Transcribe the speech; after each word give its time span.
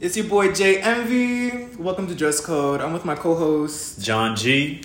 It's 0.00 0.16
your 0.16 0.26
boy 0.26 0.52
Jay 0.52 0.80
Envy. 0.80 1.66
Welcome 1.76 2.06
to 2.06 2.14
Dress 2.14 2.40
Code. 2.40 2.80
I'm 2.80 2.92
with 2.92 3.04
my 3.04 3.14
co-host, 3.14 4.00
John 4.00 4.36
G. 4.36 4.82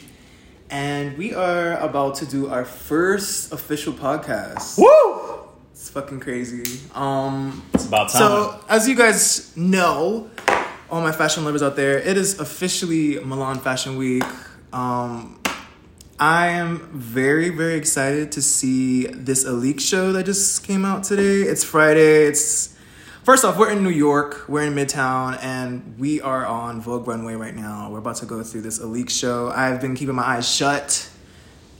and 0.69 1.17
we 1.17 1.33
are 1.33 1.77
about 1.77 2.15
to 2.15 2.25
do 2.25 2.47
our 2.49 2.65
first 2.65 3.51
official 3.53 3.93
podcast. 3.93 4.77
Woo! 4.77 5.39
It's 5.71 5.89
fucking 5.89 6.19
crazy. 6.19 6.79
Um, 6.95 7.63
It's 7.73 7.85
about 7.87 8.09
time. 8.09 8.19
so 8.21 8.59
as 8.69 8.87
you 8.87 8.95
guys 8.95 9.55
know, 9.55 10.29
all 10.89 11.01
my 11.01 11.11
fashion 11.11 11.45
lovers 11.45 11.61
out 11.63 11.75
there, 11.75 11.97
it 11.99 12.17
is 12.17 12.39
officially 12.39 13.19
Milan 13.19 13.59
Fashion 13.59 13.97
Week. 13.97 14.23
Um, 14.71 15.39
I 16.19 16.47
am 16.47 16.89
very, 16.93 17.49
very 17.49 17.75
excited 17.75 18.31
to 18.33 18.41
see 18.41 19.05
this 19.07 19.45
Alyx 19.45 19.81
show 19.81 20.11
that 20.13 20.25
just 20.25 20.63
came 20.63 20.85
out 20.85 21.03
today. 21.03 21.41
It's 21.41 21.63
Friday. 21.63 22.25
It's 22.25 22.72
first 23.23 23.45
off, 23.45 23.57
we're 23.57 23.71
in 23.71 23.83
New 23.83 23.89
York. 23.89 24.45
We're 24.47 24.63
in 24.63 24.73
Midtown, 24.73 25.37
and 25.41 25.97
we 25.97 26.21
are 26.21 26.45
on 26.45 26.81
Vogue 26.81 27.07
Runway 27.07 27.35
right 27.35 27.55
now. 27.55 27.89
We're 27.89 27.99
about 27.99 28.17
to 28.17 28.25
go 28.25 28.43
through 28.43 28.61
this 28.61 28.79
Alyx 28.79 29.11
show. 29.11 29.49
I've 29.49 29.79
been 29.79 29.95
keeping 29.95 30.15
my 30.15 30.23
eyes 30.23 30.49
shut. 30.49 31.09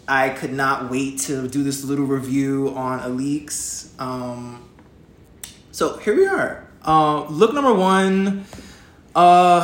I 0.07 0.29
could 0.29 0.53
not 0.53 0.89
wait 0.89 1.19
to 1.21 1.47
do 1.47 1.63
this 1.63 1.83
little 1.83 2.05
review 2.05 2.73
on 2.75 2.99
Alyx's. 2.99 3.93
Um, 3.99 4.69
so 5.71 5.97
here 5.97 6.15
we 6.15 6.27
are. 6.27 6.67
Uh, 6.83 7.25
look 7.25 7.53
number 7.53 7.73
one. 7.73 8.45
Uh, 9.15 9.61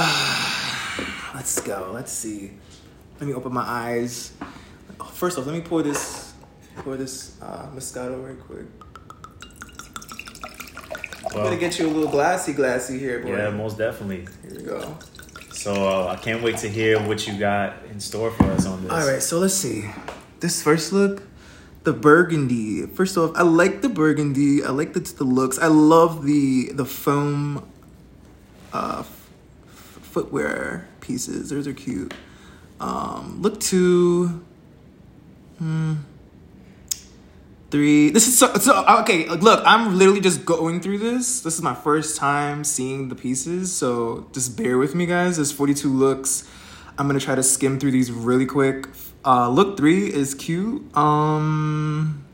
let's 1.36 1.60
go. 1.62 1.92
Let's 1.94 2.12
see. 2.12 2.52
Let 3.20 3.28
me 3.28 3.34
open 3.34 3.54
my 3.54 3.64
eyes. 3.64 4.34
First 5.14 5.38
off, 5.38 5.46
let 5.46 5.56
me 5.56 5.62
pour 5.62 5.84
this 5.84 6.34
pour 6.78 6.96
this 6.96 7.38
uh, 7.42 7.68
Moscato 7.76 8.26
right 8.26 8.40
quick. 8.40 8.79
I'm 11.32 11.44
gonna 11.44 11.58
get 11.58 11.78
you 11.80 11.88
a 11.88 11.92
little 11.92 12.10
glassy, 12.10 12.54
glassy 12.54 12.98
here, 13.00 13.20
boy. 13.20 13.38
yeah, 13.38 13.50
most 13.50 13.78
definitely. 13.78 14.28
Here 14.44 14.58
we 14.60 14.64
go. 14.64 14.98
So 15.52 15.74
uh, 15.74 16.08
I 16.08 16.16
can't 16.16 16.42
wait 16.42 16.58
to 16.58 16.70
hear 16.70 17.00
what 17.06 17.28
you 17.28 17.38
got 17.38 17.74
in 17.92 18.00
store 18.00 18.32
for 18.32 18.46
us 18.46 18.66
on 18.66 18.82
this. 18.84 18.92
All 18.92 19.06
right, 19.08 19.22
so 19.22 19.40
let's 19.40 19.54
see. 19.54 19.90
This 20.40 20.64
first 20.64 20.94
look, 20.94 21.24
the 21.84 21.92
burgundy. 21.94 22.86
First 22.88 23.18
off, 23.18 23.32
I 23.36 23.42
like 23.44 23.82
the 23.82 23.90
burgundy. 23.90 24.64
I 24.64 24.70
like 24.70 24.94
the 24.94 25.02
the 25.02 25.26
looks. 25.26 25.60
I 25.60 25.68
love 25.68 26.26
the 26.26 26.72
the 26.72 26.86
foam 26.86 27.70
uh, 28.74 29.00
f- 29.02 29.28
footwear 30.02 30.88
pieces. 31.02 31.50
Those 31.50 31.68
are 31.68 31.74
cute. 31.74 32.14
Um, 32.80 33.42
look 33.42 33.60
two. 33.60 34.42
Hmm. 35.58 35.96
Three. 37.72 38.10
This 38.10 38.28
is 38.28 38.38
so, 38.38 38.52
so 38.56 38.84
okay. 39.02 39.28
Look, 39.28 39.62
I'm 39.64 39.98
literally 39.98 40.22
just 40.22 40.44
going 40.44 40.82
through 40.82 40.98
this. 40.98 41.42
This 41.42 41.54
is 41.54 41.62
my 41.62 41.76
first 41.76 42.18
time 42.18 42.64
seeing 42.64 43.10
the 43.10 43.16
pieces, 43.16 43.72
so 43.72 44.28
just 44.34 44.58
bear 44.58 44.80
with 44.80 44.96
me, 44.96 45.06
guys. 45.06 45.36
There's 45.36 45.52
42 45.52 45.88
looks. 45.88 46.50
I'm 46.98 47.08
gonna 47.08 47.20
try 47.20 47.36
to 47.36 47.44
skim 47.44 47.80
through 47.80 47.92
these 47.92 48.12
really 48.12 48.48
quick. 48.48 48.88
Uh, 49.24 49.50
look 49.50 49.78
three 49.78 50.12
is 50.12 50.34
cute. 50.34 50.96
Um, 50.98 52.26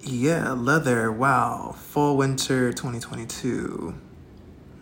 yeah, 0.00 0.52
leather. 0.52 1.12
Wow, 1.12 1.74
fall 1.76 2.16
winter 2.16 2.72
2022. 2.72 3.94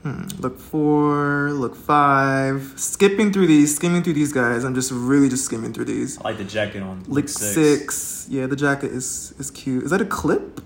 Hmm. 0.08 0.40
Look 0.40 0.58
four, 0.58 1.50
look 1.52 1.76
five. 1.76 2.72
Skipping 2.76 3.32
through 3.32 3.46
these, 3.46 3.74
skimming 3.76 4.02
through 4.02 4.14
these 4.14 4.32
guys. 4.32 4.64
I'm 4.64 4.74
just 4.74 4.90
really 4.90 5.28
just 5.28 5.44
skimming 5.44 5.72
through 5.74 5.84
these. 5.86 6.18
I 6.18 6.22
like 6.24 6.38
the 6.38 6.44
jacket 6.44 6.82
on 6.82 7.00
Look 7.00 7.08
look 7.08 7.28
six. 7.28 8.26
Yeah, 8.30 8.46
the 8.46 8.56
jacket 8.56 8.90
is 8.92 9.34
is 9.38 9.50
cute. 9.50 9.84
Is 9.84 9.90
that 9.90 10.00
a 10.00 10.06
clip? 10.06 10.60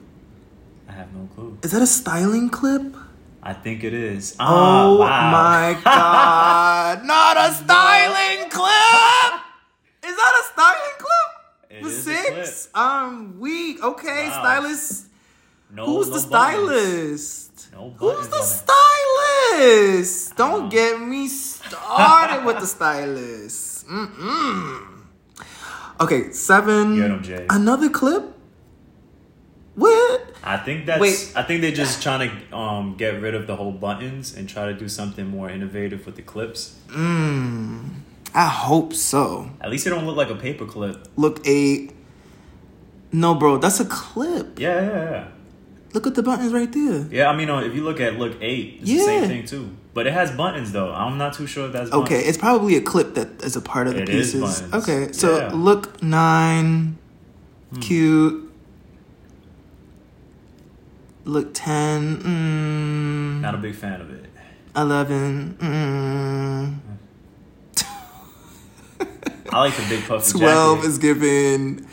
I 0.88 0.92
have 0.92 1.12
no 1.12 1.28
clue. 1.34 1.58
Is 1.62 1.72
that 1.72 1.82
a 1.82 1.86
styling 1.86 2.50
clip? 2.50 2.94
I 3.42 3.52
think 3.52 3.82
it 3.82 3.92
is. 3.94 4.36
Oh 4.38 4.44
Ah, 4.44 4.98
wow. 5.00 5.30
my 5.32 5.80
god! 5.84 7.04
Not 7.04 7.36
a 7.36 7.52
styling 7.52 8.48
clip. 8.50 9.40
Is 10.06 10.14
that 10.14 10.33
a 10.40 10.44
styling 10.52 10.96
clip? 10.98 11.30
It 11.70 11.83
the 11.83 11.88
a 11.88 11.90
six. 11.90 12.68
I'm 12.74 13.40
weak. 13.40 13.83
Okay, 13.83 14.28
Wow. 14.28 14.38
stylist. 14.40 15.06
No, 15.74 15.86
Who's 15.86 16.08
no 16.11 16.18
the 16.18 16.28
buttons. 16.28 16.68
stylist? 16.68 17.42
No 17.72 17.94
Who's 17.98 18.28
the 18.28 18.42
stylist? 18.42 20.36
Don't 20.36 20.64
Oh. 20.66 20.68
get 20.68 21.00
me 21.00 21.27
started 21.28 22.44
with 22.44 22.60
the 22.60 22.66
stylist. 22.66 23.86
Mm-mm. 23.88 24.86
Okay, 26.00 26.32
seven. 26.32 27.22
Jay. 27.22 27.46
Another 27.48 27.88
clip. 27.88 28.24
What? 29.74 30.34
I 30.44 30.56
think 30.58 30.86
that's. 30.86 31.00
Wait. 31.00 31.32
I 31.34 31.42
think 31.42 31.62
they're 31.62 31.70
just 31.72 32.02
trying 32.02 32.28
to 32.30 32.56
um, 32.56 32.94
get 32.96 33.20
rid 33.22 33.34
of 33.34 33.46
the 33.46 33.56
whole 33.56 33.72
buttons 33.72 34.34
and 34.36 34.48
try 34.48 34.66
to 34.66 34.74
do 34.74 34.88
something 34.88 35.27
more 35.27 35.48
innovative 35.48 36.05
with 36.05 36.16
the 36.16 36.22
clips. 36.22 36.77
Mm, 36.88 38.00
I 38.34 38.46
hope 38.48 38.92
so. 38.92 39.50
At 39.61 39.70
least 39.70 39.86
it 39.86 39.90
don't 39.90 40.05
look 40.06 40.16
like 40.16 40.30
a 40.30 40.34
paper 40.34 40.66
clip. 40.66 41.08
Look 41.16 41.40
eight. 41.46 41.92
No, 43.12 43.34
bro, 43.34 43.58
that's 43.58 43.78
a 43.80 43.84
clip. 43.84 44.58
Yeah, 44.58 44.80
yeah, 44.80 45.11
yeah. 45.11 45.28
Look 45.95 46.07
at 46.07 46.14
the 46.14 46.23
buttons 46.23 46.53
right 46.53 46.73
there. 46.73 47.07
Yeah, 47.11 47.29
I 47.29 47.36
mean, 47.36 47.51
uh, 47.51 47.58
if 47.58 47.75
you 47.75 47.85
look 47.85 48.01
at 48.01 48.19
look 48.19 48.36
eight, 48.41 48.79
it's 48.80 48.91
Yeah. 48.91 48.97
the 48.98 49.05
same 49.05 49.29
thing 49.29 49.45
too. 49.47 49.69
But 49.95 50.07
it 50.07 50.13
has 50.14 50.30
buttons 50.30 50.73
though. 50.73 50.91
I'm 50.92 51.19
not 51.19 51.35
too 51.35 51.47
sure 51.47 51.67
if 51.67 51.73
that's 51.73 51.91
buttons. 51.91 52.07
Okay, 52.07 52.20
it's 52.25 52.39
probably 52.39 52.77
a 52.77 52.80
clip 52.80 53.14
that 53.14 53.29
is 53.42 53.57
a 53.57 53.61
part 53.61 53.86
of 53.89 53.95
the 53.95 54.03
It 54.03 54.08
is 54.08 54.33
pieces. 54.33 54.63
buttons. 54.63 54.75
Okay, 54.89 55.13
so 55.13 55.36
Yeah. 55.36 55.51
look 55.53 56.03
nine, 56.03 56.97
Hmm. 57.75 57.80
cute. 57.80 58.48
Look 61.25 61.51
ten, 61.55 62.17
mm, 62.19 63.41
Not 63.42 63.55
a 63.55 63.59
big 63.59 63.74
fan 63.77 64.01
of 64.01 64.11
it. 64.11 64.24
eleven, 64.74 65.57
mm, 65.61 66.74
I 69.53 69.59
like 69.61 69.77
the 69.77 69.85
big 69.89 70.05
puffy 70.09 70.39
twelve 70.39 70.79
jacket. 70.79 70.89
is 70.91 70.98
given. 70.98 71.86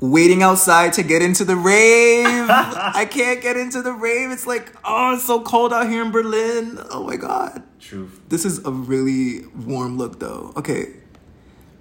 Waiting 0.00 0.42
outside 0.42 0.92
to 0.94 1.02
get 1.02 1.22
into 1.22 1.44
the 1.44 1.56
rave. 1.56 2.26
I 2.50 3.06
can't 3.10 3.40
get 3.40 3.56
into 3.56 3.80
the 3.80 3.92
rave. 3.92 4.30
It's 4.30 4.46
like, 4.46 4.72
oh, 4.84 5.14
it's 5.14 5.24
so 5.24 5.40
cold 5.40 5.72
out 5.72 5.88
here 5.88 6.02
in 6.04 6.10
Berlin. 6.10 6.78
Oh 6.90 7.04
my 7.04 7.16
god. 7.16 7.62
Truth. 7.80 8.20
This 8.28 8.44
is 8.44 8.64
a 8.66 8.70
really 8.70 9.46
warm 9.56 9.96
look 9.96 10.18
though. 10.20 10.52
Okay. 10.56 10.88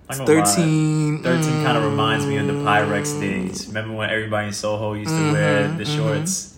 Not 0.10 0.20
gonna 0.20 0.34
lie. 0.40 0.46
13. 0.46 1.24
13 1.24 1.44
kind 1.64 1.78
of 1.78 1.84
reminds 1.84 2.26
me 2.26 2.38
of 2.38 2.48
the 2.48 2.54
Mm. 2.54 2.64
Pyrex 2.64 3.20
days. 3.20 3.68
Remember 3.68 3.96
when 3.96 4.10
everybody 4.10 4.48
in 4.48 4.54
Soho 4.54 4.94
used 4.94 5.10
to 5.10 5.32
wear 5.34 5.68
Mm-hmm, 5.68 5.78
the 5.78 5.86
shorts? 5.86 6.58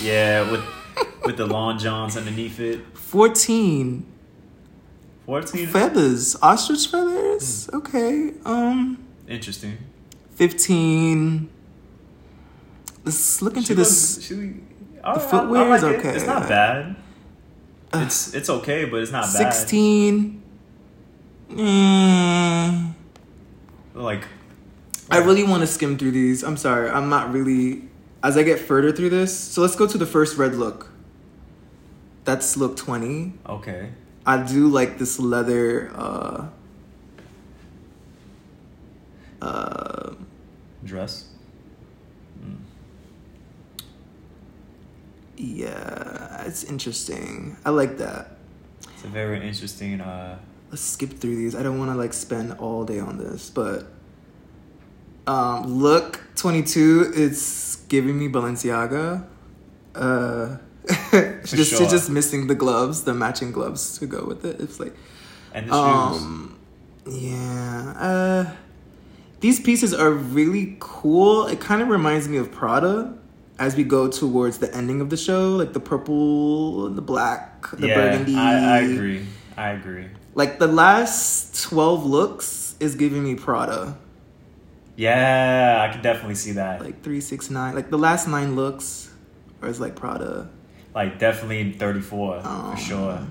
Yeah, 0.00 0.50
with 0.50 0.62
with 1.26 1.36
the 1.36 1.46
long 1.46 1.78
johns 1.78 2.16
underneath 2.16 2.60
it. 2.60 2.80
14. 2.96 4.06
14? 5.26 5.66
Feathers. 5.68 6.36
Ostrich 6.40 6.86
feathers? 6.86 7.68
Okay. 7.74 8.32
Um 8.44 9.04
Interesting. 9.28 9.76
15. 10.36 11.48
Let's 13.04 13.42
look 13.42 13.56
into 13.56 13.68
She 13.68 13.74
this. 13.74 14.22
she- 14.22 14.34
I- 15.04 15.14
The 15.14 15.20
I- 15.20 15.24
I 15.26 15.30
footwear 15.30 15.68
like 15.68 15.78
is 15.78 15.82
it. 15.84 15.98
okay. 15.98 16.08
It's 16.16 16.26
not 16.26 16.48
bad. 16.48 16.96
It's 17.92 18.34
it's 18.34 18.48
okay, 18.50 18.86
but 18.86 19.02
it's 19.02 19.12
not 19.12 19.22
bad. 19.24 19.52
16. 19.54 20.42
Mm, 21.50 22.94
Like 23.94 24.24
I 25.10 25.18
really 25.18 25.44
want 25.44 25.60
to 25.60 25.66
skim 25.66 25.96
through 25.98 26.12
these. 26.12 26.42
I'm 26.42 26.56
sorry. 26.56 26.88
I'm 26.90 27.08
not 27.08 27.32
really. 27.32 27.84
As 28.22 28.36
I 28.38 28.42
get 28.42 28.58
further 28.58 28.90
through 28.90 29.10
this, 29.10 29.38
so 29.38 29.60
let's 29.60 29.76
go 29.76 29.86
to 29.86 29.98
the 29.98 30.06
first 30.06 30.38
red 30.38 30.54
look. 30.56 30.90
That's 32.24 32.56
look 32.56 32.74
20. 32.76 33.34
okay. 33.46 33.90
I 34.26 34.38
do 34.42 34.68
like 34.68 34.96
this 34.98 35.20
leather 35.20 35.92
uh 35.94 36.46
uh 39.44 40.14
Dress. 40.84 41.28
yeah, 45.36 46.44
it's 46.44 46.64
interesting. 46.64 47.56
I 47.64 47.70
like 47.70 47.98
that. 47.98 48.36
It's 48.94 49.04
a 49.04 49.08
very 49.08 49.46
interesting 49.46 50.00
uh 50.00 50.38
Let's 50.70 50.82
skip 50.82 51.10
through 51.20 51.36
these. 51.36 51.54
I 51.54 51.62
don't 51.62 51.78
want 51.78 51.90
to 51.90 51.96
like 51.96 52.12
spend 52.12 52.52
all 52.54 52.84
day 52.84 52.98
on 52.98 53.18
this, 53.18 53.50
but 53.50 53.86
um 55.26 55.78
look 55.82 56.20
22 56.36 57.12
it's 57.14 57.76
giving 57.88 58.18
me 58.18 58.28
Balenciaga. 58.28 59.26
Uh 59.94 60.56
just 61.44 61.70
sure. 61.70 61.88
just 61.88 62.10
missing 62.10 62.46
the 62.46 62.54
gloves, 62.54 63.04
the 63.04 63.14
matching 63.14 63.52
gloves 63.52 63.98
to 63.98 64.06
go 64.06 64.24
with 64.24 64.44
it. 64.44 64.60
It's 64.60 64.78
like 64.78 64.94
and 65.54 65.68
the 65.68 65.72
shoes. 65.72 66.22
Um, 66.22 66.58
yeah. 67.06 67.94
Uh, 67.96 68.52
these 69.44 69.60
pieces 69.60 69.92
are 69.92 70.10
really 70.10 70.74
cool. 70.80 71.46
It 71.46 71.60
kind 71.60 71.82
of 71.82 71.88
reminds 71.88 72.26
me 72.32 72.38
of 72.38 72.50
Prada 72.50 73.12
as 73.58 73.76
we 73.76 73.84
go 73.84 74.08
towards 74.08 74.56
the 74.56 74.74
ending 74.74 75.02
of 75.02 75.10
the 75.10 75.18
show, 75.18 75.56
like 75.56 75.74
the 75.74 75.80
purple, 75.80 76.88
the 76.88 77.02
black, 77.02 77.70
the 77.72 77.88
yeah, 77.88 77.94
burgundy. 77.94 78.34
I, 78.36 78.76
I 78.76 78.78
agree. 78.80 79.26
I 79.54 79.68
agree. 79.76 80.06
Like 80.34 80.58
the 80.58 80.66
last 80.66 81.62
twelve 81.62 82.06
looks 82.06 82.74
is 82.80 82.94
giving 82.94 83.22
me 83.22 83.34
Prada. 83.34 83.98
Yeah, 84.96 85.84
I 85.86 85.92
can 85.92 86.00
definitely 86.02 86.36
see 86.36 86.52
that. 86.52 86.80
Like 86.80 87.02
three, 87.02 87.20
six, 87.20 87.50
nine. 87.50 87.74
Like 87.74 87.90
the 87.90 87.98
last 87.98 88.26
nine 88.26 88.56
looks, 88.56 89.10
or 89.60 89.68
it's 89.68 89.78
like 89.78 89.94
Prada. 89.94 90.48
like 90.94 91.18
definitely 91.18 91.72
34 91.72 92.40
Oh. 92.44 92.70
for 92.70 92.76
sure. 92.80 93.26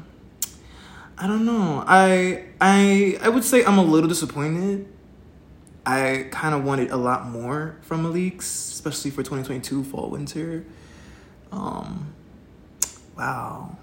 I 1.17 1.25
don't 1.25 1.45
know. 1.45 1.83
I 1.87 2.45
I 2.61 3.17
I 3.19 3.29
would 3.29 3.43
say 3.43 3.65
I'm 3.65 3.79
a 3.79 3.83
little 3.83 4.09
disappointed. 4.09 4.92
I 5.85 6.27
kind 6.31 6.55
of 6.55 6.63
wanted 6.63 6.91
a 6.91 6.97
lot 6.97 7.27
more 7.27 7.77
from 7.81 8.03
Malik's, 8.03 8.45
especially 8.45 9.11
for 9.11 9.17
2022 9.17 9.83
fall 9.83 10.09
winter. 10.09 10.65
Um, 11.51 12.13
wow. 13.17 13.77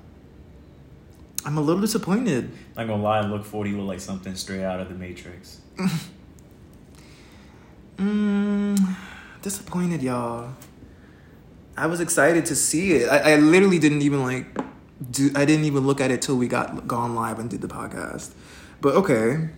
I'm 1.45 1.57
a 1.59 1.61
little 1.61 1.81
disappointed. 1.81 2.51
Not 2.77 2.87
gonna 2.87 3.03
lie, 3.03 3.21
look 3.21 3.45
40 3.45 3.73
look 3.73 3.87
like 3.87 4.01
something 4.01 4.35
straight 4.35 4.63
out 4.63 4.81
of 4.81 4.89
the 4.89 4.95
Matrix. 4.95 5.61
Mm, 8.01 8.97
disappointed, 9.43 10.03
y'all. 10.03 10.55
I 11.77 11.87
was 11.87 12.01
excited 12.01 12.47
to 12.47 12.57
see 12.57 12.93
it. 12.93 13.09
I, 13.11 13.33
I 13.33 13.37
literally 13.37 13.79
didn't 13.79 14.01
even 14.01 14.23
like 14.23 14.47
do. 15.11 15.31
I 15.35 15.45
didn't 15.45 15.67
even 15.67 15.87
look 15.87 16.01
at 16.01 16.11
it 16.11 16.23
till 16.23 16.37
we 16.37 16.49
got 16.49 16.89
gone 16.89 17.15
live 17.15 17.39
and 17.39 17.51
did 17.51 17.61
the 17.61 17.69
podcast. 17.69 18.33
But 18.81 18.95
okay. 18.95 19.51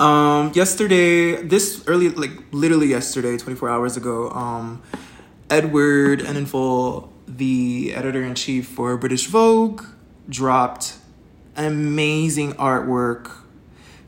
Um, 0.00 0.52
yesterday, 0.54 1.42
this 1.42 1.84
early, 1.86 2.08
like 2.08 2.30
literally 2.52 2.86
yesterday, 2.86 3.36
twenty 3.36 3.58
four 3.58 3.68
hours 3.68 3.98
ago, 3.98 4.30
um, 4.30 4.82
Edward 5.50 6.20
Enninful, 6.20 7.10
the 7.28 7.92
editor 7.94 8.22
in 8.22 8.34
chief 8.34 8.66
for 8.66 8.96
British 8.96 9.26
Vogue, 9.26 9.84
dropped 10.26 10.94
amazing 11.54 12.54
artwork 12.54 13.30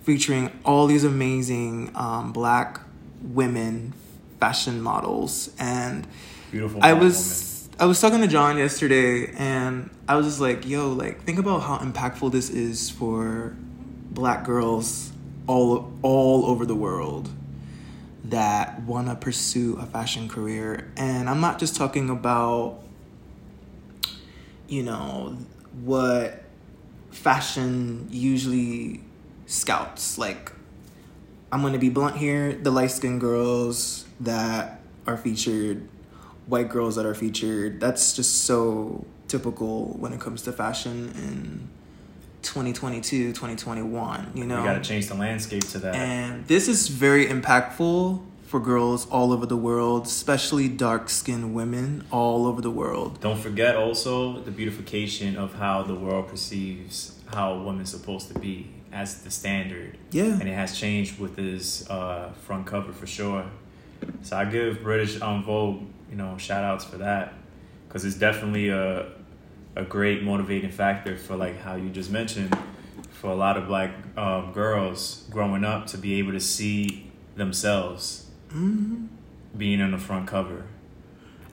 featuring 0.03 0.51
all 0.65 0.87
these 0.87 1.05
amazing 1.05 1.93
um, 1.95 2.33
black 2.33 2.81
women 3.23 3.93
fashion 4.41 4.81
models 4.81 5.55
and 5.59 6.07
Beautiful. 6.51 6.81
i 6.83 6.93
was 6.93 7.69
i 7.79 7.87
was 7.87 8.01
talking 8.01 8.21
to 8.21 8.27
john 8.27 8.59
yesterday 8.59 9.33
and 9.39 9.89
i 10.09 10.17
was 10.17 10.27
just 10.27 10.41
like 10.41 10.67
yo 10.67 10.89
like 10.89 11.23
think 11.23 11.39
about 11.39 11.61
how 11.61 11.79
impactful 11.79 12.33
this 12.33 12.51
is 12.51 12.91
for 12.91 13.55
black 14.11 14.45
girls 14.45 15.12
all 15.47 15.93
all 16.03 16.47
over 16.47 16.67
the 16.67 16.75
world 16.75 17.31
that 18.25 18.83
want 18.83 19.09
to 19.09 19.15
pursue 19.17 19.77
a 19.81 19.87
fashion 19.87 20.29
career. 20.29 20.91
And 20.97 21.29
i'm 21.29 21.41
not 21.41 21.59
just 21.59 21.77
talking 21.77 22.11
about 22.11 22.79
you 24.69 24.83
know 24.83 25.37
what 25.85 26.43
fashion 27.11 28.09
usually 28.11 29.03
scouts. 29.47 30.19
Like 30.19 30.53
i'm 31.51 31.61
going 31.61 31.73
to 31.73 31.79
be 31.79 31.91
blunt 31.91 32.17
here. 32.17 32.53
The 32.53 32.71
light 32.71 32.91
skinned 32.91 33.21
girls 33.21 34.07
that 34.21 34.81
are 35.07 35.17
featured 35.17 35.89
white 36.47 36.69
girls 36.69 36.97
that 36.97 37.07
are 37.07 37.15
featured 37.15 37.81
that's 37.81 38.15
just 38.15 38.45
so 38.45 39.07
typical 39.29 39.97
when 39.99 40.13
it 40.13 40.21
comes 40.21 40.43
to 40.43 40.53
fashion. 40.53 41.13
In 41.17 41.69
2022 42.43 43.33
2021 43.33 44.33
you 44.35 44.45
know 44.45 44.61
We 44.61 44.67
gotta 44.67 44.81
change 44.81 45.09
the 45.09 45.15
landscape 45.15 45.67
to 45.69 45.79
that. 45.81 45.95
and 45.95 46.47
this 46.47 46.69
is 46.69 46.89
very 46.89 47.27
impactful 47.27 48.23
for 48.53 48.61
girls 48.61 49.09
all 49.09 49.33
over 49.33 49.47
the 49.47 49.57
world, 49.57 50.05
especially 50.05 50.69
dark 50.69 51.09
skinned 51.09 51.55
women 51.55 52.05
all 52.11 52.47
over 52.47 52.61
the 52.61 52.71
world. 52.71 53.19
Don't 53.19 53.41
forget 53.41 53.77
also 53.77 54.41
the 54.41 54.51
beautification 54.51 55.39
of 55.39 55.55
how 55.55 55.83
the 55.83 55.95
world 55.95 56.29
perceives 56.29 57.19
how 57.33 57.55
a 57.55 57.63
woman's 57.63 57.91
supposed 57.91 58.29
to 58.29 58.39
be 58.39 58.69
as 58.93 59.23
the 59.23 59.31
standard. 59.31 59.97
Yeah. 60.11 60.25
And 60.39 60.47
it 60.47 60.55
has 60.55 60.79
changed 60.79 61.19
with 61.19 61.35
this 61.35 61.89
uh, 61.89 62.33
front 62.47 62.67
cover 62.67 62.93
for 62.93 63.07
sure. 63.07 63.47
So 64.21 64.37
I 64.37 64.45
give 64.45 64.83
British 64.83 65.19
um, 65.23 65.43
Vogue, 65.45 65.81
you 66.11 66.17
know, 66.17 66.37
shout 66.37 66.63
outs 66.63 66.85
for 66.85 66.99
that. 66.99 67.33
Because 67.89 68.05
it's 68.05 68.17
definitely 68.17 68.69
a, 68.69 69.07
a 69.77 69.83
great 69.85 70.23
motivating 70.23 70.71
factor 70.71 71.17
for 71.17 71.37
like 71.37 71.61
how 71.61 71.75
you 71.77 71.89
just 71.89 72.11
mentioned 72.11 72.57
for 73.11 73.31
a 73.31 73.35
lot 73.35 73.57
of 73.57 73.67
black 73.67 73.93
um, 74.17 74.53
girls 74.53 75.25
growing 75.31 75.65
up 75.65 75.87
to 75.87 75.99
be 75.99 76.19
able 76.19 76.33
to 76.33 76.41
see 76.41 77.11
themselves 77.37 78.27
being 79.57 79.81
on 79.81 79.93
the 79.93 79.99
front 79.99 80.27
cover. 80.27 80.65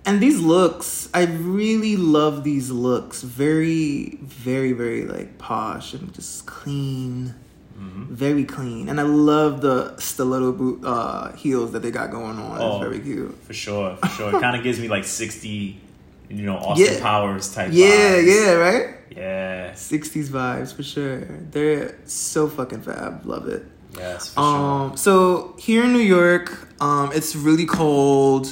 And 0.06 0.20
these 0.20 0.40
looks, 0.40 1.10
I 1.14 1.26
really 1.26 1.96
love 1.96 2.44
these 2.44 2.72
looks. 2.72 3.22
Very, 3.22 4.18
very, 4.22 4.72
very 4.72 5.06
like 5.06 5.38
posh 5.38 5.94
and 5.94 6.14
just 6.14 6.46
clean. 6.46 7.36
Very 7.80 8.44
clean. 8.44 8.90
And 8.90 9.00
I 9.00 9.04
love 9.04 9.62
the 9.62 9.96
stiletto 9.98 10.52
boot 10.52 10.84
uh, 10.84 11.32
heels 11.34 11.72
that 11.72 11.82
they 11.82 11.92
got 11.92 12.12
going 12.12 12.38
on. 12.38 12.60
Oh. 12.60 12.76
It's 12.76 12.84
very 12.84 13.00
cute. 13.00 13.42
For 13.44 13.54
sure, 13.54 13.96
for 13.96 14.08
sure. 14.08 14.36
it 14.36 14.42
kind 14.42 14.58
of 14.58 14.64
gives 14.64 14.80
me 14.80 14.90
like 14.90 15.06
60, 15.06 15.80
you 16.30 16.46
know, 16.46 16.58
Austin 16.58 16.94
Yeah. 16.94 17.02
Powers 17.02 17.54
type 17.54 17.70
Yeah, 17.72 17.88
vibes. 17.88 18.26
yeah, 18.28 18.52
right? 18.54 18.86
Yeah. 19.16 19.72
60s 19.74 20.30
vibes 20.30 20.74
for 20.76 20.84
sure. 20.84 21.22
They're 21.52 21.96
so 22.06 22.48
fucking 22.48 22.82
fab. 22.82 23.26
Love 23.26 23.48
it. 23.48 23.66
Yes, 23.98 24.30
for 24.34 24.40
Um, 24.40 24.98
so 24.98 25.56
here 25.58 25.84
in 25.86 25.94
New 25.94 26.00
York, 26.00 26.68
um, 26.80 27.12
it's 27.14 27.36
really 27.36 27.66
cold. 27.66 28.48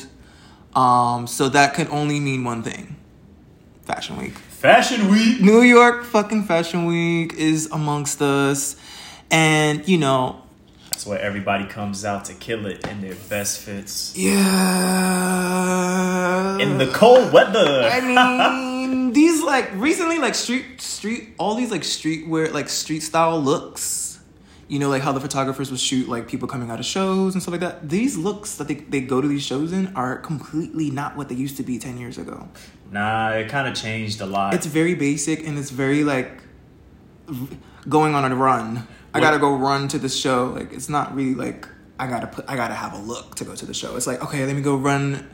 Um, 0.75 1.27
so 1.27 1.50
that 1.50 1.74
could 1.75 1.89
only 1.89 2.19
mean 2.19 2.44
one 2.44 2.63
thing. 2.63 2.95
Fashion 3.85 4.18
Week. 4.18 4.33
Fashion 4.50 5.09
Week. 5.12 5.39
New 5.39 5.62
York 5.62 6.03
fucking 6.03 6.44
Fashion 6.45 6.85
Week 6.85 7.33
is 7.35 7.69
amongst 7.71 8.21
us. 8.21 8.75
And, 9.30 9.88
you 9.88 9.97
know, 9.97 10.41
where 11.07 11.19
everybody 11.19 11.65
comes 11.65 12.04
out 12.06 12.25
to 12.25 12.33
kill 12.33 12.65
it 12.65 12.86
in 12.88 13.01
their 13.01 13.15
best 13.30 13.59
fits. 13.62 14.13
yeah. 15.38 16.57
In 16.59 16.77
the 16.77 16.88
cold 16.88 17.31
weather. 17.31 17.89
I 17.92 18.01
mean, 18.01 19.13
these 19.19 19.42
like 19.44 19.69
recently, 19.75 20.18
like 20.19 20.36
street, 20.36 20.81
street, 20.81 21.30
all 21.38 21.56
these 21.56 21.71
like 21.71 21.81
streetwear, 21.83 22.51
like 22.51 22.69
street 22.69 23.01
style 23.01 23.39
looks. 23.39 24.06
You 24.69 24.80
know, 24.80 24.89
like 24.89 25.01
how 25.01 25.13
the 25.13 25.21
photographers 25.21 25.71
would 25.71 25.80
shoot 25.80 26.09
like 26.09 26.27
people 26.27 26.45
coming 26.48 26.69
out 26.69 26.80
of 26.80 26.86
shows 26.86 27.33
and 27.36 27.42
stuff 27.42 27.54
like 27.54 27.62
that. 27.62 27.88
These 27.88 28.18
looks 28.18 28.56
that 28.57 28.68
they, 28.68 28.74
they 28.75 29.00
go 29.00 29.21
to 29.21 29.27
these 29.27 29.44
shows 29.44 29.71
in 29.71 29.95
are 29.95 30.18
completely 30.18 30.92
not 30.92 31.15
what 31.15 31.30
they 31.30 31.36
used 31.36 31.56
to 31.57 31.63
be 31.63 31.80
10 31.80 31.98
years 31.98 32.18
ago. 32.18 32.50
nah, 32.92 33.30
it 33.30 33.48
kind 33.48 33.65
of 33.69 33.75
changed 33.75 34.19
a 34.19 34.25
lot. 34.25 34.54
It's 34.54 34.65
very 34.65 34.94
basic 34.94 35.48
and 35.48 35.57
it's 35.57 35.69
very 35.69 36.04
like 36.04 36.42
going 37.88 38.13
on 38.13 38.30
a 38.30 38.36
run. 38.36 38.86
I 39.18 39.22
gotta 39.22 39.40
go 39.40 39.56
run 39.56 39.88
to 39.90 39.98
the 40.00 40.10
show. 40.10 40.54
Like 40.56 40.74
it's 40.74 40.90
not 40.90 41.16
really 41.16 41.36
like 41.36 41.68
I 42.00 42.08
gotta 42.08 42.28
put 42.28 42.46
I 42.48 42.56
gotta 42.56 42.74
have 42.75 42.94
a 42.94 43.00
look 43.00 43.36
to 43.36 43.46
go 43.46 43.56
to 43.56 43.66
the 43.66 43.74
show. 43.74 43.96
It's 43.96 44.08
like 44.08 44.24
okay, 44.24 44.46
let 44.46 44.56
me 44.56 44.62
go 44.62 44.75
run 44.75 45.28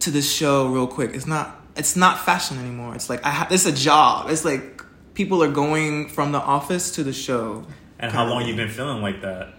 to 0.00 0.10
this 0.10 0.30
show 0.30 0.68
real 0.68 0.86
quick. 0.86 1.14
It's 1.14 1.26
not 1.26 1.60
it's 1.76 1.96
not 1.96 2.24
fashion 2.24 2.58
anymore. 2.58 2.94
It's 2.94 3.08
like 3.10 3.24
I 3.24 3.30
ha- 3.30 3.48
it's 3.50 3.66
a 3.66 3.72
job. 3.72 4.30
It's 4.30 4.44
like 4.44 4.82
people 5.14 5.42
are 5.42 5.50
going 5.50 6.08
from 6.08 6.32
the 6.32 6.40
office 6.40 6.92
to 6.96 7.04
the 7.04 7.12
show. 7.12 7.64
and 7.98 8.10
how 8.12 8.26
long 8.26 8.46
you 8.46 8.54
been 8.56 8.68
feeling 8.68 9.00
like 9.02 9.22
that? 9.22 9.54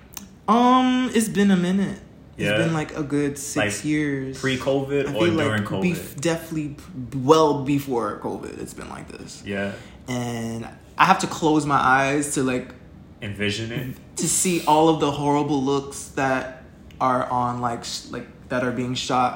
Um, 0.48 1.10
it's 1.14 1.28
been 1.30 1.50
a 1.52 1.58
minute. 1.58 2.00
Yeah. 2.38 2.52
It's 2.52 2.66
been 2.66 2.74
like 2.74 2.96
a 2.98 3.02
good 3.04 3.38
six 3.38 3.78
Like, 3.80 3.86
years. 3.86 4.40
Pre-COVID 4.40 5.08
I 5.08 5.14
or 5.16 5.28
during 5.28 5.38
like 5.64 5.64
COVID? 5.64 5.96
bef- 5.96 6.22
definitely 6.22 6.76
well 7.24 7.64
before 7.64 8.20
COVID. 8.20 8.62
It's 8.62 8.74
been 8.74 8.90
like 8.90 9.08
this. 9.08 9.42
yeah. 9.46 9.72
and 10.08 10.68
I 10.98 11.06
have 11.06 11.20
to 11.20 11.28
close 11.28 11.66
my 11.66 11.78
eyes 11.78 12.36
to 12.36 12.44
like 12.44 12.74
Envision 13.26 13.72
it. 13.72 13.96
to 14.18 14.28
see 14.28 14.64
all 14.66 14.88
of 14.90 15.00
the 15.00 15.12
horrible 15.12 15.62
looks 15.64 16.00
that 16.16 16.64
are 17.02 17.24
on 17.30 17.60
like 17.62 17.84
sh- 17.84 18.06
like 18.12 18.28
that 18.50 18.64
are 18.64 18.72
being 18.72 18.94
shot 18.96 19.32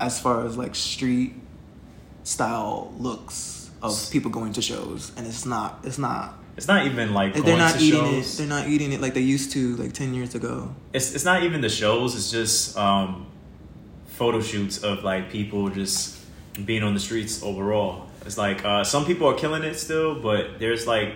as 0.00 0.20
far 0.20 0.44
as 0.46 0.56
like 0.56 0.74
street 0.74 1.32
style 2.24 2.92
looks 2.98 3.70
of 3.82 4.08
people 4.10 4.30
going 4.30 4.52
to 4.52 4.60
shows 4.62 5.12
and 5.16 5.26
it's 5.26 5.46
not 5.46 5.78
it's 5.84 5.96
not 5.98 6.34
It's 6.56 6.68
not 6.68 6.86
even 6.86 7.14
like 7.14 7.32
they're 7.34 7.56
not 7.56 7.80
eating 7.80 8.00
shows. 8.00 8.34
it 8.34 8.38
they're 8.38 8.46
not 8.58 8.68
eating 8.68 8.92
it 8.92 9.00
like 9.00 9.14
they 9.14 9.20
used 9.36 9.52
to 9.52 9.76
like 9.76 9.92
10 9.94 10.12
years 10.12 10.34
ago 10.34 10.74
it's 10.92 11.14
it's 11.14 11.24
not 11.24 11.42
even 11.44 11.60
the 11.62 11.68
shows. 11.70 12.14
It's 12.14 12.30
just 12.30 12.76
um, 12.76 13.26
photo 14.06 14.40
shoots 14.42 14.82
of 14.84 15.02
like 15.04 15.30
people 15.30 15.70
just 15.70 16.18
being 16.66 16.82
on 16.82 16.92
the 16.94 17.00
streets 17.00 17.42
overall. 17.42 18.08
It's 18.26 18.36
like 18.36 18.64
uh, 18.64 18.84
some 18.84 19.06
people 19.06 19.26
are 19.28 19.34
killing 19.34 19.62
it 19.62 19.76
still, 19.76 20.20
but 20.20 20.58
there's 20.58 20.86
like 20.86 21.14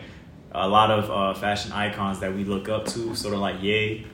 a 0.55 0.69
lot 0.69 0.91
of 0.91 1.11
uh, 1.11 1.35
fashion 1.35 1.73
icons 1.73 2.21
that 2.21 2.35
we 2.35 2.45
look 2.45 2.69
up 2.69 2.87
to, 2.87 3.15
sort 3.15 3.35
of 3.35 3.41
like 3.41 3.61
Ye, 3.63 4.07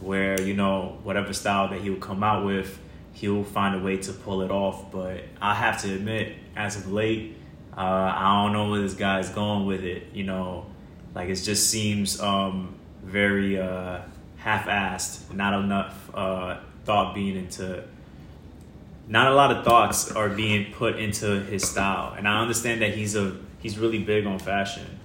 where 0.00 0.40
you 0.40 0.54
know 0.54 0.98
whatever 1.02 1.32
style 1.32 1.68
that 1.68 1.80
he'll 1.80 1.96
come 1.96 2.22
out 2.22 2.44
with, 2.44 2.78
he'll 3.12 3.44
find 3.44 3.74
a 3.74 3.84
way 3.84 3.96
to 3.96 4.12
pull 4.12 4.42
it 4.42 4.50
off. 4.50 4.92
But 4.92 5.24
I 5.40 5.54
have 5.54 5.80
to 5.82 5.92
admit, 5.92 6.36
as 6.56 6.76
of 6.76 6.92
late, 6.92 7.36
uh, 7.76 7.80
I 7.80 8.44
don't 8.44 8.52
know 8.52 8.70
where 8.70 8.80
this 8.80 8.94
guy's 8.94 9.28
going 9.30 9.66
with 9.66 9.82
it. 9.82 10.04
You 10.12 10.24
know, 10.24 10.66
like 11.14 11.28
it 11.28 11.36
just 11.36 11.68
seems 11.68 12.20
um, 12.20 12.76
very 13.02 13.58
uh, 13.58 14.02
half-assed. 14.36 15.34
Not 15.34 15.60
enough 15.62 16.10
uh, 16.14 16.58
thought 16.84 17.14
being 17.14 17.36
into. 17.36 17.84
Not 19.08 19.32
a 19.32 19.34
lot 19.34 19.50
of 19.50 19.64
thoughts 19.64 20.12
are 20.12 20.28
being 20.28 20.72
put 20.74 20.96
into 20.96 21.40
his 21.40 21.66
style, 21.66 22.14
and 22.16 22.28
I 22.28 22.40
understand 22.40 22.82
that 22.82 22.94
he's 22.94 23.16
a 23.16 23.36
he's 23.58 23.78
really 23.78 23.98
big 23.98 24.26
on 24.26 24.38
fashion, 24.38 24.97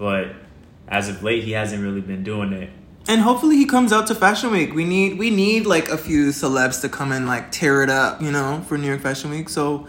but 0.00 0.32
as 0.88 1.08
of 1.10 1.22
late, 1.22 1.44
he 1.44 1.52
hasn't 1.52 1.82
really 1.82 2.00
been 2.00 2.24
doing 2.24 2.52
it. 2.62 2.70
and 3.06 3.20
hopefully 3.20 3.56
he 3.56 3.66
comes 3.66 3.92
out 3.96 4.06
to 4.08 4.14
fashion 4.14 4.50
week 4.50 4.70
we 4.74 4.84
need 4.84 5.18
we 5.18 5.28
need 5.30 5.66
like 5.74 5.88
a 5.88 5.96
few 6.06 6.22
celebs 6.40 6.80
to 6.82 6.88
come 6.88 7.10
and 7.16 7.24
like 7.34 7.44
tear 7.58 7.82
it 7.84 7.90
up 7.90 8.20
you 8.24 8.30
know 8.36 8.48
for 8.68 8.76
new 8.76 8.86
york 8.92 9.00
fashion 9.08 9.30
week 9.36 9.48
so 9.58 9.86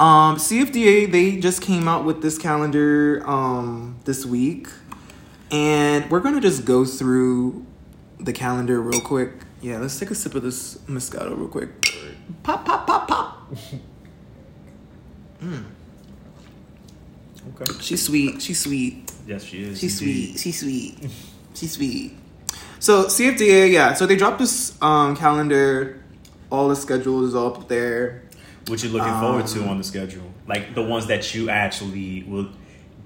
Um, 0.00 0.36
CFDA 0.46 1.10
they 1.16 1.26
just 1.48 1.60
came 1.60 1.86
out 1.92 2.02
with 2.08 2.18
this 2.22 2.36
calendar 2.38 3.22
um 3.36 3.98
this 4.08 4.20
week, 4.24 4.68
and 5.50 6.08
we're 6.10 6.22
gonna 6.26 6.40
just 6.50 6.62
go 6.64 6.84
through 6.98 7.66
the 8.28 8.32
calendar 8.32 8.76
real 8.80 9.02
quick. 9.12 9.32
Yeah, 9.60 9.78
let's 9.82 9.98
take 9.98 10.10
a 10.12 10.14
sip 10.22 10.34
of 10.38 10.42
this 10.48 10.78
Moscato 10.86 11.34
real 11.36 11.48
quick. 11.56 11.70
Pop, 12.46 12.60
pop, 12.64 12.86
pop, 12.86 13.02
pop. 13.10 13.28
Okay. 17.54 17.72
She's 17.80 18.04
sweet. 18.04 18.42
She's 18.42 18.60
sweet. 18.60 19.07
Yes, 19.28 19.44
she 19.44 19.62
is. 19.62 19.78
She's 19.78 20.00
indeed. 20.00 20.38
sweet. 20.38 20.40
She's 20.40 20.58
sweet. 20.60 21.10
She's 21.54 21.72
sweet. 21.72 22.16
So 22.80 23.04
CFDA, 23.04 23.70
yeah. 23.70 23.92
So 23.94 24.06
they 24.06 24.16
dropped 24.16 24.38
this 24.38 24.80
um 24.82 25.14
calendar. 25.16 26.02
All 26.50 26.68
the 26.68 26.76
schedule 26.76 27.26
is 27.26 27.34
up 27.34 27.68
there. 27.68 28.22
What 28.68 28.82
you 28.82 28.88
looking 28.88 29.12
forward 29.20 29.46
to 29.48 29.62
Um, 29.62 29.68
on 29.68 29.78
the 29.78 29.84
schedule? 29.84 30.24
Like 30.46 30.74
the 30.74 30.82
ones 30.82 31.06
that 31.08 31.34
you 31.34 31.50
actually 31.50 32.22
will 32.24 32.48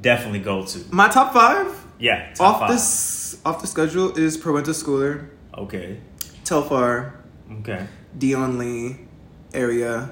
definitely 0.00 0.38
go 0.41 0.64
to. 0.64 0.79
My 0.91 1.09
top 1.09 1.33
five 1.33 1.67
Yeah. 1.99 2.33
Top 2.35 2.55
off 2.55 2.61
five. 2.61 2.71
this 2.71 3.38
off 3.45 3.61
the 3.61 3.67
schedule 3.67 4.17
is 4.17 4.38
Proenza 4.38 4.75
Schouler, 4.75 5.29
Okay. 5.59 5.99
Telfar, 6.45 7.12
Okay. 7.61 7.87
Dion 8.19 8.59
Lee, 8.59 8.97
Area, 9.55 10.11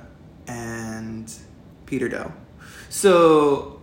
and 0.49 1.33
Peter 1.87 2.09
Do. 2.09 2.33
So, 2.89 3.80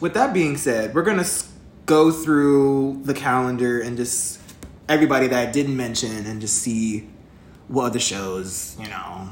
with 0.00 0.14
that 0.14 0.32
being 0.32 0.56
said, 0.56 0.94
we're 0.94 1.02
gonna 1.02 1.26
go 1.86 2.10
through 2.10 3.00
the 3.04 3.14
calendar 3.14 3.80
and 3.80 3.96
just 3.96 4.40
everybody 4.88 5.26
that 5.28 5.48
I 5.48 5.50
didn't 5.50 5.76
mention 5.76 6.26
and 6.26 6.40
just 6.40 6.58
see 6.58 7.08
what 7.68 7.86
other 7.86 7.98
shows 7.98 8.76
you 8.80 8.88
know 8.88 9.28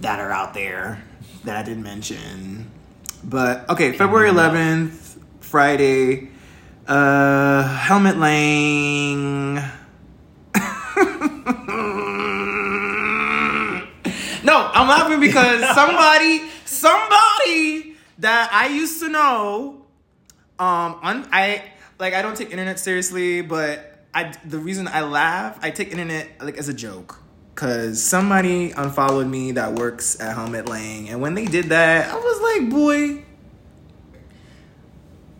that 0.00 0.20
are 0.20 0.30
out 0.30 0.54
there 0.54 1.02
that 1.44 1.56
I 1.56 1.62
didn't 1.62 1.82
mention. 1.82 2.70
But 3.22 3.68
okay, 3.70 3.92
February 3.92 4.30
11th, 4.30 5.18
Friday, 5.40 6.30
uh, 6.86 7.62
Helmut 7.78 8.18
Lang. 8.18 9.58
No, 14.44 14.70
I'm 14.74 14.86
laughing 14.86 15.20
because 15.20 15.64
somebody, 15.74 16.42
somebody 16.66 17.93
that 18.18 18.50
I 18.52 18.68
used 18.68 19.00
to 19.00 19.08
know, 19.08 19.86
um, 20.58 20.98
I 21.02 21.62
like 21.98 22.14
I 22.14 22.22
don't 22.22 22.36
take 22.36 22.50
internet 22.50 22.78
seriously, 22.78 23.40
but 23.40 24.04
I 24.14 24.34
the 24.44 24.58
reason 24.58 24.88
I 24.88 25.02
laugh, 25.02 25.58
I 25.62 25.70
take 25.70 25.90
internet 25.90 26.28
like 26.40 26.58
as 26.58 26.68
a 26.68 26.74
joke. 26.74 27.20
Cause 27.54 28.02
somebody 28.02 28.72
unfollowed 28.72 29.28
me 29.28 29.52
that 29.52 29.74
works 29.74 30.20
at 30.20 30.34
Helmut 30.34 30.68
Lang, 30.68 31.08
and 31.08 31.20
when 31.20 31.34
they 31.34 31.44
did 31.44 31.66
that, 31.66 32.10
I 32.10 32.16
was 32.16 32.40
like, 32.40 32.70
boy, 32.70 33.24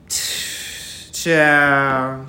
ciao. 1.12 2.26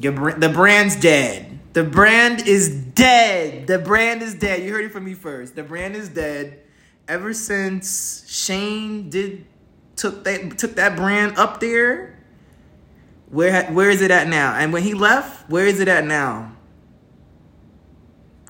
Your 0.00 0.12
br- 0.12 0.30
the 0.32 0.48
brand's 0.48 0.96
dead. 0.96 1.58
The 1.72 1.84
brand 1.84 2.46
is 2.46 2.70
dead. 2.70 3.66
The 3.66 3.78
brand 3.78 4.22
is 4.22 4.34
dead. 4.34 4.62
You 4.62 4.72
heard 4.72 4.84
it 4.86 4.92
from 4.92 5.04
me 5.04 5.14
first. 5.14 5.54
The 5.54 5.62
brand 5.62 5.94
is 5.94 6.08
dead. 6.08 6.60
Ever 7.08 7.32
since 7.32 8.24
Shane 8.28 9.10
did 9.10 9.46
took 9.94 10.24
that 10.24 10.58
took 10.58 10.74
that 10.76 10.96
brand 10.96 11.38
up 11.38 11.60
there, 11.60 12.18
where 13.28 13.64
where 13.66 13.90
is 13.90 14.02
it 14.02 14.10
at 14.10 14.28
now? 14.28 14.54
And 14.56 14.72
when 14.72 14.82
he 14.82 14.94
left, 14.94 15.48
where 15.48 15.66
is 15.66 15.80
it 15.80 15.88
at 15.88 16.04
now? 16.04 16.52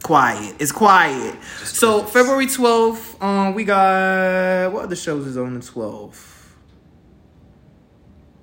Quiet. 0.03 0.57
It's 0.59 0.73
quiet. 0.73 1.37
So 1.65 1.95
crickets. 1.95 2.13
February 2.13 2.47
twelfth, 2.47 3.23
um, 3.23 3.55
we 3.55 3.65
got 3.65 4.73
what 4.73 4.85
other 4.85 4.97
shows 4.97 5.27
is 5.27 5.37
on 5.37 5.55
the 5.55 5.61
twelfth? 5.61 6.57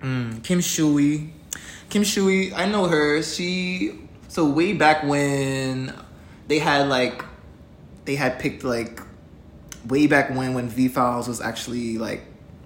Mm, 0.01 0.43
Kim 0.43 0.60
Shui. 0.62 1.34
Kim 1.89 2.03
Shui, 2.03 2.53
I 2.53 2.65
know 2.65 2.88
her. 2.88 3.24
She 3.24 4.00
so 4.27 4.50
way 4.50 4.74
back 4.74 5.03
when 5.03 5.93
they 6.48 6.60
had 6.60 6.89
like 6.89 7.24
they 8.05 8.15
had 8.15 8.39
picked 8.39 8.63
like 8.63 9.00
way 9.88 10.08
back 10.08 10.30
when 10.30 10.54
when 10.54 10.68
V 10.70 10.88
Files 10.88 11.28
was 11.28 11.42
actually 11.42 11.98
like 11.98 12.24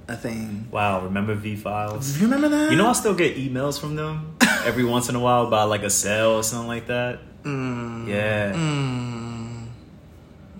a 0.07 0.15
thing. 0.15 0.67
Wow. 0.71 1.01
Remember 1.03 1.35
V 1.35 1.55
Files? 1.55 2.13
Do 2.13 2.19
you 2.19 2.25
remember 2.25 2.49
that? 2.49 2.71
You 2.71 2.77
know, 2.77 2.87
I 2.87 2.93
still 2.93 3.15
get 3.15 3.35
emails 3.37 3.79
from 3.79 3.95
them 3.95 4.35
every 4.65 4.83
once 4.93 5.09
in 5.09 5.15
a 5.15 5.19
while 5.19 5.45
about 5.47 5.69
like 5.69 5.83
a 5.83 5.89
sale 5.89 6.31
or 6.31 6.43
something 6.43 6.67
like 6.67 6.87
that. 6.87 7.19
Mm, 7.43 8.07
Yeah. 8.07 8.51
mm, 8.53 9.67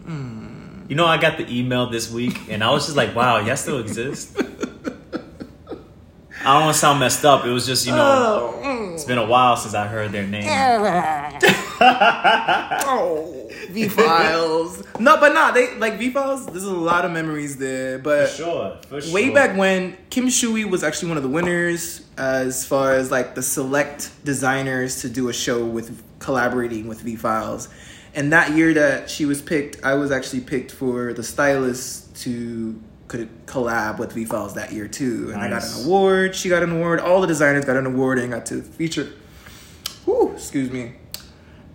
mm. 0.06 0.90
You 0.90 0.96
know, 0.96 1.06
I 1.06 1.18
got 1.18 1.38
the 1.38 1.46
email 1.54 1.90
this 1.90 2.10
week, 2.10 2.50
and 2.50 2.64
I 2.64 2.72
was 2.72 2.86
just 2.86 2.96
like, 2.96 3.14
"Wow, 3.14 3.40
y'all 3.40 3.58
still 3.58 3.80
exist." 3.80 4.38
I 6.46 6.54
don't 6.54 6.62
want 6.64 6.76
to 6.76 6.80
sound 6.80 7.00
messed 7.02 7.26
up. 7.26 7.46
It 7.46 7.50
was 7.50 7.66
just, 7.66 7.86
you 7.86 7.92
know, 7.92 8.00
Oh, 8.00 8.62
mm. 8.66 8.94
it's 8.94 9.04
been 9.04 9.18
a 9.18 9.26
while 9.26 9.58
since 9.58 9.74
I 9.74 9.86
heard 9.86 10.14
their 10.14 10.26
name. 10.26 10.48
oh, 11.82 13.47
V 13.84 13.89
Files. 13.89 14.84
no, 15.00 15.19
but 15.19 15.34
nah, 15.34 15.51
they 15.51 15.75
like 15.75 15.98
V 15.98 16.10
Files. 16.10 16.46
There's 16.48 16.63
a 16.63 16.74
lot 16.74 17.05
of 17.05 17.12
memories 17.12 17.57
there, 17.57 18.00
but 18.00 18.29
For 18.29 18.36
sure, 18.36 18.77
for 18.88 19.01
sure. 19.01 19.13
way 19.13 19.29
back 19.29 19.57
when 19.57 19.98
Kim 20.10 20.29
Shui 20.29 20.65
was 20.65 20.84
actually 20.84 21.10
one 21.10 21.17
of 21.17 21.24
the 21.24 21.29
winners 21.29 22.05
as 22.17 22.65
far 22.65 22.93
as 22.93 23.12
like 23.12 23.36
the 23.36 23.43
select 23.43 24.12
designers 24.24 25.01
to 25.01 25.10
do 25.10 25.29
a 25.29 25.34
show 25.34 25.65
with 25.65 26.03
collaborating 26.19 26.88
with 26.88 27.01
V 27.01 27.15
Files. 27.15 27.69
And 28.13 28.34
that 28.34 28.53
year 28.53 28.74
that 28.74 29.10
she 29.10 29.25
was 29.25 29.41
picked, 29.41 29.84
I 29.84 29.93
was 29.93 30.12
actually 30.12 30.41
picked 30.41 30.72
for 30.72 31.13
the 31.13 31.24
stylist 31.24 32.15
to 32.24 32.81
could 33.07 33.29
collab 33.46 34.00
with 34.00 34.12
V 34.13 34.25
Files 34.25 34.55
that 34.55 34.74
year 34.74 34.88
too. 34.88 35.29
And 35.31 35.41
I 35.41 35.50
got 35.50 35.63
an 35.63 35.86
award. 35.86 36.36
She 36.36 36.50
got 36.50 36.63
an 36.63 36.72
award. 36.72 37.00
All 37.00 37.22
the 37.22 37.27
designers 37.27 37.65
got 37.65 37.77
an 37.77 37.86
award 37.86 38.19
and 38.19 38.31
got 38.31 38.46
to 38.48 38.62
feature. 38.62 39.13
Whew, 40.05 40.31
excuse 40.34 40.72
me. 40.72 40.93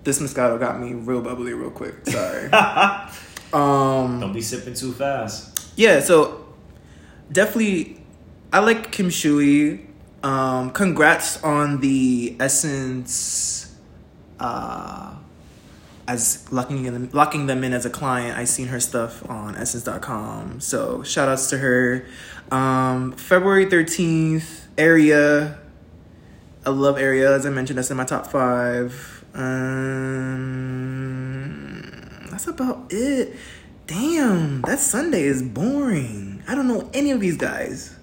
This 0.04 0.18
Moscato 0.18 0.58
got 0.58 0.80
me 0.80 0.94
real 0.94 1.20
bubbly 1.20 1.52
real 1.54 1.70
quick. 1.70 2.06
Sorry. 2.06 2.46
um 3.52 4.20
Don't 4.20 4.32
be 4.32 4.40
sipping 4.40 4.74
too 4.74 4.92
fast. 4.92 5.72
yeah, 5.76 6.00
so 6.00 6.44
definitely, 7.30 8.02
I 8.52 8.58
like 8.60 8.90
Kim 8.90 9.10
Shui. 9.10 9.86
Um, 10.24 10.70
congrats 10.70 11.42
on 11.42 11.80
the 11.80 12.36
Essence, 12.38 13.74
uh, 14.38 15.14
as 16.06 16.46
locking 16.52 16.84
them, 16.84 17.10
locking 17.12 17.46
them 17.46 17.64
in 17.64 17.72
as 17.72 17.84
a 17.86 17.90
client. 17.90 18.38
I 18.38 18.44
seen 18.44 18.68
her 18.68 18.78
stuff 18.80 19.28
on 19.28 19.56
Essence.com, 19.56 20.60
so 20.60 21.02
shout 21.02 21.28
outs 21.28 21.50
to 21.50 21.58
her. 21.58 22.06
Um, 22.52 23.12
February 23.12 23.66
thirteenth, 23.68 24.68
Area. 24.78 25.58
I 26.64 26.70
love 26.70 26.98
Area, 26.98 27.34
as 27.34 27.44
I 27.44 27.50
mentioned. 27.50 27.78
That's 27.78 27.90
in 27.90 27.96
my 27.96 28.04
top 28.04 28.28
five. 28.28 29.11
Um, 29.34 31.12
that's 32.30 32.46
about 32.46 32.92
it. 32.92 33.34
Damn, 33.86 34.62
that 34.62 34.78
Sunday 34.78 35.22
is 35.22 35.42
boring. 35.42 36.42
I 36.46 36.54
don't 36.54 36.68
know 36.68 36.90
any 36.94 37.10
of 37.10 37.20
these 37.20 37.36
guys. 37.36 37.96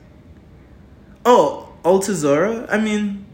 Oh, 1.26 1.74
Altuzarra. 1.84 2.68
I 2.72 2.78
mean, 2.78 3.26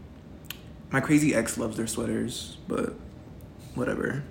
my 0.90 1.00
crazy 1.00 1.34
ex 1.34 1.58
loves 1.58 1.76
their 1.76 1.86
sweaters, 1.86 2.56
but 2.68 2.94
whatever. 3.74 4.22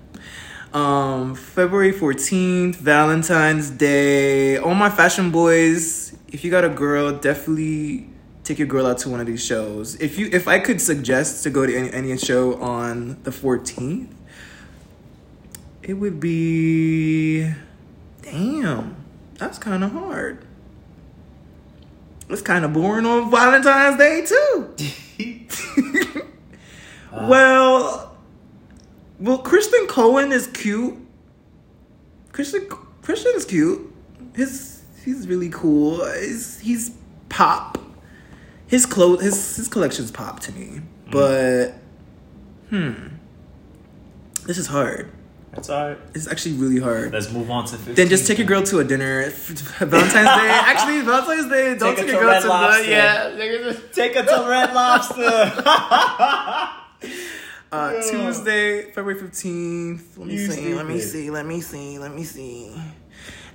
Um, 0.74 1.36
February 1.36 1.94
14th, 1.94 2.76
Valentine's 2.76 3.70
Day. 3.70 4.58
All 4.58 4.76
my 4.76 4.90
fashion 4.90 5.32
boys, 5.32 6.16
if 6.28 6.44
you 6.44 6.52
got 6.52 6.66
a 6.66 6.70
girl, 6.70 7.14
definitely 7.18 8.10
take 8.46 8.60
your 8.60 8.68
girl 8.68 8.86
out 8.86 9.00
to 9.00 9.10
one 9.10 9.20
of 9.20 9.26
these 9.26 9.44
shows. 9.44 9.96
If 9.96 10.18
you 10.18 10.30
if 10.32 10.48
I 10.48 10.60
could 10.60 10.80
suggest 10.80 11.44
to 11.44 11.50
go 11.50 11.66
to 11.66 11.76
any, 11.76 11.92
any 11.92 12.18
show 12.18 12.62
on 12.62 13.22
the 13.24 13.32
14th, 13.32 14.08
it 15.82 15.96
would 15.96 16.20
be 16.20 17.52
damn. 18.22 18.96
That's 19.38 19.58
kind 19.58 19.84
of 19.84 19.92
hard. 19.92 20.46
It's 22.30 22.42
kind 22.42 22.64
of 22.64 22.72
boring 22.72 23.06
on 23.06 23.30
Valentine's 23.30 23.98
Day 23.98 24.26
too. 24.26 24.76
Uh. 27.14 27.28
well, 27.30 28.18
well, 29.22 29.38
Christian 29.38 29.88
Cowan 29.88 30.34
is 30.34 30.48
cute. 30.48 30.98
Christian 32.34 32.68
Christian 33.02 33.32
is 33.36 33.46
cute. 33.46 33.90
His 34.36 34.84
he's 35.06 35.26
really 35.26 35.48
cool. 35.50 36.04
He's 36.12 36.60
he's 36.60 36.92
pop. 37.30 37.85
His 38.68 38.86
clothes 38.86 39.22
his 39.22 39.56
his 39.56 39.68
collection's 39.68 40.12
pop 40.12 40.40
to 40.42 40.52
me. 40.52 40.82
But 41.12 41.74
hmm. 42.70 42.94
This 44.46 44.58
is 44.58 44.68
hard. 44.68 45.12
All 45.58 45.88
right. 45.88 45.98
It's 46.14 46.28
actually 46.28 46.56
really 46.56 46.80
hard. 46.80 47.14
Let's 47.14 47.32
move 47.32 47.50
on 47.50 47.66
to 47.66 47.78
15. 47.78 47.96
Then 47.96 48.10
just 48.10 48.28
take 48.28 48.38
your 48.38 48.48
girl 48.48 48.62
to 48.64 48.80
a 48.80 48.84
dinner. 48.84 49.30
Valentine's 49.30 50.12
Day. 50.12 50.22
Actually, 50.52 51.02
Valentine's 51.02 51.50
Day. 51.50 51.76
Don't 51.78 51.96
Take 51.96 52.06
take, 52.06 52.14
your 52.14 52.22
girl 52.22 52.42
to 52.42 52.48
the 52.48 52.90
yeah. 52.90 53.74
Take 53.94 54.16
her 54.16 54.24
to 54.24 54.50
Red 54.50 54.74
Lobster. 54.74 55.52
Uh, 57.72 58.02
Tuesday, 58.10 58.84
February 58.92 59.20
fifteenth. 59.20 60.18
Let 60.18 60.28
me 60.28 60.34
You 60.36 60.48
see. 60.50 60.74
Let 60.74 60.86
me 60.88 61.00
see. 61.00 61.30
Let 61.30 61.46
me 61.46 61.60
see. 61.60 62.00
Let 62.00 62.14
me 62.16 62.24
see. 62.24 62.74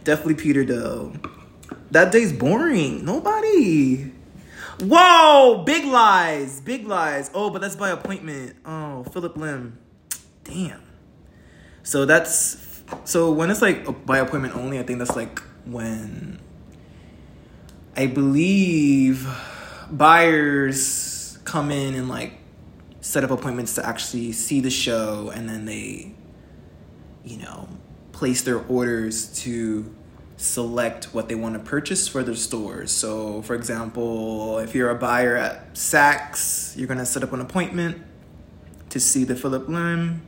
Definitely 0.05 0.35
Peter 0.35 0.63
Do. 0.63 1.15
that 1.91 2.13
day's 2.13 2.31
boring. 2.31 3.03
Nobody. 3.05 4.13
Whoa, 4.83 5.63
big 5.67 5.85
lies, 5.85 6.61
big 6.61 6.87
lies. 6.87 7.31
Oh, 7.35 7.51
but 7.51 7.61
that's 7.61 7.77
by 7.77 7.91
appointment. 7.91 8.57
Oh, 8.65 9.05
Phillip 9.05 9.37
Lim. 9.37 9.79
Damn. 10.45 10.83
So 11.83 12.05
that's 12.05 12.83
so 13.05 13.31
when 13.33 13.51
it's 13.51 13.63
like 13.63 14.07
by 14.07 14.19
appointment 14.19 14.57
only. 14.57 14.79
I 14.79 14.83
think 14.83 14.99
that's 14.99 15.17
like 15.17 15.41
when 15.65 16.41
I 17.97 18.07
believe 18.07 19.27
buyers 19.91 21.39
come 21.45 21.71
in 21.71 21.95
and 21.95 22.09
like 22.09 22.35
set 23.01 23.25
up 23.25 23.31
appointments 23.31 23.75
to 23.75 23.87
actually 23.87 24.33
see 24.33 24.61
the 24.61 24.71
show, 24.71 25.31
and 25.35 25.49
then 25.49 25.65
they, 25.65 26.15
you 27.25 27.39
know, 27.39 27.69
place 28.13 28.43
their 28.43 28.59
orders 28.67 29.41
to 29.43 29.95
select 30.41 31.07
what 31.15 31.29
they 31.29 31.35
want 31.35 31.55
to 31.55 31.61
purchase 31.61 32.09
for 32.09 32.23
their 32.23 32.35
stores. 32.35 32.91
So, 32.91 33.43
for 33.43 33.55
example, 33.55 34.59
if 34.59 34.75
you're 34.75 34.91
a 34.91 34.95
buyer 34.95 35.37
at 35.37 35.75
Saks, 35.75 36.77
you're 36.77 36.89
gonna 36.89 37.07
set 37.07 37.23
up 37.23 37.33
an 37.33 37.41
appointment 37.41 37.99
to 38.89 38.99
see 38.99 39.25
the 39.25 39.37
Phillip 39.37 39.69
Lim, 39.69 40.23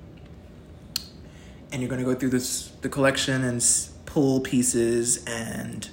and 1.73 1.81
you're 1.81 1.91
gonna 1.91 2.05
go 2.05 2.15
through 2.15 2.31
this 2.31 2.69
the 2.83 2.89
collection 2.89 3.43
and 3.45 3.65
pull 4.05 4.41
pieces 4.41 5.25
and 5.25 5.89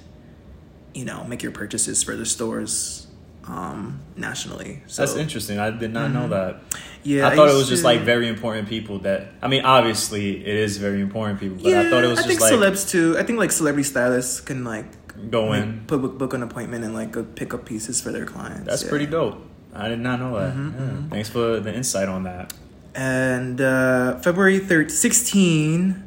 you 0.92 1.04
know 1.04 1.24
make 1.24 1.42
your 1.42 1.52
purchases 1.52 2.02
for 2.02 2.14
the 2.16 2.26
stores 2.26 2.99
um, 3.46 4.00
nationally. 4.16 4.82
So 4.86 5.02
That's 5.02 5.16
interesting. 5.16 5.58
I 5.58 5.70
did 5.70 5.92
not 5.92 6.10
know 6.10 6.28
that. 6.28 6.60
Yeah, 7.02 7.28
I 7.28 7.34
thought 7.34 7.48
it 7.48 7.52
was 7.52 7.60
used 7.60 7.70
just 7.70 7.84
like 7.84 8.00
very 8.00 8.28
important 8.28 8.68
people 8.68 8.98
that. 9.00 9.28
I 9.42 9.48
mean, 9.48 9.64
obviously 9.64 10.44
it 10.44 10.56
is 10.56 10.76
very 10.76 11.00
important 11.00 11.40
people, 11.40 11.58
but 11.62 11.72
I 11.72 11.88
thought 11.90 12.04
it 12.04 12.08
was 12.08 12.18
I 12.18 12.22
just 12.22 12.28
think 12.28 12.40
like 12.40 12.52
celebs 12.52 12.88
too. 12.90 13.16
I 13.18 13.22
think 13.22 13.38
like 13.38 13.52
celebrity 13.52 13.88
stylists 13.88 14.40
can 14.40 14.64
like 14.64 14.86
go 15.30 15.46
like, 15.46 15.62
in. 15.62 15.84
put 15.86 16.00
book, 16.02 16.18
book 16.18 16.34
an 16.34 16.42
appointment 16.42 16.84
and 16.84 16.94
like 16.94 17.10
go 17.12 17.24
pick 17.24 17.54
up 17.54 17.64
pieces 17.64 18.00
for 18.00 18.12
their 18.12 18.26
clients. 18.26 18.66
That's 18.66 18.82
yeah. 18.84 18.90
pretty 18.90 19.06
dope. 19.06 19.46
I 19.74 19.88
did 19.88 20.00
not 20.00 20.18
know 20.20 20.38
that. 20.38 20.54
Mhm, 20.54 20.72
Yeah. 20.74 20.80
mhm. 20.80 21.10
Thanks 21.10 21.28
for 21.28 21.60
the 21.60 21.74
insight 21.74 22.08
on 22.08 22.24
that. 22.24 22.52
And 22.94 23.60
uh, 23.60 24.18
February 24.18 24.58
third, 24.58 24.90
sixteen, 24.90 26.04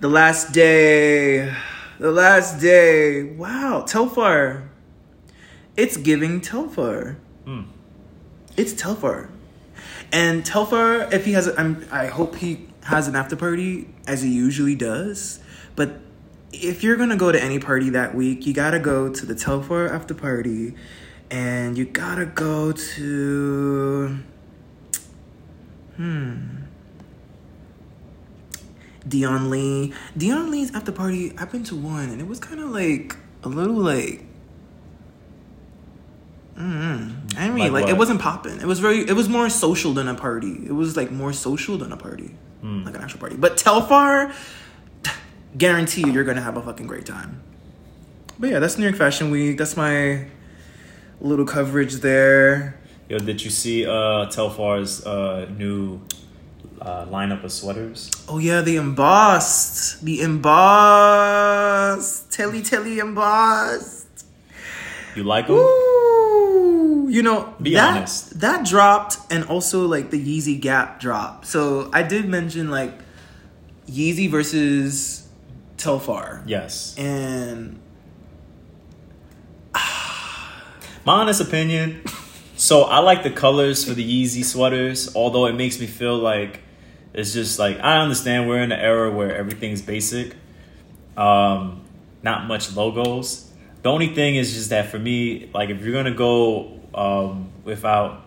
the 0.00 0.08
last 0.08 0.52
day, 0.52 1.54
the 1.98 2.10
last 2.10 2.58
day. 2.60 3.22
Wow, 3.22 3.84
Telfar. 3.86 4.69
It's 5.80 5.96
giving 5.96 6.42
Telfar. 6.42 7.16
Hmm. 7.46 7.62
It's 8.54 8.74
Telfar. 8.74 9.30
And 10.12 10.44
Telfar, 10.44 11.10
if 11.10 11.24
he 11.24 11.32
has, 11.32 11.48
I'm, 11.56 11.86
I 11.90 12.08
hope 12.08 12.36
he 12.36 12.68
has 12.82 13.08
an 13.08 13.16
after 13.16 13.34
party 13.34 13.88
as 14.06 14.20
he 14.20 14.28
usually 14.28 14.74
does. 14.74 15.40
But 15.76 16.00
if 16.52 16.82
you're 16.82 16.98
gonna 16.98 17.16
go 17.16 17.32
to 17.32 17.42
any 17.42 17.58
party 17.58 17.88
that 17.88 18.14
week, 18.14 18.46
you 18.46 18.52
gotta 18.52 18.78
go 18.78 19.08
to 19.10 19.24
the 19.24 19.34
Telfar 19.34 19.90
after 19.90 20.12
party, 20.12 20.74
and 21.30 21.78
you 21.78 21.86
gotta 21.86 22.26
go 22.26 22.72
to. 22.72 24.18
Hmm. 25.96 26.56
Dion 29.08 29.48
Lee. 29.48 29.94
Dion 30.14 30.50
Lee's 30.50 30.74
after 30.74 30.92
party, 30.92 31.32
I've 31.38 31.50
been 31.50 31.64
to 31.64 31.74
one, 31.74 32.10
and 32.10 32.20
it 32.20 32.26
was 32.26 32.38
kind 32.38 32.60
of 32.60 32.68
like 32.68 33.16
a 33.42 33.48
little 33.48 33.76
like. 33.76 34.26
Mm, 36.60 37.38
I 37.38 37.48
mean, 37.48 37.72
Like 37.72 37.84
like, 37.84 37.88
it 37.88 37.96
wasn't 37.96 38.20
popping. 38.20 38.60
It 38.60 38.66
was 38.66 38.80
very. 38.80 38.98
It 39.00 39.14
was 39.14 39.28
more 39.28 39.48
social 39.48 39.92
than 39.94 40.08
a 40.08 40.14
party. 40.14 40.60
It 40.66 40.72
was 40.72 40.94
like 40.96 41.10
more 41.10 41.32
social 41.32 41.78
than 41.78 41.90
a 41.92 41.96
party, 41.96 42.34
Hmm. 42.60 42.84
like 42.84 42.94
an 42.94 43.02
actual 43.02 43.20
party. 43.20 43.36
But 43.36 43.56
Telfar, 43.56 44.32
guarantee 45.56 46.02
you, 46.02 46.12
you're 46.12 46.24
gonna 46.24 46.42
have 46.42 46.56
a 46.58 46.62
fucking 46.62 46.86
great 46.86 47.06
time. 47.06 47.40
But 48.38 48.50
yeah, 48.50 48.58
that's 48.58 48.76
New 48.76 48.84
York 48.84 48.96
Fashion 48.96 49.30
Week. 49.30 49.56
That's 49.58 49.76
my 49.76 50.26
little 51.20 51.46
coverage 51.46 51.94
there. 51.96 52.76
Yo, 53.08 53.18
did 53.18 53.42
you 53.42 53.50
see 53.50 53.86
uh 53.86 54.26
Telfar's 54.28 55.04
uh 55.06 55.46
new 55.56 56.00
uh, 56.80 57.06
lineup 57.06 57.42
of 57.44 57.52
sweaters? 57.52 58.10
Oh 58.28 58.38
yeah, 58.38 58.60
the 58.60 58.76
embossed, 58.76 60.04
the 60.04 60.20
embossed, 61.40 62.30
telly 62.32 62.62
telly 62.62 62.98
embossed. 62.98 64.06
You 65.16 65.24
like 65.24 65.46
them? 65.48 65.56
Woo! 65.56 65.96
You 67.10 67.22
know, 67.22 67.54
Be 67.60 67.74
that, 67.74 67.96
honest. 67.96 68.38
That 68.40 68.64
dropped, 68.64 69.18
and 69.30 69.44
also 69.44 69.86
like 69.86 70.10
the 70.10 70.18
Yeezy 70.24 70.60
Gap 70.60 71.00
drop. 71.00 71.44
So 71.44 71.90
I 71.92 72.02
did 72.04 72.28
mention 72.28 72.70
like 72.70 72.92
Yeezy 73.88 74.30
versus 74.30 75.26
Telfar, 75.76 76.42
Yes. 76.46 76.94
and 76.96 77.80
My 81.04 81.14
honest 81.22 81.40
opinion. 81.40 82.02
So 82.56 82.82
I 82.82 82.98
like 82.98 83.22
the 83.22 83.30
colors 83.30 83.84
for 83.84 83.94
the 83.94 84.04
Yeezy 84.04 84.44
sweaters, 84.44 85.14
although 85.16 85.46
it 85.46 85.54
makes 85.54 85.80
me 85.80 85.86
feel 85.86 86.16
like 86.18 86.60
it's 87.14 87.32
just 87.32 87.58
like 87.58 87.78
I 87.80 87.98
understand 87.98 88.48
we're 88.48 88.62
in 88.62 88.70
an 88.70 88.78
era 88.78 89.10
where 89.10 89.34
everything's 89.34 89.80
basic, 89.82 90.36
um, 91.16 91.80
not 92.22 92.46
much 92.46 92.76
logos. 92.76 93.50
The 93.82 93.88
only 93.90 94.14
thing 94.14 94.36
is 94.36 94.52
just 94.52 94.70
that 94.70 94.90
for 94.90 94.98
me, 94.98 95.50
like 95.54 95.70
if 95.70 95.80
you're 95.80 95.94
gonna 95.94 96.14
go 96.14 96.79
um, 97.00 97.50
without 97.64 98.24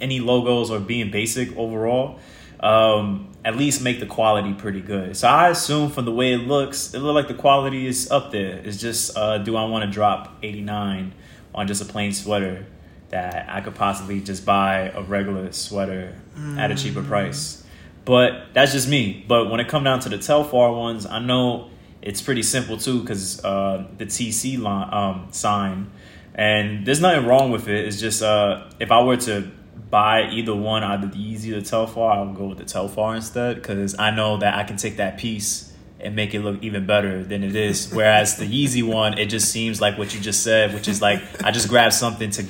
any 0.00 0.18
logos 0.18 0.70
or 0.70 0.80
being 0.80 1.10
basic 1.10 1.54
overall, 1.56 2.18
um, 2.60 3.28
at 3.44 3.56
least 3.56 3.82
make 3.82 4.00
the 4.00 4.06
quality 4.06 4.54
pretty 4.54 4.80
good. 4.80 5.16
So 5.16 5.28
I 5.28 5.50
assume 5.50 5.90
from 5.90 6.06
the 6.06 6.12
way 6.12 6.32
it 6.32 6.38
looks, 6.38 6.94
it 6.94 7.00
look 7.00 7.14
like 7.14 7.28
the 7.28 7.34
quality 7.34 7.86
is 7.86 8.10
up 8.10 8.32
there. 8.32 8.56
It's 8.64 8.78
just, 8.78 9.16
uh, 9.16 9.38
do 9.38 9.56
I 9.56 9.64
want 9.66 9.84
to 9.84 9.90
drop 9.90 10.38
89 10.42 11.12
on 11.54 11.66
just 11.66 11.82
a 11.82 11.84
plain 11.84 12.12
sweater 12.12 12.64
that 13.10 13.46
I 13.50 13.60
could 13.60 13.74
possibly 13.74 14.20
just 14.20 14.46
buy 14.46 14.90
a 14.94 15.02
regular 15.02 15.52
sweater 15.52 16.16
at 16.58 16.70
a 16.70 16.74
cheaper 16.74 17.02
price? 17.02 17.62
But 18.04 18.54
that's 18.54 18.72
just 18.72 18.88
me. 18.88 19.24
But 19.28 19.50
when 19.50 19.60
it 19.60 19.68
come 19.68 19.84
down 19.84 20.00
to 20.00 20.08
the 20.08 20.16
Telfar 20.16 20.76
ones, 20.76 21.04
I 21.04 21.18
know 21.18 21.68
it's 22.00 22.22
pretty 22.22 22.42
simple 22.42 22.78
too 22.78 23.00
because 23.00 23.44
uh, 23.44 23.86
the 23.98 24.06
TC 24.06 24.58
line, 24.58 24.88
um, 24.92 25.28
sign, 25.30 25.90
and 26.34 26.86
there's 26.86 27.00
nothing 27.00 27.26
wrong 27.26 27.50
with 27.50 27.68
it. 27.68 27.86
It's 27.86 28.00
just 28.00 28.22
uh, 28.22 28.68
if 28.80 28.90
I 28.90 29.02
were 29.02 29.16
to 29.18 29.50
buy 29.90 30.30
either 30.30 30.54
one, 30.54 30.82
either 30.82 31.06
the 31.06 31.16
Yeezy 31.16 31.52
or 31.52 31.60
the 31.60 31.66
Telfar, 31.66 32.16
I 32.16 32.22
would 32.22 32.34
go 32.34 32.46
with 32.46 32.58
the 32.58 32.64
Telfar 32.64 33.14
instead 33.14 33.56
because 33.56 33.98
I 33.98 34.10
know 34.10 34.38
that 34.38 34.54
I 34.54 34.64
can 34.64 34.76
take 34.76 34.96
that 34.96 35.18
piece 35.18 35.72
and 36.00 36.16
make 36.16 36.34
it 36.34 36.40
look 36.40 36.62
even 36.62 36.86
better 36.86 37.22
than 37.22 37.44
it 37.44 37.54
is. 37.54 37.90
Whereas 37.92 38.36
the 38.38 38.46
Yeezy 38.46 38.82
one, 38.82 39.18
it 39.18 39.26
just 39.26 39.50
seems 39.50 39.80
like 39.80 39.98
what 39.98 40.14
you 40.14 40.20
just 40.20 40.42
said, 40.42 40.74
which 40.74 40.88
is 40.88 41.02
like 41.02 41.20
I 41.44 41.50
just 41.50 41.68
grabbed 41.68 41.94
something 41.94 42.30
to 42.30 42.46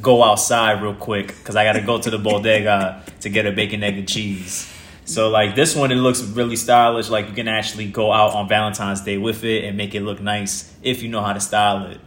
go 0.00 0.22
outside 0.22 0.82
real 0.82 0.94
quick 0.94 1.28
because 1.28 1.56
I 1.56 1.64
got 1.64 1.74
to 1.74 1.80
go 1.80 1.98
to 1.98 2.10
the 2.10 2.18
bodega 2.18 3.02
to 3.20 3.28
get 3.28 3.46
a 3.46 3.52
bacon, 3.52 3.82
egg, 3.82 3.98
and 3.98 4.08
cheese. 4.08 4.70
So 5.04 5.28
like 5.28 5.54
this 5.54 5.76
one, 5.76 5.92
it 5.92 5.96
looks 5.96 6.22
really 6.22 6.56
stylish. 6.56 7.10
Like 7.10 7.28
you 7.28 7.34
can 7.34 7.48
actually 7.48 7.88
go 7.88 8.12
out 8.12 8.34
on 8.34 8.48
Valentine's 8.48 9.02
Day 9.02 9.18
with 9.18 9.44
it 9.44 9.64
and 9.64 9.76
make 9.76 9.94
it 9.94 10.00
look 10.00 10.20
nice 10.20 10.74
if 10.82 11.02
you 11.02 11.08
know 11.08 11.20
how 11.22 11.32
to 11.32 11.40
style 11.40 11.86
it. 11.86 12.00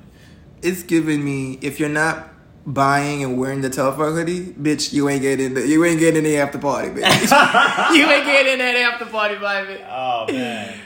It's 0.62 0.84
giving 0.84 1.24
me 1.24 1.60
if 1.62 1.80
you're 1.80 1.90
not 1.90 2.30
buying 2.66 3.24
and 3.24 3.38
wearing 3.40 3.62
the 3.62 3.70
Telfar 3.70 4.14
hoodie, 4.14 4.46
bitch, 4.46 4.92
you 4.92 5.08
ain't 5.08 5.22
getting 5.22 5.54
the, 5.54 5.66
you 5.66 5.84
ain't 5.86 6.00
getting 6.00 6.24
the 6.24 6.38
after 6.38 6.58
party, 6.58 6.90
bitch. 6.90 7.02
you 7.96 8.06
ain't 8.06 8.26
getting 8.26 8.58
that 8.60 8.76
after 8.76 9.06
party, 9.06 9.36
baby. 9.36 9.82
Oh 9.90 10.26
man. 10.30 10.78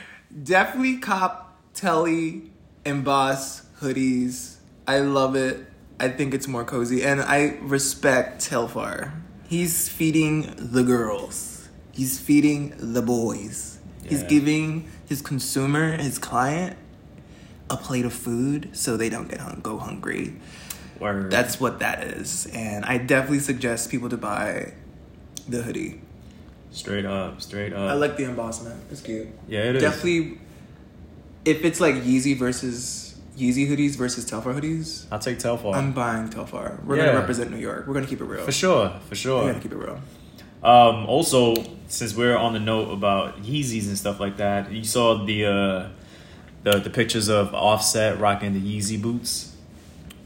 Definitely 0.43 0.97
cop 0.97 1.57
Telly 1.73 2.51
and 2.85 3.03
Boss 3.03 3.63
hoodies. 3.79 4.57
I 4.87 4.99
love 4.99 5.35
it. 5.35 5.65
I 5.99 6.09
think 6.09 6.33
it's 6.33 6.47
more 6.47 6.63
cozy, 6.63 7.03
and 7.03 7.21
I 7.21 7.57
respect 7.61 8.41
Telfar. 8.41 9.11
He's 9.47 9.89
feeding 9.89 10.53
the 10.57 10.83
girls. 10.83 11.69
He's 11.91 12.19
feeding 12.19 12.73
the 12.77 13.01
boys. 13.01 13.79
He's 14.03 14.23
giving 14.23 14.89
his 15.07 15.21
consumer, 15.21 15.95
his 15.97 16.17
client, 16.17 16.77
a 17.71 17.77
plate 17.77 18.05
of 18.05 18.13
food 18.13 18.69
so 18.73 18.97
they 18.97 19.09
don't 19.09 19.27
get 19.29 19.39
hung- 19.39 19.61
go 19.63 19.77
hungry. 19.77 20.33
Word. 20.99 21.31
That's 21.31 21.59
what 21.59 21.79
that 21.79 22.03
is, 22.03 22.45
and 22.53 22.85
I 22.85 22.99
definitely 22.99 23.39
suggest 23.39 23.89
people 23.89 24.09
to 24.09 24.17
buy 24.17 24.73
the 25.49 25.63
hoodie. 25.63 26.01
straight 26.71 27.05
up, 27.05 27.41
straight 27.41 27.73
up. 27.73 27.89
I 27.89 27.93
like 27.93 28.17
the 28.17 28.25
embossment. 28.25 28.79
It's 28.91 29.01
cute. 29.01 29.27
yeah, 29.47 29.61
it 29.61 29.75
is. 29.77 29.81
Definitely, 29.81 30.37
if 31.43 31.65
it's 31.65 31.79
like 31.81 31.95
Yeezy 31.95 32.37
versus 32.37 33.15
Yeezy 33.37 33.67
hoodies 33.67 33.95
versus 33.95 34.29
Telfar 34.29 34.53
hoodies, 34.53 35.05
I'll 35.11 35.17
take 35.19 35.39
Telfar 35.39 35.73
I'm 35.75 35.91
buying 35.93 36.29
Telfar. 36.29 36.83
We're 36.85 36.97
Yeah. 36.97 37.07
gonna 37.07 37.19
represent 37.19 37.49
New 37.49 37.57
York. 37.57 37.87
We're 37.87 37.95
gonna 37.95 38.05
keep 38.05 38.21
it 38.21 38.25
real. 38.25 38.43
for 38.45 38.51
sure, 38.51 38.93
for 39.09 39.15
sure. 39.15 39.41
We're 39.43 39.51
gonna 39.53 39.63
keep 39.63 39.71
it 39.71 39.77
real. 39.77 39.99
Um, 40.63 41.07
also, 41.07 41.55
since 41.87 42.15
we're 42.15 42.37
on 42.37 42.53
the 42.53 42.59
note 42.59 42.91
about 42.91 43.41
Yeezys 43.41 43.87
and 43.87 43.97
stuff 43.97 44.19
like 44.19 44.37
that, 44.37 44.71
you 44.71 44.83
saw 44.83 45.25
the 45.25 45.45
uh, 45.45 45.89
the 46.63 46.79
the 46.79 46.89
pictures 46.89 47.27
of 47.29 47.53
Offset 47.53 48.19
rocking 48.19 48.53
the 48.53 48.59
Yeezy 48.61 49.01
boots. 49.01 49.55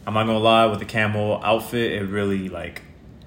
I'm 0.08 0.14
not 0.14 0.26
gonna 0.26 0.38
lie, 0.40 0.66
with 0.68 0.80
the 0.80 0.86
camel 0.86 1.42
outfit, 1.44 1.94
it 1.94 2.06
really 2.06 2.50
like 2.50 2.82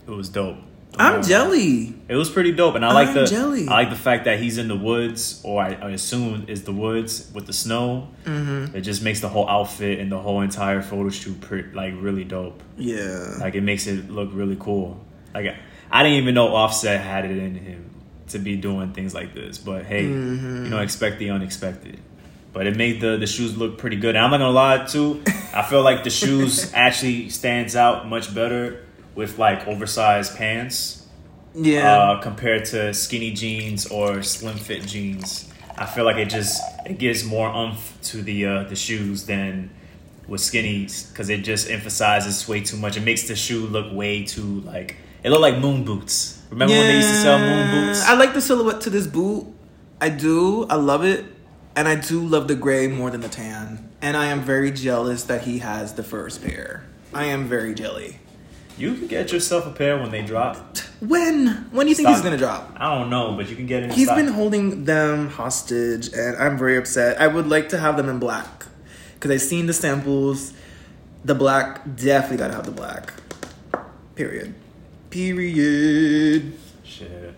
it 0.06 0.10
was 0.10 0.28
dope. 0.28 0.56
I'm 1.00 1.22
jelly. 1.22 1.94
It 2.08 2.16
was 2.16 2.28
pretty 2.30 2.50
dope, 2.52 2.74
and 2.74 2.84
I 2.84 2.92
like 2.92 3.08
I'm 3.08 3.14
the 3.14 3.26
jelly. 3.26 3.68
I 3.68 3.72
like 3.72 3.90
the 3.90 3.96
fact 3.96 4.24
that 4.24 4.40
he's 4.40 4.58
in 4.58 4.66
the 4.68 4.76
woods, 4.76 5.40
or 5.44 5.62
I, 5.62 5.74
I 5.74 5.90
assume 5.90 6.46
is 6.48 6.64
the 6.64 6.72
woods 6.72 7.30
with 7.34 7.46
the 7.46 7.52
snow. 7.52 8.08
Mm-hmm. 8.24 8.74
It 8.76 8.80
just 8.80 9.02
makes 9.02 9.20
the 9.20 9.28
whole 9.28 9.48
outfit 9.48 10.00
and 10.00 10.10
the 10.10 10.18
whole 10.18 10.40
entire 10.40 10.82
photo 10.82 11.08
shoot 11.10 11.40
pretty, 11.40 11.70
like 11.72 11.94
really 11.98 12.24
dope. 12.24 12.62
Yeah. 12.76 13.36
Like 13.38 13.54
it 13.54 13.60
makes 13.60 13.86
it 13.86 14.10
look 14.10 14.30
really 14.32 14.56
cool. 14.58 15.04
Like 15.34 15.46
I, 15.46 15.58
I 15.90 16.02
didn't 16.02 16.18
even 16.18 16.34
know 16.34 16.48
Offset 16.54 17.00
had 17.00 17.24
it 17.26 17.36
in 17.36 17.54
him 17.54 17.90
to 18.28 18.38
be 18.38 18.56
doing 18.56 18.92
things 18.92 19.14
like 19.14 19.34
this. 19.34 19.58
But 19.58 19.84
hey, 19.84 20.04
Mm-hmm. 20.04 20.64
you 20.64 20.70
know, 20.70 20.80
expect 20.80 21.18
the 21.18 21.30
unexpected. 21.30 22.00
But 22.52 22.66
it 22.66 22.76
made 22.76 23.00
the 23.00 23.16
the 23.16 23.26
shoes 23.26 23.56
look 23.56 23.78
pretty 23.78 23.96
good. 23.96 24.16
And 24.16 24.24
I'm 24.24 24.30
not 24.30 24.38
gonna 24.38 24.50
lie 24.50 24.84
too. 24.86 25.22
I 25.54 25.62
feel 25.62 25.82
like 25.82 26.04
the 26.04 26.10
shoes 26.10 26.72
actually 26.74 27.28
stands 27.30 27.76
out 27.76 28.08
much 28.08 28.34
better 28.34 28.84
with 29.14 29.38
like 29.38 29.66
oversized 29.66 30.36
pants 30.36 31.06
yeah. 31.54 31.92
uh, 31.92 32.20
compared 32.20 32.64
to 32.66 32.94
skinny 32.94 33.32
jeans 33.32 33.86
or 33.86 34.22
slim 34.22 34.56
fit 34.56 34.86
jeans. 34.86 35.52
I 35.76 35.86
feel 35.86 36.04
like 36.04 36.16
it 36.16 36.28
just 36.28 36.60
it 36.86 36.98
gives 36.98 37.24
more 37.24 37.48
umph 37.48 37.96
to 38.04 38.22
the 38.22 38.46
uh, 38.46 38.62
the 38.64 38.76
shoes 38.76 39.26
than 39.26 39.70
with 40.26 40.40
skinnies 40.40 41.08
because 41.10 41.30
it 41.30 41.38
just 41.38 41.70
emphasizes 41.70 42.46
way 42.48 42.60
too 42.60 42.76
much. 42.76 42.96
It 42.96 43.02
makes 43.02 43.28
the 43.28 43.36
shoe 43.36 43.66
look 43.66 43.92
way 43.92 44.24
too 44.24 44.60
like 44.60 44.96
it 45.22 45.30
looked 45.30 45.42
like 45.42 45.58
moon 45.58 45.84
boots. 45.84 46.42
Remember 46.50 46.74
when 46.74 46.86
they 46.86 46.96
used 46.96 47.08
to 47.08 47.16
sell 47.16 47.38
moon 47.38 47.70
boots? 47.70 48.04
I 48.04 48.14
like 48.14 48.34
the 48.34 48.40
silhouette 48.40 48.80
to 48.82 48.90
this 48.90 49.06
boot. 49.06 49.46
I 50.00 50.08
do. 50.08 50.66
I 50.68 50.76
love 50.76 51.04
it. 51.04 51.24
And 51.78 51.86
I 51.86 51.94
do 51.94 52.26
love 52.26 52.48
the 52.48 52.56
gray 52.56 52.88
more 52.88 53.08
than 53.08 53.20
the 53.20 53.28
tan. 53.28 53.88
And 54.02 54.16
I 54.16 54.26
am 54.26 54.40
very 54.40 54.72
jealous 54.72 55.22
that 55.22 55.42
he 55.42 55.60
has 55.60 55.94
the 55.94 56.02
first 56.02 56.42
pair. 56.42 56.82
I 57.14 57.26
am 57.26 57.44
very 57.44 57.72
jelly. 57.72 58.18
You 58.76 58.94
can 58.94 59.06
get 59.06 59.30
yourself 59.30 59.64
a 59.64 59.70
pair 59.70 59.96
when 59.96 60.10
they 60.10 60.22
drop. 60.22 60.76
When? 60.98 61.68
When 61.70 61.86
do 61.86 61.90
you 61.90 61.94
think 61.94 62.08
Stop. 62.08 62.16
he's 62.16 62.24
gonna 62.24 62.36
drop? 62.36 62.72
I 62.78 62.92
don't 62.98 63.10
know, 63.10 63.34
but 63.36 63.48
you 63.48 63.54
can 63.54 63.66
get 63.66 63.84
it. 63.84 63.90
In 63.90 63.90
He's 63.92 64.08
been 64.08 64.26
holding 64.26 64.86
them 64.86 65.28
hostage, 65.28 66.12
and 66.12 66.36
I'm 66.36 66.58
very 66.58 66.76
upset. 66.76 67.20
I 67.20 67.28
would 67.28 67.46
like 67.46 67.68
to 67.68 67.78
have 67.78 67.96
them 67.96 68.08
in 68.08 68.18
black 68.18 68.66
because 69.14 69.30
I've 69.30 69.42
seen 69.48 69.66
the 69.66 69.72
samples. 69.72 70.54
The 71.24 71.36
black 71.36 71.84
definitely 71.94 72.38
gotta 72.38 72.54
have 72.54 72.66
the 72.66 72.72
black. 72.72 73.12
Period. 74.16 74.52
Period. 75.10 76.54
Shit. 76.82 77.34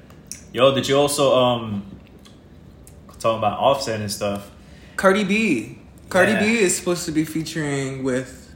Yo, 0.55 0.75
did 0.75 0.89
you 0.89 0.97
also 0.97 1.37
um 1.37 2.00
talking 3.21 3.39
about 3.39 3.59
Offset 3.59 4.01
and 4.01 4.11
stuff? 4.11 4.51
Cardi 4.97 5.25
B. 5.25 5.79
Cardi 6.09 6.33
Yeah. 6.33 6.41
B 6.41 6.59
is 6.59 6.77
supposed 6.77 7.05
to 7.05 7.13
be 7.13 7.25
featuring 7.25 8.03
with 8.03 8.53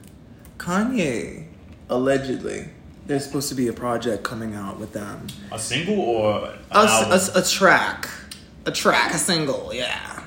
Kanye, 0.59 1.47
allegedly. 1.89 2.69
There's 3.07 3.25
supposed 3.25 3.51
to 3.51 3.55
be 3.55 3.69
a 3.69 3.73
project 3.73 4.25
coming 4.25 4.55
out 4.55 4.81
with 4.81 4.93
them. 4.93 5.27
A 5.53 5.59
single 5.59 6.01
or 6.01 6.55
A, 6.71 6.79
a, 6.79 7.21
a 7.37 7.43
track. 7.43 8.09
A 8.67 8.73
track, 8.73 9.13
a 9.13 9.19
single, 9.19 9.73
yeah. 9.73 10.23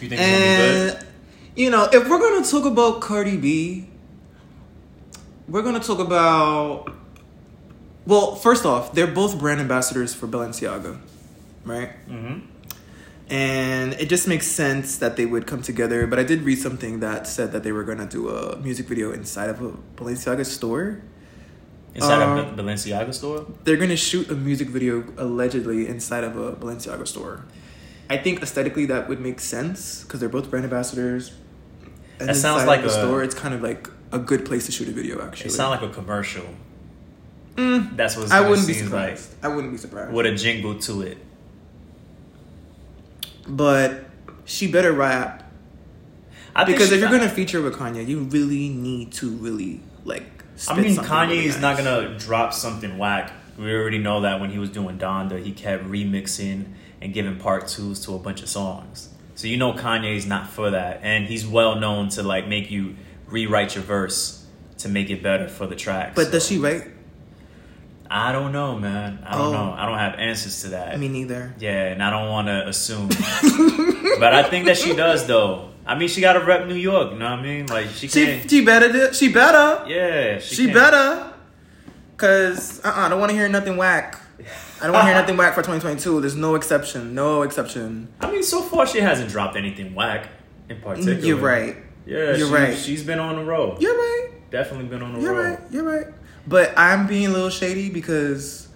you 0.00 0.08
think 0.08 0.20
it's 0.20 0.30
gonna 0.30 0.92
be 0.92 0.98
good? 1.00 1.08
You 1.56 1.70
know, 1.70 1.88
if 1.92 2.08
we're 2.08 2.20
to 2.42 2.48
talk 2.48 2.64
about 2.64 3.00
Cardi 3.00 3.36
B, 3.36 3.88
we're 5.48 5.62
to 5.80 5.86
talk 5.86 5.98
about. 5.98 6.94
Well, 8.06 8.36
first 8.36 8.64
off, 8.64 8.94
they're 8.94 9.08
both 9.08 9.38
brand 9.38 9.60
ambassadors 9.60 10.14
for 10.14 10.28
Balenciaga, 10.28 10.98
right? 11.64 11.90
Mm-hmm. 12.08 12.38
And 13.30 13.92
it 13.94 14.08
just 14.08 14.26
makes 14.28 14.46
sense 14.46 14.96
that 14.98 15.16
they 15.16 15.26
would 15.26 15.46
come 15.46 15.62
together. 15.62 16.06
But 16.06 16.18
I 16.18 16.22
did 16.22 16.42
read 16.42 16.58
something 16.58 17.00
that 17.00 17.26
said 17.26 17.52
that 17.52 17.62
they 17.62 17.72
were 17.72 17.84
gonna 17.84 18.06
do 18.06 18.28
a 18.28 18.56
music 18.58 18.86
video 18.88 19.12
inside 19.12 19.50
of 19.50 19.60
a 19.62 19.72
Balenciaga 19.96 20.44
store. 20.46 21.02
Inside 21.94 22.22
Um, 22.22 22.38
of 22.38 22.56
the 22.56 22.62
Balenciaga 22.62 23.12
store? 23.12 23.46
They're 23.64 23.76
gonna 23.76 23.96
shoot 23.96 24.30
a 24.30 24.34
music 24.34 24.68
video 24.68 25.04
allegedly 25.16 25.88
inside 25.88 26.24
of 26.24 26.36
a 26.36 26.52
Balenciaga 26.52 27.06
store. 27.06 27.44
I 28.10 28.16
think 28.16 28.40
aesthetically 28.42 28.86
that 28.86 29.08
would 29.08 29.20
make 29.20 29.40
sense 29.40 30.02
because 30.04 30.20
they're 30.20 30.28
both 30.28 30.48
brand 30.50 30.64
ambassadors. 30.64 31.32
And 32.20 32.28
That 32.30 32.36
sounds 32.36 32.66
like 32.66 32.82
a- 32.84 32.90
store. 32.90 33.22
It's 33.22 33.34
kind 33.34 33.52
of 33.54 33.62
like 33.62 33.88
a 34.12 34.18
good 34.18 34.44
place 34.44 34.66
to 34.66 34.72
shoot 34.72 34.88
a 34.88 34.92
video. 34.92 35.20
Actually, 35.22 35.50
It 35.50 35.52
sounds 35.52 35.80
like 35.80 35.90
a 35.90 35.92
commercial. 35.92 36.44
Mm, 37.56 37.96
That's 37.96 38.16
what 38.16 38.24
it's 38.24 38.32
I 38.32 38.40
wouldn't 38.48 38.66
be 38.66 38.72
seem 38.74 38.90
like. 38.90 39.18
surprised. 39.18 39.34
I 39.42 39.48
wouldn't 39.48 39.72
be 39.72 39.78
surprised. 39.78 40.12
With 40.12 40.26
a 40.26 40.34
jingle 40.34 40.76
to 40.80 41.02
it. 41.02 41.18
But 43.48 44.04
she 44.44 44.70
better 44.70 44.92
rap 44.92 45.44
I 46.54 46.64
because 46.64 46.90
if 46.90 47.00
you're 47.00 47.10
gonna 47.10 47.28
feature 47.28 47.62
with 47.62 47.74
Kanye, 47.74 48.06
you 48.06 48.20
really 48.20 48.68
need 48.68 49.12
to 49.12 49.30
really 49.30 49.80
like. 50.04 50.24
I 50.68 50.80
mean, 50.80 50.94
something 50.94 51.04
Kanye 51.04 51.44
is 51.44 51.60
not 51.60 51.76
gonna 51.76 52.18
drop 52.18 52.52
something 52.52 52.98
whack. 52.98 53.32
We 53.56 53.72
already 53.72 53.98
know 53.98 54.22
that 54.22 54.40
when 54.40 54.50
he 54.50 54.58
was 54.58 54.70
doing 54.70 54.98
Donda, 54.98 55.42
he 55.42 55.52
kept 55.52 55.84
remixing 55.84 56.72
and 57.00 57.14
giving 57.14 57.36
part 57.36 57.68
twos 57.68 58.04
to 58.06 58.14
a 58.14 58.18
bunch 58.18 58.42
of 58.42 58.48
songs. 58.48 59.08
So 59.34 59.46
you 59.46 59.56
know 59.56 59.72
Kanye's 59.72 60.26
not 60.26 60.48
for 60.48 60.70
that, 60.70 61.00
and 61.02 61.26
he's 61.26 61.46
well 61.46 61.76
known 61.76 62.08
to 62.10 62.24
like 62.24 62.48
make 62.48 62.72
you 62.72 62.96
rewrite 63.28 63.76
your 63.76 63.84
verse 63.84 64.44
to 64.78 64.88
make 64.88 65.10
it 65.10 65.22
better 65.22 65.48
for 65.48 65.66
the 65.66 65.76
track. 65.76 66.16
But 66.16 66.26
So, 66.26 66.32
does 66.32 66.46
she 66.46 66.58
write? 66.58 66.84
I 68.10 68.32
don't 68.32 68.52
know, 68.52 68.78
man. 68.78 69.18
I 69.26 69.32
don't 69.36 69.46
Oh. 69.48 69.52
know. 69.52 69.74
I 69.76 69.84
don't 69.86 69.98
have 69.98 70.14
answers 70.18 70.62
to 70.62 70.68
that. 70.68 70.98
Me 70.98 71.08
neither. 71.08 71.54
Yeah, 71.58 71.88
and 71.92 72.02
I 72.02 72.10
don't 72.10 72.28
want 72.28 72.48
to 72.48 72.66
assume. 72.66 73.08
but 74.18 74.32
I 74.34 74.42
think 74.44 74.66
that 74.66 74.76
she 74.78 74.94
does, 74.94 75.26
though. 75.26 75.70
I 75.86 75.94
mean, 75.98 76.08
she 76.08 76.20
got 76.20 76.34
to 76.34 76.40
rep 76.40 76.66
New 76.66 76.74
York. 76.74 77.12
You 77.12 77.18
know 77.18 77.30
what 77.30 77.38
I 77.38 77.42
mean? 77.42 77.66
Like 77.66 77.88
she 77.90 78.08
She 78.08 78.24
can. 78.24 78.48
she 78.48 78.64
better 78.64 78.92
do, 78.92 79.12
she 79.14 79.32
better 79.32 79.84
yeah, 79.88 80.38
she, 80.38 80.66
can. 80.66 80.74
better. 80.74 81.32
Cause 82.16 82.80
uh 82.84 82.88
uh 82.88 82.92
I 82.96 83.08
don't 83.08 83.20
want 83.20 83.30
to 83.30 83.36
hear 83.36 83.48
nothing 83.48 83.76
whack. 83.76 84.20
I 84.80 84.84
don't 84.84 84.92
want 84.92 85.04
to 85.04 85.12
hear 85.12 85.14
nothing 85.20 85.36
whack 85.36 85.54
for 85.54 85.62
2022. 85.62 86.20
There's 86.20 86.34
no 86.36 86.56
exception. 86.56 87.14
No 87.14 87.42
exception. 87.42 88.08
I 88.20 88.30
mean, 88.30 88.42
so 88.42 88.60
far 88.62 88.86
she 88.86 88.98
hasn't 89.00 89.30
dropped 89.30 89.56
anything 89.56 89.94
whack 89.94 90.28
in 90.68 90.80
particular. 90.80 91.18
You're 91.20 91.36
right. 91.38 91.76
Yeah, 92.06 92.36
You're 92.36 92.48
she- 92.48 92.54
right. 92.54 92.76
She's 92.76 93.02
been 93.04 93.18
on 93.18 93.36
the 93.36 93.44
road. 93.44 93.80
You're 93.80 93.94
right. 93.96 94.30
Definitely 94.50 94.86
been 94.88 95.02
on 95.02 95.14
the 95.14 95.20
You're 95.20 95.34
road. 95.34 95.50
right. 95.50 95.58
You're 95.70 95.84
right. 95.84 96.06
But 96.48 96.72
I'm 96.78 97.06
being 97.06 97.26
a 97.26 97.30
little 97.30 97.50
shady 97.50 97.90
because 97.90 98.68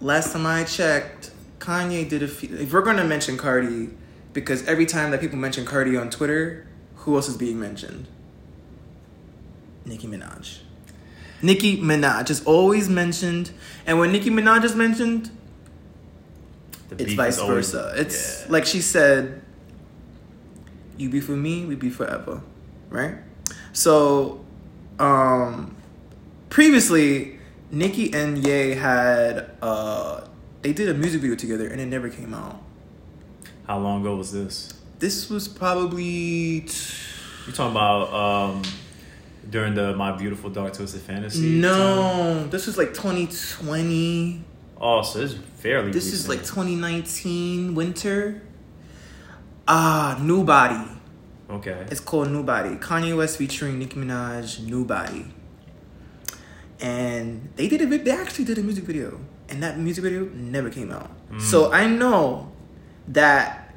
last 0.00 0.32
time 0.32 0.46
I 0.46 0.62
checked, 0.62 1.32
Kanye 1.58 2.08
did 2.08 2.22
a. 2.22 2.28
Few, 2.28 2.54
if 2.56 2.72
we're 2.72 2.82
gonna 2.82 3.04
mention 3.04 3.36
Cardi, 3.36 3.90
because 4.32 4.64
every 4.68 4.86
time 4.86 5.10
that 5.10 5.20
people 5.20 5.36
mention 5.38 5.64
Cardi 5.64 5.96
on 5.96 6.08
Twitter, 6.08 6.66
who 6.96 7.16
else 7.16 7.28
is 7.28 7.36
being 7.36 7.58
mentioned? 7.58 8.06
Nicki 9.84 10.06
Minaj. 10.06 10.58
Nicki 11.42 11.78
Minaj 11.78 12.30
is 12.30 12.44
always 12.44 12.88
mentioned, 12.88 13.50
and 13.86 13.98
when 13.98 14.12
Nicki 14.12 14.30
Minaj 14.30 14.62
is 14.62 14.76
mentioned, 14.76 15.30
The 16.90 17.02
it's 17.02 17.14
vice 17.14 17.38
always- 17.38 17.72
versa. 17.72 17.92
It's 17.96 18.42
yeah. 18.42 18.52
like 18.52 18.66
she 18.66 18.80
said, 18.80 19.42
"You 20.96 21.08
be 21.08 21.20
for 21.20 21.32
me, 21.32 21.64
we 21.64 21.74
be 21.74 21.90
forever," 21.90 22.40
right? 22.88 23.16
So, 23.72 24.44
um, 25.00 25.73
previously, 26.54 27.36
Nicki 27.72 28.14
and 28.14 28.38
Ye 28.46 28.76
had 28.76 29.50
uh, 29.60 30.20
they 30.62 30.72
did 30.72 30.88
a 30.88 30.94
music 30.94 31.20
video 31.20 31.34
together, 31.36 31.66
and 31.66 31.80
it 31.80 31.86
never 31.86 32.08
came 32.08 32.32
out. 32.32 32.62
How 33.66 33.78
long 33.78 34.02
ago 34.02 34.14
was 34.14 34.30
this? 34.32 34.72
This 35.00 35.28
was 35.28 35.48
probably 35.48 36.60
t- 36.60 36.94
You 37.48 37.52
talking 37.52 37.72
about 37.72 38.12
um, 38.14 38.62
during 39.50 39.74
the 39.74 39.96
My 39.96 40.12
Beautiful 40.16 40.48
Dark 40.48 40.74
Twisted 40.74 41.00
Fantasy? 41.02 41.60
time? 41.60 41.60
no, 41.60 42.46
this 42.46 42.68
was 42.68 42.78
like 42.78 42.94
2020. 42.94 44.44
Oh, 44.80 45.02
so 45.02 45.18
this 45.18 45.32
is 45.32 45.38
fairly. 45.56 45.90
This 45.90 46.12
is 46.12 46.28
like 46.28 46.38
2019 46.44 47.74
winter. 47.74 48.42
Ah, 49.66 50.20
New 50.22 50.44
Body. 50.44 50.88
okay. 51.50 51.84
It's 51.90 51.98
called 52.00 52.30
New 52.30 52.44
Body. 52.44 52.76
Kanye 52.76 53.16
West 53.16 53.38
featuring 53.38 53.80
Nicki 53.80 53.96
Minaj, 53.96 54.60
New 54.64 54.84
Body. 54.84 55.26
And 56.84 57.48
they 57.56 57.66
did 57.66 57.80
a 57.80 57.86
they 57.86 58.10
actually 58.10 58.44
did 58.44 58.58
a 58.58 58.62
music 58.62 58.84
video. 58.84 59.18
And 59.48 59.62
that 59.62 59.78
music 59.78 60.04
video 60.04 60.26
never 60.34 60.68
came 60.68 60.90
out. 60.92 61.10
Mm. 61.30 61.40
So 61.40 61.72
I 61.72 61.86
know 61.86 62.52
that 63.08 63.74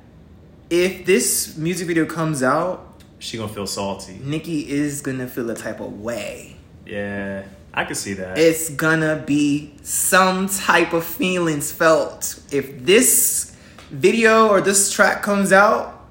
if 0.70 1.06
this 1.06 1.56
music 1.56 1.88
video 1.88 2.06
comes 2.06 2.44
out, 2.44 2.84
She 3.20 3.38
gonna 3.38 3.52
feel 3.52 3.66
salty. 3.66 4.20
Nicki 4.22 4.70
is 4.70 5.02
gonna 5.02 5.28
feel 5.28 5.50
a 5.50 5.56
type 5.56 5.80
of 5.80 6.02
way. 6.02 6.58
Yeah, 6.86 7.44
I 7.74 7.86
can 7.86 7.96
see 7.96 8.14
that. 8.14 8.38
It's 8.38 8.70
gonna 8.70 9.24
be 9.26 9.74
some 9.84 10.50
type 10.50 10.92
of 10.92 11.06
feelings 11.06 11.72
felt. 11.72 12.40
If 12.52 12.84
this 12.86 13.56
video 13.90 14.50
or 14.50 14.60
this 14.60 14.92
track 14.92 15.24
comes 15.24 15.54
out, 15.54 16.06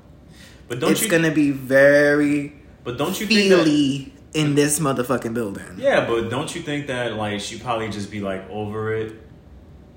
but 0.66 0.80
don't 0.80 0.92
it's 0.92 1.02
you? 1.02 1.10
gonna 1.10 1.30
be 1.30 1.50
very 1.50 2.54
but 2.84 2.96
don't 2.96 3.18
you 3.20 3.26
think 3.26 3.50
that? 3.50 4.15
In 4.36 4.54
this 4.54 4.78
motherfucking 4.78 5.34
building. 5.34 5.64
Yeah, 5.78 6.06
but 6.06 6.28
don't 6.28 6.54
you 6.54 6.62
think 6.62 6.86
that 6.88 7.14
like 7.14 7.40
she 7.40 7.58
probably 7.58 7.88
just 7.88 8.10
be 8.10 8.20
like 8.20 8.48
over 8.50 8.94
it, 8.94 9.14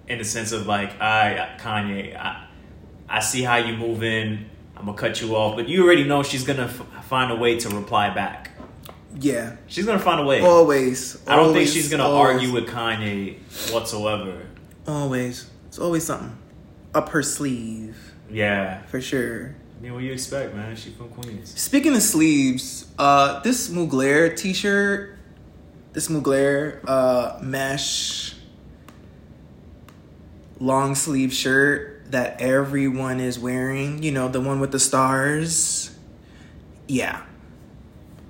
in 0.08 0.17
the 0.17 0.23
sense 0.23 0.52
of 0.52 0.65
like, 0.65 0.99
I 1.02 1.58
Kanye, 1.60 2.15
I, 2.17 2.47
I 3.08 3.19
see 3.19 3.41
how 3.43 3.58
you 3.58 3.75
move 3.78 4.04
in. 4.04 4.49
I'm 4.75 4.86
gonna 4.86 4.97
cut 4.97 5.21
you 5.21 5.36
off, 5.36 5.56
but 5.58 5.67
you 5.67 5.84
already 5.86 6.06
know 6.06 6.23
she's 6.23 6.45
gonna 6.45 6.63
f- 6.65 7.06
find 7.06 7.32
a 7.32 7.36
way 7.36 7.60
to 7.60 7.69
reply 7.69 8.10
back. 8.13 8.52
Yeah, 9.19 9.58
She's 9.67 9.86
gonna 9.86 9.99
find 9.99 10.21
a 10.21 10.23
way. 10.23 10.39
always. 10.41 11.17
I 11.28 11.36
don't 11.36 11.54
think 11.54 11.67
she's 11.67 11.89
gonna 11.89 12.04
always, 12.04 12.36
argue 12.36 12.54
with 12.54 12.67
Kanye 12.67 13.38
whatsoever. 13.73 14.45
Always, 14.88 15.49
it's 15.67 15.78
always 15.80 16.06
something 16.06 16.38
up 16.95 17.10
her 17.10 17.21
sleeve 17.21 17.97
Yeah. 18.32 18.84
for 18.84 19.02
sure. 19.02 19.56
I 19.80 19.82
mean, 19.82 19.94
what 19.94 20.00
do 20.02 20.06
you 20.08 20.12
expect, 20.12 20.54
man? 20.54 20.76
She 20.76 20.89
from 20.89 21.08
Queens. 21.08 21.58
Speaking 21.58 21.96
of 21.96 22.02
sleeves, 22.02 22.86
uh, 23.00 23.39
this 23.39 23.70
Mugler 23.70 24.36
t-shirt, 24.36 25.18
this 25.94 26.10
Mugler 26.10 26.82
uh, 26.86 27.39
mesh 27.42 28.36
long 30.60 30.96
sleeve 30.96 31.32
shirt 31.32 32.12
that 32.12 32.42
everyone 32.42 33.22
is 33.22 33.39
wearing, 33.39 34.04
you 34.04 34.12
know, 34.12 34.28
the 34.28 34.42
one 34.42 34.60
with 34.60 34.74
the 34.74 34.80
stars. 34.80 35.96
Yeah. 36.89 37.24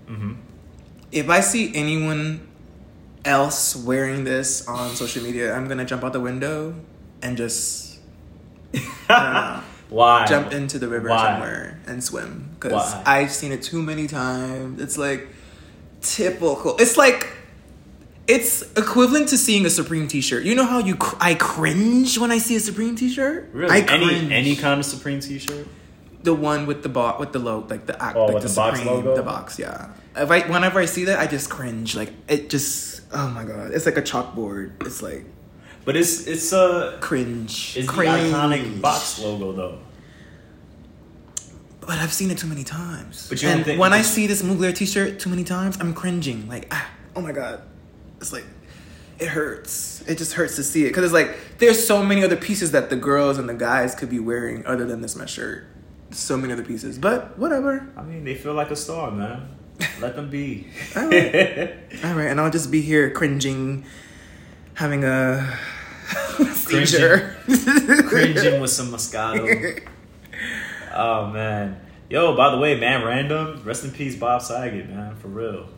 Mm-hmm. 0.08 0.34
If 1.12 1.32
I 1.32 1.40
see 1.40 1.74
anyone 1.74 2.48
else 3.26 3.76
wearing 3.76 4.24
this 4.24 4.68
on 4.68 4.96
social 4.96 5.24
media, 5.24 5.56
I'm 5.56 5.68
gonna 5.68 5.86
jump 5.86 6.04
out 6.04 6.14
the 6.14 6.20
window 6.20 6.76
and 7.24 7.36
just 7.36 8.00
uh, 9.10 9.64
Why? 9.90 10.26
jump 10.28 10.52
into 10.52 10.78
the 10.80 10.88
river 10.88 11.10
Why? 11.10 11.32
somewhere 11.34 11.80
and 11.88 12.04
swim 12.04 12.50
because 12.54 12.94
I've 13.06 13.32
seen 13.32 13.52
it 13.52 13.64
too 13.64 13.82
many 13.82 14.08
times. 14.08 14.82
It's 14.82 14.98
like 14.98 15.28
typical. 16.02 16.78
It's 16.78 16.98
like 16.98 17.28
it's 18.28 18.62
equivalent 18.78 19.30
to 19.30 19.38
seeing 19.38 19.66
a 19.66 19.70
Supreme 19.70 20.08
T-shirt. 20.08 20.44
You 20.44 20.54
know 20.54 20.66
how 20.66 20.80
you 20.80 20.96
cr- 20.96 21.16
I 21.20 21.34
cringe 21.34 22.18
when 22.20 22.32
I 22.32 22.38
see 22.38 22.56
a 22.56 22.60
Supreme 22.60 22.96
T-shirt. 22.96 23.50
Really? 23.54 23.72
I 23.76 23.82
cringe. 23.82 24.04
any 24.32 24.34
any 24.34 24.56
kind 24.56 24.80
of 24.80 24.86
Supreme 24.86 25.20
T-shirt? 25.20 25.68
the 26.22 26.34
one 26.34 26.66
with 26.66 26.84
the 26.84 26.90
box 26.90 27.18
with 27.20 27.32
the 27.32 27.40
logo, 27.40 27.66
like 27.70 27.86
the 27.86 28.04
act, 28.04 28.18
Oh, 28.18 28.26
like 28.26 28.42
the, 28.42 28.50
the 28.50 28.54
box 28.56 28.84
logo? 28.86 29.16
the 29.16 29.24
box. 29.24 29.58
Yeah. 29.58 29.90
If 30.18 30.30
I 30.30 30.42
whenever 30.42 30.80
I 30.80 30.86
see 30.86 31.06
that, 31.06 31.18
I 31.18 31.28
just 31.28 31.50
cringe. 31.50 31.96
Like 31.96 32.12
it 32.28 32.50
just 32.50 33.02
oh 33.14 33.30
my 33.30 33.46
god, 33.46 33.72
it's 33.72 33.86
like 33.86 33.98
a 33.98 34.02
chalkboard. 34.02 34.86
It's 34.86 35.02
like 35.02 35.26
But 35.90 35.98
it's 35.98 36.28
it's 36.28 36.54
uh 36.54 37.00
cringe. 37.02 37.74
it's 37.76 37.90
cringe. 37.90 38.30
the 38.30 38.38
iconic 38.38 38.80
box 38.80 39.18
logo 39.18 39.54
though. 39.54 39.80
But 41.80 41.98
I've 41.98 42.14
seen 42.14 42.30
it 42.30 42.38
too 42.38 42.46
many 42.46 42.64
times. 42.64 43.28
But 43.28 43.42
you 43.42 43.50
and 43.50 43.66
think- 43.66 43.80
when 43.82 43.92
I 43.92 44.04
see 44.04 44.28
this 44.28 44.44
Mugler 44.44 44.72
T-shirt 44.72 45.20
too 45.20 45.32
many 45.32 45.44
times, 45.44 45.80
I'm 45.82 45.96
cringing. 45.96 46.48
Like, 46.48 46.68
ah, 46.70 46.88
oh 47.16 47.22
my 47.22 47.32
god, 47.32 47.64
it's 48.22 48.32
like 48.32 48.46
it 49.18 49.30
hurts. 49.30 50.04
It 50.08 50.20
just 50.20 50.34
hurts 50.34 50.58
to 50.58 50.64
see 50.64 50.86
it 50.86 50.90
because 50.90 51.06
it's 51.06 51.14
like 51.14 51.36
there's 51.58 51.84
so 51.84 52.04
many 52.04 52.24
other 52.24 52.36
pieces 52.36 52.70
that 52.74 52.92
the 52.92 52.96
girls 52.96 53.40
and 53.40 53.50
the 53.50 53.56
guys 53.56 53.96
could 53.96 54.12
be 54.12 54.20
wearing 54.20 54.68
other 54.68 54.86
than 54.86 55.02
this 55.02 55.16
mesh 55.16 55.34
shirt. 55.34 55.66
So 56.12 56.38
many 56.38 56.54
other 56.54 56.64
pieces, 56.64 57.00
but 57.00 57.36
whatever. 57.40 57.92
I 57.98 58.04
mean, 58.04 58.26
they 58.26 58.36
feel 58.36 58.54
like 58.54 58.70
a 58.70 58.76
star, 58.76 59.10
man. 59.10 59.58
Let 60.00 60.16
them 60.16 60.30
be. 60.30 60.68
All 60.96 61.08
right. 61.08 61.76
All 62.04 62.14
right, 62.14 62.28
and 62.28 62.40
I'll 62.40 62.52
just 62.52 62.70
be 62.70 62.82
here 62.82 63.10
cringing, 63.10 63.86
having 64.76 65.04
a 65.04 65.58
seizure. 66.54 67.36
Cringing 68.08 68.62
with 68.62 68.72
some 68.72 68.92
Moscato. 68.92 69.82
Oh 70.94 71.28
man. 71.28 71.80
Yo, 72.10 72.36
by 72.36 72.50
the 72.50 72.58
way, 72.58 72.80
man, 72.80 73.06
random. 73.06 73.62
Rest 73.64 73.84
in 73.84 73.92
peace, 73.92 74.16
Bob 74.16 74.42
Saget, 74.42 74.90
man, 74.90 75.16
for 75.16 75.28
real. 75.28 75.70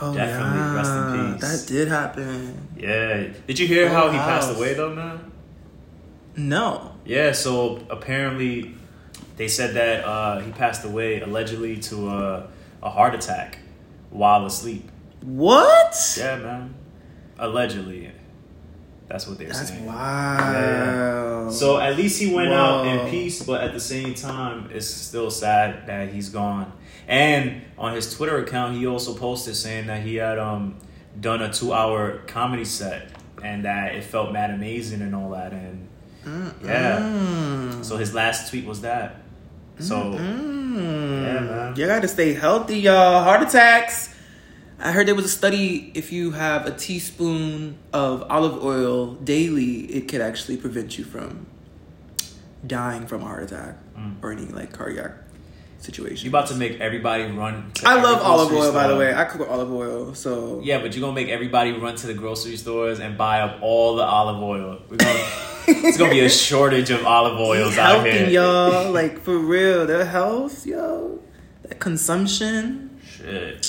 Oh 0.00 0.14
Definitely, 0.14 0.58
yeah, 0.58 0.74
rest 0.74 0.90
in 0.92 1.34
peace. 1.38 1.66
that 1.66 1.72
did 1.72 1.88
happen. 1.88 2.68
Yeah. 2.76 3.28
Did 3.46 3.58
you 3.58 3.66
hear 3.66 3.88
how 3.88 4.02
Full 4.02 4.12
he 4.12 4.18
passed 4.18 4.56
away 4.56 4.74
though, 4.74 4.94
man? 4.94 5.32
No. 6.36 6.92
Yeah. 7.04 7.32
So 7.32 7.84
apparently, 7.90 8.74
they 9.36 9.48
said 9.48 9.74
that 9.74 10.04
uh, 10.04 10.40
he 10.40 10.50
passed 10.52 10.84
away 10.84 11.20
allegedly 11.20 11.76
to 11.78 12.10
a, 12.10 12.48
a 12.82 12.90
heart 12.90 13.14
attack 13.14 13.58
while 14.10 14.44
asleep. 14.46 14.88
What? 15.22 16.16
Yeah, 16.18 16.36
man. 16.36 16.74
Allegedly. 17.38 18.12
That's 19.08 19.26
what 19.26 19.38
they're 19.38 19.48
That's 19.48 19.68
saying. 19.70 19.86
wow. 19.86 21.48
So 21.50 21.78
at 21.80 21.96
least 21.96 22.20
he 22.20 22.32
went 22.34 22.52
out 22.52 22.86
in 22.86 23.08
peace, 23.10 23.42
but 23.42 23.62
at 23.62 23.72
the 23.72 23.80
same 23.80 24.14
time, 24.14 24.68
it's 24.72 24.86
still 24.86 25.30
sad 25.30 25.86
that 25.86 26.10
he's 26.12 26.28
gone. 26.28 26.72
And 27.06 27.62
on 27.78 27.94
his 27.94 28.14
Twitter 28.14 28.38
account, 28.38 28.76
he 28.76 28.86
also 28.86 29.14
posted 29.14 29.56
saying 29.56 29.86
that 29.86 30.02
he 30.02 30.16
had 30.16 30.38
um 30.38 30.76
done 31.18 31.40
a 31.42 31.50
two 31.52 31.72
hour 31.72 32.18
comedy 32.26 32.64
set 32.66 33.08
and 33.42 33.64
that 33.64 33.94
it 33.94 34.04
felt 34.04 34.30
mad 34.32 34.50
amazing 34.50 35.00
and 35.00 35.14
all 35.14 35.30
that. 35.30 35.52
And 35.52 35.88
yeah, 36.62 36.98
Mm. 37.00 37.82
so 37.84 37.96
his 37.96 38.12
last 38.12 38.50
tweet 38.50 38.66
was 38.66 38.82
that. 38.82 39.22
So 39.78 39.96
Mm. 39.96 41.22
Yeah, 41.24 41.40
man. 41.40 41.76
You 41.76 41.86
gotta 41.86 42.08
stay 42.08 42.34
healthy, 42.34 42.80
y'all. 42.80 43.22
Heart 43.24 43.42
attacks. 43.48 44.14
I 44.80 44.92
heard 44.92 45.08
there 45.08 45.14
was 45.14 45.24
a 45.24 45.28
study 45.28 45.90
if 45.94 46.12
you 46.12 46.30
have 46.32 46.66
a 46.66 46.70
teaspoon 46.70 47.78
of 47.92 48.24
olive 48.30 48.62
oil 48.64 49.14
daily, 49.14 49.80
it 49.92 50.06
could 50.08 50.20
actually 50.20 50.56
prevent 50.56 50.96
you 50.98 51.04
from 51.04 51.46
dying 52.66 53.06
from 53.06 53.22
a 53.22 53.24
heart 53.26 53.42
attack 53.44 53.76
Mm. 53.98 54.14
or 54.22 54.30
any 54.30 54.46
like 54.46 54.72
cardiac 54.72 55.10
situation. 55.80 56.24
you 56.24 56.30
about 56.30 56.46
to 56.48 56.54
make 56.54 56.78
everybody 56.80 57.24
run. 57.24 57.72
I 57.84 58.00
love 58.00 58.22
olive 58.22 58.52
oil, 58.52 58.72
by 58.72 58.86
the 58.86 58.96
way. 58.96 59.12
I 59.12 59.24
cook 59.24 59.40
with 59.40 59.48
olive 59.48 59.72
oil, 59.72 60.14
so 60.14 60.60
Yeah, 60.62 60.80
but 60.80 60.94
you're 60.94 61.00
gonna 61.00 61.12
make 61.14 61.28
everybody 61.28 61.72
run 61.72 61.96
to 61.96 62.06
the 62.06 62.14
grocery 62.14 62.56
stores 62.56 63.00
and 63.00 63.18
buy 63.18 63.40
up 63.40 63.58
all 63.62 63.96
the 63.96 64.04
olive 64.04 64.40
oil. 64.42 64.78
We're 64.88 64.96
gonna, 64.98 65.24
it's 65.66 65.96
gonna 65.98 66.10
be 66.12 66.20
a 66.20 66.28
shortage 66.46 66.90
of 66.90 67.04
olive 67.04 67.38
oils 67.40 67.76
out 67.78 68.06
here. 68.06 68.28
y'all. 68.28 68.92
Like 68.92 69.20
for 69.20 69.36
real, 69.38 69.86
their 69.86 70.04
health, 70.04 70.64
yo. 70.66 71.20
That 71.62 71.80
consumption. 71.80 73.00
Shit. 73.04 73.64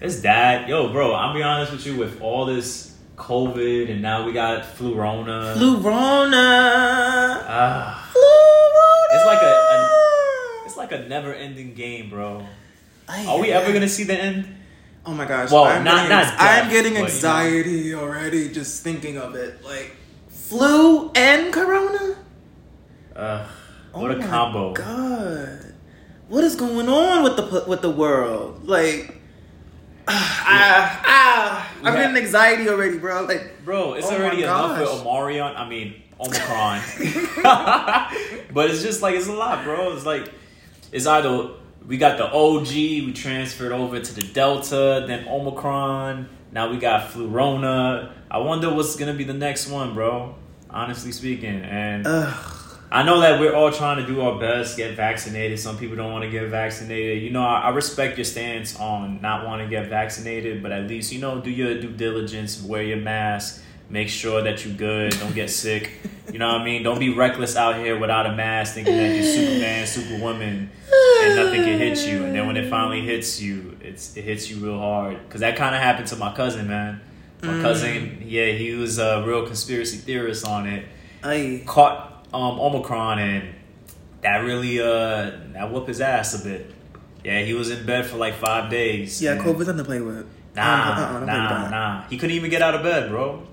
It's 0.00 0.20
that. 0.20 0.68
Yo, 0.68 0.90
bro, 0.92 1.12
I'll 1.12 1.34
be 1.34 1.42
honest 1.42 1.72
with 1.72 1.86
you, 1.86 1.96
with 1.96 2.20
all 2.22 2.46
this 2.46 2.96
COVID 3.16 3.90
and 3.90 4.00
now 4.00 4.24
we 4.24 4.32
got 4.32 4.62
Flurona. 4.62 5.54
Flurona. 5.54 7.44
Ah, 7.46 8.10
Flurona. 8.14 9.14
It's 9.16 9.26
like 9.26 9.42
a- 9.42 10.64
it's 10.66 10.76
like 10.76 10.92
a 10.92 11.08
never 11.08 11.34
ending 11.34 11.74
game, 11.74 12.08
bro. 12.10 12.46
I 13.08 13.26
Are 13.26 13.38
we 13.40 13.50
ever 13.52 13.72
gonna 13.72 13.88
see 13.88 14.04
the 14.04 14.14
end? 14.14 14.56
Oh 15.04 15.12
my 15.12 15.24
gosh! 15.26 15.50
Well, 15.50 15.64
I'm 15.64 15.82
not- 15.84 16.08
getting, 16.08 16.08
not 16.10 16.26
I'm 16.38 16.64
death, 16.64 16.70
getting 16.70 16.92
but, 16.92 16.98
you 16.98 17.00
know. 17.00 17.04
anxiety 17.06 17.94
already 17.94 18.48
just 18.50 18.82
thinking 18.84 19.18
of 19.18 19.34
it. 19.34 19.64
Like 19.64 19.96
flu 20.28 21.10
and 21.14 21.52
corona. 21.52 22.16
Uh, 23.16 23.44
Oh 23.92 24.02
what 24.02 24.12
a 24.12 24.18
my 24.18 24.26
combo. 24.26 24.72
God, 24.72 25.74
what 26.28 26.44
is 26.44 26.54
going 26.54 26.88
on 26.88 27.24
with 27.24 27.36
the 27.36 27.64
with 27.66 27.82
the 27.82 27.90
world? 27.90 28.66
Like, 28.68 29.19
ah, 30.12 31.02
ah, 31.04 31.72
I'm 31.82 31.94
Yeah. 31.94 32.00
getting 32.02 32.16
anxiety 32.24 32.68
already, 32.68 32.98
bro. 32.98 33.24
Like, 33.24 33.64
Bro, 33.64 33.94
it's 33.94 34.06
Oh 34.06 34.10
my 34.10 34.16
already 34.18 34.42
enough 34.42 34.78
with 34.78 34.88
gosh. 34.88 35.00
Omarion. 35.06 35.56
I 35.56 35.68
mean, 35.68 35.94
Omicron. 36.18 36.80
but 38.54 38.70
it's 38.70 38.82
just 38.82 39.02
like, 39.02 39.14
it's 39.14 39.28
a 39.28 39.32
lot, 39.32 39.64
bro. 39.64 39.92
It's 39.94 40.04
like, 40.06 40.30
it's 40.92 41.06
either 41.06 41.50
we 41.86 41.96
got 41.96 42.18
the 42.18 42.26
OG, 42.30 42.68
we 42.72 43.12
transferred 43.12 43.72
over 43.72 44.00
to 44.00 44.14
the 44.14 44.22
Delta, 44.22 45.04
then 45.06 45.26
Omicron. 45.28 46.28
Now 46.52 46.70
we 46.70 46.78
got 46.78 47.10
Flurona. 47.10 48.12
I 48.30 48.38
wonder 48.38 48.72
what's 48.74 48.96
going 48.96 49.10
to 49.12 49.16
be 49.16 49.24
the 49.24 49.34
next 49.34 49.68
one, 49.68 49.94
bro. 49.94 50.34
Honestly 50.68 51.12
speaking. 51.12 51.62
And 51.62 52.06
ugh. 52.06 52.56
I 52.92 53.04
know 53.04 53.20
that 53.20 53.38
we're 53.38 53.54
all 53.54 53.70
trying 53.70 54.04
to 54.04 54.06
do 54.06 54.20
our 54.20 54.38
best, 54.38 54.76
get 54.76 54.96
vaccinated. 54.96 55.60
Some 55.60 55.78
people 55.78 55.96
don't 55.96 56.10
want 56.10 56.24
to 56.24 56.30
get 56.30 56.48
vaccinated. 56.48 57.22
You 57.22 57.30
know, 57.30 57.42
I, 57.42 57.60
I 57.60 57.68
respect 57.70 58.18
your 58.18 58.24
stance 58.24 58.78
on 58.78 59.20
not 59.20 59.46
wanting 59.46 59.68
to 59.68 59.70
get 59.70 59.88
vaccinated, 59.88 60.62
but 60.62 60.72
at 60.72 60.88
least, 60.88 61.12
you 61.12 61.20
know, 61.20 61.40
do 61.40 61.50
your 61.50 61.80
due 61.80 61.92
diligence, 61.92 62.60
wear 62.60 62.82
your 62.82 62.96
mask, 62.96 63.62
make 63.88 64.08
sure 64.08 64.42
that 64.42 64.64
you're 64.64 64.74
good, 64.74 65.12
don't 65.20 65.34
get 65.34 65.50
sick. 65.50 65.92
You 66.32 66.38
know 66.38 66.48
what 66.48 66.62
I 66.62 66.64
mean? 66.64 66.82
Don't 66.82 66.98
be 66.98 67.14
reckless 67.14 67.56
out 67.56 67.76
here 67.76 67.98
without 67.98 68.26
a 68.26 68.32
mask 68.32 68.74
thinking 68.74 68.96
that 68.96 69.14
you're 69.14 69.24
Superman, 69.24 69.86
Superwoman, 69.86 70.70
and 71.22 71.36
nothing 71.36 71.62
can 71.62 71.78
hit 71.78 71.98
you. 72.06 72.24
And 72.24 72.34
then 72.34 72.46
when 72.46 72.56
it 72.56 72.70
finally 72.70 73.02
hits 73.02 73.40
you, 73.40 73.76
it's 73.80 74.16
it 74.16 74.22
hits 74.22 74.50
you 74.50 74.64
real 74.64 74.78
hard. 74.78 75.18
Because 75.26 75.40
that 75.40 75.56
kind 75.56 75.74
of 75.74 75.80
happened 75.80 76.06
to 76.08 76.16
my 76.16 76.32
cousin, 76.34 76.68
man. 76.68 77.00
My 77.42 77.48
mm. 77.48 77.62
cousin, 77.62 78.22
yeah, 78.24 78.52
he 78.52 78.74
was 78.74 78.98
a 78.98 79.24
real 79.26 79.44
conspiracy 79.44 79.96
theorist 79.96 80.46
on 80.46 80.66
it 80.66 80.86
I 81.22 81.62
caught 81.66 82.19
um, 82.32 82.58
Omicron 82.60 83.18
and 83.18 83.54
that 84.22 84.38
really 84.38 84.80
uh 84.80 85.30
that 85.54 85.70
whooped 85.72 85.88
his 85.88 86.00
ass 86.00 86.40
a 86.40 86.44
bit. 86.46 86.72
Yeah, 87.24 87.42
he 87.42 87.54
was 87.54 87.70
in 87.70 87.84
bed 87.86 88.06
for 88.06 88.16
like 88.16 88.34
five 88.34 88.70
days. 88.70 89.20
yeah, 89.22 89.36
COVID's 89.36 89.66
nothing 89.66 89.76
to 89.78 89.84
play 89.84 90.00
with. 90.00 90.26
Nah, 90.54 91.10
don't 91.12 91.20
with 91.20 91.26
nah, 91.28 91.68
nah. 91.70 92.02
He 92.08 92.16
couldn't 92.16 92.34
even 92.36 92.50
get 92.50 92.60
out 92.62 92.74
of 92.74 92.82
bed, 92.82 93.08
bro. 93.10 93.46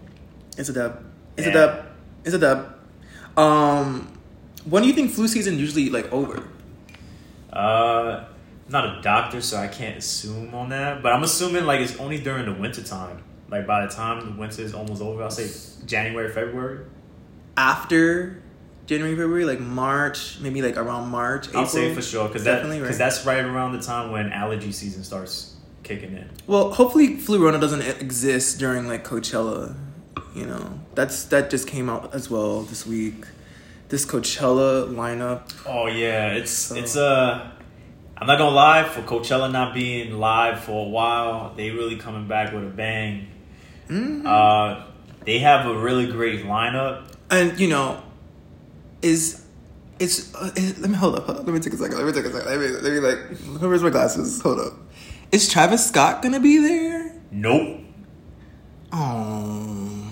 It's 0.58 0.70
a 0.70 0.74
dub. 0.74 1.04
It's 1.36 1.46
Yeah. 1.48 1.52
a 1.52 1.56
dub. 1.56 1.86
It's 2.26 2.36
a 2.36 2.40
dub. 2.40 2.74
Um, 3.38 4.12
when 4.66 4.82
do 4.84 4.88
you 4.90 4.96
think 4.96 5.12
flu 5.12 5.28
season 5.28 5.58
usually 5.60 5.90
like 5.90 6.12
over? 6.12 6.44
Uh, 7.54 8.26
I'm 8.66 8.72
not 8.72 8.98
a 8.98 9.02
doctor, 9.02 9.42
so 9.42 9.58
I 9.58 9.68
can't 9.68 9.98
assume 9.98 10.54
on 10.54 10.70
that. 10.70 11.02
But 11.04 11.13
I'm 11.13 11.24
assuming 11.24 11.66
like 11.66 11.82
it's 11.82 11.98
only 11.98 12.20
during 12.20 12.46
the 12.46 12.54
winter 12.54 12.84
time. 12.84 13.24
Like 13.50 13.66
by 13.66 13.86
the 13.86 13.92
time 13.92 14.26
the 14.26 14.38
winter 14.40 14.62
is 14.62 14.74
almost 14.74 15.02
over, 15.02 15.24
I'll 15.24 15.30
say 15.30 15.50
January, 15.86 16.30
February. 16.32 16.86
After 17.56 18.42
January, 18.88 19.15
February, 19.15 19.45
like 19.45 19.60
March, 19.60 20.39
maybe 20.39 20.62
like 20.62 20.78
around 20.78 21.10
March. 21.10 21.47
April, 21.50 21.62
I'll 21.62 21.67
say 21.69 21.93
for 21.93 22.02
sure 22.02 22.28
because 22.28 22.45
that 22.45 22.65
right? 22.65 22.95
that's 22.97 23.26
right 23.26 23.43
around 23.43 23.73
the 23.73 23.82
time 23.82 24.12
when 24.12 24.32
allergy 24.32 24.71
season 24.71 25.04
starts 25.04 25.56
kicking 25.84 26.13
in. 26.13 26.30
Well, 26.47 26.71
hopefully 26.71 27.17
Flurona 27.17 27.60
doesn't 27.60 27.82
exist 28.02 28.60
during 28.60 28.88
like 28.88 29.06
Coachella. 29.06 29.76
You 30.34 30.45
know, 30.45 30.80
that's 30.95 31.26
that 31.26 31.50
just 31.50 31.67
came 31.67 31.89
out 31.89 32.15
as 32.15 32.30
well 32.30 32.62
this 32.62 32.88
week. 32.88 33.26
This 33.89 34.06
Coachella 34.06 34.89
lineup. 34.89 35.54
Oh 35.65 35.88
yeah, 35.88 36.32
it's 36.34 36.52
So- 36.52 36.76
it's 36.76 36.95
uh 36.95 37.52
I'm 38.19 38.26
not 38.26 38.38
gonna 38.39 38.56
lie, 38.56 38.84
for 38.84 39.02
Coachella 39.02 39.52
not 39.52 39.76
being 39.76 40.17
live 40.17 40.63
for 40.63 40.86
a 40.86 40.89
while, 40.89 41.54
they 41.56 41.69
really 41.71 41.97
coming 41.97 42.28
back 42.28 42.52
with 42.54 42.63
a 42.63 42.67
bang. 42.67 43.28
Mhm. 43.89 44.26
Uh, 44.26 44.86
they 45.26 45.39
have 45.39 45.67
a 45.67 45.78
really 45.78 46.08
great 46.08 46.45
lineup. 46.45 47.04
And 47.30 47.60
you 47.60 47.67
know, 47.67 48.02
is 49.01 49.43
it's 49.99 50.33
uh, 50.36 50.51
eh, 50.55 50.73
let 50.79 50.89
me 50.89 50.95
hold 50.95 51.15
up, 51.15 51.25
hold 51.25 51.39
up. 51.39 51.45
Let 51.45 51.53
me 51.53 51.60
take 51.60 51.73
a 51.73 51.77
second. 51.77 51.97
Let 51.97 52.05
me 52.05 52.12
take 52.12 52.25
a 52.25 52.31
second. 52.31 52.49
Let 52.49 52.60
me 52.60 52.67
let 52.67 52.83
me 52.93 52.99
like 52.99 53.62
where's 53.62 53.83
my 53.83 53.89
glasses? 53.89 54.41
Hold 54.41 54.60
up. 54.60 54.73
Is 55.31 55.49
Travis 55.49 55.88
Scott 55.88 56.21
gonna 56.21 56.39
be 56.39 56.57
there? 56.60 57.13
Nope. 57.31 57.79
Oh. 58.91 60.03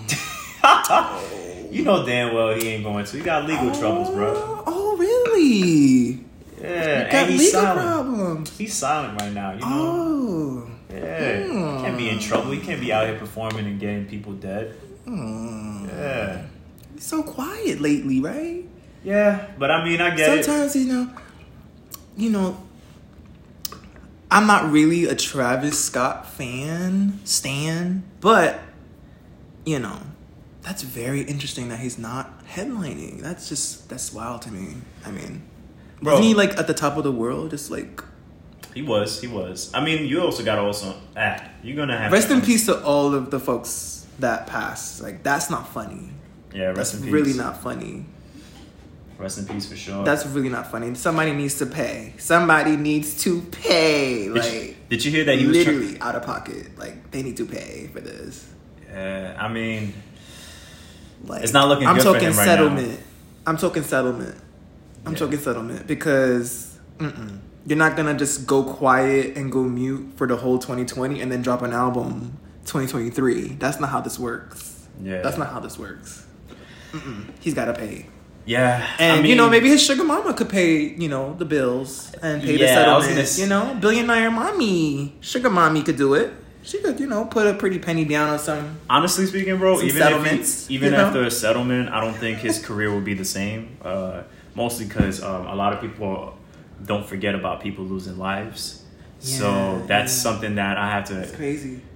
you 1.70 1.82
know 1.84 2.04
damn 2.04 2.34
well 2.34 2.54
he 2.54 2.68
ain't 2.68 2.84
going 2.84 3.04
to. 3.04 3.16
He 3.16 3.22
got 3.22 3.46
legal 3.46 3.72
troubles, 3.74 4.10
bro. 4.10 4.34
Oh, 4.36 4.64
oh, 4.66 4.96
really? 4.96 6.24
Yeah, 6.60 7.04
Got 7.04 7.14
and 7.14 7.30
he's 7.30 7.40
legal 7.40 7.60
silent. 7.60 7.86
problems. 7.86 8.58
He's 8.58 8.74
silent 8.74 9.20
right 9.20 9.32
now. 9.32 9.52
You 9.52 9.60
know. 9.60 9.66
Oh. 9.68 10.70
Yeah, 10.92 11.42
he 11.44 11.48
can't 11.82 11.98
be 11.98 12.08
in 12.08 12.18
trouble. 12.18 12.50
He 12.52 12.60
can't 12.60 12.80
be 12.80 12.92
out 12.92 13.06
here 13.06 13.18
performing 13.18 13.66
and 13.66 13.78
getting 13.78 14.06
people 14.06 14.32
dead. 14.34 14.74
Hmm. 15.04 15.86
Yeah, 15.88 16.46
He's 16.94 17.04
so 17.04 17.22
quiet 17.22 17.80
lately, 17.80 18.20
right? 18.20 18.64
Yeah. 19.04 19.46
But 19.58 19.70
I 19.70 19.84
mean, 19.84 20.00
I 20.00 20.14
get 20.14 20.38
it. 20.38 20.44
Sometimes 20.44 20.76
you 20.76 20.84
know, 20.92 21.10
you 22.16 22.30
know, 22.30 22.60
I'm 24.30 24.46
not 24.46 24.70
really 24.70 25.04
a 25.06 25.14
Travis 25.14 25.82
Scott 25.82 26.28
fan, 26.28 27.20
stan, 27.24 28.04
but 28.20 28.60
you 29.64 29.78
know, 29.78 30.00
that's 30.62 30.82
very 30.82 31.22
interesting 31.22 31.68
that 31.68 31.80
he's 31.80 31.98
not 31.98 32.44
headlining. 32.46 33.20
That's 33.20 33.48
just 33.48 33.88
that's 33.88 34.12
wild 34.12 34.42
to 34.42 34.50
me. 34.50 34.74
I 35.04 35.10
mean, 35.10 35.42
Bro. 36.02 36.14
wasn't 36.14 36.28
he 36.28 36.34
like 36.34 36.58
at 36.58 36.66
the 36.66 36.74
top 36.74 36.96
of 36.96 37.04
the 37.04 37.12
world? 37.12 37.50
Just 37.50 37.70
like 37.70 38.02
He 38.74 38.82
was. 38.82 39.20
He 39.20 39.26
was. 39.28 39.70
I 39.72 39.84
mean, 39.84 40.06
you 40.06 40.20
also 40.20 40.44
got 40.44 40.58
also. 40.58 40.94
Ah, 41.16 41.42
you're 41.62 41.76
gonna 41.76 41.96
have. 41.96 42.12
rest 42.12 42.30
in 42.30 42.40
peace 42.42 42.66
to 42.66 42.82
all 42.84 43.14
of 43.14 43.30
the 43.30 43.38
folks 43.40 44.06
that 44.18 44.46
passed. 44.46 45.02
Like 45.02 45.22
that's 45.22 45.50
not 45.50 45.68
funny. 45.72 46.10
Yeah, 46.52 46.66
rest 46.68 46.76
That's 46.76 46.94
in 46.94 47.02
peace. 47.04 47.12
really 47.12 47.32
not 47.34 47.62
funny. 47.62 48.06
Rest 49.18 49.38
in 49.38 49.46
peace 49.46 49.66
for 49.68 49.76
sure. 49.76 50.04
That's 50.04 50.26
really 50.26 50.50
not 50.50 50.70
funny. 50.70 50.94
Somebody 50.94 51.32
needs 51.32 51.58
to 51.58 51.66
pay. 51.66 52.12
Somebody 52.18 52.76
needs 52.76 53.22
to 53.24 53.40
pay. 53.42 54.24
Did, 54.24 54.36
Like 54.36 54.52
you, 54.52 54.76
did 54.90 55.04
you 55.04 55.10
hear 55.10 55.24
that 55.24 55.38
he 55.38 55.46
literally 55.46 55.98
out 56.00 56.14
of 56.14 56.22
pocket. 56.24 56.78
Like 56.78 57.10
they 57.10 57.22
need 57.22 57.36
to 57.38 57.46
pay 57.46 57.88
for 57.92 58.00
this. 58.00 58.46
Yeah, 58.90 59.36
I 59.38 59.48
mean, 59.48 59.94
Like 61.24 61.42
It's 61.42 61.52
not 61.52 61.68
looking 61.68 61.86
I'm 61.86 61.96
good 61.96 62.04
for 62.04 62.12
talking 62.12 62.28
him 62.28 62.36
right 62.36 62.44
settlement. 62.44 63.00
I'm 63.46 63.56
talking 63.56 63.82
settlement. 63.82 64.36
I'm 65.06 65.12
Yeah. 65.12 65.18
talking 65.18 65.38
settlement 65.38 65.86
because 65.86 66.78
mm-mm. 66.98 67.38
you're 67.66 67.78
not 67.78 67.96
gonna 67.96 68.14
just 68.14 68.46
go 68.46 68.64
quiet 68.64 69.36
and 69.36 69.50
go 69.50 69.62
mute 69.62 70.12
for 70.16 70.26
the 70.26 70.36
whole 70.36 70.58
2020 70.58 71.20
and 71.22 71.30
then 71.32 71.40
drop 71.42 71.62
an 71.62 71.72
album 71.72 72.36
2023. 72.66 73.56
That's 73.58 73.80
not 73.80 73.88
how 73.90 74.00
this 74.00 74.18
works. 74.18 74.88
yeah. 75.02 75.22
That's 75.22 75.38
not 75.38 75.50
how 75.52 75.60
this 75.60 75.78
works. 75.78 76.26
Mm-mm. 76.92 77.30
He's 77.40 77.54
gotta 77.54 77.72
pay. 77.72 78.06
Yeah, 78.46 78.86
And 79.00 79.12
I 79.12 79.22
mean, 79.22 79.30
you 79.30 79.36
know, 79.36 79.50
maybe 79.50 79.68
his 79.68 79.82
sugar 79.82 80.04
mama 80.04 80.32
could 80.32 80.48
pay, 80.48 80.94
you 80.94 81.08
know, 81.08 81.34
the 81.36 81.44
bills 81.44 82.14
and 82.22 82.40
pay 82.40 82.56
the 82.56 82.64
Yeah, 82.64 82.94
was 82.94 83.04
settlement. 83.06 83.28
gonna 83.36 83.40
You 83.42 83.46
know, 83.74 83.80
billionaire 83.80 84.30
mommy, 84.30 85.16
sugar 85.20 85.50
mommy 85.50 85.82
could 85.82 85.96
do 85.96 86.14
it. 86.14 86.32
She 86.62 86.78
could, 86.80 86.98
you 87.00 87.06
know, 87.06 87.24
put 87.26 87.46
a 87.46 87.54
pretty 87.54 87.78
penny 87.78 88.04
down 88.04 88.28
on 88.30 88.38
some. 88.38 88.78
honestly 88.88 89.26
speaking, 89.26 89.56
bro, 89.58 89.80
even 89.82 89.90
settlements, 90.02 90.62
if 90.64 90.68
he, 90.68 90.74
even 90.76 90.92
you 90.92 90.96
know? 90.96 91.04
after 91.06 91.22
a 91.24 91.30
settlement, 91.30 91.88
I 91.90 92.00
don't 92.00 92.14
think 92.16 92.38
his 92.38 92.64
career 92.64 92.90
will 92.92 93.00
be 93.12 93.14
the 93.14 93.24
same. 93.24 93.76
Uh, 93.84 94.22
mostly 94.54 94.86
because 94.86 95.22
um, 95.22 95.46
a 95.46 95.54
lot 95.54 95.72
of 95.72 95.80
people 95.80 96.36
don't 96.84 97.06
forget 97.06 97.34
about 97.34 97.60
people 97.60 97.84
losing 97.84 98.16
lives. 98.18 98.82
so 99.18 99.82
that's 99.88 100.12
yeah. 100.12 100.22
something 100.22 100.54
that 100.56 100.76
I 100.78 100.90
have 100.90 101.04
to 101.08 101.26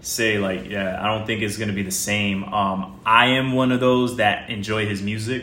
say 0.01 0.39
like 0.39 0.69
yeah 0.71 1.03
i 1.05 1.07
don't 1.07 1.27
think 1.27 1.43
it's 1.43 1.59
gonna 1.59 1.73
be 1.75 1.83
the 1.83 1.91
same 1.91 2.43
um 2.45 2.99
i 3.05 3.27
am 3.27 3.53
one 3.53 3.71
of 3.73 3.79
those 3.81 4.17
that 4.17 4.49
enjoy 4.49 4.87
his 4.87 5.03
music 5.03 5.43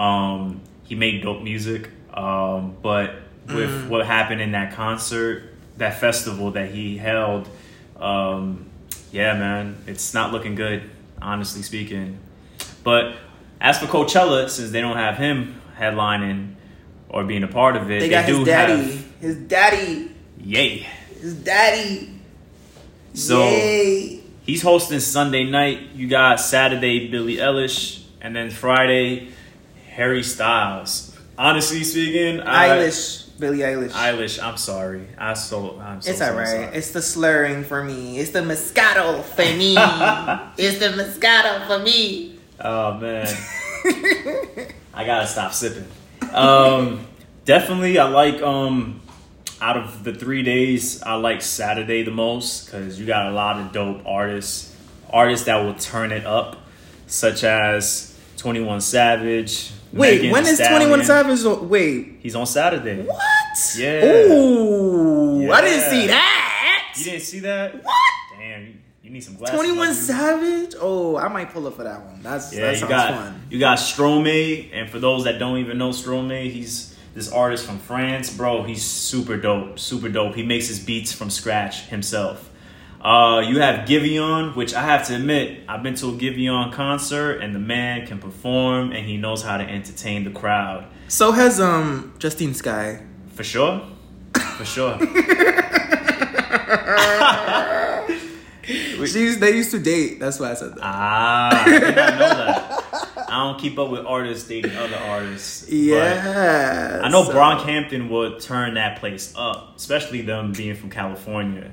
um 0.00 0.60
he 0.84 0.94
made 0.94 1.22
dope 1.22 1.42
music 1.42 1.82
um 2.14 2.76
but 2.82 3.08
with 3.46 3.70
Mm. 3.70 3.88
what 3.88 4.06
happened 4.06 4.40
in 4.40 4.52
that 4.52 4.72
concert 4.74 5.42
that 5.76 5.98
festival 6.00 6.52
that 6.52 6.70
he 6.70 6.96
held 6.96 7.48
um 8.00 8.66
yeah 9.12 9.34
man 9.34 9.76
it's 9.86 10.14
not 10.14 10.32
looking 10.32 10.54
good 10.54 10.80
honestly 11.20 11.62
speaking 11.62 12.18
but 12.84 13.04
as 13.60 13.78
for 13.78 13.86
coachella 13.86 14.48
since 14.48 14.70
they 14.70 14.80
don't 14.80 14.96
have 14.96 15.16
him 15.18 15.60
headlining 15.78 16.54
or 17.08 17.24
being 17.24 17.42
a 17.42 17.48
part 17.48 17.74
of 17.76 17.90
it 17.90 18.00
They 18.00 18.08
got 18.08 18.24
his 18.24 18.44
daddy. 18.46 18.72
have 18.92 19.04
His 19.20 19.36
daddy. 19.36 20.10
Ye 20.38 20.86
His 21.20 21.34
daddy. 21.34 22.20
So- 23.14 23.44
Ye. 23.50 24.22
He's 24.46 24.62
hosting 24.62 25.00
Sunday 25.00 25.44
night. 25.44 25.78
You 25.94 26.08
got 26.08 26.40
Saturday 26.40 27.08
Billie 27.08 27.36
Eilish, 27.36 28.02
and 28.22 28.34
then 28.34 28.48
Friday 28.50 29.28
Harry 30.00 30.22
Styles. 30.22 31.14
Honestly 31.36 31.84
speaking, 31.84 32.40
I, 32.40 32.68
Eilish. 32.68 33.38
Billie 33.38 33.58
Eilish. 33.58 33.90
Eilish. 33.90 34.42
I'm 34.42 34.56
sorry. 34.56 35.06
I 35.18 35.34
so 35.34 35.78
I'm 35.78 36.00
so. 36.00 36.10
it's 36.10 36.22
alright. 36.22 36.74
It's 36.74 36.92
the 36.92 37.02
slurring 37.02 37.64
for 37.64 37.84
me. 37.84 38.18
It's 38.18 38.30
the 38.30 38.38
Moscato 38.40 39.22
for 39.22 39.42
me. 39.42 39.74
it's 40.56 40.78
the 40.78 40.86
Moscato 40.96 41.66
for 41.66 41.84
me. 41.84 42.38
Oh 42.58 42.94
man, 42.94 43.26
I 44.94 45.04
gotta 45.04 45.26
stop 45.26 45.52
sipping. 45.52 45.86
Um, 46.32 47.06
definitely, 47.44 47.98
I 47.98 48.08
like 48.08 48.40
um. 48.40 49.02
Out 49.60 49.76
of 49.76 50.04
the 50.04 50.14
three 50.14 50.42
days, 50.42 51.02
I 51.02 51.16
like 51.16 51.42
Saturday 51.42 52.02
the 52.04 52.10
most 52.10 52.64
because 52.64 52.98
you 52.98 53.04
got 53.04 53.26
a 53.26 53.32
lot 53.32 53.60
of 53.60 53.72
dope 53.72 54.00
artists, 54.06 54.74
artists 55.10 55.44
that 55.44 55.56
will 55.56 55.74
turn 55.74 56.12
it 56.12 56.24
up, 56.24 56.56
such 57.06 57.44
as 57.44 58.09
Twenty 58.40 58.60
One 58.60 58.80
Savage. 58.80 59.70
Wait, 59.92 60.16
Megan 60.22 60.30
when 60.32 60.46
is 60.46 60.58
Twenty 60.58 60.86
One 60.86 61.04
Savage? 61.04 61.44
on- 61.44 61.68
Wait, 61.68 62.16
He's 62.20 62.34
on 62.34 62.46
Saturday. 62.46 63.02
what? 63.02 63.20
Yeah. 63.76 64.32
Ooh, 64.32 65.52
I 65.52 65.60
didn't 65.60 65.90
see 65.90 66.06
that. 66.06 66.92
You 66.96 67.04
didn't 67.04 67.20
see 67.22 67.40
that? 67.40 67.74
What? 67.84 67.94
Damn, 68.38 68.62
you, 68.62 68.74
you 69.02 69.10
need 69.10 69.20
some 69.22 69.34
glasses. 69.36 69.54
Twenty 69.56 69.72
One. 69.76 69.92
Savage? 69.92 70.74
Oh, 70.80 71.16
I 71.18 71.28
might 71.28 71.52
pull 71.52 71.66
up 71.66 71.74
for 71.76 71.84
that 71.84 72.00
one. 72.04 72.22
That's 72.22 72.52
Yeah, 72.52 72.70
that 72.72 72.80
you 72.80 72.88
got 72.88 73.14
fun. 73.14 73.42
you 73.50 73.58
got 73.58 73.78
Stromae, 73.78 74.70
and 74.72 74.88
for 74.88 74.98
those 74.98 75.24
that 75.24 75.38
don't 75.38 75.58
even 75.58 75.76
know 75.78 75.90
Stromae, 75.90 76.50
he's 76.50 76.96
this 77.14 77.30
artist 77.30 77.66
from 77.66 77.78
France, 77.78 78.30
bro. 78.34 78.62
He's 78.62 78.82
super 78.84 79.36
dope, 79.36 79.78
super 79.78 80.08
dope. 80.08 80.34
He 80.34 80.44
makes 80.44 80.68
his 80.68 80.78
beats 80.80 81.12
from 81.12 81.28
scratch 81.30 81.82
himself. 81.86 82.49
Uh, 83.00 83.40
you 83.46 83.60
have 83.60 83.88
Giveon, 83.88 84.54
which 84.54 84.74
I 84.74 84.82
have 84.82 85.06
to 85.06 85.14
admit, 85.16 85.60
I've 85.66 85.82
been 85.82 85.94
to 85.96 86.08
a 86.08 86.12
Giveon 86.12 86.70
concert, 86.72 87.38
and 87.40 87.54
the 87.54 87.58
man 87.58 88.06
can 88.06 88.18
perform, 88.18 88.92
and 88.92 89.06
he 89.06 89.16
knows 89.16 89.42
how 89.42 89.56
to 89.56 89.64
entertain 89.64 90.24
the 90.24 90.30
crowd. 90.30 90.84
So 91.08 91.32
has 91.32 91.60
um 91.60 92.14
Justine 92.18 92.52
Skye. 92.54 93.02
For 93.34 93.42
sure, 93.42 93.82
for 94.34 94.64
sure. 94.66 94.98
She's 99.06 99.38
they 99.40 99.56
used 99.56 99.70
to 99.72 99.78
date. 99.80 100.20
That's 100.20 100.38
why 100.38 100.50
I 100.50 100.54
said 100.54 100.74
that. 100.74 100.80
ah, 100.82 101.64
I 101.64 101.70
not 101.70 101.90
know 101.94 102.28
that. 102.28 102.84
I 103.30 103.44
don't 103.44 103.58
keep 103.60 103.78
up 103.78 103.90
with 103.90 104.04
artists 104.04 104.46
dating 104.48 104.76
other 104.76 104.96
artists. 104.96 105.68
yeah. 105.70 107.00
I 107.02 107.08
know 107.08 107.24
so- 107.24 107.32
Brockhampton 107.32 108.08
would 108.10 108.40
turn 108.40 108.74
that 108.74 108.98
place 109.00 109.32
up, 109.36 109.74
especially 109.76 110.20
them 110.22 110.52
being 110.52 110.76
from 110.76 110.90
California. 110.90 111.70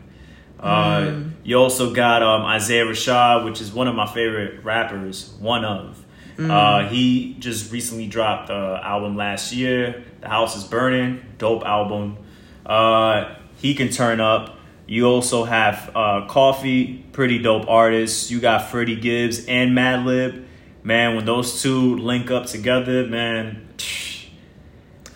Uh, 0.60 1.02
Mm. 1.02 1.32
You 1.44 1.56
also 1.58 1.94
got 1.94 2.24
um, 2.24 2.42
Isaiah 2.44 2.84
Rashad, 2.86 3.46
which 3.46 3.62
is 3.62 3.72
one 3.72 3.88
of 3.88 3.96
my 3.96 4.06
favorite 4.06 4.64
rappers. 4.66 5.34
One 5.40 5.64
of. 5.64 6.04
Mm. 6.38 6.50
Uh, 6.52 6.90
he 6.90 7.36
just 7.40 7.72
recently 7.72 8.08
dropped 8.08 8.50
an 8.50 8.56
album 8.84 9.16
last 9.16 9.54
year. 9.54 10.04
The 10.22 10.28
House 10.28 10.58
is 10.58 10.64
Burning, 10.66 11.22
dope 11.38 11.64
album. 11.64 12.18
Uh, 12.66 13.36
he 13.56 13.76
can 13.76 13.90
turn 13.90 14.20
up. 14.20 14.58
You 14.88 15.06
also 15.08 15.44
have 15.46 15.90
uh, 15.96 16.28
Koffee, 16.30 17.12
pretty 17.14 17.40
dope 17.40 17.68
artist. 17.70 18.30
You 18.30 18.40
got 18.40 18.70
Freddie 18.70 19.00
Gibbs 19.00 19.46
and 19.46 19.72
Madlib. 19.72 20.46
Man, 20.84 21.16
when 21.16 21.26
those 21.26 21.62
two 21.62 21.96
link 21.98 22.30
up 22.32 22.46
together, 22.48 23.06
man. 23.08 23.68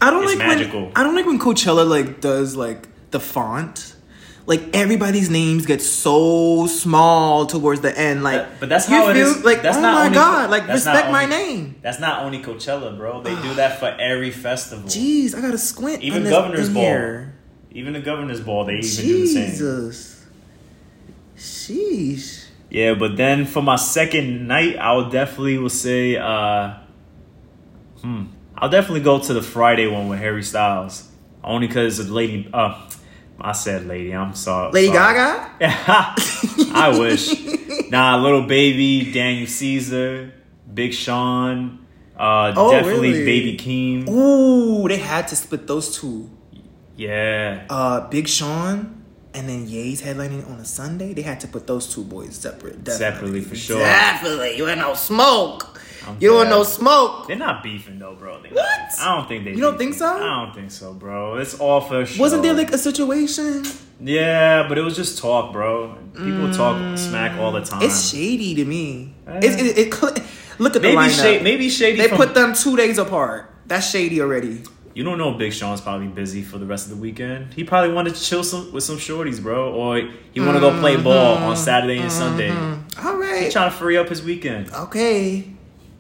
I 0.02 0.10
don't 0.10 0.24
It's 0.24 0.36
like 0.36 0.48
magical. 0.48 0.86
when 0.86 0.92
I 0.96 1.04
don't 1.04 1.16
like 1.16 1.26
when 1.26 1.40
Coachella 1.40 1.88
like 1.88 2.22
does 2.22 2.56
like 2.56 2.88
the 3.12 3.20
font. 3.20 3.96
Like 4.52 4.76
everybody's 4.76 5.30
names 5.30 5.66
get 5.66 5.82
so 5.82 6.68
small 6.68 7.46
towards 7.46 7.80
the 7.80 7.98
end. 7.98 8.22
Like, 8.22 8.36
That- 8.42 8.60
but 8.60 8.68
that's 8.70 8.90
you 8.90 8.96
how 8.96 9.08
it 9.10 9.14
feel 9.14 9.28
is. 9.28 9.44
Like, 9.46 9.62
That's 9.62 9.78
oh 9.78 9.82
not 9.82 9.94
my 9.96 10.06
only- 10.08 10.16
god! 10.16 10.50
Like, 10.50 10.68
respect 10.68 11.10
my 11.10 11.26
name. 11.26 11.76
That's 11.82 12.00
not 12.02 12.24
only 12.26 12.40
Coachella, 12.44 12.98
bro. 12.98 13.22
They 13.24 13.34
do 13.48 13.54
that 13.56 13.80
for 13.80 13.86
every 14.12 14.30
festival. 14.32 14.90
Jeez, 14.90 15.34
I 15.34 15.40
gotta 15.40 15.58
squint. 15.58 16.04
Even 16.04 16.24
Governor's 16.26 16.68
Ball. 16.70 16.84
here. 16.84 17.34
Even 17.72 17.94
the 17.94 18.02
Governor's 18.02 18.42
Ball, 18.42 18.66
they 18.66 18.74
even 18.80 19.06
do 19.06 19.20
the 19.22 19.28
same. 19.28 19.46
Jesus. 19.52 20.26
Sheesh. 21.38 22.46
Yeah, 22.70 22.94
but 22.96 23.18
then 23.18 23.46
for 23.46 23.62
my 23.62 23.76
second 23.78 24.48
night, 24.48 24.76
I 24.78 24.94
would 24.96 25.12
definitely 25.12 25.58
will 25.60 25.70
say, 25.70 26.16
uh, 26.18 26.74
hmm, 28.02 28.24
I'll 28.58 28.70
definitely 28.70 29.02
go 29.02 29.20
to 29.20 29.34
the 29.34 29.42
Friday 29.42 29.88
one 29.88 30.08
with 30.10 30.20
Harry 30.20 30.44
Styles, 30.44 31.08
only 31.44 31.68
because 31.68 32.00
of 32.00 32.10
Lady. 32.10 32.50
Uh, 32.54 32.90
I 33.44 33.52
said 33.54 33.88
Lady. 33.88 34.14
I'm 34.14 34.34
sorry. 34.36 34.72
Lady 34.72 34.94
sorry. 34.94 35.16
Gaga? 35.16 35.56
I 36.74 36.96
wish. 36.98 37.90
Nah, 37.90 38.18
Lil 38.18 38.44
Baby, 38.48 39.12
Daniel 39.12 39.48
Caesar, 39.48 40.34
Big 40.74 40.94
Sean, 40.94 41.86
uh, 42.18 42.54
Oh, 42.56 42.72
definitely 42.72 43.12
really? 43.12 43.26
Baby 43.26 43.58
Keem. 43.58 44.08
Ooh, 44.10 44.88
they 44.88 44.98
had 44.98 45.28
to 45.30 45.36
split 45.36 45.68
those 45.68 45.98
two. 46.00 46.30
Yeah. 46.96 47.66
Uh, 47.70 48.08
Big 48.10 48.28
Sean 48.28 49.04
and 49.34 49.48
then 49.48 49.68
Ye's 49.68 50.02
headlining 50.02 50.50
on 50.50 50.60
a 50.60 50.66
Sunday. 50.66 51.14
They 51.14 51.22
had 51.22 51.40
to 51.42 51.48
put 51.48 51.66
those 51.68 51.94
two 51.94 52.04
boys 52.04 52.36
separate. 52.36 52.84
Definitely. 52.84 52.98
Separately, 52.98 53.42
for 53.42 53.56
sure. 53.56 53.80
Definitely. 53.80 54.58
You 54.58 54.68
ain't 54.68 54.80
no 54.80 54.94
smoke. 54.94 55.71
I'm 56.08 56.18
you 56.20 56.30
don't 56.30 56.46
dead. 56.46 56.50
no 56.52 56.64
smoke. 56.64 57.28
They're 57.28 57.36
not 57.36 57.64
beefing 57.64 58.00
though, 58.00 58.16
bro. 58.16 58.42
They 58.42 58.50
What? 58.50 59.00
I 59.00 59.16
don't 59.16 59.28
think 59.28 59.46
they. 59.46 59.52
You 59.52 59.62
don't 59.62 59.78
think 59.78 59.94
so? 59.94 60.08
I 60.08 60.46
don't 60.46 60.56
think 60.56 60.72
so, 60.72 60.94
bro. 60.94 61.38
It's 61.38 61.60
all 61.60 61.82
for 61.82 62.06
show. 62.06 62.22
Wasn't 62.22 62.44
there 62.44 62.54
like 62.54 62.72
a 62.72 62.78
situation? 62.78 63.64
Yeah, 64.00 64.68
but 64.68 64.78
it 64.78 64.82
was 64.82 64.96
just 64.96 65.20
talk, 65.20 65.54
bro. 65.54 65.96
People 66.16 66.52
talk 66.54 66.98
smack 66.98 67.40
all 67.40 67.52
the 67.52 67.62
time. 67.62 67.82
Mm. 67.82 67.86
It's 67.86 68.10
shady 68.10 68.56
to 68.56 68.66
me. 68.66 69.14
Eh. 69.28 69.40
It, 69.44 69.78
it, 69.78 69.94
cl- 69.94 70.16
look 70.58 70.76
at 70.76 70.82
the 70.82 70.88
maybe 70.88 70.98
lineup. 70.98 71.22
shady. 71.22 71.44
Maybe 71.44 71.70
shady. 71.70 71.98
they 71.98 72.08
from, 72.08 72.18
put 72.18 72.34
them 72.34 72.54
two 72.54 72.76
days 72.76 72.98
apart. 72.98 73.54
That's 73.68 73.90
shady 73.90 74.20
already. 74.22 74.64
You 74.94 75.04
don't 75.06 75.18
know 75.18 75.32
Big 75.34 75.54
Sean's 75.54 75.80
probably 75.80 76.08
busy 76.08 76.42
for 76.42 76.58
the 76.58 76.66
rest 76.66 76.88
of 76.88 76.96
the 76.96 77.02
weekend. 77.02 77.54
He 77.54 77.64
probably 77.64 77.94
wanted 77.94 78.16
to 78.16 78.22
chill 78.22 78.44
some, 78.44 78.74
with 78.74 78.84
some 78.84 78.98
shorties, 78.98 79.42
bro, 79.42 79.72
or 79.74 80.02
he 80.34 80.42
want 80.42 80.56
to 80.56 80.60
go 80.60 80.78
play 80.80 80.98
ball 80.98 81.38
on 81.38 81.56
Saturday 81.56 82.00
and 82.00 82.12
Sunday. 82.12 82.52
All 82.52 83.22
He 83.22 83.50
trying 83.50 83.72
to 83.72 83.76
free 83.76 83.96
up 83.98 84.10
his 84.10 84.22
weekend. 84.22 84.72
Okay. 84.74 85.54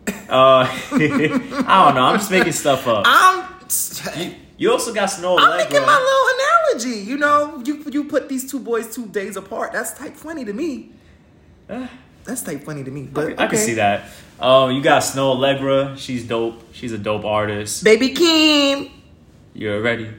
Uh, 0.07 0.11
I 0.91 1.83
don't 1.85 1.95
know. 1.95 2.03
I'm 2.03 2.17
just 2.17 2.31
making 2.31 2.53
stuff 2.53 2.87
up. 2.87 3.03
I'm. 3.07 4.35
You 4.57 4.71
also 4.71 4.93
got 4.93 5.07
Snow 5.07 5.37
I'm 5.37 5.43
Allegra. 5.45 5.57
making 5.71 5.85
my 5.85 5.97
little 5.97 6.85
analogy. 6.89 7.09
You 7.09 7.17
know, 7.17 7.61
you 7.65 7.83
you 7.91 8.03
put 8.05 8.29
these 8.29 8.49
two 8.49 8.59
boys 8.59 8.93
two 8.95 9.07
days 9.07 9.35
apart. 9.37 9.73
That's 9.73 9.93
type 9.93 10.15
funny 10.15 10.45
to 10.45 10.53
me. 10.53 10.91
Eh, 11.69 11.87
That's 12.25 12.41
type 12.43 12.63
funny 12.63 12.83
to 12.83 12.91
me. 12.91 13.03
I, 13.03 13.05
But 13.13 13.27
can- 13.29 13.39
I 13.39 13.47
can 13.47 13.57
see 13.57 13.73
that. 13.75 14.03
Um, 14.39 14.71
you 14.71 14.81
got 14.81 15.01
Snoh 15.03 15.35
Aalegra. 15.35 15.97
She's 15.97 16.23
dope. 16.27 16.61
She's 16.73 16.91
a 16.93 16.97
dope 16.97 17.25
artist. 17.25 17.83
Baby 17.83 18.13
Keem. 18.13 18.91
You're 19.53 19.81
ready. 19.81 20.09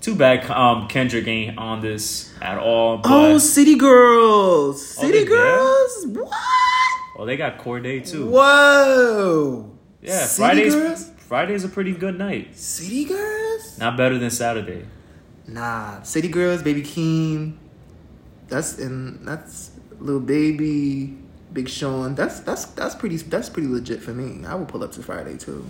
Too 0.00 0.14
bad 0.14 0.50
um, 0.50 0.88
Kendrick 0.88 1.26
ain't 1.28 1.58
on 1.58 1.80
this 1.82 2.32
at 2.40 2.56
all. 2.58 2.98
But, 2.98 3.10
Oh, 3.12 3.38
City 3.38 3.76
Girls. 3.76 4.96
Oh, 4.98 5.02
City 5.02 5.18
they 5.18 5.24
there? 5.24 5.36
Girls. 5.56 6.06
What? 6.06 6.30
Well, 7.20 7.26
they 7.26 7.36
got 7.36 7.58
Corday 7.58 8.00
too. 8.00 8.30
Whoa. 8.30 9.76
Yeah, 10.00 10.20
City 10.20 10.42
Friday's 10.42 10.74
Girls. 10.74 11.10
Friday's 11.18 11.64
a 11.64 11.68
pretty 11.68 11.92
good 11.92 12.16
night. 12.16 12.56
City 12.56 13.04
Girls. 13.04 13.76
Not 13.76 13.98
better 13.98 14.16
than 14.16 14.30
Saturday. 14.30 14.86
Nah, 15.46 16.00
City 16.00 16.28
Girls, 16.28 16.62
Baby 16.62 16.80
Keem. 16.80 17.58
That's 18.48 18.78
and 18.78 19.28
that's 19.28 19.72
Lil 19.98 20.20
Baby, 20.20 21.18
Big 21.52 21.68
Sean. 21.68 22.14
That's 22.14 22.40
that's 22.40 22.64
that's 22.64 22.94
pretty 22.94 23.18
that's 23.18 23.50
pretty 23.50 23.68
legit 23.68 24.00
for 24.00 24.14
me. 24.14 24.46
I 24.46 24.54
will 24.54 24.64
pull 24.64 24.82
up 24.82 24.92
to 24.92 25.02
Friday 25.02 25.36
too. 25.36 25.66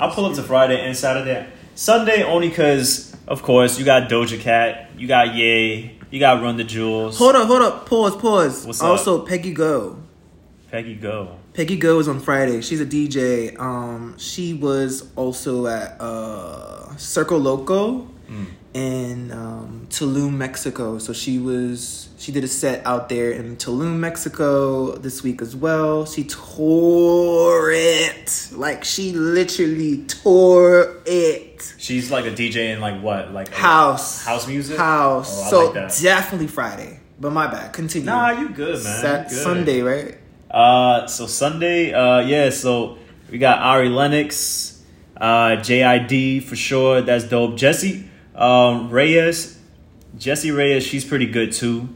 I'll 0.00 0.10
pull 0.10 0.24
up 0.24 0.36
to 0.36 0.42
Friday 0.42 0.80
and 0.80 0.96
Saturday. 0.96 1.48
Sunday 1.74 2.22
only 2.22 2.48
because, 2.48 3.14
of 3.26 3.42
course, 3.42 3.78
you 3.78 3.84
got 3.84 4.08
Doja 4.08 4.40
Cat, 4.40 4.88
you 4.96 5.06
got 5.06 5.34
Ye, 5.34 5.98
you 6.10 6.18
got 6.18 6.42
Run 6.42 6.56
the 6.56 6.64
Jewels. 6.64 7.18
Hold 7.18 7.36
up, 7.36 7.46
hold 7.46 7.60
up, 7.60 7.84
pause, 7.84 8.16
pause. 8.16 8.64
What's 8.64 8.80
up? 8.80 8.88
also, 8.88 9.26
Peggy 9.26 9.52
Gou. 9.52 10.07
Peggy 10.70 10.96
Gou. 10.96 11.28
Peggy 11.54 11.76
Gou 11.76 11.98
is 11.98 12.08
on 12.08 12.20
Friday. 12.20 12.60
She's 12.60 12.80
a 12.80 12.86
DJ. 12.86 13.58
Um, 13.58 14.16
she 14.18 14.54
was 14.54 15.10
also 15.16 15.66
at 15.66 15.96
uh 16.00 16.88
Circoloco 16.96 18.08
in 18.74 19.32
um, 19.32 19.86
Tulum, 19.88 20.34
Mexico. 20.34 20.98
So 20.98 21.14
she 21.14 21.38
was 21.38 22.10
she 22.18 22.32
did 22.32 22.44
a 22.44 22.48
set 22.48 22.86
out 22.86 23.08
there 23.08 23.30
in 23.30 23.56
Tulum, 23.56 23.96
Mexico 23.96 24.92
this 24.96 25.22
week 25.22 25.40
as 25.40 25.56
well. 25.56 26.04
She 26.04 26.24
tore 26.24 27.70
it 27.72 28.48
like 28.52 28.84
she 28.84 29.12
literally 29.12 30.04
tore 30.04 31.00
it. 31.06 31.74
She's 31.78 32.10
like 32.10 32.26
a 32.26 32.30
DJ 32.30 32.74
in 32.74 32.80
like 32.80 33.00
what? 33.02 33.32
Like 33.32 33.48
House, 33.54 34.24
House 34.24 34.46
music? 34.46 34.76
house. 34.76 35.46
Oh, 35.46 35.50
so 35.50 35.70
like 35.70 35.98
definitely 35.98 36.48
Friday. 36.48 37.00
But 37.20 37.32
my 37.32 37.48
bad. 37.48 37.72
Continue. 37.72 38.06
Nah, 38.06 38.30
you 38.30 38.50
good, 38.50 38.84
man. 38.84 39.00
Sat- 39.00 39.28
good. 39.28 39.38
Sunday, 39.38 39.80
right? 39.82 40.17
Uh, 40.50 41.06
so 41.06 41.26
Sunday, 41.26 41.92
uh, 41.92 42.20
yeah. 42.20 42.50
So 42.50 42.98
we 43.30 43.38
got 43.38 43.58
Ari 43.58 43.88
Lennox, 43.88 44.82
uh, 45.16 45.56
JID 45.56 46.42
for 46.44 46.56
sure. 46.56 47.02
That's 47.02 47.24
dope. 47.24 47.56
Jesse, 47.56 48.08
um, 48.34 48.90
Reyes, 48.90 49.58
Jessie 50.16 50.50
Reyez. 50.50 50.82
She's 50.82 51.04
pretty 51.04 51.26
good 51.26 51.52
too. 51.52 51.88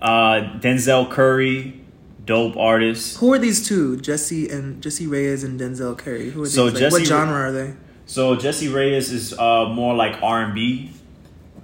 Uh, 0.00 0.58
Denzel 0.60 1.10
Curry, 1.10 1.80
dope 2.24 2.56
artist. 2.56 3.18
Who 3.18 3.32
are 3.32 3.38
these 3.38 3.66
two? 3.66 3.96
Jesse 3.98 4.48
and 4.48 4.82
Jessie 4.82 5.06
Reyez 5.06 5.44
and 5.44 5.58
Denzel 5.58 5.96
Curry. 5.96 6.30
Who 6.30 6.42
are 6.42 6.44
these? 6.44 6.54
So 6.54 6.66
Like, 6.66 6.74
Jesse 6.76 6.92
what 6.92 7.06
genre 7.06 7.36
are 7.48 7.52
they? 7.52 7.74
So 8.06 8.36
Jessie 8.36 8.68
Reyez 8.68 9.10
is 9.10 9.32
uh, 9.38 9.66
more 9.70 9.94
like 9.94 10.22
R 10.22 10.42
and 10.42 10.54
B. 10.54 10.90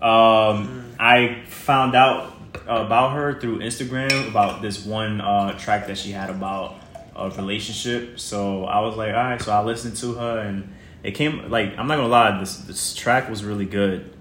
Um, 0.01 0.87
I 0.99 1.43
found 1.47 1.95
out 1.95 2.33
about 2.67 3.13
her 3.13 3.41
through 3.41 3.61
Instagram 3.61 4.29
about 4.29 4.63
this 4.63 4.85
one 4.85 5.21
uh, 5.21 5.57
track 5.59 5.87
that 5.87 5.99
she 5.99 6.11
had 6.13 6.31
about 6.31 6.77
a 7.17 7.31
relationship. 7.31 8.19
So 8.19 8.65
I 8.65 8.81
was 8.81 8.97
like, 8.97 9.15
all 9.15 9.23
right. 9.23 9.41
So 9.41 9.53
I 9.53 9.63
listened 9.63 9.97
to 9.97 10.15
her, 10.15 10.39
and 10.41 10.73
it 11.03 11.13
came 11.13 11.51
like 11.51 11.77
I'm 11.79 11.87
not 11.87 11.97
gonna 11.97 12.09
lie, 12.09 12.39
this 12.39 12.57
this 12.59 12.95
track 12.95 13.29
was 13.29 13.45
really 13.45 13.67
good. 13.67 14.13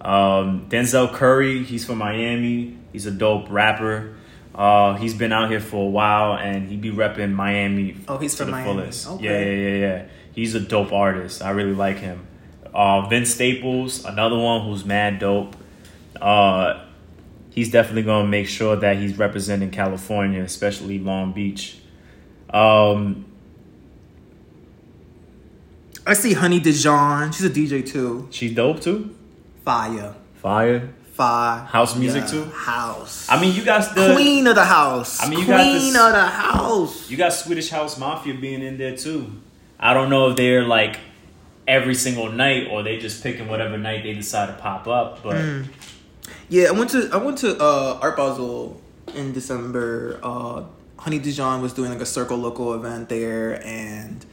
Um, 0.00 0.66
Denzel 0.68 1.12
Curry, 1.12 1.62
he's 1.62 1.84
from 1.84 1.98
Miami. 1.98 2.76
He's 2.92 3.06
a 3.06 3.10
dope 3.10 3.46
rapper. 3.50 4.16
Uh, 4.54 4.94
he's 4.96 5.14
been 5.14 5.32
out 5.32 5.48
here 5.50 5.60
for 5.60 5.86
a 5.86 5.88
while, 5.90 6.34
and 6.36 6.68
he 6.68 6.76
be 6.76 6.90
repping 6.90 7.32
Miami. 7.32 7.96
Oh, 8.06 8.18
he's 8.18 8.36
from 8.36 8.46
the 8.46 8.52
Miami. 8.52 8.80
fullest. 8.80 9.08
Okay. 9.08 9.24
Yeah, 9.24 9.40
yeah, 9.40 9.68
yeah, 9.68 9.78
yeah. 9.96 10.06
He's 10.32 10.54
a 10.54 10.60
dope 10.60 10.92
artist. 10.92 11.40
I 11.42 11.50
really 11.50 11.74
like 11.74 11.98
him. 11.98 12.26
Uh, 12.74 13.08
Vince 13.08 13.30
Staples, 13.34 14.04
another 14.04 14.36
one 14.36 14.66
who's 14.66 14.84
mad 14.84 15.18
dope. 15.18 15.56
Uh, 16.20 16.84
he's 17.52 17.70
definitely 17.70 18.02
gonna 18.02 18.26
make 18.28 18.48
sure 18.48 18.74
that 18.76 18.96
he's 18.96 19.16
representing 19.18 19.70
California, 19.70 20.42
especially 20.42 20.98
Long 20.98 21.32
Beach. 21.32 21.78
Um, 22.50 23.26
I 26.06 26.14
see 26.14 26.32
Honey 26.32 26.58
Dijon. 26.60 27.32
She's 27.32 27.44
a 27.46 27.50
DJ 27.50 27.86
too. 27.86 28.28
she's 28.30 28.54
dope 28.54 28.80
too. 28.80 29.14
Fire. 29.64 30.14
Fire. 30.34 30.90
Fire. 31.12 31.60
House 31.66 31.94
music 31.94 32.26
too? 32.26 32.44
House. 32.46 33.28
I 33.30 33.40
mean, 33.40 33.54
you 33.54 33.64
got 33.64 33.94
the 33.94 34.14
Queen 34.14 34.46
of 34.46 34.54
the 34.56 34.64
house. 34.64 35.22
I 35.22 35.28
mean, 35.28 35.40
you 35.40 35.44
Queen 35.44 35.56
got 35.58 35.78
queen 35.78 35.96
of 35.96 36.12
the 36.12 36.26
house. 36.26 37.10
You 37.10 37.16
got 37.16 37.32
Swedish 37.32 37.68
House 37.70 37.98
Mafia 37.98 38.34
being 38.34 38.62
in 38.62 38.78
there 38.78 38.96
too. 38.96 39.30
I 39.78 39.94
don't 39.94 40.10
know 40.10 40.30
if 40.30 40.36
they're 40.36 40.64
like 40.64 40.98
every 41.68 41.94
single 41.94 42.32
night 42.32 42.68
or 42.70 42.82
they 42.82 42.98
just 42.98 43.22
picking 43.22 43.46
whatever 43.46 43.78
night 43.78 44.02
they 44.02 44.14
decide 44.14 44.46
to 44.46 44.54
pop 44.54 44.88
up, 44.88 45.22
but 45.22 45.36
Mm. 45.36 45.66
Yeah, 46.48 46.68
I 46.68 46.72
went 46.72 46.90
to 46.90 47.08
I 47.12 47.16
went 47.16 47.38
to 47.38 47.56
uh, 47.60 47.98
Art 48.02 48.16
Basel 48.16 48.80
in 49.14 49.32
December. 49.32 50.20
Uh, 50.22 50.64
Honey 50.98 51.18
Dijon 51.18 51.62
was 51.62 51.72
doing 51.72 51.90
like 51.90 52.00
a 52.00 52.04
Circoloco 52.04 52.76
event 52.76 53.08
there, 53.08 53.64
and 53.66 54.24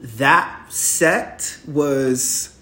that 0.00 0.72
set 0.72 1.58
was 1.66 2.56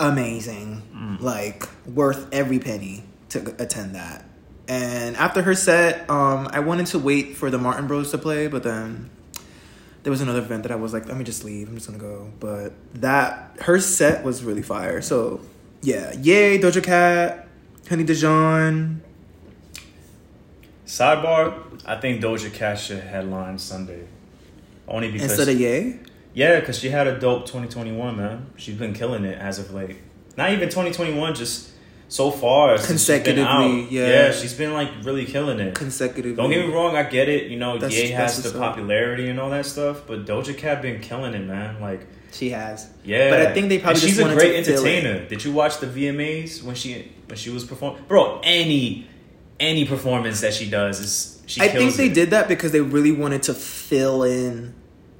amazing. 0.00 0.82
Mm. 0.94 1.20
Like 1.20 1.68
worth 1.86 2.26
every 2.32 2.58
penny 2.58 3.04
to 3.30 3.54
attend 3.62 3.94
that. 3.94 4.24
And 4.68 5.16
after 5.16 5.42
her 5.42 5.54
set, 5.54 6.08
um, 6.10 6.48
I 6.52 6.60
wanted 6.60 6.86
to 6.88 6.98
wait 6.98 7.36
for 7.36 7.50
the 7.50 7.58
Martin 7.58 7.86
Bros 7.86 8.10
to 8.10 8.18
play, 8.18 8.48
but 8.48 8.62
then 8.62 9.08
there 10.02 10.10
was 10.10 10.20
another 10.20 10.40
event 10.40 10.62
that 10.62 10.72
I 10.72 10.76
was 10.76 10.92
like, 10.92 11.06
let 11.06 11.16
me 11.16 11.24
just 11.24 11.44
leave. 11.44 11.68
I'm 11.68 11.74
just 11.74 11.86
gonna 11.86 11.98
go. 11.98 12.30
But 12.38 12.72
that 12.94 13.56
her 13.62 13.80
set 13.80 14.24
was 14.24 14.44
really 14.44 14.62
fire. 14.62 15.00
So 15.00 15.40
yeah, 15.82 16.12
Ye 16.12 16.58
Doja 16.58 16.82
Cat, 16.82 17.47
Honey 17.88 18.04
Dijon. 18.04 19.02
sidebar, 20.86 21.54
I 21.86 21.96
think 22.00 22.22
Doja 22.22 22.52
Cat 22.52 22.78
should 22.78 23.00
headline 23.00 23.58
Sunday. 23.58 24.04
Only 24.86 25.10
because 25.10 25.30
Instead 25.32 25.48
of 25.54 25.60
Ye, 25.60 25.96
Yeah, 26.34 26.60
because 26.60 26.78
she 26.78 26.90
had 26.90 27.06
a 27.06 27.18
dope 27.18 27.46
2021, 27.46 28.16
man. 28.16 28.46
She's 28.56 28.74
been 28.76 28.94
killing 28.94 29.24
it 29.24 29.38
as 29.38 29.58
of 29.58 29.72
late. 29.74 29.96
Not 30.36 30.52
even 30.52 30.68
2021, 30.68 31.34
just 31.34 31.70
so 32.08 32.30
far. 32.30 32.78
since 32.78 33.00
she's 33.00 33.06
been 33.22 33.36
Consecutively, 33.36 33.88
yeah. 33.96 34.06
Yeah, 34.08 34.32
she's 34.32 34.54
been 34.54 34.72
like 34.72 34.88
really 35.02 35.26
killing 35.26 35.60
it. 35.60 35.74
consecutively. 35.74 36.36
Don't 36.36 36.50
get 36.50 36.66
me 36.66 36.72
wrong, 36.72 36.96
I 36.96 37.02
get 37.02 37.28
it. 37.28 37.50
You 37.50 37.58
know, 37.58 37.74
That's- 37.78 37.98
Ye 37.98 38.08
has 38.10 38.36
the 38.42 38.48
what's 38.48 38.56
up. 38.56 38.62
popularity 38.62 39.28
and 39.28 39.38
all 39.40 39.50
that 39.50 39.66
stuff, 39.66 40.02
but 40.06 40.24
Doja 40.24 40.56
Cat 40.56 40.80
been 40.80 41.00
killing 41.00 41.34
it, 41.34 41.44
man. 41.46 41.80
Like, 41.80 42.06
She 42.32 42.50
has. 42.50 42.88
yeah. 43.04 43.30
But 43.30 43.40
I 43.46 43.52
think 43.52 43.68
they 43.68 43.78
probably 43.78 44.00
And 44.00 44.08
she's 44.10 44.18
a 44.18 44.24
great 44.34 44.54
entertainer. 44.56 45.26
Did 45.26 45.44
you 45.44 45.52
watch 45.52 45.78
the 45.80 45.86
VMAs 45.86 46.62
when 46.62 46.74
she 46.74 47.12
when 47.28 47.36
she 47.36 47.50
was 47.50 47.64
performing? 47.64 48.02
Bro, 48.08 48.40
any 48.42 49.06
any 49.60 49.84
performance 49.84 50.40
that 50.40 50.54
she 50.54 50.68
does 50.68 51.00
is 51.00 51.42
she. 51.46 51.60
I 51.60 51.68
think 51.68 51.94
they 51.94 52.06
it. 52.06 52.14
did 52.14 52.30
that 52.30 52.48
because 52.48 52.72
they 52.72 52.80
really 52.80 53.12
wanted 53.12 53.42
to 53.44 53.54
fill 53.54 54.22
in 54.22 54.74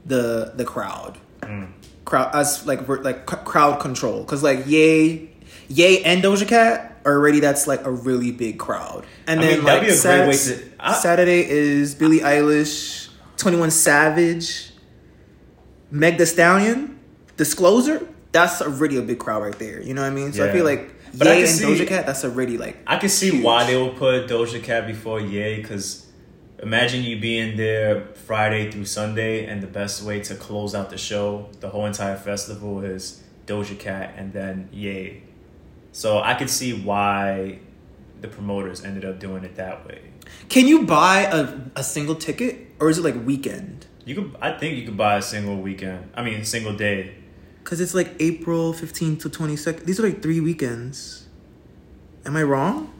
the 0.07 0.53
the 0.57 0.65
crowd. 0.65 1.19
Mm. 1.41 1.73
Crowd 2.05 2.35
as 2.35 2.67
like 2.67 2.89
like 2.89 3.29
c- 3.29 3.37
crowd 3.45 3.81
control 3.81 4.21
because 4.23 4.43
like 4.43 4.67
Ye, 4.67 5.31
Ye 5.69 6.03
and 6.05 6.23
Doja 6.23 6.47
Cat 6.49 7.01
already 7.05 7.41
that's 7.41 7.67
like 7.67 7.85
a 7.85 7.91
really 7.91 8.33
big 8.33 8.59
crowd. 8.59 9.05
And 9.27 9.41
I 9.41 9.43
then 9.45 9.57
mean, 9.59 9.65
like 9.67 9.83
be 9.83 9.89
a 9.89 10.03
great 10.03 10.29
way 10.29 10.33
Sat- 10.33 10.79
to- 10.79 10.95
Saturday 10.95 11.49
is 11.49 11.95
Billie 11.95 12.21
Eilish, 12.21 13.09
Twenty 13.37 13.59
One 13.59 13.71
Savage, 13.71 14.71
Meg 15.91 16.17
The 16.19 16.27
Stallion, 16.27 16.99
Disclosure. 17.37 18.07
That's 18.33 18.61
already 18.63 18.97
a 18.99 19.03
big 19.03 19.19
crowd 19.19 19.43
right 19.43 19.59
there. 19.59 19.81
You 19.83 19.95
know 19.95 20.03
what 20.03 20.13
I 20.13 20.15
mean? 20.15 20.33
So 20.33 20.49
I 20.49 20.53
feel 20.53 20.65
like 20.65 20.95
But 21.17 21.29
I 21.29 21.35
Ye 21.35 21.41
can 21.43 21.49
and 21.49 21.59
see- 21.59 21.65
Doja 21.85 21.87
Cat. 21.89 22.07
That's 22.07 22.25
already 22.25 22.59
like 22.59 22.79
I 22.87 22.97
can 22.99 23.09
see 23.09 23.31
huge. 23.31 23.45
why 23.45 23.65
they 23.65 23.81
would 23.81 23.97
put 23.97 24.27
Doja 24.29 24.63
Cat 24.63 24.87
before 24.87 25.21
Ye, 25.21 25.57
because 25.57 26.07
imagine 26.63 27.05
you 27.05 27.19
being 27.21 27.57
there 27.57 28.07
Friday 28.27 28.71
through 28.71 28.85
Sunday, 28.87 29.47
and 29.47 29.63
the 29.63 29.67
best 29.67 30.03
way 30.03 30.21
to 30.21 30.35
close 30.35 30.75
out 30.75 30.91
the 30.91 30.99
show, 30.99 31.49
the 31.61 31.69
whole 31.71 31.87
entire 31.87 32.17
festival, 32.17 32.81
is 32.85 33.23
Doja 33.47 33.79
Cat 33.79 34.15
and 34.17 34.33
then 34.33 34.69
Ye. 34.73 35.23
So 35.93 36.21
I 36.21 36.35
could 36.35 36.51
see 36.51 36.73
why 36.75 37.61
the 38.21 38.29
promoters 38.29 38.85
ended 38.85 39.05
up 39.05 39.19
doing 39.21 39.45
it 39.45 39.57
that 39.57 39.87
way. 39.87 40.01
Can 40.49 40.67
you 40.67 40.83
buy 40.85 41.23
a, 41.23 41.55
a 41.77 41.83
single 41.83 42.15
ticket 42.15 42.67
or 42.81 42.91
is 42.91 42.99
it 42.99 43.05
like 43.05 43.25
weekend? 43.25 43.87
You 44.05 44.15
could, 44.15 44.37
I 44.41 44.53
think, 44.59 44.77
you 44.79 44.85
could 44.85 44.97
buy 44.97 45.17
a 45.19 45.23
single 45.23 45.57
weekend. 45.57 46.11
I 46.15 46.23
mean, 46.23 46.45
single 46.45 46.73
day. 46.75 47.15
Because 47.69 47.83
it's 47.83 47.93
like 47.93 48.15
April 48.19 48.73
15th 48.73 49.21
to 49.21 49.29
22nd. 49.29 49.85
These 49.85 50.01
are 50.01 50.05
like 50.05 50.23
three 50.23 50.41
weekends. 50.41 51.27
Am 52.25 52.35
I 52.35 52.43
wrong? 52.43 52.91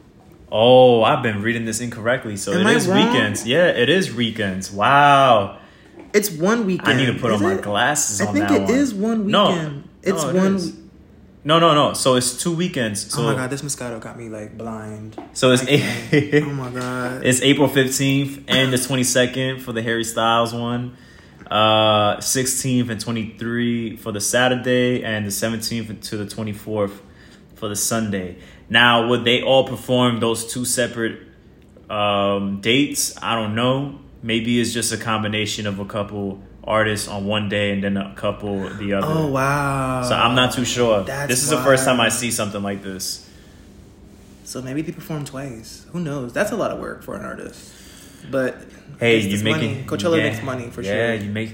Oh, 0.51 1.01
I've 1.01 1.23
been 1.23 1.41
reading 1.41 1.65
this 1.65 1.81
incorrectly. 1.81 2.37
So 2.37 2.53
Am 2.53 2.67
it 2.67 2.69
I 2.69 2.73
is 2.73 2.87
wrong? 2.87 3.11
weekends. 3.11 3.47
Yeah, 3.47 3.65
it 3.69 3.89
is 3.89 4.13
weekends. 4.13 4.71
Wow. 4.71 5.57
It's 6.13 6.29
one 6.29 6.67
weekend. 6.67 6.87
I 6.87 6.97
need 6.97 7.07
to 7.07 7.13
put 7.19 7.31
is 7.33 7.41
on 7.41 7.55
my 7.55 7.59
glasses 7.59 8.21
I 8.21 8.27
on 8.27 8.33
think 8.35 8.51
it 8.51 8.61
one. 8.61 8.69
is 8.71 8.93
one 8.93 9.25
No. 9.25 9.49
weekend. 9.49 9.89
It's 10.03 10.21
No, 10.23 10.29
it 10.29 10.35
one. 10.35 10.55
is. 10.57 10.73
No, 11.43 11.57
no, 11.57 11.73
no. 11.73 11.93
So 11.93 12.13
it's 12.13 12.39
two 12.39 12.55
weekends. 12.55 13.07
Oh 13.07 13.17
so 13.17 13.21
oh 13.23 13.25
my 13.31 13.33
god, 13.33 13.49
this 13.49 13.63
Moscato 13.63 13.99
got 13.99 14.19
me 14.19 14.29
like 14.29 14.55
blind. 14.55 15.17
So 15.33 15.51
it's 15.51 15.63
oh 16.43 16.49
my 16.51 16.69
god. 16.69 17.25
it's 17.25 17.41
April 17.41 17.67
fifteenth 17.69 18.43
and 18.47 18.71
the 18.71 18.77
twenty 18.77 19.03
second 19.03 19.61
for 19.63 19.71
the 19.73 19.81
Harry 19.81 20.03
Styles 20.03 20.53
one. 20.53 20.95
Uh, 21.49 22.19
sixteenth 22.21 22.89
and 22.89 23.01
twenty 23.01 23.35
three 23.37 23.95
for 23.97 24.11
the 24.11 24.21
Saturday, 24.21 25.03
and 25.03 25.25
the 25.25 25.31
seventeenth 25.31 26.01
to 26.09 26.17
the 26.17 26.25
twenty 26.25 26.53
fourth 26.53 27.01
for 27.55 27.67
the 27.67 27.75
Sunday. 27.75 28.37
Now, 28.69 29.07
would 29.07 29.25
they 29.25 29.41
all 29.41 29.67
perform 29.67 30.19
those 30.19 30.45
two 30.53 30.63
separate 30.63 31.21
um, 31.89 32.61
dates? 32.61 33.17
I 33.21 33.35
don't 33.35 33.55
know. 33.55 33.99
Maybe 34.21 34.59
it's 34.61 34.73
just 34.73 34.93
a 34.93 34.97
combination 34.97 35.65
of 35.65 35.79
a 35.79 35.85
couple 35.85 36.41
artists 36.63 37.07
on 37.07 37.25
one 37.25 37.49
day 37.49 37.71
and 37.71 37.83
then 37.83 37.97
a 37.97 38.13
couple 38.15 38.69
the 38.69 38.93
other. 38.93 39.07
oh 39.09 39.27
wow. 39.27 40.03
So 40.03 40.13
I'm 40.13 40.35
not 40.35 40.53
too 40.53 40.65
sure. 40.65 41.03
That's 41.03 41.29
this 41.29 41.43
is 41.43 41.49
the 41.49 41.61
first 41.61 41.83
time 41.83 41.99
I 41.99 42.09
see 42.09 42.29
something 42.29 42.61
like 42.61 42.83
this. 42.83 43.27
So 44.43 44.61
maybe 44.61 44.81
they 44.81 44.91
perform 44.91 45.25
twice. 45.25 45.85
Who 45.91 45.99
knows? 45.99 46.33
That's 46.33 46.51
a 46.51 46.55
lot 46.55 46.71
of 46.71 46.79
work 46.79 47.03
for 47.03 47.15
an 47.15 47.25
artist. 47.25 47.73
But 48.29 48.61
Hey, 48.99 49.19
you 49.19 49.43
making 49.43 49.73
money. 49.73 49.83
Coachella 49.85 50.17
yeah, 50.17 50.29
makes 50.29 50.43
money 50.43 50.69
for 50.69 50.81
yeah, 50.81 50.91
sure. 50.91 51.13
Yeah, 51.13 51.21
you 51.21 51.31
make 51.31 51.51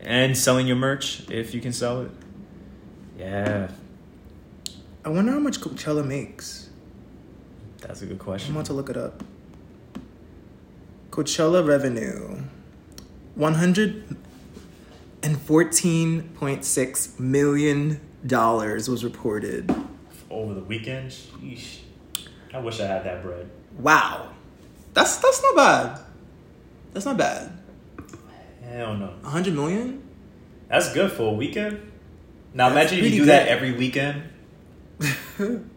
and 0.00 0.36
selling 0.36 0.66
your 0.66 0.76
merch 0.76 1.28
if 1.30 1.54
you 1.54 1.60
can 1.60 1.72
sell 1.72 2.02
it. 2.02 2.10
Yeah, 3.18 3.70
I 5.04 5.08
wonder 5.08 5.30
how 5.30 5.38
much 5.38 5.60
Coachella 5.60 6.04
makes. 6.04 6.68
that's 7.80 8.02
a 8.02 8.06
good 8.06 8.18
question. 8.18 8.50
I'm 8.50 8.56
about 8.56 8.66
to 8.66 8.72
look 8.72 8.90
it 8.90 8.96
up. 8.96 9.22
Coachella 11.10 11.66
revenue, 11.66 12.42
one 13.34 13.54
hundred 13.54 14.16
and 15.22 15.40
fourteen 15.40 16.22
point 16.34 16.64
six 16.64 17.18
million 17.20 18.00
dollars 18.26 18.88
was 18.88 19.04
reported. 19.04 19.72
Over 20.28 20.54
the 20.54 20.60
weekend, 20.60 21.10
sheesh. 21.10 21.80
I 22.52 22.58
wish 22.58 22.80
I 22.80 22.86
had 22.86 23.04
that 23.04 23.22
bread. 23.22 23.48
Wow, 23.78 24.30
that's 24.92 25.18
that's 25.18 25.40
not 25.42 25.56
bad. 25.56 26.00
That's 26.92 27.06
not 27.06 27.16
bad. 27.16 27.52
Hell 28.62 28.96
no, 28.96 29.12
A 29.24 29.28
hundred 29.28 29.54
million. 29.54 30.02
that's 30.68 30.92
good 30.92 31.10
for 31.12 31.24
a 31.30 31.32
weekend. 31.32 31.80
Now 32.54 32.68
That's 32.68 32.92
imagine 32.92 32.96
you 32.98 33.02
pretty 33.04 33.18
do 33.18 33.24
that 33.26 33.48
every 33.48 33.72
weekend. 33.72 34.22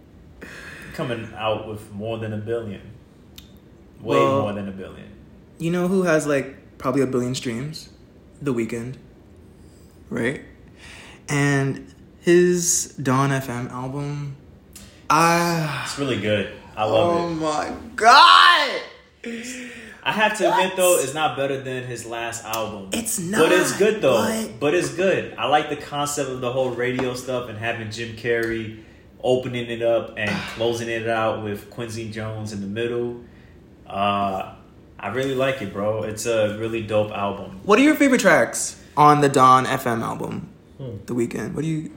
Coming 0.93 1.27
out 1.35 1.67
with 1.67 1.91
more 1.91 2.17
than 2.19 2.33
a 2.33 2.37
billion, 2.37 2.81
way 3.99 4.17
Well- 4.19 4.41
more 4.41 4.53
than 4.53 4.67
a 4.67 4.71
billion. 4.71 5.09
You 5.59 5.71
know 5.71 5.87
who 5.87 6.03
has 6.03 6.27
like 6.27 6.77
probably 6.77 7.01
a 7.01 7.07
billion 7.07 7.33
streams? 7.35 7.89
The 8.41 8.53
Weeknd, 8.53 8.95
right? 10.09 10.41
And 11.29 11.93
his 12.19 12.93
Dawn 13.01 13.29
FM 13.29 13.71
album. 13.71 14.35
Ah. 15.09 15.83
It's 15.85 15.97
really 15.97 16.19
good. 16.19 16.51
I 16.75 16.83
love 16.85 16.93
oh 17.15 17.17
it. 17.17 17.21
Oh 17.21 17.29
my 17.35 17.71
god! 17.95 18.81
I 20.05 20.11
have 20.11 20.37
to 20.39 20.51
admit 20.51 20.75
though, 20.75 20.99
it's 20.99 21.13
not 21.13 21.37
better 21.37 21.61
than 21.61 21.83
his 21.83 22.05
last 22.05 22.43
album. 22.45 22.89
It's 22.91 23.19
not, 23.19 23.39
but 23.41 23.51
it's 23.51 23.77
good 23.77 24.01
though. 24.01 24.17
but- 24.21 24.59
But 24.59 24.73
it's 24.73 24.89
good. 24.93 25.33
I 25.37 25.47
like 25.47 25.69
the 25.69 25.75
concept 25.77 26.29
of 26.29 26.41
the 26.41 26.51
whole 26.51 26.71
radio 26.71 27.13
stuff 27.13 27.49
and 27.49 27.57
having 27.57 27.89
Jim 27.89 28.15
Carrey 28.15 28.79
opening 29.23 29.69
it 29.69 29.81
up 29.81 30.13
and 30.17 30.29
closing 30.55 30.89
it 30.89 31.07
out 31.07 31.43
with 31.43 31.69
Quincy 31.69 32.09
Jones 32.11 32.51
in 32.53 32.59
the 32.61 32.67
middle. 32.67 33.21
Uh, 33.87 34.53
I 34.99 35.07
really 35.09 35.35
like 35.35 35.61
it, 35.61 35.73
bro. 35.73 36.03
It's 36.03 36.25
a 36.25 36.57
really 36.59 36.81
dope 36.81 37.11
album. 37.11 37.59
What 37.63 37.79
are 37.79 37.81
your 37.83 37.95
favorite 37.95 38.21
tracks 38.21 38.81
on 38.95 39.21
the 39.21 39.29
Dawn 39.29 39.65
FM 39.65 40.01
album? 40.01 40.49
Hmm. 40.77 40.97
The 41.05 41.13
Weeknd. 41.13 41.53
What 41.53 41.61
do 41.61 41.67
you 41.67 41.91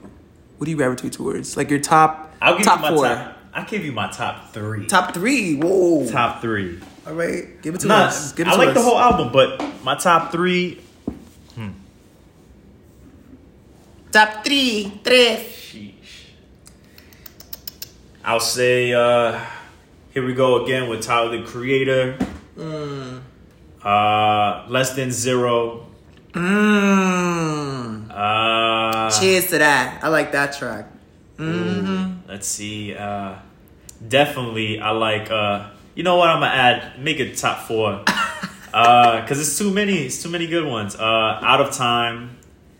what 0.57 0.65
do 0.65 0.71
you 0.71 0.77
gravitate 0.77 1.13
towards? 1.13 1.55
Like 1.57 1.69
your 1.69 1.79
top 1.79 2.33
I'll 2.41 2.55
give 2.57 2.65
top 2.65 2.79
you 2.79 2.81
my 2.83 2.95
four. 2.95 3.05
top. 3.05 3.37
I'll 3.53 3.65
give 3.65 3.83
you 3.85 3.91
my 3.91 4.07
top 4.09 4.53
three. 4.53 4.85
Top 4.87 5.13
three. 5.13 5.55
Whoa. 5.55 6.09
top 6.09 6.41
three. 6.41 6.79
All 7.07 7.13
right. 7.13 7.61
Give 7.61 7.73
it 7.75 7.79
to 7.81 7.87
Not, 7.87 8.07
us. 8.09 8.33
Give 8.33 8.45
it 8.47 8.49
I 8.49 8.53
to 8.53 8.57
like 8.59 8.67
us. 8.69 8.73
the 8.75 8.81
whole 8.81 8.99
album, 8.99 9.31
but 9.31 9.61
my 9.83 9.95
top 9.95 10.31
three. 10.31 10.81
top 14.11 14.43
three. 14.43 14.91
Tres. 15.03 15.39
Sheesh. 15.39 15.93
I'll 18.25 18.39
say, 18.39 18.91
uh, 18.93 19.39
here 20.13 20.25
we 20.25 20.33
go 20.33 20.63
again 20.65 20.89
with 20.89 21.01
Tyler 21.03 21.37
the 21.39 21.43
Creator. 21.47 22.17
Mm. 22.57 23.21
Uh, 23.83 24.65
Less 24.67 24.95
Than 24.95 25.11
Zero. 25.11 25.87
Mmm. 26.33 28.09
Uh, 28.11 29.09
Cheers 29.19 29.47
to 29.47 29.57
that. 29.59 30.03
I 30.03 30.09
like 30.09 30.31
that 30.33 30.57
track. 30.57 30.87
ooh, 31.39 32.15
Let's 32.27 32.47
see. 32.47 32.93
Uh, 32.95 33.35
definitely, 34.05 34.79
I 34.81 34.91
like. 34.91 35.31
Uh, 35.31 35.69
you 35.97 36.03
know 36.03 36.15
what? 36.17 36.29
I'm 36.29 36.41
gonna 36.41 36.53
add. 36.53 36.99
Make 36.99 37.19
it 37.19 37.35
top 37.37 37.67
four. 37.67 38.03
uh, 38.73 39.25
cause 39.25 39.39
it's 39.39 39.57
too 39.57 39.73
many. 39.73 40.05
It's 40.05 40.21
too 40.21 40.29
many 40.29 40.45
good 40.45 40.63
ones. 40.63 40.95
Uh, 40.95 41.01
Out 41.01 41.59
of 41.59 41.73
Time. 41.73 42.37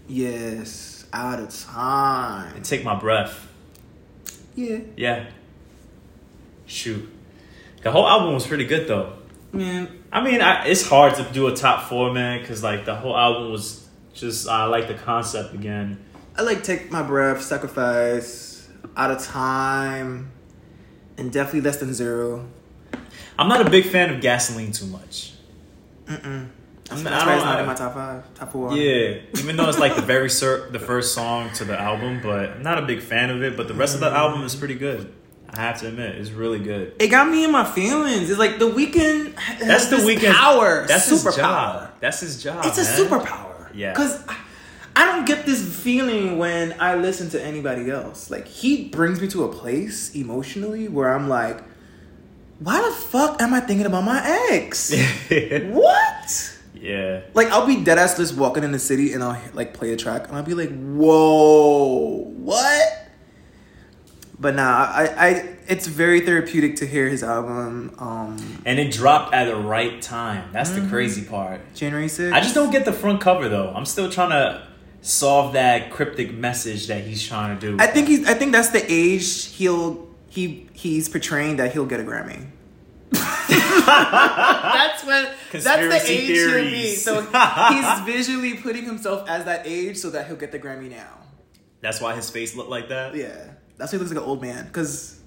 Yes. 0.07 1.07
Out 1.11 1.39
of 1.39 1.49
time. 1.49 2.55
And 2.57 2.63
Take 2.63 2.83
My 2.83 2.93
Breath. 2.93 3.51
Yeah. 4.53 4.81
Yeah. 4.95 5.25
Shoot. 6.67 7.09
The 7.81 7.89
whole 7.89 8.07
album 8.07 8.35
was 8.35 8.45
pretty 8.45 8.65
good 8.65 8.87
though. 8.87 9.13
Man, 9.51 10.03
I 10.11 10.23
mean, 10.23 10.39
I, 10.39 10.67
it's 10.67 10.87
hard 10.87 11.15
to 11.15 11.23
do 11.23 11.47
a 11.47 11.55
top 11.55 11.89
four, 11.89 12.13
man, 12.13 12.39
because 12.41 12.61
like 12.61 12.85
the 12.85 12.93
whole 12.95 13.17
album 13.17 13.51
was 13.51 13.87
just. 14.13 14.47
I 14.47 14.65
like 14.65 14.87
the 14.87 14.93
concept 14.93 15.55
again. 15.55 16.05
I 16.35 16.43
like 16.43 16.61
Take 16.61 16.91
My 16.91 17.01
Breath, 17.01 17.41
Sacrifice, 17.41 18.69
Out 18.95 19.09
of 19.09 19.23
Time, 19.23 20.29
and 21.17 21.33
definitely 21.33 21.61
Less 21.61 21.77
Than 21.77 21.95
Zero. 21.95 22.47
I'm 23.37 23.47
not 23.47 23.65
a 23.65 23.69
big 23.69 23.85
fan 23.85 24.13
of 24.13 24.21
Gasoline 24.21 24.71
too 24.71 24.87
much. 24.87 25.33
Mm-mm. 26.05 26.47
That's, 26.85 27.01
I'm- 27.01 27.03
that's 27.03 27.23
I 27.23 27.25
why 27.25 27.25
don't- 27.25 27.35
it's 27.35 27.45
not 27.45 27.57
I- 27.57 27.61
in 27.61 27.67
my 27.67 27.73
top 27.75 27.93
five, 27.93 28.33
top 28.33 28.51
four. 28.51 28.73
Yeah, 28.75 29.19
even 29.37 29.57
though 29.57 29.67
it's 29.69 29.79
like 29.79 29.95
the 29.95 30.01
very 30.15 30.29
ser- 30.29 30.69
the 30.71 30.79
first 30.79 31.13
song 31.13 31.51
to 31.53 31.65
the 31.65 31.79
album, 31.79 32.21
but 32.23 32.51
I'm 32.51 32.63
not 32.63 32.77
a 32.77 32.85
big 32.85 33.01
fan 33.01 33.29
of 33.29 33.43
it. 33.43 33.57
But 33.57 33.67
the 33.67 33.73
rest 33.73 33.93
of 33.93 33.99
the 33.99 34.07
mm-hmm. 34.07 34.15
album 34.15 34.43
is 34.43 34.55
pretty 34.55 34.75
good. 34.75 35.13
I 35.49 35.61
have 35.61 35.79
to 35.79 35.87
admit, 35.87 36.15
it's 36.15 36.31
really 36.31 36.59
good. 36.59 36.93
It 36.99 37.07
got 37.07 37.29
me 37.29 37.43
in 37.43 37.51
my 37.51 37.63
feelings. 37.63 38.29
It's 38.29 38.39
like 38.39 38.59
the 38.59 38.67
weekend. 38.67 39.35
That's 39.59 39.87
the 39.87 39.95
Weeknd 39.97 40.33
power. 40.33 40.85
That's 40.87 41.09
superpower. 41.09 41.25
his 41.25 41.35
job. 41.35 41.89
That's 42.01 42.19
his 42.19 42.43
job. 42.43 42.65
It's 42.65 42.77
a 42.77 42.83
superpower. 42.83 43.69
Yeah. 43.73 43.93
Because 43.93 44.21
I 44.95 45.05
don't 45.05 45.25
get 45.25 45.45
this 45.45 45.63
feeling 45.83 46.37
when 46.37 46.75
I 46.79 46.95
listen 46.95 47.29
to 47.29 47.41
anybody 47.41 47.89
else. 47.89 48.29
Like 48.29 48.47
he 48.47 48.89
brings 48.89 49.21
me 49.21 49.27
to 49.29 49.45
a 49.45 49.53
place 49.53 50.13
emotionally 50.15 50.87
where 50.89 51.13
I'm 51.13 51.29
like, 51.29 51.63
why 52.59 52.81
the 52.81 52.95
fuck 52.95 53.41
am 53.41 53.53
I 53.53 53.59
thinking 53.59 53.85
about 53.85 54.03
my 54.03 54.21
ex? 54.51 54.91
what? 55.69 56.57
yeah. 56.73 57.21
Like 57.33 57.47
I'll 57.49 57.67
be 57.67 57.83
dead 57.83 57.97
ass 57.97 58.17
just 58.17 58.35
walking 58.35 58.63
in 58.63 58.71
the 58.71 58.79
city 58.79 59.13
and 59.13 59.23
I'll 59.23 59.39
like 59.53 59.73
play 59.73 59.93
a 59.93 59.97
track 59.97 60.27
and 60.27 60.37
I'll 60.37 60.43
be 60.43 60.53
like, 60.53 60.71
whoa, 60.71 62.23
what? 62.37 63.03
But 64.39 64.55
nah, 64.55 64.91
I, 64.93 65.03
I 65.17 65.55
it's 65.67 65.87
very 65.87 66.21
therapeutic 66.21 66.77
to 66.77 66.85
hear 66.85 67.09
his 67.09 67.23
album. 67.23 67.95
Um, 67.97 68.61
And 68.65 68.79
it 68.79 68.91
dropped 68.91 69.33
at 69.33 69.45
the 69.45 69.55
right 69.55 70.01
time. 70.01 70.49
That's 70.53 70.69
the 70.71 70.81
crazy 70.87 71.23
part. 71.23 71.61
January 71.73 72.07
6th. 72.07 72.33
I 72.33 72.39
just 72.41 72.53
don't 72.53 72.71
get 72.71 72.85
the 72.85 72.93
front 72.93 73.19
cover 73.19 73.49
though. 73.49 73.73
I'm 73.75 73.85
still 73.85 74.09
trying 74.09 74.29
to 74.29 74.67
solve 75.01 75.53
that 75.53 75.91
cryptic 75.91 76.33
message 76.33 76.87
that 76.87 77.03
he's 77.03 77.25
trying 77.25 77.57
to 77.57 77.71
do. 77.71 77.77
I 77.79 77.87
think 77.87 78.07
he's. 78.07 78.27
I 78.27 78.33
think 78.33 78.51
that's 78.51 78.69
the 78.69 78.83
age 78.91 79.45
he'll 79.55 80.06
he 80.37 80.67
he's 80.73 81.09
portraying 81.09 81.57
that 81.57 81.73
he'll 81.73 81.87
get 81.87 81.99
a 81.99 82.03
Grammy. 82.03 82.45
that's 83.09 85.03
when. 85.03 85.23
that's 85.23 85.33
the 85.49 85.49
Conspiracy 85.49 86.13
age 86.13 86.27
he'll 86.27 86.63
be. 86.63 86.95
So 86.95 87.21
he's 87.21 87.99
visually 88.05 88.53
putting 88.53 88.85
himself 88.85 89.27
as 89.27 89.45
that 89.45 89.65
age 89.65 89.97
so 89.97 90.11
that 90.11 90.27
he'll 90.27 90.35
get 90.35 90.51
the 90.51 90.59
Grammy 90.59 90.91
now. 90.91 91.09
That's 91.81 91.99
why 91.99 92.15
his 92.15 92.29
face 92.29 92.55
looked 92.55 92.69
like 92.69 92.89
that. 92.89 93.15
Yeah, 93.15 93.53
that's 93.77 93.91
why 93.91 93.97
he 93.97 94.03
looks 94.03 94.11
like 94.13 94.21
an 94.21 94.29
old 94.29 94.43
man. 94.43 94.69
Cause 94.69 95.19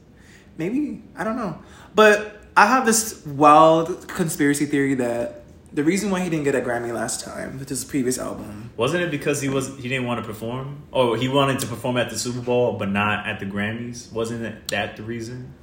maybe 0.56 1.02
I 1.16 1.24
don't 1.24 1.36
know, 1.36 1.60
but 1.96 2.42
I 2.56 2.66
have 2.66 2.86
this 2.86 3.26
wild 3.26 4.06
conspiracy 4.06 4.66
theory 4.66 4.94
that 4.94 5.39
the 5.72 5.84
reason 5.84 6.10
why 6.10 6.20
he 6.20 6.30
didn't 6.30 6.44
get 6.44 6.54
a 6.54 6.60
Grammy 6.60 6.92
last 6.92 7.24
time 7.24 7.58
with 7.58 7.68
his 7.68 7.84
previous 7.84 8.18
album. 8.18 8.70
Wasn't 8.76 9.02
it 9.02 9.10
because 9.10 9.40
he 9.40 9.48
was 9.48 9.76
he 9.76 9.88
didn't 9.88 10.06
want 10.06 10.20
to 10.20 10.26
perform? 10.26 10.82
Or 10.90 11.16
he 11.16 11.28
wanted 11.28 11.60
to 11.60 11.66
perform 11.66 11.96
at 11.96 12.10
the 12.10 12.18
Super 12.18 12.40
Bowl 12.40 12.72
but 12.74 12.88
not 12.88 13.26
at 13.26 13.40
the 13.40 13.46
Grammys? 13.46 14.10
Wasn't 14.12 14.42
it 14.44 14.68
that 14.68 14.96
the 14.96 15.02
reason? 15.02 15.54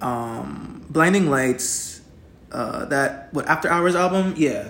um 0.00 0.84
blinding 0.90 1.30
lights 1.30 2.02
uh 2.52 2.84
that 2.86 3.32
what 3.32 3.46
after 3.46 3.70
hours 3.70 3.94
album 3.94 4.34
yeah 4.36 4.68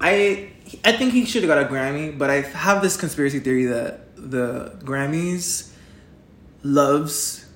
i 0.00 0.50
i 0.84 0.92
think 0.92 1.12
he 1.12 1.24
should 1.24 1.42
have 1.42 1.48
got 1.48 1.58
a 1.58 1.66
grammy 1.66 2.16
but 2.16 2.28
i 2.28 2.40
have 2.42 2.82
this 2.82 2.96
conspiracy 2.96 3.38
theory 3.40 3.64
that 3.64 4.14
the 4.16 4.76
grammys 4.84 5.70
loves 6.62 7.46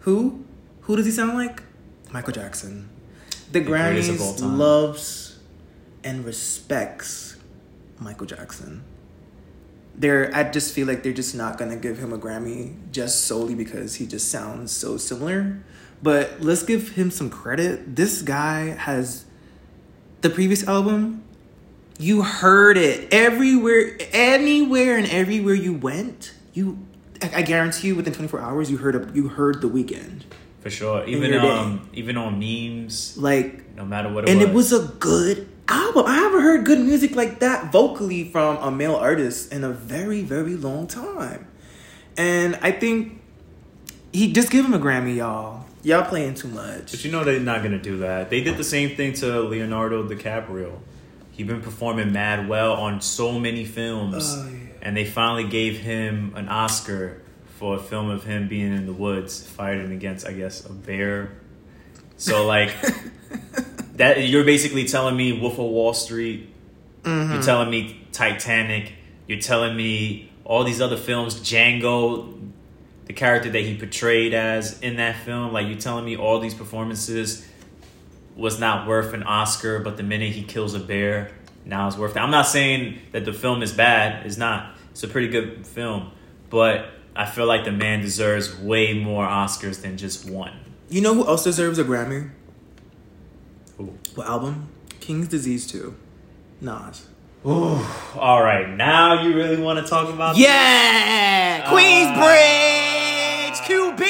who 0.00 0.44
who 0.82 0.96
does 0.96 1.06
he 1.06 1.12
sound 1.12 1.34
like 1.34 1.62
michael 2.10 2.32
jackson 2.32 2.88
the, 3.52 3.60
all 3.60 3.66
grammys 3.66 4.40
loves 4.58 5.25
and 6.06 6.24
respects 6.24 7.36
michael 8.00 8.26
jackson 8.26 8.82
they're 9.98 10.30
I 10.34 10.44
just 10.44 10.74
feel 10.74 10.86
like 10.86 11.02
they're 11.02 11.12
just 11.12 11.34
not 11.34 11.56
gonna 11.58 11.76
give 11.76 11.98
him 11.98 12.12
a 12.12 12.18
Grammy 12.18 12.74
just 12.92 13.24
solely 13.24 13.54
because 13.54 13.94
he 13.94 14.06
just 14.06 14.30
sounds 14.30 14.70
so 14.70 14.98
similar. 14.98 15.62
But 16.02 16.40
let's 16.40 16.62
give 16.62 16.90
him 16.90 17.10
some 17.10 17.30
credit. 17.30 17.96
This 17.96 18.20
guy 18.20 18.76
has 18.76 19.24
the 20.20 20.28
previous 20.28 20.68
album. 20.68 21.24
You 21.98 22.20
heard 22.22 22.76
it 22.76 23.08
everywhere, 23.10 23.96
anywhere, 24.12 24.98
and 24.98 25.06
everywhere 25.08 25.54
you 25.54 25.72
went. 25.72 26.34
You, 26.52 26.78
I 27.22 27.40
guarantee 27.40 27.88
you, 27.88 27.96
within 27.96 28.12
twenty 28.12 28.28
four 28.28 28.40
hours, 28.40 28.70
you 28.70 28.76
heard 28.76 28.94
a, 28.94 29.10
you 29.14 29.28
heard 29.28 29.62
the 29.62 29.68
Weeknd. 29.68 30.24
For 30.60 30.68
sure. 30.68 31.06
Even 31.06 31.32
um 31.32 31.88
even 31.94 32.18
on 32.18 32.38
memes, 32.38 33.16
Like 33.16 33.74
no 33.74 33.86
matter 33.86 34.12
what 34.12 34.24
it 34.24 34.30
and 34.30 34.40
was. 34.40 34.48
it 34.48 34.52
was 34.52 34.72
a 34.74 34.92
good 34.98 35.48
album. 35.68 36.06
I 36.06 36.14
haven't 36.14 36.40
heard 36.42 36.64
good 36.64 36.80
music 36.80 37.14
like 37.16 37.40
that 37.40 37.72
vocally 37.72 38.30
from 38.30 38.56
a 38.58 38.70
male 38.70 38.94
artist 38.96 39.52
in 39.52 39.64
a 39.64 39.70
very, 39.70 40.22
very 40.22 40.54
long 40.56 40.86
time. 40.86 41.46
And 42.16 42.58
I 42.62 42.72
think 42.72 43.20
he 44.12 44.32
just 44.32 44.50
give 44.50 44.64
him 44.64 44.74
a 44.74 44.78
Grammy, 44.78 45.16
y'all. 45.16 45.64
Y'all 45.82 46.04
playing 46.04 46.34
too 46.34 46.48
much. 46.48 46.90
But 46.90 47.04
you 47.04 47.12
know 47.12 47.22
they're 47.22 47.38
not 47.38 47.62
gonna 47.62 47.78
do 47.78 47.98
that. 47.98 48.30
They 48.30 48.40
did 48.42 48.56
the 48.56 48.64
same 48.64 48.96
thing 48.96 49.12
to 49.14 49.40
Leonardo 49.42 50.08
DiCaprio. 50.08 50.78
He 51.30 51.44
been 51.44 51.60
performing 51.60 52.12
mad 52.12 52.48
well 52.48 52.72
on 52.72 53.00
so 53.02 53.38
many 53.38 53.64
films, 53.64 54.34
Oh, 54.36 54.48
yeah. 54.50 54.58
and 54.82 54.96
they 54.96 55.04
finally 55.04 55.44
gave 55.46 55.78
him 55.78 56.32
an 56.34 56.48
Oscar 56.48 57.20
for 57.58 57.76
a 57.76 57.78
film 57.78 58.08
of 58.10 58.24
him 58.24 58.48
being 58.48 58.74
in 58.74 58.86
the 58.86 58.92
woods 58.92 59.46
fighting 59.46 59.92
against, 59.92 60.26
I 60.26 60.32
guess, 60.32 60.64
a 60.64 60.72
bear. 60.72 61.32
So 62.16 62.46
like 62.46 62.74
that, 63.96 64.26
you're 64.28 64.44
basically 64.44 64.86
telling 64.86 65.16
me 65.16 65.38
Wolf 65.38 65.54
of 65.54 65.66
Wall 65.66 65.92
Street. 65.94 66.48
Mm-hmm. 67.02 67.32
You're 67.34 67.42
telling 67.42 67.70
me 67.70 68.06
Titanic. 68.12 68.92
You're 69.26 69.40
telling 69.40 69.76
me 69.76 70.30
all 70.44 70.64
these 70.64 70.80
other 70.80 70.96
films, 70.96 71.36
Django, 71.36 72.32
the 73.06 73.12
character 73.12 73.50
that 73.50 73.60
he 73.60 73.76
portrayed 73.76 74.34
as 74.34 74.80
in 74.80 74.96
that 74.96 75.16
film. 75.24 75.52
Like 75.52 75.66
you're 75.66 75.78
telling 75.78 76.04
me 76.04 76.16
all 76.16 76.38
these 76.40 76.54
performances 76.54 77.46
was 78.36 78.60
not 78.60 78.86
worth 78.86 79.14
an 79.14 79.22
Oscar, 79.22 79.78
but 79.78 79.96
the 79.96 80.02
minute 80.02 80.32
he 80.32 80.42
kills 80.42 80.74
a 80.74 80.78
bear, 80.78 81.30
now 81.64 81.88
it's 81.88 81.96
worth 81.96 82.16
it. 82.16 82.20
I'm 82.20 82.30
not 82.30 82.46
saying 82.46 82.98
that 83.12 83.24
the 83.24 83.32
film 83.32 83.62
is 83.62 83.72
bad. 83.72 84.26
It's 84.26 84.36
not. 84.36 84.76
It's 84.90 85.02
a 85.02 85.08
pretty 85.08 85.28
good 85.28 85.66
film, 85.66 86.12
but 86.48 86.90
I 87.14 87.26
feel 87.26 87.46
like 87.46 87.64
the 87.64 87.72
man 87.72 88.00
deserves 88.00 88.58
way 88.58 88.94
more 88.94 89.26
Oscars 89.26 89.82
than 89.82 89.96
just 89.96 90.28
one. 90.28 90.52
You 90.88 91.00
know 91.00 91.14
who 91.14 91.26
else 91.26 91.44
deserves 91.44 91.78
a 91.78 91.84
Grammy? 91.84 92.30
Ooh. 93.80 93.98
What 94.14 94.26
album? 94.26 94.68
King's 95.00 95.28
Disease 95.28 95.66
2. 95.66 95.94
Nas. 96.60 97.06
Ooh. 97.46 97.78
All 98.16 98.42
right, 98.42 98.68
now 98.68 99.22
you 99.22 99.34
really 99.36 99.60
want 99.60 99.78
to 99.84 99.88
talk 99.88 100.08
about? 100.12 100.36
Yeah! 100.36 101.64
Uh, 101.66 101.70
Queensbridge! 101.70 103.56
QB! 103.66 104.02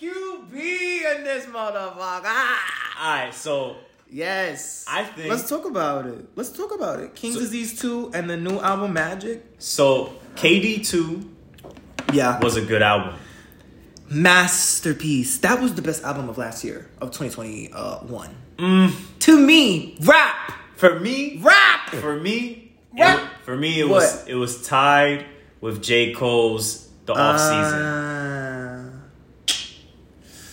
QB 0.00 1.16
in 1.16 1.24
this 1.24 1.46
motherfucker. 1.46 2.22
Ah! 2.24 3.00
All 3.00 3.24
right, 3.24 3.34
so 3.34 3.76
Yes. 4.10 4.84
I 4.88 5.02
think- 5.02 5.28
Let's 5.30 5.48
talk 5.48 5.64
about 5.64 6.06
it. 6.06 6.28
Let's 6.36 6.50
talk 6.50 6.72
about 6.72 7.00
it. 7.00 7.16
King's 7.16 7.34
So- 7.34 7.40
Disease 7.40 7.80
2 7.80 8.12
and 8.14 8.30
the 8.30 8.36
new 8.36 8.60
album 8.60 8.92
Magic. 8.92 9.44
so 9.58 10.12
KD 10.36 10.78
two 10.84 11.28
Yeah. 12.12 12.38
was 12.40 12.56
a 12.56 12.60
good 12.60 12.82
album. 12.82 13.14
Masterpiece. 14.08 15.38
That 15.38 15.60
was 15.60 15.74
the 15.74 15.82
best 15.82 16.02
album 16.04 16.28
of 16.28 16.38
last 16.38 16.64
year, 16.64 16.88
of 17.00 17.10
2021. 17.10 18.30
Mm. 18.58 18.92
To 19.20 19.38
me, 19.38 19.96
rap! 20.02 20.52
For 20.76 20.98
me, 21.00 21.38
Rap! 21.42 21.90
for 21.90 22.18
me, 22.20 22.72
it 22.96 23.20
for 23.42 23.56
me 23.56 23.80
it 23.80 23.88
was 23.88 24.26
it 24.26 24.34
was 24.34 24.66
tied 24.66 25.24
with 25.60 25.82
J 25.82 26.12
Cole's 26.12 26.88
the 27.06 27.12
off 27.14 27.38
season. 27.40 27.80
Uh, 27.82 28.90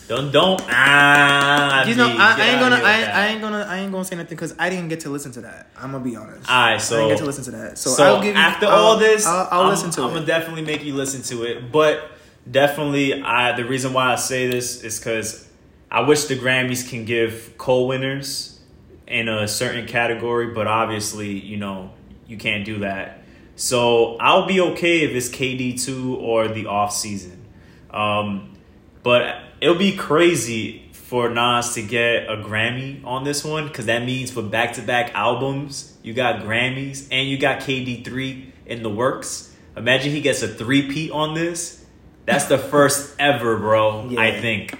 Don't 0.08 0.32
don't 0.32 0.62
ah. 0.70 1.86
you 1.86 1.95
know, 1.95 2.08
I, 2.08 2.36
I 2.38 2.45
ain't 2.49 2.60
gonna, 2.60 2.76
I. 2.76 3.04
I 3.04 3.28
ain't 3.28 3.41
gonna, 3.41 3.66
I 3.68 3.78
ain't 3.80 3.91
gonna 3.91 4.04
say 4.06 4.16
nothing 4.16 4.30
because 4.30 4.54
I 4.60 4.70
didn't 4.70 4.89
get 4.89 5.02
to 5.02 5.10
listen 5.10 5.32
to 5.34 5.41
that. 5.41 5.70
I'm 5.78 5.91
gonna 5.91 6.04
be 6.04 6.16
honest. 6.16 6.49
Alright, 6.49 6.82
so 6.82 6.95
I 6.95 6.99
didn't 6.99 7.10
get 7.12 7.18
to 7.20 7.26
listen 7.26 7.43
to 7.45 7.52
that. 7.52 7.78
So, 7.78 7.91
So 7.91 8.04
I'll 8.04 8.22
give 8.22 8.36
you, 8.36 8.41
after 8.41 8.66
I'll- 8.68 8.72
all 8.76 8.97
this, 8.97 9.26
I'll, 9.26 9.47
I'll 9.52 9.70
listen 9.70 9.89
to 9.91 10.02
I'm 10.04 10.10
it. 10.10 10.14
gonna 10.14 10.26
definitely 10.26 10.64
make 10.64 10.84
you 10.84 10.95
listen 10.95 11.22
to 11.24 11.43
it. 11.43 11.72
But 11.72 12.11
definitely, 12.50 13.22
I 13.22 13.56
the 13.56 13.66
reason 13.66 13.94
why 13.94 14.14
I 14.14 14.16
say 14.16 14.48
this 14.48 14.84
is 14.84 15.00
because 15.00 15.48
I 15.89 16.02
wish 16.02 16.26
the 16.26 16.38
Grammys 16.38 16.89
can 16.89 17.06
give 17.06 17.56
co-winners 17.58 18.60
in 19.08 19.28
a 19.28 19.48
certain 19.48 19.86
category, 19.86 20.54
but 20.54 20.68
obviously, 20.68 21.38
you 21.38 21.58
know, 21.58 21.92
you 22.28 22.38
can't 22.38 22.64
do 22.64 22.80
that. 22.80 23.24
So 23.56 24.16
I'll 24.18 24.48
be 24.48 24.62
okay 24.62 25.02
if 25.02 25.12
it's 25.12 25.30
KD 25.30 25.84
two 25.84 26.16
or 26.16 26.48
the 26.48 26.68
off 26.68 26.94
season. 26.94 27.46
Um, 27.92 28.58
but 29.04 29.36
it'll 29.60 29.76
be 29.76 29.96
crazy 29.96 30.89
for 30.94 31.30
Nas 31.30 31.74
to 31.74 31.82
get 31.82 32.30
a 32.30 32.38
Grammy 32.38 33.04
on 33.06 33.26
this 33.26 33.44
one 33.44 33.68
because 33.68 33.88
that 33.88 34.06
means 34.06 34.32
for 34.32 34.42
back 34.42 34.74
to 34.74 34.82
back 34.82 35.14
albums, 35.14 35.98
you 36.04 36.14
got 36.14 36.42
Grammys 36.42 37.08
and 37.12 37.28
you 37.28 37.38
got 37.38 37.60
KD3 37.60 38.52
in 38.66 38.82
the 38.82 38.89
works. 38.89 39.54
Imagine 39.76 40.12
he 40.12 40.22
gets 40.22 40.42
a 40.42 40.48
three 40.48 40.89
peat 40.89 41.12
on 41.12 41.34
this. 41.34 41.81
That's 42.26 42.45
the 42.45 42.57
first 42.57 43.15
ever, 43.19 43.57
bro. 43.57 44.09
I 44.17 44.39
think. 44.39 44.78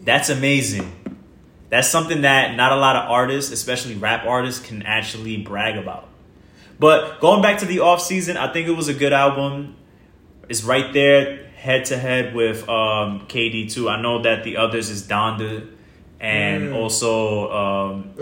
That's 0.00 0.28
amazing. 0.28 0.90
That's 1.70 1.88
something 1.88 2.22
that 2.22 2.56
not 2.56 2.72
a 2.72 2.76
lot 2.76 2.96
of 2.96 3.10
artists, 3.10 3.50
especially 3.52 3.94
rap 3.94 4.26
artists, 4.26 4.64
can 4.64 4.82
actually 4.82 5.38
brag 5.38 5.76
about. 5.76 6.08
But 6.78 7.20
going 7.20 7.40
back 7.42 7.58
to 7.60 7.66
the 7.66 7.80
off 7.80 8.00
season, 8.02 8.36
I 8.36 8.52
think 8.52 8.68
it 8.68 8.72
was 8.72 8.88
a 8.88 8.94
good 8.94 9.12
album. 9.12 9.76
It's 10.48 10.62
right 10.64 10.92
there, 10.92 11.46
head 11.56 11.86
to 11.86 11.96
head 11.96 12.34
with 12.34 12.68
um, 12.68 13.26
KD 13.28 13.72
two. 13.72 13.88
I 13.88 14.00
know 14.00 14.22
that 14.22 14.44
the 14.44 14.56
others 14.58 14.90
is 14.90 15.06
Donda 15.06 15.68
and 16.20 16.70
Mm. 16.70 16.74
also 16.74 17.50
um, 17.52 18.14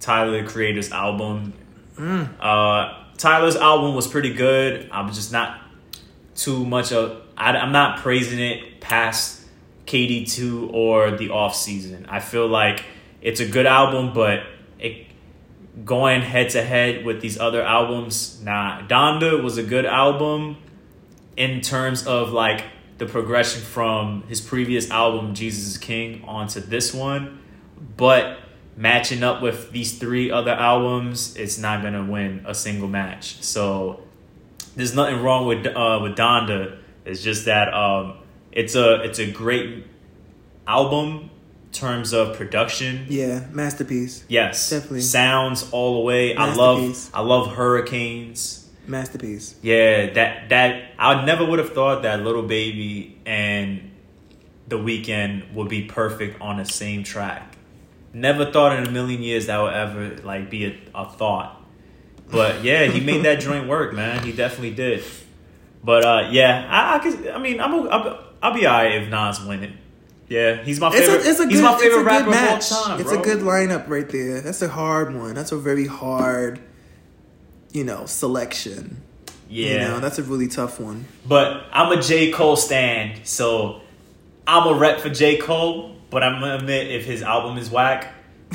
Tyler 0.00 0.42
the 0.42 0.48
Creator's 0.48 0.92
album. 0.92 1.52
Mm. 1.96 2.28
Uh, 2.40 2.94
Tyler's 3.16 3.56
album 3.56 3.94
was 3.94 4.06
pretty 4.06 4.32
good. 4.34 4.88
I'm 4.92 5.08
just 5.12 5.32
not 5.32 5.60
too 6.36 6.64
much 6.64 6.92
of. 6.92 7.21
I, 7.42 7.56
I'm 7.56 7.72
not 7.72 7.98
praising 7.98 8.38
it 8.38 8.80
past 8.80 9.42
KD 9.86 10.30
two 10.32 10.70
or 10.72 11.10
the 11.10 11.30
off 11.30 11.56
season. 11.56 12.06
I 12.08 12.20
feel 12.20 12.46
like 12.46 12.84
it's 13.20 13.40
a 13.40 13.46
good 13.46 13.66
album, 13.66 14.12
but 14.14 14.44
it 14.78 15.06
going 15.84 16.22
head 16.22 16.50
to 16.50 16.62
head 16.62 17.04
with 17.04 17.20
these 17.20 17.38
other 17.38 17.62
albums. 17.62 18.40
Nah, 18.42 18.86
Donda 18.86 19.42
was 19.42 19.58
a 19.58 19.62
good 19.64 19.86
album 19.86 20.56
in 21.36 21.60
terms 21.60 22.06
of 22.06 22.32
like 22.32 22.64
the 22.98 23.06
progression 23.06 23.60
from 23.60 24.22
his 24.28 24.40
previous 24.40 24.88
album 24.90 25.34
Jesus 25.34 25.66
is 25.66 25.78
King 25.78 26.22
onto 26.24 26.60
this 26.60 26.94
one, 26.94 27.40
but 27.96 28.38
matching 28.76 29.24
up 29.24 29.42
with 29.42 29.72
these 29.72 29.98
three 29.98 30.30
other 30.30 30.52
albums, 30.52 31.34
it's 31.36 31.58
not 31.58 31.82
gonna 31.82 32.04
win 32.04 32.44
a 32.46 32.54
single 32.54 32.88
match. 32.88 33.42
So 33.42 34.02
there's 34.76 34.94
nothing 34.94 35.20
wrong 35.22 35.48
with 35.48 35.66
uh, 35.66 35.98
with 36.00 36.16
Donda. 36.16 36.78
It's 37.04 37.22
just 37.22 37.46
that 37.46 37.72
um, 37.74 38.18
it's 38.52 38.74
a 38.74 39.02
it's 39.02 39.18
a 39.18 39.30
great 39.30 39.84
album 40.66 41.30
in 41.66 41.70
terms 41.72 42.12
of 42.12 42.36
production. 42.36 43.06
Yeah, 43.08 43.46
masterpiece. 43.50 44.24
Yes, 44.28 44.70
Definitely. 44.70 45.00
sounds 45.00 45.68
all 45.72 45.94
the 45.94 46.00
way. 46.00 46.36
I 46.36 46.54
love 46.54 47.10
I 47.14 47.20
love 47.20 47.54
Hurricanes. 47.56 48.68
Masterpiece. 48.86 49.56
Yeah, 49.62 50.12
that 50.14 50.48
that 50.48 50.92
I 50.98 51.24
never 51.24 51.44
would 51.44 51.58
have 51.58 51.72
thought 51.72 52.02
that 52.02 52.20
Lil 52.22 52.42
Baby 52.42 53.18
and 53.24 53.90
The 54.68 54.76
Weeknd 54.76 55.52
would 55.54 55.68
be 55.68 55.84
perfect 55.84 56.40
on 56.40 56.56
the 56.56 56.64
same 56.64 57.04
track. 57.04 57.56
Never 58.12 58.50
thought 58.50 58.76
in 58.78 58.86
a 58.86 58.90
million 58.90 59.22
years 59.22 59.46
that 59.46 59.58
would 59.60 59.72
ever 59.72 60.16
like 60.22 60.50
be 60.50 60.66
a, 60.66 60.78
a 60.94 61.08
thought. 61.08 61.60
But 62.30 62.64
yeah, 62.64 62.86
he 62.86 63.00
made 63.00 63.24
that 63.24 63.36
joint 63.40 63.68
work, 63.68 63.94
man. 63.94 64.24
He 64.24 64.32
definitely 64.32 64.74
did. 64.74 65.04
But 65.84 66.04
uh, 66.04 66.28
yeah, 66.30 66.66
I, 66.70 66.96
I 66.96 66.98
could. 67.00 67.28
I 67.28 67.38
mean, 67.38 67.60
I'm. 67.60 67.72
A, 67.74 67.88
I'll, 67.88 68.24
I'll 68.42 68.54
be 68.54 68.66
alright 68.66 69.02
if 69.02 69.08
Nas 69.08 69.40
win 69.44 69.62
it. 69.64 69.72
Yeah, 70.28 70.62
he's 70.62 70.80
my 70.80 70.88
It's 70.88 71.00
favorite. 71.06 71.26
a, 71.26 71.30
it's 71.30 71.40
a 71.40 71.46
he's 71.48 71.60
good, 71.60 71.64
my 71.64 71.78
favorite 71.78 71.86
it's 71.88 71.96
a 71.96 72.04
rapper 72.04 72.24
good 72.24 72.30
match. 72.30 72.68
time. 72.70 73.00
it's 73.00 73.12
a 73.12 73.18
good 73.18 73.38
lineup 73.40 73.88
right 73.88 74.08
there. 74.08 74.40
That's 74.40 74.62
a 74.62 74.68
hard 74.68 75.14
one. 75.14 75.34
That's 75.34 75.52
a 75.52 75.58
very 75.58 75.86
hard, 75.86 76.58
you 77.72 77.84
know, 77.84 78.06
selection. 78.06 79.02
Yeah, 79.50 79.72
You 79.72 79.78
know, 79.80 80.00
that's 80.00 80.18
a 80.18 80.22
really 80.22 80.48
tough 80.48 80.80
one. 80.80 81.04
But 81.26 81.64
I'm 81.72 81.92
a 81.96 82.00
J. 82.00 82.30
Cole 82.32 82.56
stand, 82.56 83.26
so 83.26 83.82
I'm 84.46 84.66
a 84.74 84.78
rep 84.78 85.00
for 85.00 85.10
J. 85.10 85.36
Cole, 85.36 85.94
but 86.08 86.22
I'm 86.22 86.40
gonna 86.40 86.54
admit 86.56 86.90
if 86.90 87.04
his 87.04 87.22
album 87.22 87.58
is 87.58 87.68
whack. 87.70 88.14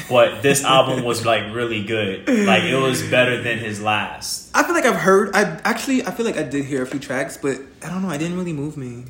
But 0.09 0.41
this 0.41 0.63
album 0.63 1.03
was 1.03 1.25
like 1.25 1.53
really 1.53 1.83
good. 1.83 2.27
Like 2.27 2.63
it 2.63 2.75
was 2.75 3.03
better 3.03 3.41
than 3.41 3.59
his 3.59 3.81
last. 3.81 4.51
I 4.53 4.63
feel 4.63 4.73
like 4.73 4.85
I've 4.85 4.95
heard. 4.95 5.35
I 5.35 5.59
actually, 5.63 6.05
I 6.05 6.11
feel 6.11 6.25
like 6.25 6.37
I 6.37 6.43
did 6.43 6.65
hear 6.65 6.81
a 6.83 6.85
few 6.87 6.99
tracks, 6.99 7.37
but 7.37 7.59
I 7.83 7.89
don't 7.89 8.01
know. 8.01 8.09
I 8.09 8.17
didn't 8.17 8.37
really 8.37 8.53
move 8.53 8.77
me. 8.77 9.05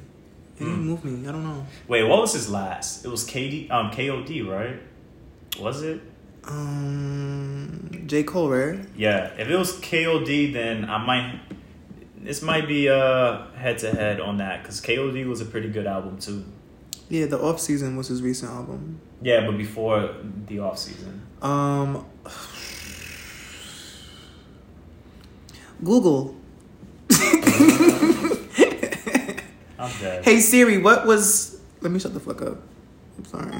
It 0.59 0.63
didn't 0.63 0.85
move 0.85 1.05
me. 1.05 1.27
I 1.27 1.31
don't 1.31 1.43
know. 1.43 1.65
Wait, 1.87 2.03
what 2.03 2.19
was 2.21 2.33
his 2.33 2.49
last? 2.49 3.05
It 3.05 3.09
was 3.09 3.25
KD 3.25 3.69
um 3.69 3.91
KOD, 3.91 4.47
right? 4.47 4.81
Was 5.59 5.83
it? 5.83 6.01
Um, 6.45 8.03
J 8.05 8.23
Cole, 8.23 8.49
right? 8.49 8.79
Yeah. 8.95 9.33
If 9.37 9.49
it 9.49 9.55
was 9.55 9.73
KOD 9.79 10.53
then 10.53 10.89
I 10.89 10.97
might 10.97 11.41
this 12.19 12.41
might 12.41 12.67
be 12.67 12.89
uh 12.89 13.47
head 13.51 13.77
to 13.79 13.91
head 13.91 14.19
on 14.19 14.37
that 14.37 14.63
cuz 14.63 14.81
KOD 14.81 15.27
was 15.27 15.41
a 15.41 15.45
pretty 15.45 15.69
good 15.69 15.85
album 15.85 16.17
too. 16.17 16.43
Yeah, 17.09 17.25
the 17.25 17.39
off 17.39 17.59
season 17.59 17.95
was 17.95 18.07
his 18.07 18.21
recent 18.21 18.51
album. 18.51 18.99
Yeah, 19.21 19.45
but 19.45 19.57
before 19.57 20.09
the 20.47 20.59
off 20.59 20.77
season. 20.77 21.21
Um, 21.41 22.05
Google. 25.83 26.35
I'm 29.79 29.91
dead. 30.01 30.25
Hey 30.25 30.39
Siri, 30.39 30.77
what 30.79 31.05
was? 31.05 31.59
Let 31.81 31.91
me 31.91 31.99
shut 31.99 32.13
the 32.13 32.19
fuck 32.19 32.41
up. 32.41 32.57
I'm 33.17 33.25
sorry. 33.25 33.53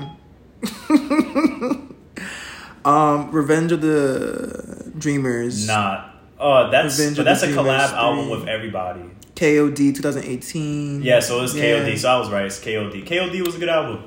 um, 2.86 3.32
Revenge 3.32 3.72
of 3.72 3.82
the 3.82 4.91
Dreamers. 4.97 5.68
Not. 5.68 6.16
Oh, 6.39 6.70
that's 6.72 6.97
Revenge 6.99 7.18
but 7.18 7.24
that's 7.24 7.43
a 7.43 7.47
collab 7.47 7.93
album 7.93 8.26
3. 8.28 8.36
with 8.39 8.47
everybody. 8.47 9.01
KOD 9.36 9.95
2018. 9.95 11.03
Yeah, 11.03 11.20
so 11.20 11.43
it's 11.43 11.53
Yeah. 11.55 11.64
KOD. 11.86 11.97
So 11.97 12.10
I 12.10 12.18
was 12.20 12.30
right. 12.32 12.45
It's 12.45 12.60
KOD. 12.60 13.05
KOD 13.05 13.45
was 13.45 13.55
a 13.55 13.60
good 13.60 13.70
album. 13.70 14.03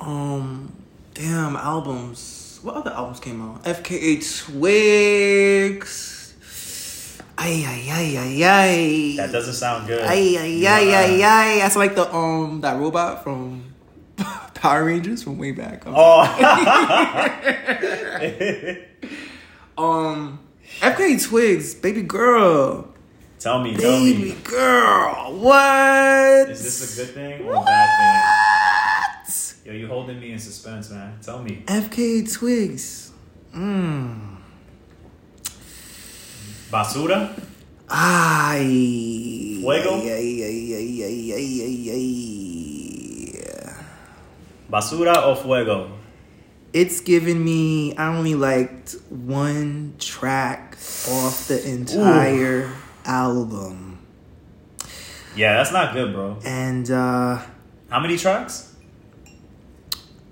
Um, 0.00 0.72
damn 1.14 1.56
albums. 1.56 2.58
What 2.62 2.76
other 2.76 2.92
albums 2.92 3.18
came 3.20 3.40
out? 3.42 3.64
FKA 3.64 4.20
Twigs. 4.44 6.12
Ay 7.36 7.64
ay 7.66 7.88
ay 7.90 8.16
ay 8.16 8.44
ay. 8.44 9.14
That 9.16 9.32
doesn't 9.32 9.54
sound 9.54 9.86
good. 9.88 10.00
Ay 10.06 10.36
ay 10.38 10.46
You 10.46 10.66
ay 10.68 10.94
ay 10.94 11.22
ay. 11.22 11.58
That's 11.58 11.76
like 11.76 11.94
the 11.94 12.12
um 12.14 12.60
that 12.62 12.78
robot 12.78 13.22
from 13.24 13.74
Power 14.54 14.84
Rangers 14.84 15.22
from 15.24 15.36
way 15.38 15.50
back. 15.52 15.82
Oh. 15.86 16.24
Um, 19.76 20.38
FKA 20.80 21.20
Twigs, 21.28 21.74
baby 21.74 22.02
girl, 22.02 22.86
tell 23.40 23.58
me, 23.60 23.72
tell 23.76 23.90
baby 23.90 24.24
me. 24.30 24.36
girl. 24.44 25.34
What? 25.36 26.48
Is 26.48 26.62
this 26.62 26.94
a 26.94 26.96
good 27.04 27.12
thing 27.14 27.42
or 27.42 27.54
a 27.54 27.56
bad 27.58 27.58
What? 27.58 27.90
thing? 27.98 28.22
Yo, 29.64 29.72
you 29.72 29.86
holding 29.88 30.20
me 30.20 30.32
in 30.32 30.38
suspense, 30.38 30.90
man. 30.90 31.18
Tell 31.22 31.42
me. 31.42 31.62
FKA 31.66 32.30
Twigs. 32.30 33.12
Mmm. 33.54 34.36
Basura? 36.70 37.30
Ay. 37.88 39.58
Fuego? 39.60 39.94
Ay, 40.02 40.10
ay, 40.10 40.74
ay, 40.74 40.74
ay, 40.74 41.02
ay, 41.04 41.32
ay, 41.32 41.60
ay, 41.62 41.90
ay. 41.90 42.04
Basura 44.70 45.16
o 45.24 45.34
fuego? 45.34 45.90
It's 46.72 47.00
given 47.00 47.42
me. 47.44 47.94
I 47.96 48.08
only 48.16 48.34
liked 48.34 48.96
one 49.08 49.94
track 49.98 50.76
off 51.08 51.46
the 51.48 51.62
entire 51.70 52.68
album, 53.06 53.98
Yeah, 55.36 55.54
that's 55.58 55.70
not 55.72 55.92
good, 55.94 56.12
bro. 56.12 56.38
and 56.44 56.90
uh 56.90 57.38
How 57.88 58.00
many 58.00 58.16
tracks? 58.18 58.73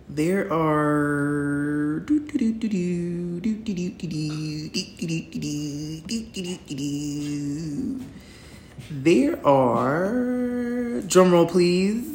There 0.08 0.52
are. 0.52 2.04
There 8.90 9.46
are. 9.46 11.00
Drum 11.02 11.32
roll, 11.32 11.46
please. 11.46 12.12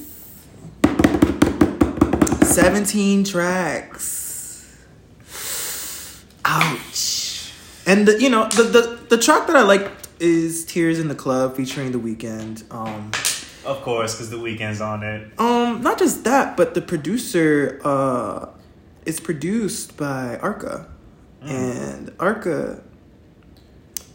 17 2.44 3.24
tracks. 3.24 4.76
Ouch. 6.46 7.52
And 7.86 8.08
the, 8.08 8.22
you 8.22 8.30
know, 8.30 8.48
the, 8.50 8.64
the 8.64 9.00
the 9.10 9.18
track 9.18 9.48
that 9.48 9.56
I 9.56 9.62
like 9.62 9.90
is 10.20 10.66
Tears 10.66 11.00
in 11.00 11.08
the 11.08 11.16
Club 11.16 11.56
featuring 11.56 11.92
The 11.92 12.00
Weeknd. 12.00 12.64
Um 12.72 13.12
Of 13.68 13.82
course, 13.82 14.16
because 14.16 14.30
the 14.30 14.38
Weeknd's 14.38 14.82
on 14.82 15.04
it. 15.04 15.28
um 15.40 15.82
not 15.82 16.00
just 16.00 16.24
that, 16.24 16.56
but 16.56 16.74
the 16.74 16.82
producer 16.82 17.80
uh 17.84 18.48
is 19.06 19.20
produced 19.20 19.98
by 19.98 20.38
Arca. 20.42 20.88
And 21.42 22.12
Arca 22.20 22.82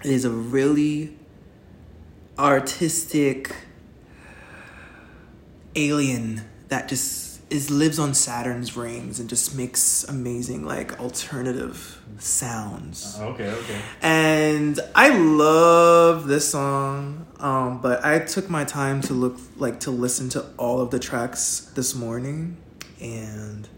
is 0.04 0.24
a 0.24 0.30
really 0.30 1.16
artistic 2.38 3.54
alien 5.76 6.42
that 6.68 6.88
just 6.88 7.31
is 7.52 7.70
lives 7.70 7.98
on 7.98 8.14
Saturn's 8.14 8.76
rings 8.76 9.20
and 9.20 9.28
just 9.28 9.54
makes 9.54 10.04
amazing 10.04 10.64
like 10.64 10.98
alternative 10.98 12.00
sounds. 12.18 13.18
Okay, 13.20 13.48
okay. 13.50 13.80
And 14.00 14.80
I 14.94 15.10
love 15.10 16.26
this 16.26 16.48
song, 16.48 17.26
um, 17.38 17.82
but 17.82 18.04
I 18.04 18.20
took 18.20 18.48
my 18.48 18.64
time 18.64 19.02
to 19.02 19.12
look 19.12 19.38
like 19.56 19.80
to 19.80 19.90
listen 19.90 20.30
to 20.30 20.46
all 20.56 20.80
of 20.80 20.90
the 20.90 20.98
tracks 20.98 21.70
this 21.74 21.94
morning, 21.94 22.56
and 23.00 23.68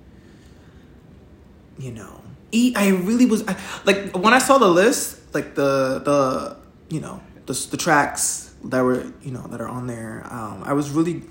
you 1.76 1.90
know, 1.90 2.20
I 2.76 3.00
really 3.02 3.26
was 3.26 3.46
I, 3.48 3.56
like 3.84 4.16
when 4.16 4.32
I 4.32 4.38
saw 4.38 4.58
the 4.58 4.68
list, 4.68 5.34
like 5.34 5.56
the 5.56 5.98
the 5.98 6.56
you 6.94 7.00
know 7.00 7.20
the 7.46 7.54
the 7.72 7.76
tracks 7.76 8.54
that 8.64 8.82
were 8.82 9.04
you 9.22 9.32
know 9.32 9.46
that 9.48 9.60
are 9.60 9.68
on 9.68 9.88
there. 9.88 10.24
Um, 10.30 10.62
I 10.64 10.74
was 10.74 10.90
really 10.90 11.24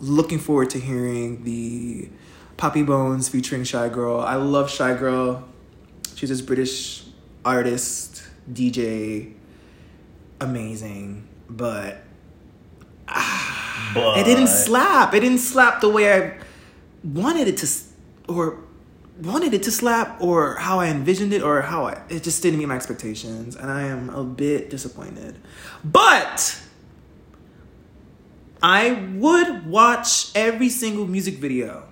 looking 0.00 0.38
forward 0.38 0.70
to 0.70 0.78
hearing 0.78 1.44
the 1.44 2.08
Papi 2.56 2.84
Bones 2.84 3.28
featuring 3.28 3.62
Shygirl. 3.62 4.24
I 4.24 4.36
love 4.36 4.68
Shygirl. 4.68 5.44
She's 6.14 6.28
this 6.28 6.40
British 6.40 7.04
artist, 7.44 8.22
DJ, 8.52 9.34
amazing, 10.40 11.28
but 11.48 12.02
But 13.94 14.18
it 14.18 14.24
didn't 14.24 14.48
slap. 14.48 15.14
It 15.14 15.20
didn't 15.20 15.38
slap 15.38 15.80
the 15.80 15.88
way 15.88 16.12
I 16.12 16.38
wanted 17.02 17.48
it 17.48 17.56
to, 17.58 17.68
or 18.28 18.58
wanted 19.22 19.54
it 19.54 19.62
to 19.64 19.70
slap, 19.70 20.20
or 20.20 20.56
how 20.56 20.80
I 20.80 20.88
envisioned 20.88 21.32
it, 21.32 21.42
or 21.42 21.62
how 21.62 21.86
I. 21.86 22.02
It 22.08 22.22
just 22.22 22.42
didn't 22.42 22.58
meet 22.58 22.66
my 22.66 22.76
expectations, 22.76 23.56
and 23.56 23.70
I 23.70 23.82
am 23.82 24.10
a 24.10 24.24
bit 24.24 24.70
disappointed. 24.70 25.38
But 25.84 26.60
I 28.62 28.92
would 29.16 29.66
watch 29.66 30.30
every 30.34 30.68
single 30.68 31.06
music 31.06 31.34
video 31.36 31.84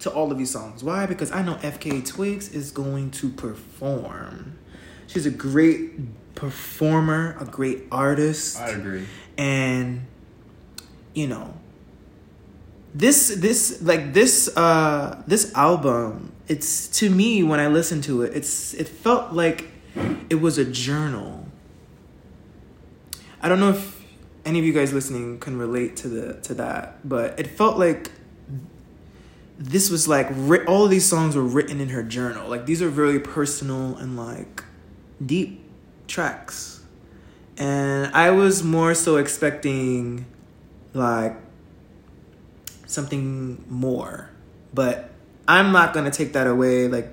to 0.00 0.10
all 0.10 0.30
of 0.30 0.38
these 0.38 0.50
songs. 0.50 0.84
Why? 0.84 1.06
Because 1.06 1.32
I 1.32 1.42
know 1.42 1.54
FKA 1.56 2.06
Twigs 2.06 2.52
is 2.52 2.70
going 2.70 3.10
to 3.12 3.30
perform. 3.30 4.58
She's 5.06 5.24
a 5.26 5.30
great 5.30 6.34
performer, 6.34 7.36
a 7.40 7.46
great 7.46 7.84
artist 7.90 8.58
I 8.60 8.68
agree. 8.70 9.06
and 9.38 10.02
you 11.14 11.26
know 11.26 11.54
this 12.94 13.34
this 13.36 13.80
like 13.80 14.12
this 14.12 14.54
uh 14.54 15.22
this 15.26 15.50
album 15.54 16.32
it's 16.46 16.88
to 16.88 17.08
me 17.08 17.42
when 17.42 17.58
i 17.58 17.68
listened 17.68 18.04
to 18.04 18.20
it 18.22 18.34
it's 18.36 18.74
it 18.74 18.86
felt 18.86 19.32
like 19.32 19.64
it 20.28 20.34
was 20.42 20.58
a 20.58 20.64
journal 20.64 21.46
i 23.40 23.48
don't 23.48 23.60
know 23.60 23.70
if 23.70 23.95
any 24.46 24.58
of 24.58 24.64
you 24.64 24.72
guys 24.72 24.92
listening 24.92 25.38
can 25.38 25.58
relate 25.58 25.96
to 25.98 26.08
the 26.08 26.34
to 26.42 26.54
that, 26.54 27.06
but 27.06 27.38
it 27.38 27.48
felt 27.48 27.78
like 27.78 28.12
this 29.58 29.90
was 29.90 30.06
like 30.06 30.30
all 30.68 30.84
of 30.84 30.90
these 30.90 31.06
songs 31.06 31.34
were 31.34 31.42
written 31.42 31.80
in 31.80 31.90
her 31.90 32.02
journal. 32.02 32.48
Like 32.48 32.66
these 32.66 32.80
are 32.80 32.88
very 32.88 33.20
personal 33.20 33.96
and 33.96 34.16
like 34.16 34.64
deep 35.24 35.62
tracks. 36.06 36.80
And 37.58 38.14
I 38.14 38.30
was 38.30 38.62
more 38.62 38.94
so 38.94 39.16
expecting 39.16 40.26
like 40.92 41.36
something 42.86 43.64
more. 43.68 44.30
But 44.74 45.10
I'm 45.48 45.72
not 45.72 45.94
going 45.94 46.04
to 46.04 46.10
take 46.10 46.34
that 46.34 46.46
away 46.46 46.88
like 46.88 47.08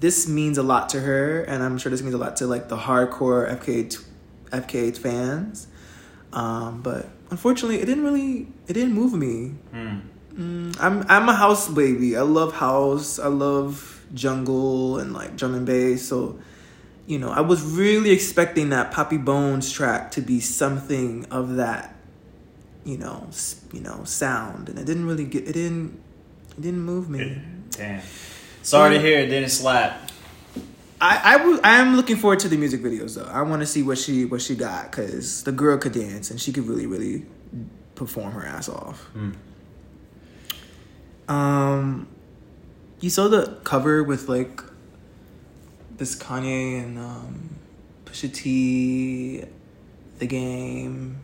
this 0.00 0.28
means 0.28 0.58
a 0.58 0.62
lot 0.62 0.88
to 0.90 1.00
her 1.00 1.42
and 1.42 1.62
I'm 1.62 1.78
sure 1.78 1.90
this 1.90 2.02
means 2.02 2.14
a 2.14 2.18
lot 2.18 2.36
to 2.38 2.46
like 2.46 2.68
the 2.68 2.76
hardcore 2.76 3.48
FK 3.60 4.04
FK 4.50 4.96
fans. 4.96 5.68
Um, 6.32 6.82
but 6.82 7.08
unfortunately, 7.30 7.80
it 7.80 7.86
didn't 7.86 8.04
really 8.04 8.48
it 8.66 8.72
didn't 8.72 8.92
move 8.92 9.12
me. 9.14 9.54
Mm. 9.72 10.02
Mm, 10.34 10.76
I'm 10.80 11.04
I'm 11.08 11.28
a 11.28 11.34
house 11.34 11.68
baby. 11.68 12.16
I 12.16 12.22
love 12.22 12.54
house. 12.54 13.18
I 13.18 13.26
love 13.26 14.04
jungle 14.14 14.98
and 14.98 15.12
like 15.12 15.36
drum 15.36 15.54
and 15.54 15.66
bass. 15.66 16.06
So, 16.06 16.38
you 17.06 17.18
know, 17.18 17.30
I 17.30 17.40
was 17.40 17.62
really 17.62 18.10
expecting 18.10 18.70
that 18.70 18.92
Papi 18.92 19.22
Bones 19.22 19.72
track 19.72 20.12
to 20.12 20.20
be 20.20 20.40
something 20.40 21.26
of 21.30 21.56
that, 21.56 21.96
you 22.84 22.98
know, 22.98 23.28
you 23.72 23.80
know, 23.80 24.04
sound, 24.04 24.68
and 24.68 24.78
it 24.78 24.84
didn't 24.84 25.06
really 25.06 25.24
get. 25.24 25.48
It 25.48 25.54
didn't. 25.54 26.00
It 26.50 26.62
didn't 26.62 26.82
move 26.82 27.10
me. 27.10 27.40
Damn. 27.70 28.02
Sorry 28.62 28.94
to 28.94 29.00
hear 29.00 29.20
it 29.20 29.26
didn't 29.26 29.50
slap. 29.50 30.07
I 31.00 31.34
I 31.34 31.38
w- 31.38 31.60
I 31.62 31.78
am 31.78 31.96
looking 31.96 32.16
forward 32.16 32.40
to 32.40 32.48
the 32.48 32.56
music 32.56 32.82
videos 32.82 33.14
though. 33.14 33.30
I 33.30 33.42
want 33.42 33.60
to 33.60 33.66
see 33.66 33.82
what 33.82 33.98
she 33.98 34.24
what 34.24 34.42
she 34.42 34.54
got 34.54 34.90
because 34.90 35.44
the 35.44 35.52
girl 35.52 35.78
could 35.78 35.92
dance 35.92 36.30
and 36.30 36.40
she 36.40 36.52
could 36.52 36.66
really 36.66 36.86
really 36.86 37.26
perform 37.94 38.32
her 38.32 38.44
ass 38.44 38.68
off. 38.68 39.08
Mm. 39.14 39.34
Um, 41.28 42.08
you 43.00 43.10
saw 43.10 43.28
the 43.28 43.58
cover 43.64 44.02
with 44.02 44.28
like 44.28 44.62
this 45.96 46.16
Kanye 46.16 46.82
and 46.82 46.98
um, 46.98 47.50
Pusha 48.04 48.32
T, 48.32 49.44
the 50.18 50.26
game. 50.26 51.20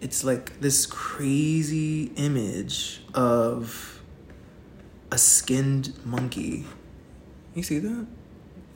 It's 0.00 0.24
like 0.24 0.60
this 0.60 0.86
crazy 0.86 2.04
image 2.16 3.02
of 3.12 4.00
a 5.12 5.18
skinned 5.18 5.92
monkey. 6.06 6.64
You 7.54 7.62
see 7.62 7.80
that? 7.80 8.06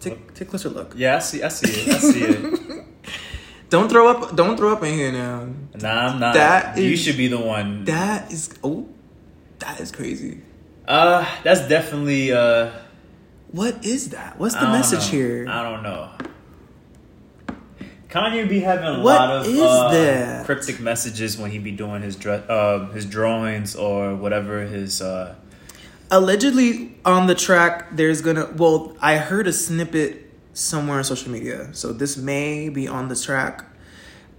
Take 0.05 0.35
take 0.35 0.49
a 0.49 0.51
closer 0.51 0.69
look. 0.69 0.93
Yeah, 0.97 1.17
I 1.17 1.19
see. 1.21 1.43
I 1.43 1.49
see 1.49 1.69
it. 1.69 1.89
I 1.89 1.99
see 1.99 2.23
it. 2.23 2.85
Don't 3.71 3.89
throw 3.89 4.09
up. 4.09 4.37
Don't 4.37 4.57
throw 4.57 4.73
up 4.73 4.83
in 4.85 4.95
here 4.95 5.11
now. 5.11 5.49
Nah, 5.75 6.13
I'm 6.13 6.21
not. 6.21 6.35
That 6.35 6.77
you 6.79 6.93
is- 6.93 7.01
should 7.03 7.17
be 7.17 7.29
the 7.29 7.41
one. 7.41 7.85
That 7.85 8.31
is 8.33 8.51
oh, 8.63 8.89
that 9.59 9.81
is 9.81 9.91
crazy. 9.91 10.43
Uh, 10.87 11.27
that's 11.43 11.67
definitely 11.69 12.33
uh. 12.33 12.71
What 13.51 13.85
is 13.85 14.11
that? 14.11 14.39
What's 14.39 14.55
the 14.55 14.67
message 14.67 15.13
know. 15.13 15.19
here? 15.19 15.47
I 15.49 15.63
don't 15.63 15.83
know. 15.83 16.11
Kanye 18.09 18.49
be 18.49 18.61
having 18.61 18.87
a 18.87 19.01
What 19.03 19.17
lot 19.17 19.31
of 19.31 19.47
is 19.47 19.61
uh, 19.61 20.43
cryptic 20.45 20.79
messages 20.79 21.37
when 21.37 21.51
he 21.51 21.59
be 21.59 21.73
doing 21.73 22.03
his 22.03 22.15
dra- 22.15 22.47
uh, 22.49 22.91
his 22.93 23.07
drawings 23.07 23.75
or 23.75 24.15
whatever 24.15 24.63
his 24.63 25.03
uh. 25.03 25.35
Allegedly 26.11 26.97
on 27.05 27.27
the 27.27 27.35
track 27.35 27.89
there's 27.97 28.21
gonna 28.21 28.51
well 28.57 28.97
i 29.01 29.17
heard 29.17 29.47
a 29.47 29.53
snippet 29.53 30.21
somewhere 30.53 30.99
on 30.99 31.05
social 31.05 31.31
media. 31.33 31.75
So 31.75 31.93
this 31.93 32.17
may 32.17 32.69
be 32.69 32.87
on 32.87 33.09
the 33.09 33.17
track. 33.17 33.65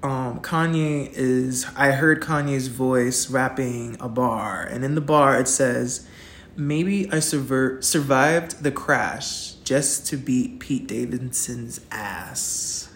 Um 0.01 0.39
kanye 0.39 1.11
is 1.13 1.65
i 1.75 1.91
heard 1.91 2.21
kanye's 2.21 2.67
voice 2.67 3.29
rapping 3.29 3.97
a 3.99 4.07
bar 4.07 4.61
and 4.63 4.85
in 4.85 4.95
the 4.95 5.01
bar 5.01 5.39
it 5.39 5.47
says 5.47 6.07
maybe 6.55 7.11
i 7.11 7.19
surver- 7.19 7.81
survived 7.81 8.63
the 8.63 8.71
crash 8.71 9.53
just 9.65 10.05
to 10.07 10.17
beat 10.17 10.59
pete 10.59 10.87
davidson's 10.87 11.81
ass. 11.91 12.89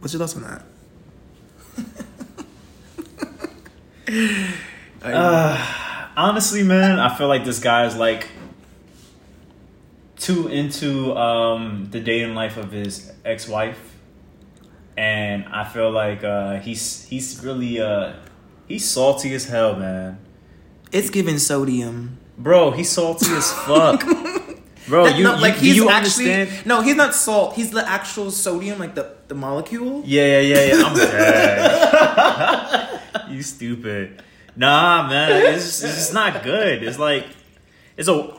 What's 0.00 0.12
your 0.14 0.20
thoughts 0.20 0.36
on 0.36 0.42
that? 0.42 0.64
Uh, 5.02 5.56
honestly, 6.28 6.62
man, 6.62 6.98
I 6.98 7.14
feel 7.16 7.28
like 7.28 7.44
this 7.44 7.58
guy 7.58 7.86
is 7.86 7.96
like 7.96 8.28
too 10.16 10.48
into 10.48 11.14
um, 11.16 11.88
the 11.90 12.00
dating 12.00 12.34
life 12.34 12.56
of 12.56 12.72
his 12.72 13.12
ex-wife, 13.24 13.78
and 14.96 15.44
I 15.46 15.64
feel 15.64 15.90
like 15.90 16.22
uh, 16.24 16.58
he's 16.60 17.04
he's 17.06 17.42
really 17.44 17.80
uh, 17.80 18.12
he's 18.68 18.88
salty 18.88 19.34
as 19.34 19.46
hell, 19.46 19.76
man. 19.76 20.18
it's 20.92 21.10
giving 21.10 21.38
sodium 21.38 22.18
Bro, 22.36 22.72
he's 22.72 22.90
salty 22.90 23.30
as 23.32 23.52
fuck. 23.66 24.02
Bro, 24.88 25.06
you, 25.08 25.24
no, 25.24 25.34
you- 25.36 25.42
like 25.42 25.54
do 25.58 25.66
he's 25.66 25.76
you 25.76 25.88
actually 25.90 26.32
understand? 26.32 26.66
no, 26.66 26.80
he's 26.80 26.96
not 26.96 27.14
salt. 27.14 27.54
He's 27.54 27.70
the 27.70 27.86
actual 27.88 28.30
sodium, 28.30 28.78
like 28.78 28.94
the 28.94 29.14
the 29.28 29.34
molecule. 29.34 30.02
Yeah, 30.04 30.40
yeah, 30.40 30.40
yeah, 30.40 30.74
yeah. 30.74 30.82
I'm 30.84 30.96
dead. 32.96 33.00
you 33.30 33.42
stupid. 33.42 34.22
Nah, 34.56 35.08
man, 35.08 35.54
it's 35.54 35.82
it's 35.82 35.94
just 35.94 36.14
not 36.14 36.42
good. 36.42 36.82
It's 36.82 36.98
like 36.98 37.26
it's 37.96 38.08
a. 38.08 38.34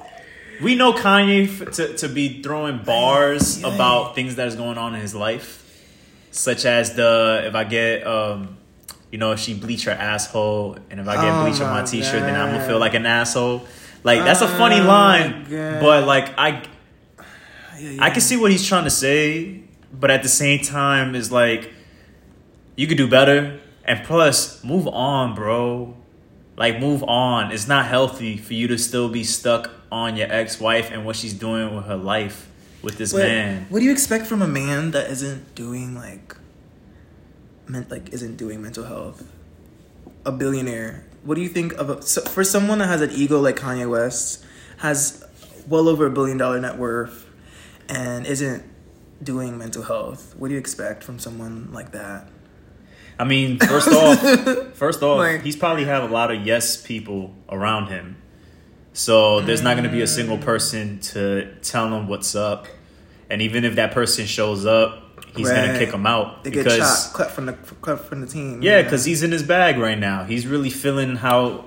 We 0.62 0.76
know 0.76 0.94
Kanye 0.94 1.48
f- 1.48 1.72
to 1.76 1.96
to 1.98 2.08
be 2.10 2.42
throwing 2.44 2.80
bars 2.84 3.62
Yeah. 3.62 3.74
about 3.74 4.14
things 4.16 4.36
that 4.36 4.48
is 4.48 4.56
going 4.56 4.78
on 4.78 4.94
in 4.94 5.02
his 5.02 5.16
life, 5.16 5.64
such 6.32 6.66
as 6.66 6.94
the 6.96 7.44
if 7.46 7.56
I 7.56 7.64
get 7.64 8.06
um. 8.06 8.58
You 9.12 9.18
know, 9.18 9.34
if 9.34 9.40
she 9.42 9.54
bleach 9.54 9.84
her 9.86 9.92
asshole, 9.92 10.78
and 10.90 11.00
if 11.02 11.06
I 11.08 11.16
get 11.16 11.34
Oh 11.34 11.44
bleach 11.44 11.60
on 11.60 11.68
my 11.70 11.82
my 11.82 11.86
t-shirt, 11.86 12.22
then 12.22 12.34
I'm 12.40 12.54
gonna 12.54 12.66
feel 12.66 12.80
like 12.80 12.94
an 12.94 13.06
asshole. 13.06 13.66
Like 14.06 14.20
that's 14.24 14.40
a 14.42 14.48
funny 14.48 14.80
Oh 14.80 14.86
line, 14.86 15.46
but 15.50 16.06
like 16.08 16.34
I 16.38 16.64
Yeah, 17.78 17.90
yeah. 17.90 18.04
I 18.06 18.10
can 18.10 18.22
see 18.22 18.38
what 18.38 18.52
he's 18.52 18.66
trying 18.66 18.86
to 18.86 18.90
say, 18.90 19.64
but 19.92 20.12
at 20.12 20.24
the 20.24 20.30
same 20.30 20.62
time, 20.62 21.14
it's 21.16 21.30
like 21.30 21.74
you 22.78 22.88
could 22.88 22.98
do 22.98 23.08
better. 23.08 23.60
And 23.84 24.06
plus, 24.06 24.64
move 24.64 24.88
on, 24.88 25.36
bro. 25.36 25.98
Like, 26.62 26.80
move 26.80 27.04
on. 27.06 27.52
It's 27.52 27.68
not 27.68 27.88
healthy 27.88 28.38
for 28.38 28.54
you 28.54 28.68
to 28.68 28.78
still 28.78 29.10
be 29.10 29.24
stuck 29.24 29.72
on 29.92 30.16
your 30.16 30.32
ex 30.32 30.60
wife 30.60 30.92
and 30.92 31.04
what 31.04 31.16
she's 31.16 31.34
doing 31.34 31.76
with 31.76 31.86
her 31.86 31.96
life 31.96 32.48
with 32.84 33.00
this 33.00 33.16
man. 33.16 33.66
What 33.70 33.80
do 33.80 33.86
you 33.86 33.92
expect 33.92 34.28
from 34.28 34.44
a 34.44 34.48
man 34.48 34.92
that 34.92 35.10
isn't 35.10 35.56
doing 35.56 35.96
like, 35.96 36.38
meant 37.68 37.90
like 37.90 38.14
isn't 38.14 38.38
doing 38.38 38.62
mental 38.62 38.84
health? 38.84 39.28
A 40.24 40.32
billionaire. 40.32 41.04
What 41.24 41.34
do 41.34 41.42
you 41.42 41.50
think 41.50 41.74
of 41.74 41.90
a, 41.90 42.00
so 42.04 42.22
for 42.22 42.44
someone 42.44 42.78
that 42.78 42.90
has 42.90 43.02
an 43.02 43.10
ego 43.10 43.40
like 43.40 43.56
Kanye 43.56 43.90
West, 43.90 44.46
has 44.78 45.26
well 45.68 45.90
over 45.90 46.06
a 46.06 46.12
billion 46.12 46.38
dollar 46.38 46.60
net 46.60 46.78
worth, 46.78 47.26
and 47.90 48.28
isn't 48.28 48.64
doing 49.24 49.58
mental 49.58 49.82
health? 49.82 50.36
What 50.38 50.50
do 50.50 50.54
you 50.54 50.60
expect 50.60 51.04
from 51.04 51.18
someone 51.18 51.74
like 51.74 51.92
that? 51.94 52.28
I 53.22 53.24
mean, 53.24 53.60
first 53.60 53.88
off, 53.88 54.20
first 54.74 55.04
off, 55.04 55.20
Like- 55.20 55.44
he's 55.44 55.56
probably 55.56 55.86
have 55.86 56.10
a 56.10 56.12
lot 56.12 56.32
of 56.32 56.44
yes 56.44 56.76
people 56.76 57.36
around 57.50 57.90
him. 57.90 58.18
So 58.94 59.42
there's 59.42 59.62
not 59.62 59.76
going 59.78 59.84
to 59.84 59.92
be 59.92 60.02
a 60.02 60.08
single 60.08 60.40
mm. 60.40 60.42
person 60.42 61.00
to 61.02 61.54
tell 61.62 61.88
him 61.94 62.08
what's 62.08 62.34
up. 62.34 62.68
And 63.30 63.44
even 63.44 63.64
if 63.64 63.76
that 63.76 63.92
person 63.92 64.26
shows 64.26 64.66
up, 64.66 65.24
he's 65.36 65.48
going 65.48 65.72
to 65.72 65.78
kick 65.78 65.94
him 65.94 66.08
out 66.08 66.44
They 66.44 66.50
get 66.50 66.64
because 66.64 66.80
shot, 66.80 67.14
cut 67.14 67.32
from 67.32 67.46
the 67.46 67.54
cut 67.54 68.00
from 68.00 68.22
the 68.22 68.28
team. 68.28 68.64
Yeah, 68.64 68.82
because 68.82 69.06
he's 69.06 69.22
in 69.22 69.32
his 69.32 69.44
bag 69.44 69.78
right 69.78 70.00
now. 70.00 70.24
He's 70.24 70.48
really 70.48 70.72
feeling 70.72 71.16
how, 71.16 71.66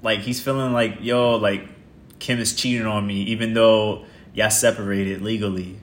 like, 0.00 0.20
he's 0.20 0.40
feeling 0.40 0.72
like, 0.72 0.98
yo, 1.00 1.38
like, 1.38 1.66
Kim 2.20 2.38
is 2.38 2.54
cheating 2.54 2.86
on 2.86 3.04
me, 3.04 3.24
even 3.24 3.52
though 3.52 4.04
y'all 4.32 4.48
separated 4.48 5.22
legally. 5.22 5.80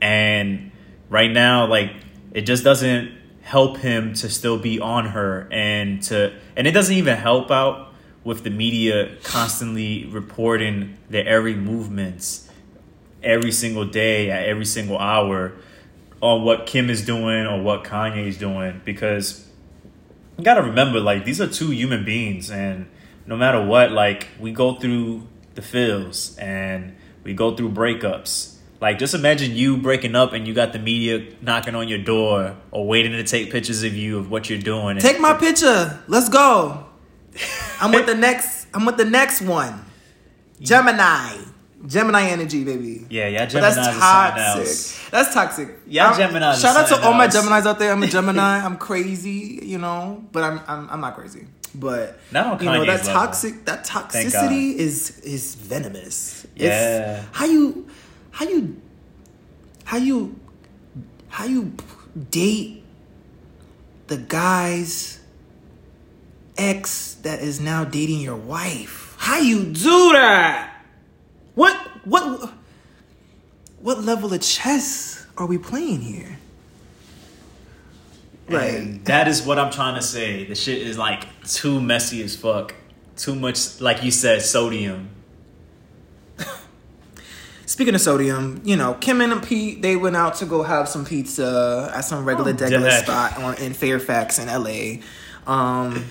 And 0.00 0.72
right 1.10 1.30
now, 1.30 1.66
like, 1.66 1.92
it 2.32 2.46
just 2.46 2.64
doesn't 2.64 3.12
help 3.44 3.76
him 3.76 4.14
to 4.14 4.28
still 4.28 4.58
be 4.58 4.80
on 4.80 5.06
her 5.06 5.46
and 5.52 6.02
to, 6.02 6.32
and 6.56 6.66
it 6.66 6.72
doesn't 6.72 6.96
even 6.96 7.16
help 7.16 7.50
out 7.50 7.92
with 8.24 8.42
the 8.42 8.48
media 8.48 9.16
constantly 9.22 10.06
reporting 10.06 10.96
their 11.10 11.28
every 11.28 11.54
movements 11.54 12.48
every 13.22 13.52
single 13.52 13.84
day 13.84 14.30
at 14.30 14.44
every 14.44 14.64
single 14.64 14.98
hour 14.98 15.52
on 16.22 16.42
what 16.42 16.64
Kim 16.64 16.88
is 16.88 17.04
doing 17.04 17.46
or 17.46 17.60
what 17.60 17.84
Kanye 17.84 18.26
is 18.26 18.38
doing 18.38 18.80
because 18.82 19.46
you 20.38 20.44
got 20.44 20.54
to 20.54 20.62
remember 20.62 20.98
like 20.98 21.26
these 21.26 21.38
are 21.38 21.46
two 21.46 21.70
human 21.70 22.02
beings 22.02 22.50
and 22.50 22.86
no 23.26 23.36
matter 23.36 23.62
what 23.62 23.92
like 23.92 24.28
we 24.40 24.52
go 24.52 24.74
through 24.74 25.22
the 25.54 25.62
feels 25.62 26.34
and 26.38 26.96
we 27.24 27.34
go 27.34 27.54
through 27.54 27.70
breakups 27.70 28.53
like 28.84 28.98
just 28.98 29.14
imagine 29.14 29.56
you 29.56 29.78
breaking 29.78 30.14
up 30.14 30.34
and 30.34 30.46
you 30.46 30.52
got 30.52 30.72
the 30.74 30.78
media 30.78 31.26
knocking 31.40 31.74
on 31.74 31.88
your 31.88 31.98
door 31.98 32.54
or 32.70 32.86
waiting 32.86 33.12
to 33.12 33.24
take 33.24 33.50
pictures 33.50 33.82
of 33.82 33.94
you 33.94 34.18
of 34.18 34.30
what 34.30 34.50
you're 34.50 34.58
doing 34.60 34.98
Take 34.98 35.18
my 35.20 35.32
picture. 35.32 35.98
Let's 36.06 36.28
go. 36.28 36.86
I'm 37.80 37.92
with 37.92 38.06
the 38.06 38.14
next. 38.14 38.66
I'm 38.74 38.84
with 38.84 38.98
the 38.98 39.04
next 39.06 39.40
one. 39.40 39.84
Gemini. 40.60 41.36
Gemini 41.86 42.22
energy, 42.28 42.64
baby. 42.64 43.06
Yeah, 43.10 43.28
yeah, 43.28 43.44
But 43.44 43.60
that's 43.60 43.76
is 43.76 43.84
something 43.84 44.02
else. 44.02 44.92
toxic. 44.92 45.10
That's 45.10 45.34
toxic. 45.34 45.68
Yeah, 45.86 46.08
I'm- 46.10 46.20
Geminis 46.20 46.60
Shout 46.60 46.76
out 46.76 46.88
to 46.88 47.02
all 47.06 47.14
my. 47.14 47.28
Geminis 47.28 47.66
out 47.66 47.78
there. 47.78 47.90
I'm 47.92 48.02
a 48.02 48.06
Gemini. 48.16 48.58
I'm 48.64 48.76
crazy, 48.76 49.60
you 49.62 49.78
know, 49.78 50.24
but 50.32 50.44
I'm 50.44 50.60
I'm, 50.66 50.88
I'm 50.90 51.00
not 51.00 51.14
crazy. 51.14 51.46
But 51.74 52.18
Not 52.30 52.62
you 52.62 52.70
know 52.70 52.84
that 52.84 53.04
level. 53.04 53.12
toxic 53.12 53.64
that 53.64 53.84
toxicity 53.84 54.76
is 54.76 55.18
is 55.20 55.56
venomous. 55.56 56.46
Yeah. 56.54 57.18
It's, 57.18 57.36
how 57.36 57.46
you 57.46 57.88
how 58.34 58.46
you 58.46 58.80
how 59.84 59.96
you 59.96 60.38
how 61.28 61.44
you 61.44 61.72
date 62.30 62.82
the 64.08 64.16
guy's 64.16 65.20
ex 66.58 67.14
that 67.22 67.40
is 67.40 67.60
now 67.60 67.84
dating 67.84 68.20
your 68.20 68.36
wife? 68.36 69.14
How 69.18 69.38
you 69.38 69.64
do 69.64 70.12
that? 70.12 70.84
What 71.54 71.76
what 72.04 72.52
what 73.80 74.02
level 74.02 74.32
of 74.32 74.40
chess 74.40 75.24
are 75.38 75.46
we 75.46 75.56
playing 75.56 76.00
here? 76.00 76.38
Like 78.48 78.74
And 78.74 79.04
that 79.04 79.28
is 79.28 79.42
what 79.42 79.60
I'm 79.60 79.70
trying 79.70 79.94
to 79.94 80.02
say. 80.02 80.44
The 80.44 80.56
shit 80.56 80.82
is 80.82 80.98
like 80.98 81.24
too 81.44 81.80
messy 81.80 82.20
as 82.22 82.34
fuck. 82.34 82.74
Too 83.16 83.36
much, 83.36 83.80
like 83.80 84.02
you 84.02 84.10
said, 84.10 84.42
sodium. 84.42 85.13
Speaking 87.74 87.96
of 87.96 88.00
sodium, 88.00 88.60
you 88.62 88.76
know, 88.76 88.94
Kim 88.94 89.20
and 89.20 89.42
Pete, 89.42 89.82
they 89.82 89.96
went 89.96 90.14
out 90.14 90.36
to 90.36 90.46
go 90.46 90.62
have 90.62 90.88
some 90.88 91.04
pizza 91.04 91.90
at 91.92 92.02
some 92.02 92.24
regular 92.24 92.52
Oh, 92.52 92.54
degular 92.54 93.02
spot 93.02 93.36
on, 93.36 93.56
in 93.56 93.74
Fairfax 93.74 94.38
in 94.38 94.46
LA. 94.46 95.02
Um, 95.44 96.04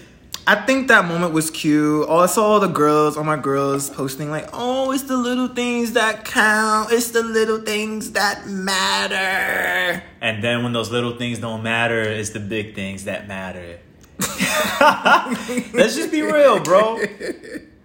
I 0.45 0.55
think 0.55 0.89
that 0.89 1.05
moment 1.05 1.31
was 1.31 1.49
cute. 1.49 2.05
Oh, 2.09 2.17
I 2.17 2.25
saw 2.25 2.43
all 2.43 2.59
the 2.59 2.67
girls, 2.67 3.15
all 3.15 3.23
my 3.23 3.37
girls 3.37 3.89
posting 3.89 4.29
like, 4.29 4.49
"Oh, 4.51 4.91
it's 4.91 5.03
the 5.03 5.15
little 5.15 5.47
things 5.47 5.93
that 5.93 6.25
count. 6.25 6.91
It's 6.91 7.11
the 7.11 7.23
little 7.23 7.61
things 7.61 8.11
that 8.11 8.45
matter." 8.45 10.03
And 10.19 10.43
then 10.43 10.63
when 10.63 10.73
those 10.73 10.91
little 10.91 11.17
things 11.17 11.39
don't 11.39 11.63
matter, 11.63 12.01
it's 12.01 12.31
the 12.31 12.41
big 12.41 12.75
things 12.75 13.05
that 13.05 13.29
matter. 13.29 13.79
Let's 15.73 15.95
just 15.95 16.11
be 16.11 16.23
real, 16.23 16.59
bro. 16.59 16.99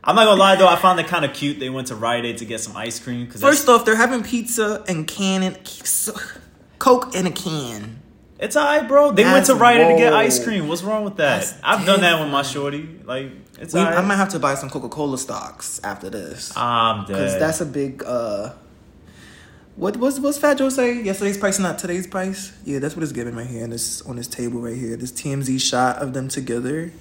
I'm 0.09 0.15
not 0.15 0.25
gonna 0.25 0.41
lie 0.41 0.57
though, 0.57 0.67
I 0.67 0.77
found 0.77 0.99
it 1.01 1.07
kind 1.07 1.27
of 1.27 1.35
cute. 1.35 1.61
They 1.61 1.69
went 1.69 1.89
to 1.89 1.95
Rite 1.95 2.25
Aid 2.25 2.39
to 2.39 2.47
get 2.47 2.61
some 2.61 2.75
ice 2.75 2.99
cream. 2.99 3.27
Cause 3.27 3.43
First 3.43 3.69
off, 3.69 3.85
they're 3.85 3.95
having 3.95 4.23
pizza 4.23 4.83
and 4.89 5.07
can 5.07 5.43
and 5.43 5.59
Coke 6.79 7.15
in 7.15 7.27
a 7.27 7.31
can. 7.31 8.01
It's 8.39 8.57
alright, 8.57 8.89
bro. 8.89 9.13
They 9.13 9.25
went 9.25 9.45
to 9.47 9.55
Rite 9.55 9.81
Aid 9.83 9.89
to 9.89 9.97
get 9.99 10.15
ice 10.15 10.43
cream. 10.43 10.67
What's 10.67 10.83
wrong 10.83 11.05
with 11.05 11.17
that? 11.17 11.41
That's 11.43 11.55
I've 11.63 11.85
done 11.85 12.01
that 12.01 12.23
with 12.23 12.33
my 12.33 12.41
shorty. 12.41 12.89
Like, 13.05 13.33
it's 13.61 13.75
We, 13.75 13.81
alright. 13.81 13.99
I 13.99 14.01
might 14.01 14.17
have 14.17 14.31
to 14.31 14.39
buy 14.39 14.55
some 14.55 14.71
Coca 14.71 14.89
Cola 14.89 15.19
stocks 15.19 15.79
after 15.85 16.09
this. 16.09 16.57
I'm 16.57 17.01
dead. 17.01 17.09
Because 17.09 17.39
that's 17.39 17.61
a 17.61 17.67
big 17.67 18.03
uh 18.03 18.55
what 19.77 19.99
was 19.99 20.19
what's 20.21 20.39
Fat 20.39 20.57
Joe 20.57 20.71
say? 20.71 21.03
Yesterday's 21.03 21.37
price, 21.37 21.59
not 21.59 21.79
today's 21.79 22.07
price. 22.07 22.53
Yeah, 22.65 22.79
that's 22.79 22.97
what 22.97 23.03
it's 23.03 23.13
giving 23.13 23.37
right 23.37 23.47
here 23.47 23.63
on 23.63 23.71
this 23.71 24.01
on 24.03 24.17
this 24.17 24.27
table 24.27 24.61
right 24.61 24.77
here. 24.77 24.97
This 24.97 25.13
TMZ 25.13 25.61
shot 25.61 25.97
of 25.99 26.15
them 26.15 26.29
together 26.29 26.93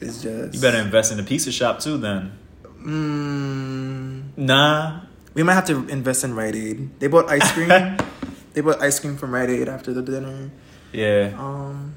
is 0.00 0.22
just 0.22 0.54
you 0.54 0.60
better 0.60 0.78
invest 0.78 1.12
in 1.12 1.20
a 1.20 1.22
pizza 1.22 1.52
shop 1.52 1.78
too, 1.80 1.96
then. 1.98 2.32
Mm, 2.82 4.36
Nah. 4.36 5.00
we 5.34 5.42
might 5.42 5.54
have 5.54 5.66
to 5.66 5.86
invest 5.88 6.24
in 6.24 6.34
Rite 6.34 6.54
Aid. 6.56 6.98
They 7.00 7.06
bought 7.08 7.28
ice 7.30 7.50
cream. 7.54 7.68
they 8.52 8.60
bought 8.60 8.80
ice 8.80 8.98
cream 9.00 9.16
from 9.16 9.32
Rite 9.34 9.50
Aid 9.50 9.68
after 9.68 9.92
the 9.92 10.02
dinner. 10.02 10.50
Yeah. 10.92 11.32
Um, 11.38 11.94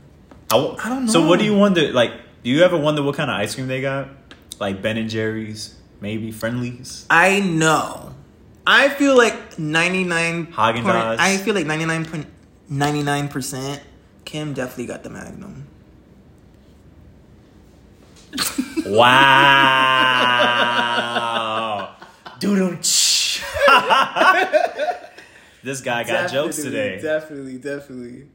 I, 0.52 0.58
w- 0.58 0.76
I 0.84 0.90
don't 0.90 1.06
know. 1.06 1.12
So 1.12 1.28
what 1.28 1.40
do 1.40 1.46
you 1.46 1.56
wonder? 1.56 1.92
Like, 1.92 2.12
do 2.44 2.50
you 2.50 2.62
ever 2.64 2.78
wonder 2.78 3.02
what 3.02 3.16
kind 3.16 3.32
of 3.32 3.38
ice 3.40 3.56
cream 3.56 3.68
they 3.68 3.82
got? 3.82 4.10
Like 4.60 4.82
Ben 4.82 4.98
and 4.98 5.10
Jerry's, 5.10 5.76
maybe 6.00 6.32
Friendly's. 6.32 7.06
I 7.10 7.40
know. 7.40 8.14
I 8.68 8.90
feel 8.90 9.18
like 9.18 9.58
ninety 9.60 10.04
nine. 10.04 10.48
Haagen-Dazs. 10.48 11.18
I 11.20 11.38
feel 11.38 11.56
like 11.56 11.66
ninety 11.66 11.86
nine 11.86 12.06
point 12.06 12.28
ninety 12.70 13.04
nine 13.04 13.28
percent. 13.30 13.82
Kim 14.26 14.54
definitely 14.54 14.86
got 14.86 15.04
the 15.04 15.10
Magnum. 15.10 15.68
Wow. 18.86 19.96
Doo 22.40 22.78
This 25.64 25.80
guy 25.82 26.04
got 26.04 26.30
jokes 26.30 26.58
today. 26.58 27.00
Definitely, 27.02 27.58
definitely. 27.58 28.28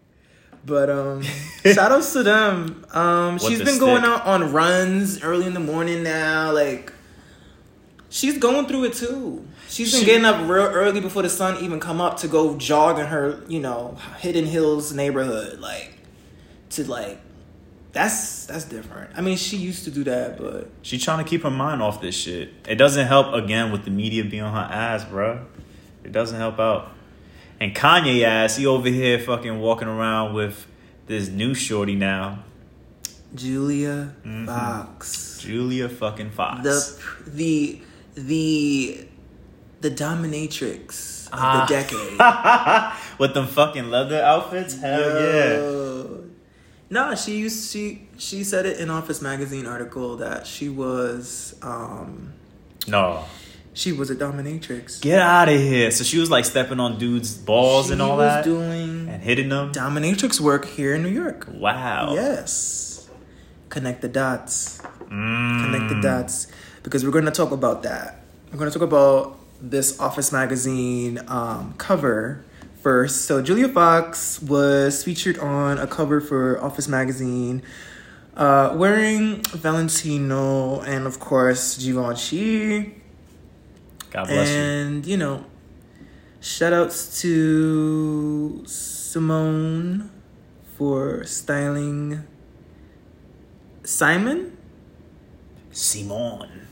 But 0.64 0.88
um, 0.90 1.22
shout 1.22 1.92
outs 1.92 2.12
to 2.14 2.22
them. 2.22 2.84
Um, 2.92 3.38
she's 3.38 3.62
been 3.62 3.78
going 3.78 4.04
out 4.04 4.24
on 4.26 4.52
runs 4.52 5.22
early 5.22 5.46
in 5.46 5.54
the 5.54 5.60
morning 5.60 6.02
now. 6.02 6.52
Like, 6.52 6.92
she's 8.08 8.38
going 8.38 8.66
through 8.66 8.84
it 8.84 8.94
too. 8.94 9.46
She's 9.68 9.92
been 9.92 10.00
She- 10.00 10.06
getting 10.06 10.24
up 10.24 10.48
real 10.48 10.64
early 10.66 11.00
before 11.00 11.22
the 11.22 11.28
sun 11.28 11.62
even 11.62 11.80
come 11.80 12.00
up 12.00 12.16
to 12.18 12.28
go 12.28 12.56
jog 12.56 12.98
in 12.98 13.06
her, 13.06 13.42
you 13.48 13.60
know, 13.60 13.98
Hidden 14.18 14.46
Hills 14.46 14.92
neighborhood. 14.92 15.60
Like, 15.60 15.98
to 16.70 16.84
like, 16.90 17.20
that's 17.98 18.46
that's 18.46 18.64
different. 18.64 19.10
I 19.16 19.20
mean, 19.20 19.36
she 19.36 19.56
used 19.56 19.84
to 19.84 19.90
do 19.90 20.04
that, 20.04 20.38
but 20.38 20.70
She 20.82 20.98
trying 20.98 21.22
to 21.24 21.28
keep 21.28 21.42
her 21.42 21.50
mind 21.50 21.82
off 21.82 22.00
this 22.00 22.14
shit. 22.14 22.50
It 22.68 22.76
doesn't 22.76 23.06
help 23.06 23.32
again 23.34 23.72
with 23.72 23.84
the 23.84 23.90
media 23.90 24.24
being 24.24 24.42
on 24.42 24.54
her 24.54 24.72
ass, 24.72 25.04
bruh. 25.04 25.44
It 26.04 26.12
doesn't 26.12 26.38
help 26.38 26.58
out. 26.58 26.92
And 27.60 27.74
Kanye 27.74 28.22
ass, 28.22 28.56
he 28.56 28.66
over 28.66 28.88
here 28.88 29.18
fucking 29.18 29.58
walking 29.60 29.88
around 29.88 30.32
with 30.34 30.66
this 31.06 31.28
new 31.28 31.54
shorty 31.54 31.96
now, 31.96 32.44
Julia 33.34 34.14
Mhm. 34.24 34.46
Fox. 34.46 35.38
Julia 35.42 35.88
fucking 35.88 36.30
Fox. 36.30 36.62
the 36.62 37.30
the 37.40 37.80
the 38.14 39.06
the 39.80 39.90
dominatrix 39.90 41.26
of 41.26 41.38
Ah. 41.40 41.66
the 41.66 41.74
decade. 41.74 43.18
with 43.18 43.34
them 43.34 43.46
fucking 43.46 43.90
leather 43.90 44.22
outfits. 44.22 44.78
Hell 44.80 45.00
yeah. 45.00 46.27
No, 46.90 47.14
she 47.14 47.36
used 47.38 47.70
she 47.70 48.08
she 48.16 48.44
said 48.44 48.64
it 48.66 48.78
in 48.80 48.88
Office 48.90 49.20
Magazine 49.20 49.66
article 49.66 50.16
that 50.16 50.46
she 50.46 50.68
was 50.68 51.54
um 51.62 52.32
No, 52.86 53.24
she 53.74 53.92
was 53.92 54.08
a 54.10 54.16
dominatrix. 54.16 55.00
get 55.00 55.20
out 55.20 55.48
of 55.48 55.60
here. 55.60 55.90
So 55.90 56.02
she 56.04 56.18
was 56.18 56.30
like 56.30 56.44
stepping 56.46 56.80
on 56.80 56.98
dudes' 56.98 57.36
balls 57.36 57.86
she 57.88 57.92
and 57.92 58.00
all 58.02 58.16
was 58.16 58.32
that, 58.32 58.44
doing 58.44 59.08
and 59.08 59.22
hitting 59.22 59.50
them. 59.50 59.72
dominatrix 59.72 60.40
work 60.40 60.64
here 60.66 60.94
in 60.94 61.02
New 61.02 61.10
York. 61.10 61.46
Wow. 61.52 62.14
Yes. 62.14 63.08
Connect 63.68 64.00
the 64.00 64.08
dots. 64.08 64.80
Mm. 65.10 65.64
connect 65.64 65.88
the 65.88 66.00
dots 66.02 66.48
because 66.82 67.02
we're 67.04 67.10
going 67.10 67.24
to 67.24 67.30
talk 67.30 67.50
about 67.50 67.82
that. 67.82 68.22
We're 68.52 68.58
going 68.58 68.70
to 68.70 68.78
talk 68.78 68.86
about 68.86 69.38
this 69.60 69.98
Office 70.00 70.32
Magazine 70.32 71.18
um, 71.28 71.74
cover 71.78 72.44
first. 72.88 73.26
So 73.26 73.42
Julia 73.42 73.68
Fox 73.68 74.40
was 74.40 75.04
featured 75.04 75.38
on 75.38 75.76
a 75.76 75.86
cover 75.86 76.22
for 76.22 76.58
Office 76.64 76.88
Magazine, 76.88 77.60
uh, 78.34 78.72
wearing 78.74 79.42
Valentino 79.52 80.80
and 80.80 81.06
of 81.06 81.20
course 81.20 81.76
Givenchy. 81.76 82.94
God 84.08 84.28
bless 84.28 84.48
you. 84.48 84.56
And 84.56 85.06
you 85.06 85.18
know, 85.18 85.44
shout 86.40 86.72
outs 86.72 87.20
to 87.20 88.64
Simone 88.64 90.08
for 90.78 91.24
styling 91.24 92.24
Simon. 93.84 94.56
Simone. 95.72 96.66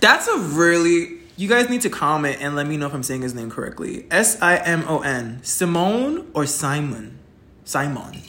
That's 0.00 0.26
a 0.26 0.38
really. 0.38 1.21
You 1.42 1.48
guys 1.48 1.68
need 1.68 1.80
to 1.80 1.90
comment 1.90 2.36
and 2.40 2.54
let 2.54 2.68
me 2.68 2.76
know 2.76 2.86
if 2.86 2.94
I'm 2.94 3.02
saying 3.02 3.22
his 3.22 3.34
name 3.34 3.50
correctly. 3.50 4.06
S 4.12 4.40
I 4.40 4.58
M 4.58 4.84
O 4.86 5.00
N. 5.00 5.40
Simone 5.42 6.30
or 6.34 6.46
Simon? 6.46 7.18
Simon. 7.64 8.22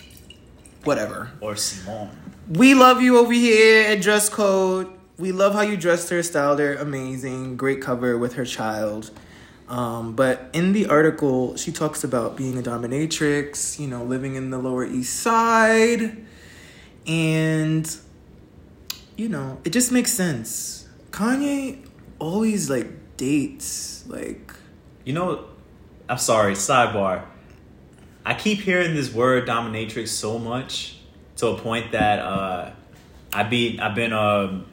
Whatever. 0.83 1.29
Or 1.39 1.55
Simone. 1.55 2.17
We 2.49 2.73
love 2.73 3.03
you 3.03 3.19
over 3.19 3.31
here 3.31 3.87
at 3.87 4.01
Dress 4.01 4.29
Code. 4.29 4.91
We 5.19 5.31
love 5.31 5.53
how 5.53 5.61
you 5.61 5.77
dressed 5.77 6.09
her, 6.09 6.23
styled 6.23 6.57
her. 6.57 6.73
Amazing. 6.73 7.55
Great 7.55 7.83
cover 7.83 8.17
with 8.17 8.33
her 8.33 8.45
child. 8.45 9.11
Um, 9.69 10.15
but 10.15 10.49
in 10.53 10.73
the 10.73 10.87
article, 10.87 11.55
she 11.55 11.71
talks 11.71 12.03
about 12.03 12.35
being 12.35 12.57
a 12.57 12.63
dominatrix, 12.63 13.79
you 13.79 13.85
know, 13.85 14.03
living 14.03 14.33
in 14.33 14.49
the 14.49 14.57
Lower 14.57 14.85
East 14.85 15.19
Side. 15.19 16.25
And, 17.05 17.95
you 19.15 19.29
know, 19.29 19.59
it 19.63 19.69
just 19.69 19.91
makes 19.91 20.11
sense. 20.11 20.87
Kanye 21.11 21.85
always, 22.17 22.71
like, 22.71 22.87
dates, 23.17 24.03
like, 24.07 24.53
You 25.05 25.13
know, 25.13 25.45
I'm 26.09 26.17
sorry, 26.17 26.53
sidebar. 26.53 27.23
I 28.25 28.33
keep 28.33 28.59
hearing 28.59 28.93
this 28.95 29.13
word 29.13 29.47
dominatrix 29.47 30.07
so 30.09 30.39
much 30.39 30.97
to 31.37 31.47
a 31.47 31.57
point 31.57 31.91
that 31.91 32.19
uh, 32.19 32.71
I 33.33 33.43
be 33.43 33.79
I've 33.79 33.95
been 33.95 34.13
um 34.13 34.65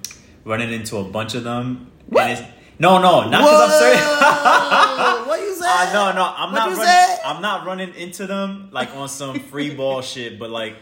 running 0.45 0.73
into 0.73 0.99
a 0.99 1.05
bunch 1.05 1.35
of 1.35 1.43
them. 1.45 1.91
What? 2.07 2.23
And 2.31 2.39
it's, 2.39 2.49
no, 2.79 2.99
no, 3.01 3.29
not 3.29 3.41
because 3.43 3.71
I'm 3.73 3.79
serious. 3.81 4.01
Whoa! 4.05 5.29
what 5.29 5.41
you 5.41 5.55
say? 5.55 5.57
Uh, 5.73 5.93
no, 5.93 6.13
no, 6.13 6.25
I'm 6.37 6.53
What 6.53 6.59
not 6.59 6.69
running. 6.71 6.85
say? 6.85 7.17
I'm 7.25 7.43
not 7.43 7.65
running 7.67 7.95
into 7.95 8.27
them 8.27 8.71
like 8.73 8.95
on 8.97 9.09
some 9.09 9.39
free 9.39 9.73
ball 9.81 10.03
shit. 10.03 10.39
But 10.39 10.51
like, 10.51 10.77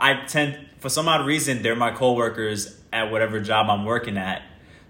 I 0.00 0.24
tend 0.26 0.58
for 0.80 0.88
some 0.88 1.06
odd 1.08 1.26
reason 1.26 1.62
they're 1.62 1.76
my 1.76 1.90
coworkers 1.92 2.76
at 2.92 3.10
whatever 3.12 3.40
job 3.40 3.68
I'm 3.70 3.84
working 3.84 4.16
at. 4.18 4.42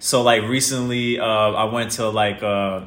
So 0.02 0.22
like 0.22 0.42
recently, 0.42 1.20
uh, 1.20 1.24
I 1.26 1.64
went 1.72 1.92
to 1.92 2.08
like 2.08 2.42
uh, 2.42 2.86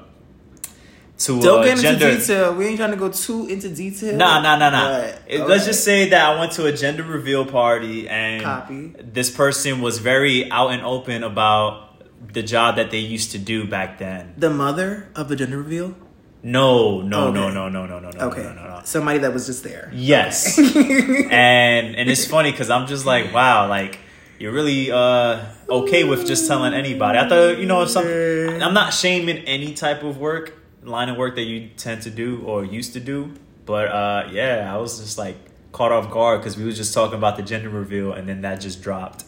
to 1.20 1.40
Don't 1.42 1.60
uh, 1.60 1.64
get 1.64 1.70
into 1.78 1.82
gender. 1.82 2.18
detail. 2.18 2.54
We 2.56 2.66
ain't 2.68 2.76
trying 2.78 2.92
to 2.92 2.98
go 2.98 3.10
too 3.10 3.48
into 3.48 3.70
detail. 3.70 4.18
Nah, 4.18 4.42
nah, 4.42 4.58
nah, 4.58 4.70
nah. 4.70 4.88
But, 5.00 5.22
okay. 5.24 5.44
Let's 5.46 5.64
just 5.66 5.86
say 5.86 6.10
that 6.10 6.22
I 6.36 6.38
went 6.40 6.52
to 6.54 6.66
a 6.66 6.74
gender 6.74 7.04
reveal 7.04 7.46
party 7.46 8.10
and 8.10 8.44
Copy. 8.44 8.94
this 9.02 9.32
person 9.32 9.80
was 9.80 10.00
very 10.00 10.52
out 10.52 10.72
and 10.74 10.82
open 10.84 11.24
about 11.24 12.34
the 12.34 12.44
job 12.44 12.76
that 12.76 12.92
they 12.92 13.00
used 13.00 13.32
to 13.32 13.38
do 13.40 13.66
back 13.66 13.98
then. 13.98 14.34
the 14.38 14.50
mother 14.50 15.08
of 15.16 15.30
the 15.30 15.38
gender 15.38 15.58
reveal. 15.58 15.96
No, 16.44 17.02
no, 17.02 17.32
no, 17.32 17.46
Okay. 17.46 17.54
no, 17.56 17.70
no, 17.70 17.86
no, 17.88 18.00
no, 18.00 18.10
no, 18.12 18.20
Okay, 18.28 18.44
no, 18.44 18.54
no, 18.54 18.64
no. 18.76 18.82
somebody 18.84 19.20
that 19.20 19.34
was 19.34 19.46
just 19.48 19.64
there. 19.64 19.90
Yes. 19.94 20.60
and 20.60 21.96
and 21.96 22.10
it's 22.10 22.26
funny 22.28 22.52
because 22.52 22.70
I'm 22.70 22.88
just 22.88 23.06
like, 23.06 23.34
wow, 23.34 23.70
like 23.70 24.00
you're 24.40 24.52
really 24.52 24.92
uh 24.92 25.46
okay 25.70 26.04
with 26.04 26.26
just 26.28 26.48
telling 26.48 26.74
anybody. 26.74 27.18
I 27.20 27.28
thought 27.30 27.58
you 27.58 27.66
know 27.66 27.86
some 27.86 28.06
I'm 28.08 28.74
not 28.74 28.94
shaming 28.94 29.38
any 29.46 29.74
type 29.74 30.04
of 30.04 30.18
work, 30.18 30.54
line 30.84 31.10
of 31.10 31.18
work 31.18 31.36
that 31.36 31.44
you 31.44 31.70
tend 31.78 32.02
to 32.04 32.10
do 32.12 32.42
or 32.46 32.64
used 32.66 32.94
to 32.94 33.00
do, 33.00 33.32
but 33.66 33.88
uh 33.90 34.30
yeah, 34.32 34.72
I 34.74 34.78
was 34.78 35.00
just 35.00 35.18
like 35.18 35.36
caught 35.72 35.92
off 35.92 36.10
guard 36.12 36.40
because 36.42 36.56
we 36.58 36.64
was 36.64 36.78
just 36.78 36.94
talking 36.94 37.18
about 37.18 37.36
the 37.38 37.44
gender 37.44 37.70
reveal 37.70 38.14
and 38.14 38.28
then 38.30 38.42
that 38.42 38.62
just 38.62 38.82
dropped. 38.82 39.24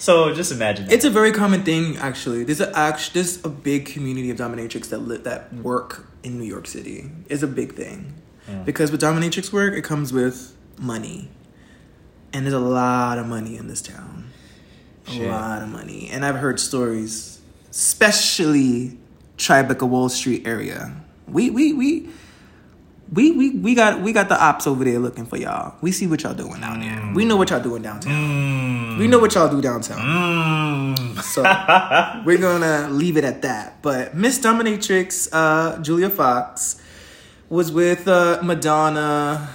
So 0.00 0.32
just 0.32 0.52
imagine 0.52 0.86
that. 0.86 0.92
It's 0.94 1.04
a 1.04 1.10
very 1.10 1.32
common 1.32 1.64
thing, 1.64 1.96
actually. 1.96 2.44
There's 2.44 2.60
a 2.60 2.70
act, 2.78 3.14
there's 3.14 3.44
a 3.44 3.48
big 3.48 3.86
community 3.86 4.30
of 4.30 4.36
dominatrix 4.36 4.90
that 4.90 4.98
li- 4.98 5.16
that 5.18 5.52
work 5.54 6.06
in 6.22 6.38
New 6.38 6.44
York 6.44 6.68
City. 6.68 7.10
It's 7.28 7.42
a 7.42 7.48
big 7.48 7.74
thing 7.74 8.14
Yeah. 8.48 8.62
because 8.62 8.92
with 8.92 9.00
dominatrix 9.00 9.52
work, 9.52 9.74
it 9.74 9.82
comes 9.82 10.12
with 10.12 10.54
money, 10.78 11.30
and 12.32 12.44
there's 12.46 12.54
a 12.54 12.60
lot 12.60 13.18
of 13.18 13.26
money 13.26 13.56
in 13.56 13.66
this 13.66 13.82
town. 13.82 14.17
A 15.10 15.28
lot 15.28 15.62
of 15.62 15.68
money, 15.68 16.08
and 16.10 16.24
I've 16.24 16.36
heard 16.36 16.60
stories, 16.60 17.40
especially 17.70 18.98
Tribeca 19.36 19.88
Wall 19.88 20.08
Street 20.08 20.46
area. 20.46 20.94
We 21.26 21.50
we 21.50 21.72
we. 21.72 22.08
We, 23.10 23.30
we, 23.32 23.50
we 23.52 23.74
got 23.74 24.02
we 24.02 24.12
got 24.12 24.28
the 24.28 24.38
ops 24.38 24.66
over 24.66 24.84
there 24.84 24.98
looking 24.98 25.24
for 25.24 25.38
y'all. 25.38 25.76
We 25.80 25.92
see 25.92 26.06
what 26.06 26.22
y'all 26.24 26.34
doing 26.34 26.60
down 26.60 26.80
there. 26.80 27.10
We 27.14 27.24
know 27.24 27.38
what 27.38 27.48
y'all 27.48 27.62
doing 27.62 27.80
downtown. 27.80 28.12
Mm. 28.12 28.98
We 28.98 29.06
know 29.06 29.18
what 29.18 29.34
y'all 29.34 29.48
do 29.48 29.62
downtown. 29.62 30.94
Mm. 30.94 31.22
So 31.22 31.40
we're 32.26 32.36
gonna 32.36 32.90
leave 32.90 33.16
it 33.16 33.24
at 33.24 33.40
that. 33.40 33.80
But 33.80 34.14
Miss 34.14 34.38
Dominatrix, 34.38 35.26
uh, 35.32 35.80
Julia 35.80 36.10
Fox, 36.10 36.82
was 37.48 37.72
with 37.72 38.06
uh, 38.06 38.40
Madonna 38.42 39.48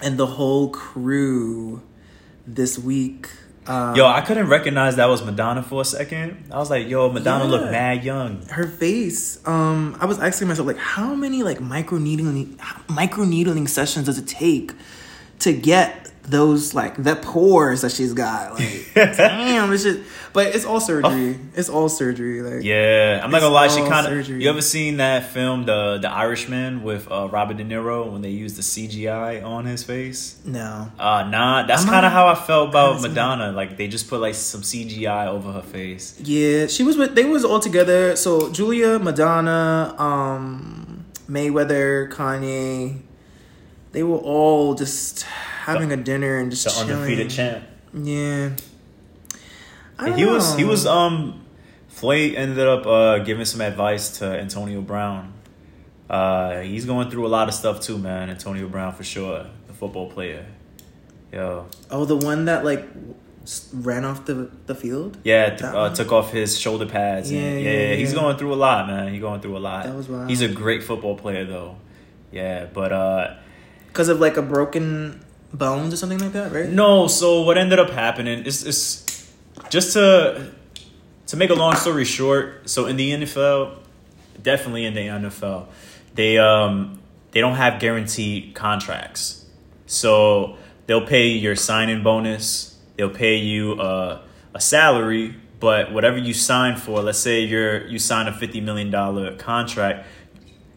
and 0.00 0.16
the 0.18 0.26
whole 0.26 0.68
crew 0.68 1.82
this 2.46 2.78
week. 2.78 3.28
Um, 3.68 3.96
Yo, 3.96 4.06
I 4.06 4.20
couldn't 4.20 4.46
recognize 4.48 4.96
that 4.96 5.06
was 5.08 5.24
Madonna 5.24 5.62
for 5.62 5.80
a 5.82 5.84
second. 5.84 6.44
I 6.52 6.58
was 6.58 6.70
like, 6.70 6.86
yo, 6.88 7.10
Madonna 7.10 7.44
Yeah. 7.44 7.50
looked 7.50 7.70
mad 7.72 8.04
young. 8.04 8.42
her 8.50 8.66
face. 8.68 9.40
Um, 9.46 9.96
I 10.00 10.06
was 10.06 10.18
asking 10.20 10.48
myself 10.48 10.66
like, 10.68 10.78
how 10.78 11.14
many 11.14 11.42
like 11.42 11.60
micro 11.60 11.98
needling 11.98 12.58
micro 12.88 13.24
needling 13.24 13.66
sessions 13.66 14.06
does 14.06 14.18
it 14.18 14.28
take 14.28 14.72
to 15.40 15.52
get 15.52 16.05
those 16.28 16.74
like 16.74 17.02
the 17.02 17.16
pores 17.16 17.82
that 17.82 17.92
she's 17.92 18.12
got? 18.12 18.54
Like, 18.54 18.90
damn, 18.94 19.72
it's 19.72 19.82
just. 19.84 20.00
But 20.32 20.54
it's 20.54 20.66
all 20.66 20.80
surgery. 20.80 21.38
It's 21.54 21.70
all 21.70 21.88
surgery. 21.88 22.42
Like, 22.42 22.62
Yeah, 22.62 23.22
I'm 23.24 23.30
not 23.30 23.40
gonna 23.40 23.54
lie. 23.54 23.68
She 23.68 23.80
kind 23.80 24.06
of. 24.06 24.12
surgery. 24.12 24.42
You 24.44 24.50
ever 24.50 24.60
seen 24.60 24.98
that 24.98 25.30
film, 25.30 25.64
the 25.64 25.96
the 25.96 26.10
Irishman, 26.10 26.82
with 26.82 27.10
uh, 27.10 27.28
Robert 27.32 27.56
De 27.56 27.64
Niro 27.64 28.12
when 28.12 28.20
they 28.20 28.28
used 28.30 28.56
the 28.56 28.62
CGI 28.62 29.42
on 29.42 29.64
his 29.64 29.82
face? 29.82 30.38
no. 30.44 30.90
Uh, 30.98 31.26
nah, 31.30 31.66
that's 31.66 31.82
I'm 31.82 31.88
kind 31.88 32.02
not- 32.02 32.04
of 32.04 32.12
how 32.12 32.26
I 32.28 32.34
felt 32.34 32.68
about 32.68 33.00
Madonna. 33.00 33.52
Like 33.52 33.78
they 33.78 33.88
just 33.88 34.08
put 34.10 34.20
like 34.20 34.34
some 34.34 34.60
CGI 34.60 35.26
over 35.28 35.52
her 35.52 35.62
face. 35.62 36.20
Yeah, 36.22 36.66
she 36.66 36.82
was 36.82 36.98
with. 36.98 37.14
They 37.14 37.24
was 37.24 37.42
all 37.42 37.60
together. 37.60 38.14
So 38.16 38.52
Julia, 38.52 38.98
Madonna, 38.98 39.94
um, 39.98 41.06
Mayweather, 41.30 42.10
Kanye, 42.10 42.98
they 43.96 44.02
were 44.02 44.18
all 44.18 44.74
just 44.74 45.22
having 45.22 45.90
a 45.90 45.96
dinner 45.96 46.36
and 46.36 46.50
just 46.50 46.64
The 46.66 46.70
chilling. 46.84 46.92
undefeated 46.92 47.30
champ. 47.30 47.64
Yeah. 47.94 48.50
I 49.98 50.10
he 50.14 50.24
don't 50.24 50.34
was 50.34 50.54
he 50.56 50.62
know. 50.64 50.68
was 50.68 50.86
um 50.86 51.44
Floyd 51.88 52.34
ended 52.34 52.66
up 52.68 52.86
uh 52.86 53.18
giving 53.20 53.46
some 53.46 53.62
advice 53.62 54.18
to 54.18 54.26
Antonio 54.26 54.82
Brown. 54.82 55.32
Uh 56.10 56.60
he's 56.60 56.84
going 56.84 57.10
through 57.10 57.26
a 57.26 57.32
lot 57.38 57.48
of 57.48 57.54
stuff 57.54 57.80
too, 57.80 57.96
man. 57.96 58.28
Antonio 58.28 58.68
Brown 58.68 58.92
for 58.92 59.02
sure, 59.04 59.46
the 59.66 59.72
football 59.72 60.10
player. 60.10 60.44
Yo. 61.32 61.66
Oh, 61.90 62.04
the 62.04 62.16
one 62.16 62.44
that 62.44 62.64
like 62.66 62.84
ran 63.72 64.04
off 64.04 64.26
the 64.26 64.50
the 64.66 64.74
field. 64.74 65.16
Yeah, 65.24 65.56
uh, 65.62 65.94
took 65.94 66.12
off 66.12 66.32
his 66.32 66.58
shoulder 66.58 66.84
pads. 66.86 67.30
and- 67.30 67.40
Yeah, 67.40 67.50
yeah, 67.52 67.58
yeah, 67.70 67.88
yeah, 67.90 67.94
he's 67.94 68.12
going 68.12 68.36
through 68.36 68.52
a 68.52 68.60
lot, 68.68 68.86
man. 68.88 69.12
He's 69.12 69.20
going 69.22 69.40
through 69.40 69.56
a 69.56 69.64
lot. 69.70 69.84
That 69.84 69.94
was 69.96 70.08
wild. 70.08 70.28
He's 70.28 70.42
a 70.42 70.48
great 70.48 70.82
football 70.82 71.16
player, 71.16 71.44
though. 71.46 71.76
Yeah, 72.32 72.66
but 72.78 72.92
uh, 72.92 73.34
Because 73.96 74.10
of 74.10 74.20
like 74.20 74.36
a 74.36 74.42
broken 74.42 75.24
bones 75.54 75.94
or 75.94 75.96
something 75.96 76.18
like 76.18 76.32
that, 76.32 76.52
right? 76.52 76.68
no. 76.68 77.06
So 77.06 77.40
what 77.40 77.56
ended 77.56 77.78
up 77.78 77.88
happening 77.88 78.44
is, 78.44 78.62
is 78.62 79.32
just 79.70 79.94
to 79.94 80.52
to 81.28 81.36
make 81.38 81.48
a 81.48 81.54
long 81.54 81.76
story 81.76 82.04
short. 82.04 82.68
So 82.68 82.84
in 82.84 82.96
the 82.96 83.10
NFL, 83.12 83.78
definitely 84.42 84.84
in 84.84 84.92
the 84.92 85.00
NFL, 85.00 85.68
they 86.14 86.36
um 86.36 87.00
they 87.30 87.40
don't 87.40 87.54
have 87.54 87.80
guaranteed 87.80 88.54
contracts. 88.54 89.46
So 89.86 90.58
they'll 90.86 91.06
pay 91.06 91.28
your 91.28 91.56
signing 91.56 92.02
bonus. 92.02 92.76
They'll 92.96 93.08
pay 93.08 93.36
you 93.36 93.80
a, 93.80 94.22
a 94.52 94.60
salary, 94.60 95.36
but 95.58 95.90
whatever 95.90 96.18
you 96.18 96.34
sign 96.34 96.76
for, 96.76 97.00
let's 97.00 97.18
say 97.18 97.40
you're 97.40 97.86
you 97.86 97.98
sign 97.98 98.28
a 98.28 98.32
fifty 98.32 98.60
million 98.60 98.90
dollar 98.90 99.34
contract, 99.36 100.06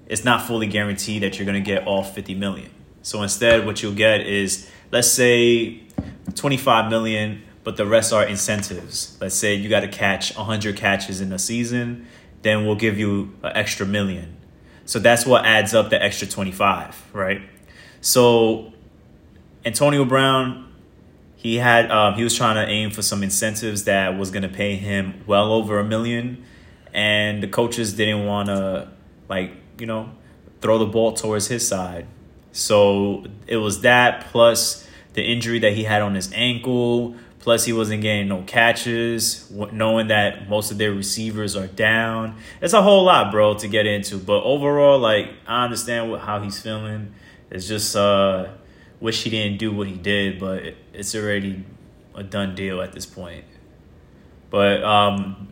it's 0.07 0.24
not 0.24 0.47
fully 0.47 0.67
guaranteed 0.67 1.24
that 1.24 1.38
you're 1.38 1.45
gonna 1.45 1.59
get 1.59 1.86
all 1.86 2.03
fifty 2.05 2.34
million. 2.34 2.72
So 3.02 3.22
instead, 3.24 3.66
what 3.66 3.82
you'll 3.82 3.93
get 3.93 4.22
is 4.22 4.70
let's 4.91 5.12
say 5.12 5.82
twenty 6.36 6.58
five 6.58 6.89
million, 6.89 7.43
but 7.64 7.78
the 7.78 7.86
rest 7.86 8.14
are 8.14 8.26
incentives. 8.26 9.18
Let's 9.22 9.36
say 9.36 9.56
you 9.56 9.70
got 9.70 9.82
to 9.82 9.88
catch 9.88 10.34
hundred 10.34 10.78
catches 10.78 11.22
in 11.22 11.32
a 11.32 11.39
season, 11.39 12.08
then 12.41 12.66
we'll 12.66 12.76
give 12.76 12.97
you 12.97 13.36
an 13.43 13.52
extra 13.56 13.86
million. 13.86 14.36
So 14.86 15.00
that's 15.00 15.26
what 15.26 15.45
adds 15.45 15.74
up 15.74 15.89
the 15.89 16.02
extra 16.02 16.28
twenty 16.28 16.52
five, 16.52 17.02
right? 17.14 17.41
So 18.02 18.74
Antonio 19.66 20.06
Brown, 20.06 20.72
he 21.36 21.58
had 21.58 21.91
um, 21.91 22.16
he 22.16 22.24
was 22.24 22.36
trying 22.36 22.56
to 22.56 22.72
aim 22.72 22.91
for 22.91 23.02
some 23.02 23.24
incentives 23.24 23.84
that 23.86 24.18
was 24.18 24.32
going 24.32 24.43
to 24.43 24.50
pay 24.50 24.76
him 24.76 25.24
well 25.28 25.52
over 25.54 25.80
a 25.80 25.84
million, 25.84 26.43
and 26.93 27.43
the 27.43 27.47
coaches 27.47 27.93
didn't 27.93 28.26
want 28.26 28.47
to 28.47 28.89
like 29.28 29.52
you 29.78 29.86
know 29.86 30.12
throw 30.62 30.78
the 30.78 30.86
ball 30.86 31.14
towards 31.14 31.47
his 31.47 31.68
side. 31.68 32.08
So 32.52 33.26
it 33.47 33.58
was 33.58 33.82
that 33.82 34.28
plus 34.32 34.88
the 35.14 35.24
injury 35.24 35.60
that 35.60 35.74
he 35.74 35.84
had 35.84 36.02
on 36.02 36.16
his 36.16 36.32
ankle. 36.34 37.16
Plus, 37.39 37.64
he 37.64 37.72
wasn't 37.72 38.02
getting 38.02 38.28
no 38.28 38.43
catches, 38.43 39.50
knowing 39.72 40.08
that 40.08 40.50
most 40.50 40.72
of 40.72 40.78
their 40.78 40.91
receivers 40.91 41.56
are 41.56 41.68
down. 41.68 42.36
It's 42.62 42.74
a 42.74 42.82
whole 42.82 43.06
lot, 43.06 43.32
bro, 43.32 43.54
to 43.56 43.68
get 43.70 43.86
into. 43.86 44.18
But 44.18 44.43
overall, 44.43 45.00
like, 45.00 45.30
I 45.47 45.64
understand 45.64 46.12
what, 46.12 46.20
how 46.20 46.42
he's 46.42 46.62
feeling. 46.62 47.13
It's 47.50 47.66
just, 47.66 47.96
uh, 47.96 48.50
wish 49.00 49.24
he 49.24 49.30
didn't 49.30 49.58
do 49.58 49.74
what 49.74 49.88
he 49.88 49.96
did, 49.96 50.38
but 50.38 50.76
it's 50.93 51.16
already 51.16 51.63
a 52.13 52.24
done 52.24 52.55
deal 52.55 52.82
at 52.82 52.92
this 52.92 53.05
point. 53.05 53.46
But 54.50 54.84
um, 54.84 55.47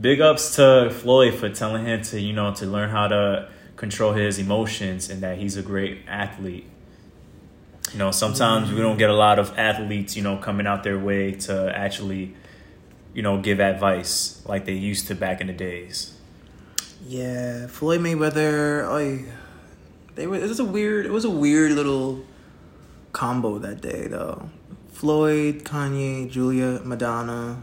big 0.00 0.20
ups 0.20 0.56
to 0.56 0.90
Floyd 0.90 1.34
for 1.34 1.48
telling 1.48 1.86
him 1.86 2.02
to, 2.02 2.20
you 2.20 2.34
know, 2.34 2.54
to 2.54 2.66
learn 2.66 2.90
how 2.90 3.08
to 3.08 3.48
control 3.76 4.12
his 4.12 4.38
emotions 4.38 5.08
and 5.08 5.22
that 5.22 5.38
he's 5.38 5.56
a 5.56 5.62
great 5.62 6.00
athlete. 6.08 6.66
You 7.92 7.98
know, 7.98 8.10
sometimes 8.10 8.72
we 8.72 8.80
don't 8.80 8.98
get 8.98 9.10
a 9.10 9.14
lot 9.14 9.38
of 9.38 9.56
athletes, 9.56 10.16
you 10.16 10.22
know, 10.22 10.36
coming 10.38 10.66
out 10.66 10.82
their 10.82 10.98
way 10.98 11.32
to 11.32 11.72
actually, 11.74 12.34
you 13.14 13.22
know, 13.22 13.40
give 13.40 13.60
advice 13.60 14.42
like 14.46 14.64
they 14.64 14.72
used 14.72 15.06
to 15.08 15.14
back 15.14 15.40
in 15.40 15.46
the 15.46 15.52
days. 15.52 16.18
Yeah, 17.06 17.68
Floyd 17.68 18.00
Mayweather. 18.00 18.84
Oh, 18.84 19.24
they 20.16 20.26
were. 20.26 20.36
It 20.36 20.48
was 20.48 20.58
a 20.58 20.64
weird. 20.64 21.06
It 21.06 21.12
was 21.12 21.24
a 21.24 21.30
weird 21.30 21.72
little 21.72 22.24
combo 23.12 23.58
that 23.58 23.80
day, 23.80 24.08
though. 24.08 24.50
Floyd, 24.90 25.62
Kanye, 25.62 26.28
Julia, 26.28 26.80
Madonna. 26.82 27.62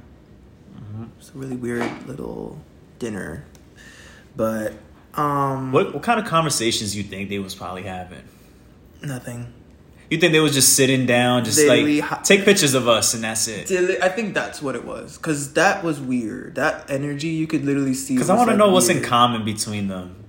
Mm-hmm. 0.77 1.06
It's 1.18 1.30
a 1.31 1.38
really 1.38 1.56
weird 1.56 2.07
little 2.07 2.61
dinner, 2.99 3.45
but 4.35 4.73
um, 5.15 5.72
What 5.72 5.94
what 5.94 6.03
kind 6.03 6.19
of 6.19 6.26
conversations 6.26 6.95
you 6.95 7.03
think 7.03 7.30
they 7.30 7.40
was 7.40 7.56
probably 7.56 7.84
having? 7.84 8.23
nothing. 9.02 9.53
You 10.10 10.18
think 10.19 10.31
they 10.31 10.40
was 10.40 10.53
just 10.53 10.73
sitting 10.76 11.06
down, 11.06 11.44
just 11.44 11.65
like 11.65 12.23
take 12.23 12.45
pictures 12.45 12.73
of 12.73 12.88
us 12.88 13.14
and 13.14 13.23
that's 13.23 13.48
it? 13.48 13.72
I 14.02 14.10
think 14.10 14.34
that's 14.34 14.61
what 14.61 14.76
it 14.76 14.85
was, 14.85 15.18
cause 15.18 15.53
that 15.53 15.84
was 15.84 15.99
weird. 15.99 16.56
That 16.56 16.90
energy 16.90 17.30
you 17.30 17.48
could 17.48 17.65
literally 17.65 17.95
see. 17.95 18.14
Because 18.14 18.30
I 18.30 18.35
want 18.35 18.49
to 18.49 18.56
like, 18.56 18.60
know 18.60 18.72
what's 18.72 18.90
in 18.90 19.02
common 19.02 19.44
between 19.44 19.88
them. 19.88 20.23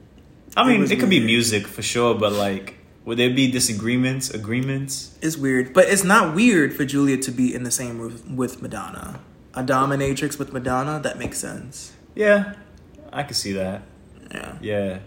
I 0.56 0.66
mean, 0.66 0.90
it, 0.90 0.98
could 1.01 1.11
be 1.11 1.20
music 1.20 1.66
for 1.66 1.82
sure, 1.82 2.15
but 2.15 2.32
like, 2.32 2.77
would 3.05 3.19
there 3.19 3.31
be 3.31 3.51
disagreements, 3.51 4.31
agreements? 4.31 5.19
It's 5.20 5.36
weird, 5.36 5.74
but 5.74 5.89
it's 5.89 6.05
not 6.05 6.35
weird 6.35 6.73
for 6.73 6.85
Julia 6.85 7.19
to 7.19 7.31
be 7.31 7.55
in 7.55 7.65
the 7.65 7.70
same 7.73 7.98
room 7.98 8.36
with 8.36 8.62
Madonna. 8.62 9.20
a 9.52 9.62
dominatrix 9.62 10.39
with 10.39 10.52
Madonna, 10.52 11.01
that 11.01 11.19
makes 11.19 11.39
sense. 11.39 11.93
Yeah, 12.15 12.55
I 13.12 13.24
can 13.24 13.35
see 13.35 13.52
that. 13.52 13.82
Yeah. 14.35 14.56
Yeah. 14.61 14.98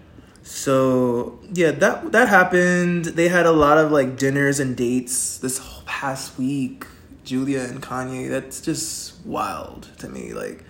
So 0.44 1.40
yeah, 1.54 1.72
that 1.72 2.12
that 2.14 2.30
happened. 2.30 3.06
They 3.06 3.28
had 3.28 3.46
a 3.46 3.52
lot 3.52 3.78
of 3.78 3.92
like 3.92 4.18
dinners 4.18 4.60
and 4.60 4.76
dates 4.78 5.38
this 5.40 5.58
whole 5.58 5.84
past 5.86 6.38
week. 6.40 6.86
Julia 7.26 7.60
and 7.62 7.82
Kanye. 7.84 8.30
That's 8.30 8.62
just 8.62 9.20
wild 9.26 9.90
to 10.00 10.08
me. 10.08 10.32
Like, 10.34 10.64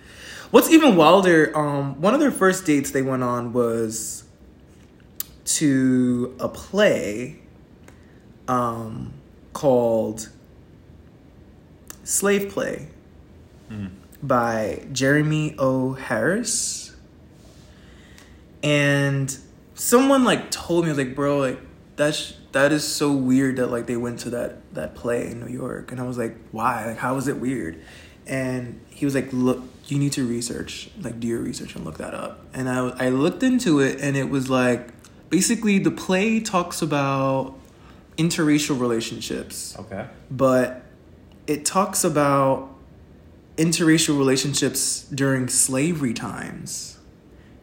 what's 0.50 0.68
even 0.70 0.96
wilder? 0.96 1.56
Um, 1.56 2.00
one 2.00 2.14
of 2.14 2.18
their 2.20 2.32
first 2.32 2.66
dates 2.66 2.90
they 2.90 3.02
went 3.02 3.22
on 3.22 3.52
was 3.52 4.24
to 5.44 6.34
a 6.40 6.48
play, 6.48 7.36
um, 8.48 9.12
called 9.52 10.28
Slave 12.04 12.50
Play 12.50 12.88
Mm. 13.70 13.90
by 14.22 14.82
Jeremy 14.92 15.54
O. 15.58 15.92
Harris. 15.92 16.77
And 18.62 19.36
someone 19.74 20.24
like 20.24 20.50
told 20.50 20.86
me, 20.86 20.92
like, 20.92 21.14
bro, 21.14 21.38
like 21.38 21.60
that's 21.96 22.34
that 22.52 22.72
is 22.72 22.86
so 22.86 23.12
weird 23.12 23.56
that 23.56 23.68
like 23.68 23.86
they 23.86 23.96
went 23.96 24.20
to 24.20 24.30
that 24.30 24.74
that 24.74 24.94
play 24.94 25.30
in 25.30 25.40
New 25.40 25.52
York. 25.52 25.92
And 25.92 26.00
I 26.00 26.04
was 26.04 26.18
like, 26.18 26.36
why? 26.52 26.86
Like 26.86 26.98
how 26.98 27.16
is 27.16 27.28
it 27.28 27.38
weird? 27.38 27.80
And 28.26 28.80
he 28.90 29.04
was 29.04 29.14
like, 29.14 29.28
look, 29.32 29.62
you 29.86 29.98
need 29.98 30.12
to 30.12 30.26
research, 30.26 30.90
like 31.00 31.18
do 31.20 31.26
your 31.26 31.40
research 31.40 31.74
and 31.76 31.84
look 31.84 31.98
that 31.98 32.14
up. 32.14 32.44
And 32.52 32.68
I 32.68 32.88
I 33.06 33.08
looked 33.10 33.42
into 33.42 33.80
it 33.80 34.00
and 34.00 34.16
it 34.16 34.28
was 34.28 34.50
like 34.50 34.88
basically 35.30 35.78
the 35.78 35.90
play 35.90 36.40
talks 36.40 36.82
about 36.82 37.54
interracial 38.16 38.80
relationships 38.80 39.76
Okay. 39.78 40.04
but 40.30 40.82
it 41.46 41.64
talks 41.64 42.02
about 42.02 42.68
interracial 43.56 44.18
relationships 44.18 45.02
during 45.14 45.46
slavery 45.48 46.12
times 46.12 46.97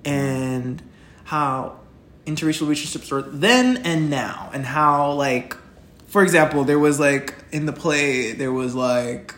and 0.05 0.81
how 1.25 1.79
interracial 2.25 2.61
relationships 2.61 3.11
were 3.11 3.21
then 3.21 3.77
and 3.77 4.09
now 4.09 4.49
and 4.53 4.65
how 4.65 5.11
like 5.11 5.55
for 6.07 6.23
example 6.23 6.63
there 6.63 6.79
was 6.79 6.99
like 6.99 7.35
in 7.51 7.65
the 7.65 7.73
play 7.73 8.31
there 8.31 8.51
was 8.51 8.73
like 8.73 9.35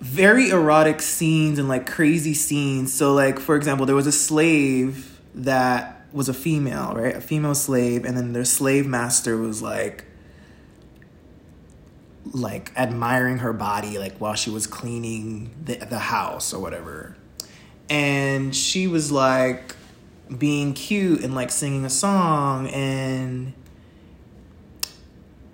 very 0.00 0.50
erotic 0.50 1.02
scenes 1.02 1.58
and 1.58 1.68
like 1.68 1.86
crazy 1.86 2.34
scenes. 2.34 2.94
So 2.94 3.12
like 3.12 3.40
for 3.40 3.56
example 3.56 3.86
there 3.86 3.96
was 3.96 4.06
a 4.06 4.12
slave 4.12 5.20
that 5.34 6.06
was 6.12 6.28
a 6.28 6.34
female 6.34 6.94
right? 6.94 7.16
A 7.16 7.20
female 7.20 7.54
slave 7.54 8.04
and 8.04 8.16
then 8.16 8.32
their 8.32 8.44
slave 8.44 8.86
master 8.86 9.36
was 9.36 9.62
like 9.62 10.04
like 12.32 12.72
admiring 12.76 13.38
her 13.38 13.52
body 13.52 13.98
like 13.98 14.16
while 14.18 14.34
she 14.34 14.50
was 14.50 14.66
cleaning 14.66 15.50
the, 15.64 15.76
the 15.76 15.98
house 15.98 16.52
or 16.52 16.60
whatever 16.60 17.16
and 17.88 18.54
she 18.54 18.86
was 18.86 19.12
like 19.12 19.76
being 20.36 20.74
cute 20.74 21.22
and 21.22 21.34
like 21.34 21.50
singing 21.50 21.84
a 21.84 21.90
song. 21.90 22.68
And 22.68 23.52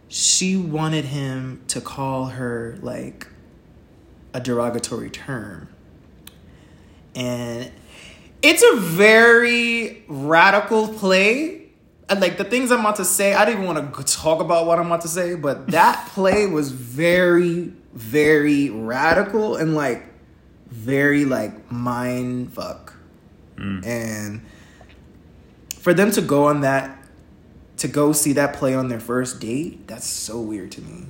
she 0.08 0.56
wanted 0.56 1.04
him 1.06 1.62
to 1.68 1.80
call 1.80 2.26
her 2.26 2.78
like 2.80 3.26
a 4.32 4.40
derogatory 4.40 5.10
term. 5.10 5.68
And 7.14 7.70
it's 8.40 8.62
a 8.62 8.76
very 8.76 10.04
radical 10.08 10.88
play. 10.88 11.68
And 12.08 12.20
like 12.20 12.38
the 12.38 12.44
things 12.44 12.70
I'm 12.70 12.80
about 12.80 12.96
to 12.96 13.04
say, 13.04 13.34
I 13.34 13.44
didn't 13.44 13.62
even 13.62 13.74
want 13.74 13.94
to 13.94 14.04
talk 14.04 14.40
about 14.40 14.66
what 14.66 14.78
I'm 14.78 14.86
about 14.86 15.02
to 15.02 15.08
say, 15.08 15.34
but 15.34 15.68
that 15.68 16.08
play 16.08 16.46
was 16.46 16.70
very, 16.70 17.72
very 17.92 18.70
radical 18.70 19.56
and 19.56 19.74
like 19.74 20.11
very 20.72 21.24
like 21.26 21.70
mind 21.70 22.52
fuck. 22.52 22.94
And 23.84 24.44
for 25.78 25.94
them 25.94 26.10
to 26.12 26.20
go 26.20 26.46
on 26.46 26.62
that, 26.62 26.98
to 27.76 27.88
go 27.88 28.12
see 28.12 28.32
that 28.32 28.54
play 28.54 28.74
on 28.74 28.88
their 28.88 28.98
first 28.98 29.40
date, 29.40 29.86
that's 29.86 30.06
so 30.06 30.40
weird 30.40 30.72
to 30.72 30.80
me. 30.80 31.06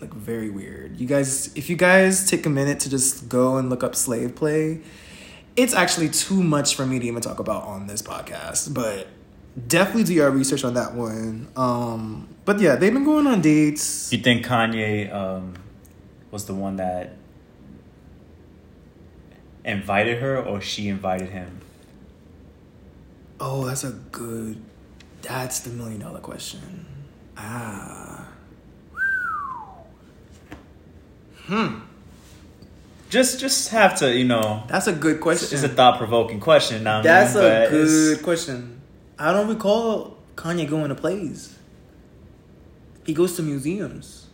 Like 0.00 0.12
very 0.14 0.50
weird. 0.50 1.00
You 1.00 1.06
guys, 1.06 1.52
if 1.56 1.68
you 1.68 1.76
guys 1.76 2.30
take 2.30 2.46
a 2.46 2.50
minute 2.50 2.78
to 2.80 2.90
just 2.90 3.28
go 3.28 3.56
and 3.56 3.68
look 3.70 3.82
up 3.82 3.96
slave 3.96 4.36
play, 4.36 4.82
it's 5.56 5.74
actually 5.74 6.10
too 6.10 6.42
much 6.42 6.76
for 6.76 6.86
me 6.86 7.00
to 7.00 7.06
even 7.06 7.20
talk 7.20 7.40
about 7.40 7.64
on 7.64 7.88
this 7.88 8.02
podcast, 8.02 8.72
but 8.72 9.08
definitely 9.66 10.04
do 10.04 10.14
your 10.14 10.30
research 10.30 10.62
on 10.62 10.74
that 10.74 10.94
one. 10.94 11.48
Um, 11.56 12.28
but 12.44 12.60
yeah, 12.60 12.76
they've 12.76 12.92
been 12.92 13.04
going 13.04 13.26
on 13.26 13.40
dates. 13.40 14.12
You 14.12 14.18
think 14.18 14.46
Kanye 14.46 15.12
um, 15.12 15.54
was 16.30 16.46
the 16.46 16.54
one 16.54 16.76
that 16.76 17.17
invited 19.64 20.20
her, 20.22 20.38
or 20.38 20.60
she 20.60 20.88
invited 20.88 21.30
him? 21.30 21.60
Oh, 23.40 23.66
that's 23.66 23.84
a 23.84 23.90
good. 24.12 24.60
That's 25.22 25.60
the 25.60 25.70
million 25.70 26.00
dollar 26.00 26.20
question. 26.20 26.86
Ah. 27.36 28.28
Hmm. 31.46 31.80
Just, 33.10 33.40
just 33.40 33.70
have 33.70 33.98
to, 34.00 34.14
you 34.14 34.24
know. 34.24 34.64
That's 34.68 34.86
a 34.86 34.92
good 34.92 35.20
question. 35.20 35.48
It's 35.56 35.64
a 35.64 35.68
thought 35.68 35.96
provoking 35.98 36.40
question. 36.40 36.84
Mean, 36.84 37.02
That's 37.02 37.34
a 37.34 37.38
but 37.38 37.62
it's- 37.72 37.88
good 37.88 38.22
question. 38.22 38.80
I 39.18 39.32
don't 39.32 39.48
recall 39.48 40.18
Kanye 40.36 40.68
going 40.68 40.90
to 40.90 40.94
plays. 40.94 41.56
He 43.04 43.14
goes 43.14 43.34
to 43.36 43.42
museums. 43.42 44.26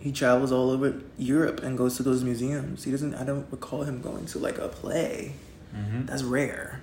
He 0.00 0.10
travels 0.12 0.50
all 0.50 0.70
over 0.70 0.94
Europe 1.18 1.62
and 1.62 1.76
goes 1.78 1.96
to 1.98 2.02
those 2.02 2.24
museums. 2.24 2.84
He 2.84 2.90
doesn't. 2.90 3.14
I 3.14 3.24
don't 3.24 3.46
recall 3.50 3.82
him 3.82 4.00
going 4.00 4.26
to 4.26 4.38
like 4.38 4.58
a 4.58 4.68
play. 4.68 5.34
Mhm. 5.76 6.06
That's 6.08 6.22
rare. 6.24 6.82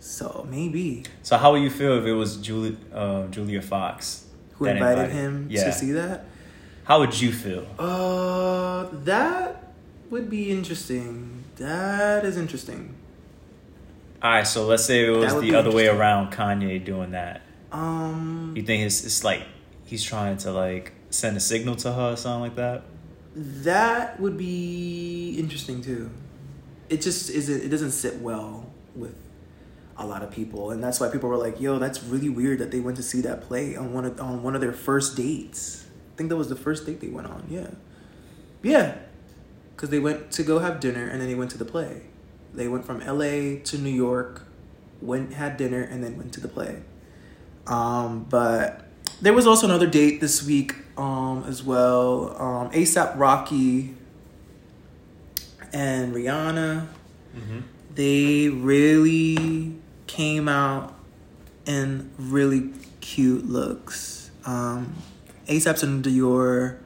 So 0.00 0.46
maybe 0.50 1.04
So 1.22 1.36
how 1.36 1.52
would 1.52 1.62
you 1.62 1.70
feel 1.70 1.98
if 1.98 2.04
it 2.06 2.12
was 2.14 2.36
Julia, 2.36 2.74
uh, 2.94 3.26
Julia 3.28 3.60
Fox 3.62 4.24
who 4.54 4.64
that 4.64 4.76
invited 4.76 5.10
him 5.10 5.46
Yeah. 5.50 5.64
to 5.64 5.72
see 5.72 5.92
that? 5.92 6.24
How 6.84 7.00
would 7.00 7.20
you 7.20 7.32
feel? 7.32 7.66
Uh, 7.78 8.86
that 9.04 9.72
would 10.10 10.30
be 10.30 10.50
interesting. 10.50 11.44
That 11.56 12.24
is 12.24 12.36
interesting. 12.36 12.94
All 14.22 14.30
right, 14.30 14.46
so 14.46 14.66
let's 14.66 14.84
say 14.84 15.04
it 15.06 15.10
was 15.10 15.38
the 15.40 15.54
other 15.54 15.70
way 15.70 15.86
around. 15.88 16.32
Kanye 16.32 16.82
doing 16.84 17.10
that. 17.12 17.42
Um, 17.70 18.54
You 18.56 18.62
think 18.62 18.84
it's 18.86 19.04
it's 19.04 19.22
like 19.22 19.42
he's 19.84 20.02
trying 20.02 20.38
to 20.38 20.50
like 20.52 20.92
send 21.10 21.36
a 21.36 21.40
signal 21.40 21.76
to 21.76 21.92
her 21.92 22.12
or 22.12 22.16
something 22.16 22.40
like 22.40 22.56
that? 22.56 22.84
that 23.38 24.18
would 24.18 24.36
be 24.36 25.36
interesting 25.38 25.80
too. 25.80 26.10
It 26.88 27.00
just 27.02 27.30
isn't. 27.30 27.62
It 27.62 27.68
doesn't 27.68 27.92
sit 27.92 28.16
well 28.20 28.70
with 28.96 29.16
a 29.96 30.06
lot 30.06 30.22
of 30.22 30.30
people, 30.30 30.70
and 30.70 30.82
that's 30.82 31.00
why 31.00 31.08
people 31.08 31.28
were 31.28 31.36
like, 31.36 31.60
"Yo, 31.60 31.78
that's 31.78 32.02
really 32.02 32.28
weird 32.28 32.58
that 32.58 32.70
they 32.70 32.80
went 32.80 32.96
to 32.96 33.02
see 33.02 33.20
that 33.22 33.42
play 33.42 33.76
on 33.76 33.92
one 33.92 34.04
of 34.04 34.20
on 34.20 34.42
one 34.42 34.54
of 34.54 34.60
their 34.60 34.72
first 34.72 35.16
dates." 35.16 35.84
I 36.14 36.16
think 36.16 36.30
that 36.30 36.36
was 36.36 36.48
the 36.48 36.56
first 36.56 36.86
date 36.86 37.00
they 37.00 37.08
went 37.08 37.28
on. 37.28 37.46
Yeah, 37.48 37.70
yeah, 38.62 38.96
because 39.76 39.90
they 39.90 40.00
went 40.00 40.32
to 40.32 40.42
go 40.42 40.58
have 40.58 40.80
dinner 40.80 41.06
and 41.06 41.20
then 41.20 41.28
they 41.28 41.34
went 41.34 41.50
to 41.52 41.58
the 41.58 41.64
play. 41.64 42.02
They 42.54 42.66
went 42.66 42.84
from 42.84 43.02
L.A. 43.02 43.58
to 43.60 43.78
New 43.78 43.90
York, 43.90 44.46
went 45.00 45.34
had 45.34 45.56
dinner 45.56 45.82
and 45.82 46.02
then 46.02 46.16
went 46.16 46.32
to 46.34 46.40
the 46.40 46.48
play. 46.48 46.82
Um, 47.66 48.26
but 48.28 48.86
there 49.20 49.34
was 49.34 49.46
also 49.46 49.66
another 49.66 49.86
date 49.86 50.20
this 50.20 50.42
week 50.42 50.74
um, 51.02 51.44
as 51.48 51.62
well. 51.62 52.36
Um, 52.40 52.70
ASAP 52.72 53.16
Rocky 53.16 53.94
and 55.72 56.14
Rihanna. 56.14 56.86
Mm-hmm. 57.36 57.58
They 57.94 58.48
really 58.48 59.76
came 60.06 60.48
out 60.48 60.94
in 61.66 62.10
really 62.18 62.70
cute 63.00 63.46
looks. 63.48 64.30
Um, 64.44 64.94
ASAP's 65.46 65.82
in 65.82 66.02
Dior. 66.02 66.78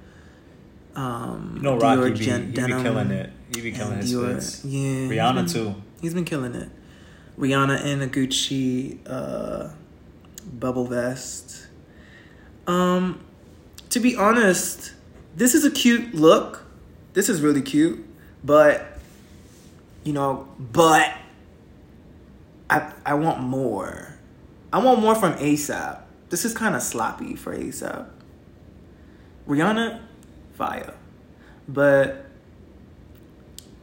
Um, 0.95 1.55
You 1.57 1.63
know, 1.63 1.79
Dior 1.79 1.99
Rocky 2.01 2.11
be, 2.13 2.19
gen- 2.25 2.41
he 2.43 2.47
be 2.49 2.53
denim 2.55 2.83
killing 2.83 3.11
it. 3.11 3.31
He 3.55 3.61
be 3.63 3.73
killing 3.73 3.99
his 3.99 4.13
Dior- 4.13 4.35
fits. 4.35 4.65
Yeah, 4.65 4.81
he's 4.81 5.11
Rihanna 5.11 5.35
been- 5.35 5.47
too. 5.47 5.75
He's 6.01 6.15
been 6.15 6.25
killing 6.25 6.55
it. 6.55 6.69
Rihanna 7.39 7.85
in 7.85 8.03
a 8.03 8.07
Gucci 8.09 8.99
uh, 9.09 9.69
bubble 10.53 10.85
vest. 10.87 11.67
Um, 12.67 13.21
to 13.93 14.01
be 14.01 14.17
honest, 14.17 14.95
this 15.37 15.55
is 15.55 15.67
a 15.67 15.71
cute 15.71 16.15
look. 16.15 16.65
This 17.13 17.29
is 17.29 17.43
really 17.43 17.61
cute, 17.61 18.03
but 18.43 18.99
you 20.03 20.15
know, 20.15 20.49
but 20.59 21.13
I 22.71 22.91
I 23.05 23.15
want 23.15 23.41
more. 23.41 24.17
I 24.73 24.79
want 24.79 25.01
more 25.01 25.15
from 25.15 25.35
ASAP. 25.35 26.01
This 26.31 26.47
is 26.47 26.55
kind 26.55 26.75
of 26.75 26.81
sloppy 26.81 27.37
for 27.37 27.55
ASAP. 27.55 28.09
Rihanna, 29.47 30.01
fire, 30.55 30.95
but 31.69 32.25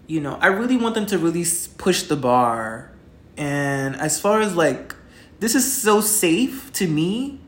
you 0.08 0.22
know, 0.22 0.40
I 0.42 0.48
really 0.48 0.76
want 0.76 0.96
them 0.96 1.06
to 1.06 1.20
really 1.20 1.46
push 1.78 2.02
the 2.02 2.16
bar. 2.16 2.92
And 3.38 3.96
as 3.96 4.20
far 4.20 4.42
as 4.42 4.56
like, 4.56 4.96
this 5.40 5.54
is 5.54 5.72
so 5.72 6.02
safe 6.02 6.74
to 6.74 6.88
me 6.88 7.40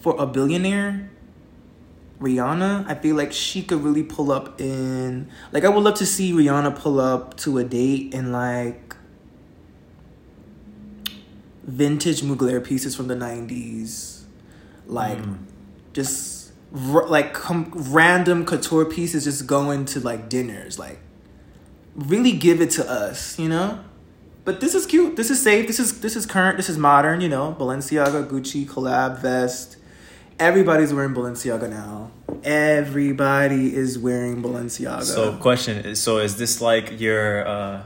for 0.00 0.20
a 0.20 0.26
billionaire, 0.26 1.11
Rihanna, 2.22 2.86
I 2.88 2.94
feel 2.94 3.16
like 3.16 3.32
she 3.32 3.62
could 3.62 3.82
really 3.82 4.02
pull 4.04 4.30
up 4.32 4.60
in 4.60 5.28
like 5.50 5.64
I 5.64 5.68
would 5.68 5.82
love 5.82 5.94
to 5.94 6.06
see 6.06 6.32
Rihanna 6.32 6.76
pull 6.76 7.00
up 7.00 7.36
to 7.38 7.58
a 7.58 7.64
date 7.64 8.14
in 8.14 8.32
like 8.32 8.94
vintage 11.64 12.22
Mugler 12.22 12.62
pieces 12.64 12.94
from 12.96 13.08
the 13.08 13.14
90s. 13.14 14.22
Like 14.86 15.18
Mm. 15.18 15.38
just 15.92 16.52
r- 16.90 17.06
like 17.06 17.32
com- 17.34 17.70
random 17.74 18.44
couture 18.44 18.84
pieces 18.84 19.24
just 19.24 19.46
going 19.46 19.84
to 19.86 20.00
like 20.00 20.28
dinners 20.28 20.78
like 20.78 20.98
really 21.94 22.32
give 22.32 22.60
it 22.60 22.70
to 22.70 22.88
us, 22.90 23.38
you 23.38 23.48
know? 23.48 23.78
But 24.44 24.60
this 24.60 24.74
is 24.74 24.86
cute. 24.86 25.14
This 25.16 25.30
is 25.30 25.40
safe. 25.40 25.66
This 25.68 25.78
is 25.78 26.00
this 26.00 26.16
is 26.16 26.26
current. 26.26 26.56
This 26.56 26.68
is 26.68 26.76
modern, 26.76 27.20
you 27.20 27.28
know. 27.28 27.54
Balenciaga, 27.58 28.26
Gucci, 28.26 28.66
collab 28.66 29.18
vest. 29.20 29.76
Everybody's 30.42 30.92
wearing 30.92 31.14
Balenciaga 31.14 31.70
now. 31.70 32.10
Everybody 32.42 33.72
is 33.76 33.96
wearing 33.96 34.42
Balenciaga. 34.42 35.04
So, 35.04 35.36
question 35.36 35.76
is: 35.86 36.02
So, 36.02 36.18
is 36.18 36.36
this 36.36 36.60
like 36.60 36.98
your 36.98 37.46
uh, 37.46 37.82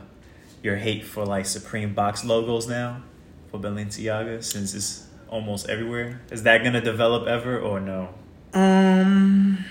your 0.63 0.77
hate 0.77 1.05
for 1.05 1.27
like 1.27 1.45
Supreme 1.45 1.93
box 1.93 2.25
logos 2.25 2.67
now 2.67 3.03
for 3.51 3.61
Balenciaga? 3.61 4.43
Since 4.43 4.73
it's 4.75 5.07
almost 5.29 5.69
everywhere, 5.69 6.23
is 6.31 6.45
that 6.45 6.65
gonna 6.65 6.81
develop 6.81 7.29
ever 7.29 7.61
or 7.61 7.79
no? 7.79 8.09
um 8.55 9.63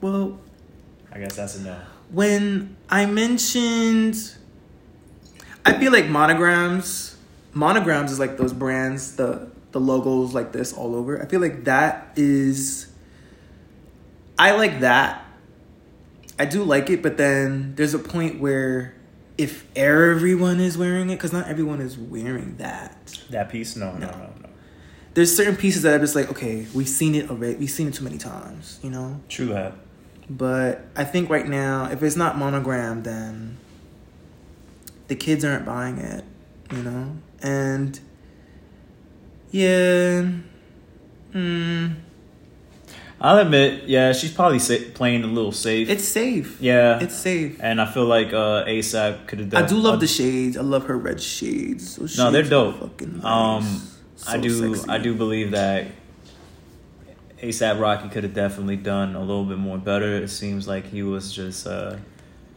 well, 0.00 0.38
I 1.12 1.18
guess 1.18 1.34
that's 1.34 1.56
a 1.56 1.62
no. 1.62 1.76
when 2.12 2.76
I 2.88 3.06
mentioned 3.06 4.14
I 5.66 5.72
feel 5.72 5.90
like 5.90 6.06
monograms 6.06 7.16
monograms 7.52 8.12
is 8.12 8.20
like 8.20 8.36
those 8.36 8.52
brands, 8.52 9.16
the 9.16 9.50
the 9.72 9.80
logos 9.80 10.34
like 10.34 10.52
this 10.52 10.72
all 10.72 10.94
over. 10.94 11.20
I 11.20 11.26
feel 11.26 11.40
like 11.40 11.64
that 11.64 12.12
is 12.16 12.88
I 14.38 14.52
like 14.52 14.80
that. 14.80 15.24
I 16.38 16.44
do 16.46 16.64
like 16.64 16.90
it, 16.90 17.02
but 17.02 17.16
then 17.16 17.74
there's 17.76 17.94
a 17.94 17.98
point 17.98 18.40
where 18.40 18.94
if 19.38 19.66
everyone 19.76 20.60
is 20.60 20.76
wearing 20.76 21.10
it, 21.10 21.16
because 21.16 21.32
not 21.32 21.46
everyone 21.48 21.80
is 21.80 21.98
wearing 21.98 22.56
that. 22.56 23.18
That 23.30 23.48
piece? 23.50 23.76
No, 23.76 23.92
no, 23.92 23.98
No. 24.06 24.10
no, 24.12 24.18
no. 24.42 24.48
There's 25.14 25.34
certain 25.34 25.56
pieces 25.56 25.82
that 25.82 25.94
are 25.94 25.98
just 25.98 26.14
like, 26.14 26.30
okay, 26.30 26.66
we've 26.74 26.88
seen 26.88 27.14
it 27.14 27.30
already. 27.30 27.56
We've 27.56 27.70
seen 27.70 27.88
it 27.88 27.94
too 27.94 28.04
many 28.04 28.18
times, 28.18 28.78
you 28.82 28.90
know. 28.90 29.20
True 29.28 29.46
that. 29.46 29.74
But 30.30 30.86
I 30.96 31.04
think 31.04 31.28
right 31.28 31.46
now, 31.46 31.90
if 31.90 32.02
it's 32.02 32.16
not 32.16 32.38
monogrammed, 32.38 33.04
then 33.04 33.58
the 35.08 35.14
kids 35.14 35.44
aren't 35.44 35.66
buying 35.66 35.98
it, 35.98 36.24
you 36.72 36.82
know? 36.82 37.16
And 37.42 38.00
yeah, 39.52 40.28
mm, 41.32 41.94
I'll 43.20 43.38
admit, 43.38 43.84
yeah, 43.84 44.12
she's 44.12 44.32
probably 44.32 44.58
sa- 44.58 44.90
playing 44.94 45.22
a 45.22 45.28
little 45.28 45.52
safe. 45.52 45.88
it's 45.88 46.04
safe. 46.04 46.60
yeah, 46.60 46.98
It's 47.00 47.14
safe. 47.14 47.58
and 47.62 47.80
I 47.80 47.86
feel 47.86 48.06
like 48.06 48.32
uh, 48.32 48.64
ASAP 48.64 49.28
could 49.28 49.38
have. 49.38 49.50
done. 49.50 49.62
I 49.62 49.66
do 49.66 49.76
love 49.76 50.00
the 50.00 50.08
shades. 50.08 50.56
I 50.56 50.62
love 50.62 50.86
her 50.86 50.98
red 50.98 51.22
shades. 51.22 51.96
Those 51.96 52.18
No, 52.18 52.30
they're 52.32 52.42
dope. 52.42 52.80
Fucking 52.80 53.20
nice. 53.20 53.24
Um, 53.24 53.82
I 54.26 54.38
do. 54.38 54.74
sexy. 54.74 54.90
I 54.90 54.98
do 54.98 55.14
believe 55.14 55.52
that 55.52 55.86
ASAP 57.40 57.80
Rocky 57.80 58.08
could 58.08 58.24
have 58.24 58.34
definitely 58.34 58.76
done 58.76 59.14
a 59.14 59.20
little 59.20 59.44
bit 59.44 59.58
more 59.58 59.78
better. 59.78 60.16
It 60.16 60.28
seems 60.28 60.66
like 60.66 60.86
he 60.86 61.02
was 61.04 61.32
just. 61.32 61.66
Uh, 61.66 61.96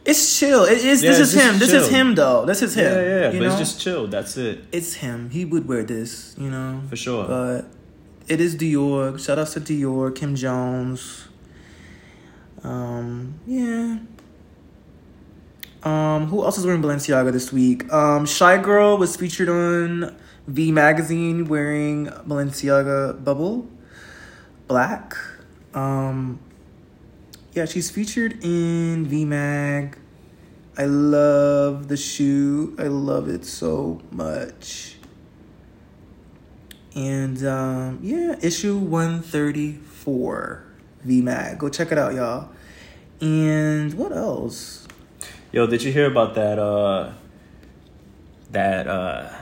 It's 0.06 0.38
chill. 0.38 0.64
It 0.64 0.84
is. 0.84 1.02
Yeah, 1.02 1.10
this 1.10 1.18
is 1.20 1.32
him. 1.34 1.58
This 1.58 1.72
is 1.72 1.88
him, 1.88 2.14
though. 2.14 2.46
This 2.46 2.62
is 2.62 2.74
him. 2.74 2.84
yeah, 2.84 3.00
yeah, 3.00 3.20
yeah, 3.20 3.30
but 3.32 3.40
know? 3.40 3.46
it's 3.48 3.58
just 3.58 3.80
chill. 3.80 4.06
That's 4.06 4.36
it 4.36 4.64
it's 4.72 4.94
him. 4.94 5.30
He 5.30 5.44
would 5.44 5.66
wear 5.66 5.82
this, 5.82 6.34
you 6.38 6.50
know. 6.50 6.82
for 6.88 6.96
sure. 6.96 7.26
But 7.26 7.66
it 8.28 8.40
is 8.40 8.56
Dior. 8.56 9.18
Shout 9.18 9.38
outs 9.38 9.54
to 9.54 9.60
Dior, 9.60 10.14
Kim 10.14 10.36
Jones. 10.36 11.28
Um, 12.62 13.40
yeah. 13.46 13.98
Um, 15.82 16.26
who 16.26 16.42
else 16.42 16.58
is 16.58 16.66
wearing 16.66 16.82
Balenciaga 16.82 17.32
this 17.32 17.52
week? 17.52 17.84
Um, 17.92 18.24
Shygirl 18.24 18.98
was 18.98 19.16
featured 19.16 19.48
on 19.48 20.16
V 20.48 20.72
Magazine 20.72 21.46
wearing 21.46 22.06
Balenciaga 22.06 23.22
Bubble 23.22 23.68
Black. 24.66 25.14
Um, 25.74 26.40
yeah, 27.56 27.64
she's 27.64 27.90
featured 27.90 28.44
in 28.44 29.06
V 29.06 29.24
Mag. 29.24 29.96
I 30.76 30.84
love 30.84 31.88
the 31.88 31.96
shoe. 31.96 32.76
I 32.78 32.88
love 32.88 33.30
it 33.30 33.46
so 33.46 34.02
much. 34.10 34.96
And 36.94 37.42
um, 37.46 37.98
yeah, 38.02 38.36
issue 38.42 38.76
134 38.76 40.64
VMAG. 41.06 41.58
Go 41.58 41.70
check 41.70 41.92
it 41.92 41.98
out, 41.98 42.14
y'all. 42.14 42.50
And 43.22 43.94
what 43.94 44.12
else? 44.12 44.86
Yo, 45.50 45.66
did 45.66 45.82
you 45.82 45.92
hear 45.92 46.06
about 46.06 46.34
that? 46.34 46.58
Uh, 46.58 47.12
that 48.50 48.86
uh, 48.86 49.32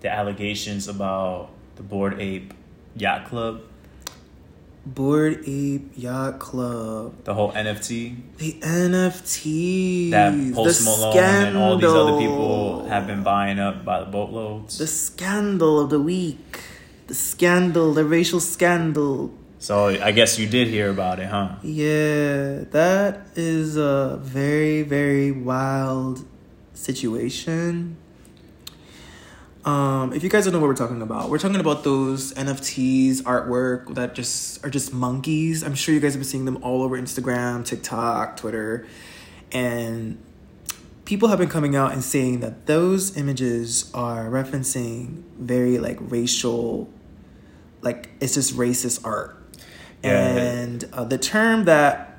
the 0.00 0.08
allegations 0.08 0.86
about 0.86 1.50
the 1.74 1.82
Bored 1.82 2.20
Ape 2.20 2.54
Yacht 2.96 3.26
Club, 3.26 3.62
Bored 4.84 5.44
Ape 5.46 5.92
Yacht 5.96 6.40
Club. 6.40 7.14
the 7.24 7.34
whole 7.34 7.52
NFT 7.52 8.16
The 8.38 8.52
NFT. 8.60 10.10
that 10.10 10.34
Post 10.54 10.80
the 10.80 10.90
Malone 10.90 11.18
and 11.18 11.56
all 11.56 11.76
these 11.78 11.88
other 11.88 12.18
people 12.18 12.84
have 12.88 13.06
been 13.06 13.22
buying 13.22 13.58
up 13.60 13.84
by 13.84 14.00
the 14.00 14.06
boatloads. 14.06 14.78
The 14.78 14.86
scandal 14.88 15.78
of 15.80 15.90
the 15.90 16.00
week. 16.00 16.58
The 17.06 17.14
scandal, 17.14 17.92
the 17.94 18.04
racial 18.04 18.40
scandal. 18.40 19.30
so 19.58 19.86
I 19.86 20.10
guess 20.10 20.38
you 20.38 20.48
did 20.48 20.66
hear 20.68 20.90
about 20.90 21.20
it, 21.20 21.26
huh? 21.26 21.56
Yeah, 21.62 22.64
that 22.74 23.28
is 23.36 23.76
a 23.76 24.18
very, 24.20 24.82
very 24.82 25.30
wild 25.30 26.24
situation. 26.74 27.96
Um, 29.64 30.12
if 30.12 30.24
you 30.24 30.28
guys 30.28 30.44
don't 30.44 30.52
know 30.52 30.58
what 30.58 30.66
we're 30.66 30.74
talking 30.74 31.02
about, 31.02 31.30
we're 31.30 31.38
talking 31.38 31.60
about 31.60 31.84
those 31.84 32.32
NFTs, 32.34 33.22
artwork 33.22 33.94
that 33.94 34.14
just 34.14 34.64
are 34.64 34.70
just 34.70 34.92
monkeys. 34.92 35.62
I'm 35.62 35.74
sure 35.74 35.94
you 35.94 36.00
guys 36.00 36.14
have 36.14 36.20
been 36.20 36.28
seeing 36.28 36.46
them 36.46 36.62
all 36.64 36.82
over 36.82 36.98
Instagram, 36.98 37.64
TikTok, 37.64 38.36
Twitter, 38.36 38.86
and 39.52 40.18
people 41.04 41.28
have 41.28 41.38
been 41.38 41.48
coming 41.48 41.76
out 41.76 41.92
and 41.92 42.02
saying 42.02 42.40
that 42.40 42.66
those 42.66 43.16
images 43.16 43.90
are 43.94 44.24
referencing 44.24 45.22
very 45.38 45.78
like 45.78 45.98
racial, 46.00 46.90
like 47.82 48.10
it's 48.20 48.34
just 48.34 48.56
racist 48.56 49.04
art. 49.04 49.36
Yeah. 50.02 50.26
And 50.26 50.84
uh, 50.92 51.04
the 51.04 51.18
term 51.18 51.66
that 51.66 52.18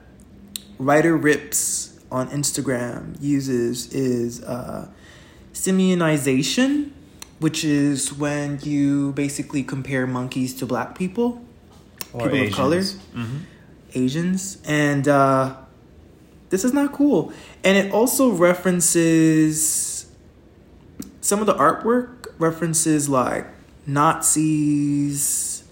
Ryder 0.78 1.18
Ripps 1.18 2.00
on 2.10 2.30
Instagram 2.30 3.22
uses 3.22 3.94
is 3.94 4.42
uh, 4.44 4.88
which 7.40 7.64
is 7.64 8.14
when 8.14 8.60
you 8.64 9.12
basically 9.14 9.64
compare 9.64 10.08
monkeys 10.08 10.54
to 10.56 10.66
black 10.66 10.98
people, 10.98 11.42
Or 12.14 12.30
people 12.30 12.48
of 12.48 12.54
color, 12.54 12.82
hmm 13.14 13.38
Asians, 13.96 14.58
and 14.66 15.08
uh, 15.08 15.56
this 16.50 16.64
is 16.64 16.74
not 16.74 16.94
cool. 16.94 17.32
And 17.64 17.78
it 17.78 17.92
also 17.94 18.32
references 18.32 20.08
some 21.22 21.40
of 21.40 21.46
the 21.46 21.54
artwork 21.54 22.26
references 22.40 23.08
like 23.08 23.46
Nazis 23.86 25.64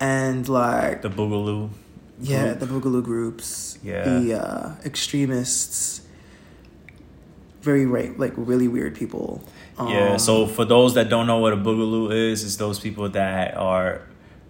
and 0.00 0.48
like 0.48 1.02
The 1.02 1.08
Boogaloo. 1.10 1.70
yeah, 2.20 2.54
group. 2.54 2.58
the 2.60 2.66
Boogaloo 2.66 3.02
groups, 3.02 3.78
Yeah. 3.82 4.04
the 4.04 4.34
uh, 4.34 4.72
extremists, 4.84 6.02
very 7.62 7.86
right, 7.86 8.16
like 8.18 8.32
really 8.36 8.68
weird 8.68 8.94
people. 8.94 9.42
Yeah, 9.78 10.12
Um, 10.12 10.18
so 10.18 10.46
for 10.46 10.64
those 10.64 10.94
that 10.94 11.08
don't 11.08 11.26
know 11.26 11.38
what 11.38 11.52
a 11.52 11.56
boogaloo 11.56 12.12
is, 12.12 12.44
it's 12.44 12.56
those 12.56 12.78
people 12.78 13.08
that 13.10 13.56
are 13.56 14.02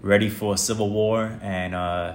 ready 0.03 0.29
for 0.29 0.55
a 0.55 0.59
civil 0.59 0.91
war 0.91 1.39
and 1.43 1.75
uh, 1.75 2.15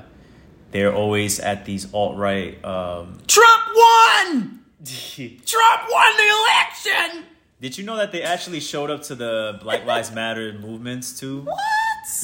they're 0.72 0.94
always 0.94 1.40
at 1.40 1.66
these 1.66 1.92
alt 1.94 2.18
right. 2.18 2.64
Um, 2.64 3.18
Trump 3.28 3.64
won. 3.76 4.60
Trump 4.86 5.82
won 5.92 6.18
the 6.18 6.30
election. 6.40 7.26
Did 7.62 7.78
you 7.78 7.84
know 7.84 7.98
that 7.98 8.12
they 8.12 8.22
actually 8.22 8.60
showed 8.62 8.90
up 8.90 9.02
to 9.04 9.16
the 9.16 9.60
Black 9.62 9.86
Lives 9.86 10.12
Matter 10.14 10.54
movements 10.54 11.20
too? 11.20 11.42
What? 11.42 11.58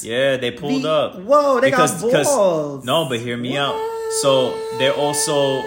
Yeah, 0.02 0.36
they 0.36 0.50
pulled 0.52 0.82
The- 0.82 0.90
up. 0.90 1.16
whoa, 1.20 1.60
they 1.60 1.70
got 1.70 2.00
balls. 2.00 2.84
no, 2.84 3.08
but 3.08 3.18
hear 3.20 3.36
me 3.36 3.56
out. 3.56 3.74
So 4.22 4.56
they're 4.78 4.94
also 4.94 5.62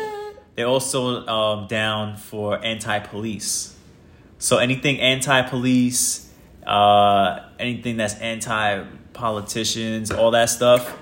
they're 0.55 0.65
also 0.67 1.25
um, 1.27 1.67
down 1.67 2.15
for 2.17 2.63
anti-police. 2.65 3.75
So 4.39 4.57
anything 4.57 4.99
anti-police, 4.99 6.31
uh, 6.65 7.41
anything 7.59 7.97
that's 7.97 8.15
anti-politicians, 8.15 10.09
all 10.11 10.31
that 10.31 10.49
stuff, 10.49 10.97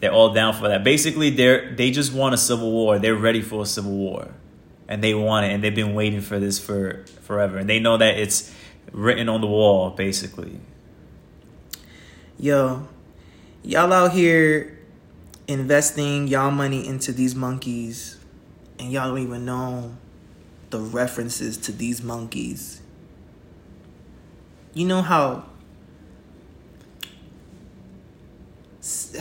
they're 0.00 0.12
all 0.12 0.34
down 0.34 0.52
for 0.52 0.68
that. 0.68 0.84
Basically, 0.84 1.30
they're 1.30 1.74
they 1.74 1.90
just 1.90 2.12
want 2.12 2.34
a 2.34 2.38
civil 2.38 2.70
war. 2.70 2.98
They're 2.98 3.14
ready 3.14 3.40
for 3.40 3.62
a 3.62 3.66
civil 3.66 3.92
war, 3.92 4.34
and 4.88 5.02
they 5.02 5.14
want 5.14 5.46
it, 5.46 5.52
and 5.52 5.64
they've 5.64 5.74
been 5.74 5.94
waiting 5.94 6.20
for 6.20 6.38
this 6.38 6.58
for 6.58 7.06
forever, 7.22 7.56
and 7.58 7.68
they 7.68 7.78
know 7.78 7.96
that 7.96 8.18
it's 8.18 8.52
written 8.92 9.28
on 9.28 9.40
the 9.40 9.46
wall, 9.46 9.90
basically. 9.90 10.60
Yo, 12.38 12.88
y'all 13.62 13.92
out 13.92 14.12
here 14.12 14.78
investing 15.46 16.28
y'all 16.28 16.50
money 16.50 16.86
into 16.86 17.12
these 17.12 17.34
monkeys 17.34 18.16
and 18.78 18.92
y'all 18.92 19.08
don't 19.08 19.18
even 19.18 19.44
know 19.44 19.96
the 20.70 20.78
references 20.78 21.56
to 21.58 21.72
these 21.72 22.02
monkeys. 22.02 22.80
You 24.72 24.86
know 24.86 25.02
how 25.02 25.44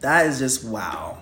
that 0.00 0.26
is 0.26 0.38
just 0.38 0.64
wow. 0.64 1.18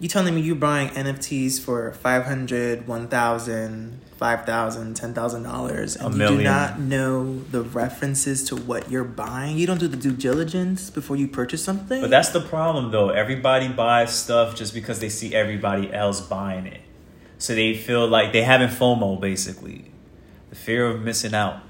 You 0.00 0.08
telling 0.08 0.34
me 0.34 0.40
you're 0.40 0.56
buying 0.56 0.88
NFTs 0.88 1.60
for 1.60 1.92
500, 1.92 2.88
1000, 2.88 4.00
5000, 4.16 4.94
10000 4.94 5.42
dollars 5.42 5.96
and 5.96 6.14
you 6.14 6.26
do 6.26 6.42
not 6.42 6.80
know 6.80 7.40
the 7.50 7.60
references 7.60 8.44
to 8.44 8.56
what 8.56 8.90
you're 8.90 9.04
buying? 9.04 9.58
You 9.58 9.66
don't 9.66 9.78
do 9.78 9.88
the 9.88 9.98
due 9.98 10.12
diligence 10.12 10.88
before 10.88 11.16
you 11.16 11.28
purchase 11.28 11.62
something? 11.62 12.00
But 12.00 12.08
that's 12.08 12.30
the 12.30 12.40
problem, 12.40 12.90
though. 12.90 13.10
Everybody 13.10 13.68
buys 13.68 14.14
stuff 14.14 14.56
just 14.56 14.72
because 14.72 15.00
they 15.00 15.10
see 15.10 15.34
everybody 15.34 15.92
else 15.92 16.22
buying 16.22 16.64
it, 16.64 16.80
so 17.36 17.54
they 17.54 17.76
feel 17.76 18.08
like 18.08 18.32
they 18.32 18.40
having 18.40 18.68
FOMO, 18.68 19.20
basically, 19.20 19.90
the 20.48 20.56
fear 20.56 20.86
of 20.86 21.02
missing 21.02 21.34
out. 21.34 21.60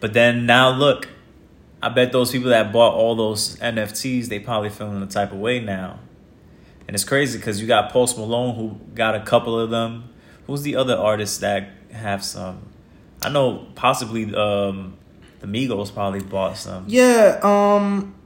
But 0.00 0.14
then 0.14 0.46
now 0.46 0.70
look, 0.70 1.08
I 1.82 1.90
bet 1.90 2.10
those 2.10 2.32
people 2.32 2.48
that 2.48 2.72
bought 2.72 2.94
all 2.94 3.14
those 3.14 3.58
NFTs, 3.58 4.28
they 4.28 4.38
probably 4.38 4.70
feeling 4.70 5.00
the 5.00 5.06
type 5.06 5.30
of 5.32 5.38
way 5.38 5.60
now. 5.60 5.98
And 6.90 6.96
it's 6.96 7.04
crazy 7.04 7.38
because 7.38 7.60
you 7.60 7.68
got 7.68 7.92
Post 7.92 8.18
Malone 8.18 8.56
who 8.56 8.76
got 8.96 9.14
a 9.14 9.20
couple 9.20 9.56
of 9.56 9.70
them. 9.70 10.08
Who's 10.48 10.62
the 10.62 10.74
other 10.74 10.96
artists 10.96 11.38
that 11.38 11.68
have 11.92 12.24
some? 12.24 12.62
I 13.22 13.28
know 13.28 13.68
possibly 13.76 14.34
um, 14.34 14.98
the 15.38 15.46
Migos 15.46 15.94
probably 15.94 16.18
bought 16.18 16.56
some. 16.56 16.86
Yeah, 16.88 17.38
um 17.44 18.16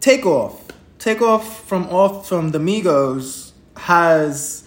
Takeoff. 0.00 0.66
Takeoff 0.98 1.64
from 1.68 1.84
off 1.90 2.28
from 2.28 2.50
the 2.50 2.58
Migos 2.58 3.52
has 3.76 4.64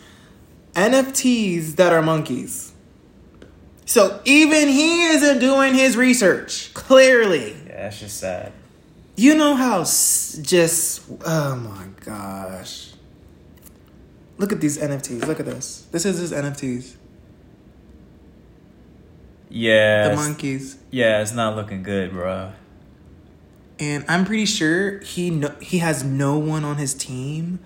NFTs 0.74 1.76
that 1.76 1.92
are 1.92 2.02
monkeys. 2.02 2.72
So 3.86 4.22
even 4.24 4.70
he 4.70 5.08
isn't 5.08 5.40
doing 5.40 5.74
his 5.74 5.98
research, 5.98 6.74
clearly. 6.74 7.52
Yeah, 7.68 7.82
that's 7.84 8.00
just 8.00 8.18
sad. 8.18 8.54
You 9.18 9.36
know 9.36 9.56
how 9.56 9.82
s- 9.82 10.40
just 10.42 11.02
oh 11.26 11.58
my 11.58 11.88
gosh. 12.06 12.92
Look 14.38 14.52
at 14.52 14.62
these 14.62 14.78
NFTs. 14.78 15.26
Look 15.28 15.40
at 15.40 15.46
this. 15.46 15.86
This 15.92 16.06
is 16.06 16.18
his 16.20 16.32
NFTs. 16.32 16.96
Yeah, 19.50 20.10
The 20.10 20.16
monkeys. 20.16 20.78
Yeah, 20.90 21.22
it's 21.22 21.32
not 21.34 21.56
looking 21.56 21.84
good, 21.84 22.12
bro. 22.12 22.54
And 23.80 24.04
I'm 24.08 24.26
pretty 24.26 24.46
sure 24.46 25.00
he 25.00 25.30
no, 25.30 25.50
he 25.62 25.80
has 25.80 26.04
no 26.04 26.38
one 26.38 26.64
on 26.66 26.78
his 26.78 26.94
team 26.94 27.60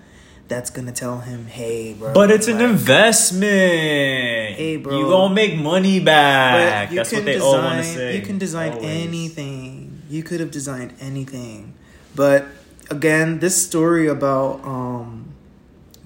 that's 0.48 0.70
gonna 0.70 0.92
tell 0.92 1.20
him, 1.20 1.46
"Hey, 1.46 1.94
bro." 1.94 2.12
But 2.12 2.30
it's 2.30 2.48
an 2.48 2.60
investment. 2.60 3.50
Hey, 3.50 4.76
bro. 4.76 4.98
You 4.98 5.04
gonna 5.06 5.34
make 5.34 5.56
money 5.58 6.00
back. 6.00 6.90
That's 6.90 7.12
what 7.12 7.24
they 7.24 7.34
design, 7.34 7.48
all 7.54 7.62
want 7.62 7.78
to 7.84 7.84
say. 7.84 8.16
You 8.16 8.22
can 8.22 8.38
design 8.38 8.72
Always. 8.72 9.06
anything. 9.06 10.02
You 10.10 10.22
could 10.22 10.40
have 10.40 10.50
designed 10.50 10.94
anything. 11.00 11.74
But 12.14 12.46
again, 12.90 13.38
this 13.38 13.62
story 13.62 14.08
about 14.08 14.64
um 14.64 15.26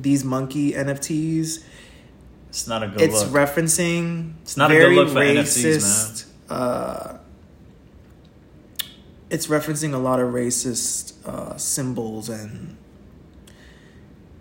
these 0.03 0.25
monkey 0.25 0.73
NFTs, 0.73 1.63
It's 2.49 2.67
not 2.67 2.83
a 2.83 2.89
good 2.89 3.01
it's 3.01 3.25
look. 3.25 3.49
referencing 3.49 4.35
It's 4.43 4.57
not 4.57 4.71
a 4.71 4.75
good 4.75 4.81
very 4.81 4.97
look 4.97 5.09
for 5.09 5.15
racist, 5.21 5.65
NFTs, 5.65 6.27
Uh, 6.51 7.17
it's 9.31 9.47
referencing 9.47 9.95
a 9.95 9.99
lot 9.99 10.21
of 10.21 10.33
racist 10.35 11.15
uh, 11.27 11.57
symbols 11.57 12.29
and 12.29 12.77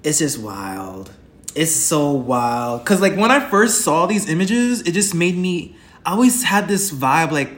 it's 0.04 0.20
just 0.20 0.40
wild. 0.40 1.12
It's 1.56 1.72
so 1.72 2.12
wild. 2.12 2.86
Cause 2.86 3.02
like 3.02 3.16
when 3.16 3.32
I 3.32 3.40
first 3.50 3.82
saw 3.82 4.06
these 4.06 4.28
images, 4.30 4.82
it 4.82 4.92
just 4.94 5.14
made 5.16 5.38
me 5.38 5.76
I 6.06 6.12
always 6.14 6.44
had 6.44 6.68
this 6.68 6.92
vibe 6.92 7.32
like 7.32 7.52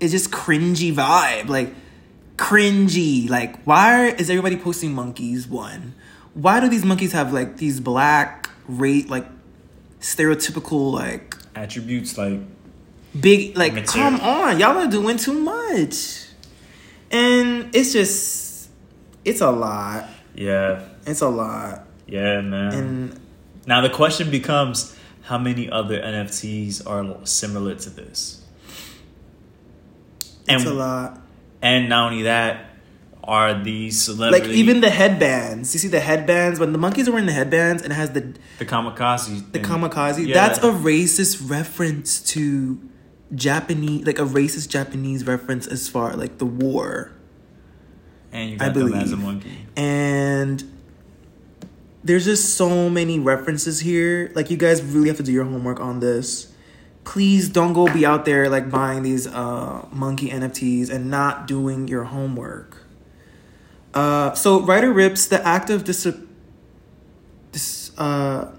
it's 0.00 0.12
just 0.12 0.30
cringy 0.30 0.92
vibe. 0.92 1.48
Like 1.48 1.72
cringy. 2.36 3.28
Like 3.30 3.62
why 3.64 4.08
is 4.08 4.28
everybody 4.28 4.56
posting 4.56 4.92
monkeys 4.92 5.46
one? 5.46 5.94
Why 6.34 6.60
do 6.60 6.68
these 6.68 6.84
monkeys 6.84 7.12
have 7.12 7.32
like 7.32 7.56
these 7.56 7.80
black 7.80 8.50
rate 8.68 9.08
like 9.08 9.26
stereotypical 10.00 10.92
like 10.92 11.36
attributes 11.54 12.18
like 12.18 12.40
big 13.18 13.56
like 13.56 13.72
Material. 13.72 14.10
come 14.10 14.20
on 14.20 14.58
y'all 14.58 14.76
are 14.76 14.90
doing 14.90 15.16
too 15.16 15.32
much 15.32 16.26
and 17.10 17.74
it's 17.74 17.92
just 17.92 18.68
it's 19.24 19.40
a 19.40 19.50
lot 19.50 20.08
yeah, 20.34 20.84
it's 21.06 21.20
a 21.20 21.28
lot 21.28 21.86
yeah, 22.06 22.40
man. 22.40 22.74
and 22.74 23.20
now 23.66 23.80
the 23.80 23.90
question 23.90 24.30
becomes, 24.30 24.96
how 25.22 25.38
many 25.38 25.70
other 25.70 25.98
NFTs 26.00 26.86
are 26.86 27.26
similar 27.26 27.74
to 27.76 27.90
this? 27.90 28.42
it's 30.46 30.48
And 30.48 30.66
a 30.66 30.72
lot 30.74 31.20
and 31.62 31.88
not 31.88 32.12
only 32.12 32.24
that, 32.24 32.73
are 33.26 33.62
these 33.62 34.08
like 34.08 34.44
even 34.44 34.80
the 34.80 34.90
headbands. 34.90 35.74
You 35.74 35.80
see 35.80 35.88
the 35.88 36.00
headbands? 36.00 36.60
When 36.60 36.72
the 36.72 36.78
monkeys 36.78 37.08
are 37.08 37.12
wearing 37.12 37.26
the 37.26 37.32
headbands 37.32 37.82
and 37.82 37.92
it 37.92 37.96
has 37.96 38.10
the 38.12 38.34
the 38.58 38.66
kamikaze 38.66 39.52
the 39.52 39.60
kamikaze. 39.60 40.26
Yeah. 40.26 40.34
that's 40.34 40.58
a 40.58 40.70
racist 40.70 41.48
reference 41.48 42.20
to 42.32 42.78
japanese 43.34 44.06
like 44.06 44.18
a 44.18 44.24
racist 44.24 44.68
japanese 44.68 45.26
reference 45.26 45.66
as 45.66 45.88
far 45.88 46.14
like 46.16 46.38
the 46.38 46.46
war. 46.46 47.12
And 48.32 48.50
you 48.50 48.56
I 48.60 48.66
got 48.66 48.74
them 48.74 48.94
as 48.94 49.12
a 49.12 49.16
believe. 49.16 49.24
monkey. 49.26 49.66
and 49.76 50.62
there's 52.02 52.24
just 52.26 52.56
so 52.56 52.90
many 52.90 53.18
references 53.18 53.80
here. 53.80 54.30
Like 54.34 54.50
you 54.50 54.56
guys 54.58 54.82
really 54.82 55.08
have 55.08 55.16
to 55.16 55.22
do 55.22 55.32
your 55.32 55.44
homework 55.44 55.80
on 55.80 56.00
this. 56.00 56.52
Please 57.04 57.48
don't 57.48 57.72
go 57.72 57.86
be 57.92 58.04
out 58.04 58.24
there 58.24 58.48
like 58.50 58.70
buying 58.70 59.02
these 59.02 59.26
uh 59.26 59.86
monkey 59.92 60.30
nfts 60.30 60.90
and 60.90 61.10
not 61.10 61.46
doing 61.46 61.86
your 61.88 62.04
homework 62.04 62.83
uh 63.94 64.34
so 64.34 64.60
Ryder 64.60 64.92
Ripps 64.92 65.26
the 65.26 65.46
act 65.46 65.70
of 65.70 65.84
dis- 65.84 66.06
this 67.52 67.96
uh 67.98 68.50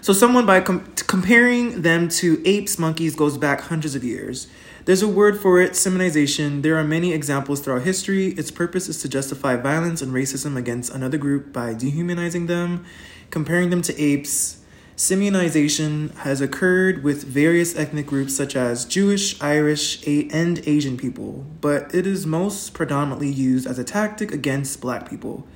so 0.00 0.12
someone 0.12 0.46
by 0.46 0.60
com- 0.60 0.86
comparing 1.06 1.82
them 1.82 2.08
to 2.08 2.40
apes 2.46 2.78
monkeys 2.78 3.14
goes 3.14 3.36
back 3.36 3.60
hundreds 3.62 3.94
of 3.94 4.02
years. 4.02 4.48
There's 4.86 5.02
a 5.02 5.08
word 5.08 5.38
for 5.38 5.60
it 5.60 5.72
simianization. 5.72 6.62
There 6.62 6.76
are 6.76 6.84
many 6.84 7.12
examples 7.12 7.60
throughout 7.60 7.82
history. 7.82 8.28
Its 8.28 8.50
purpose 8.50 8.88
is 8.88 9.02
to 9.02 9.08
justify 9.10 9.56
violence 9.56 10.00
and 10.00 10.12
racism 10.12 10.56
against 10.56 10.90
another 10.92 11.18
group 11.18 11.52
by 11.52 11.74
dehumanizing 11.74 12.46
them 12.46 12.86
comparing 13.30 13.70
them 13.70 13.82
to 13.82 13.98
apes 14.00 14.59
Simianization 15.00 16.14
has 16.16 16.42
occurred 16.42 17.02
with 17.02 17.24
various 17.24 17.74
ethnic 17.74 18.06
groups 18.06 18.36
such 18.36 18.54
as 18.54 18.84
Jewish, 18.84 19.40
Irish, 19.40 20.06
and 20.06 20.60
Asian 20.66 20.98
people, 20.98 21.46
but 21.62 21.94
it 21.94 22.06
is 22.06 22.26
most 22.26 22.74
predominantly 22.74 23.30
used 23.30 23.66
as 23.66 23.78
a 23.78 23.82
tactic 23.82 24.30
against 24.30 24.82
black 24.82 25.08
people. 25.08 25.46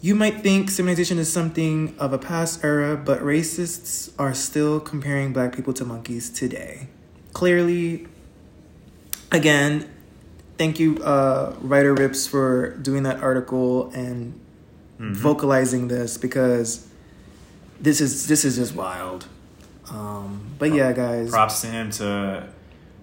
You 0.00 0.14
might 0.14 0.40
think 0.40 0.70
Simianization 0.70 1.18
is 1.18 1.30
something 1.30 1.94
of 1.98 2.14
a 2.14 2.18
past 2.18 2.64
era, 2.64 2.96
but 2.96 3.20
racists 3.20 4.10
are 4.18 4.32
still 4.32 4.80
comparing 4.80 5.34
black 5.34 5.54
people 5.54 5.74
to 5.74 5.84
monkeys 5.84 6.30
today. 6.30 6.88
Clearly, 7.34 8.08
again, 9.30 9.86
thank 10.56 10.80
you, 10.80 10.96
uh, 11.04 11.56
Ryder 11.60 11.92
Ripps, 11.92 12.26
for 12.26 12.70
doing 12.78 13.02
that 13.02 13.22
article 13.22 13.90
and 13.90 14.40
vocalizing 14.98 15.88
this 15.88 16.16
because 16.16 16.86
this 17.80 18.00
is 18.00 18.26
this 18.26 18.44
is 18.44 18.56
just 18.56 18.74
wild. 18.74 19.26
Um, 19.90 20.42
but 20.58 20.72
yeah, 20.72 20.92
guys, 20.92 21.30
Props 21.30 21.60
to 21.62 21.66
him 21.66 21.90
to 21.92 22.48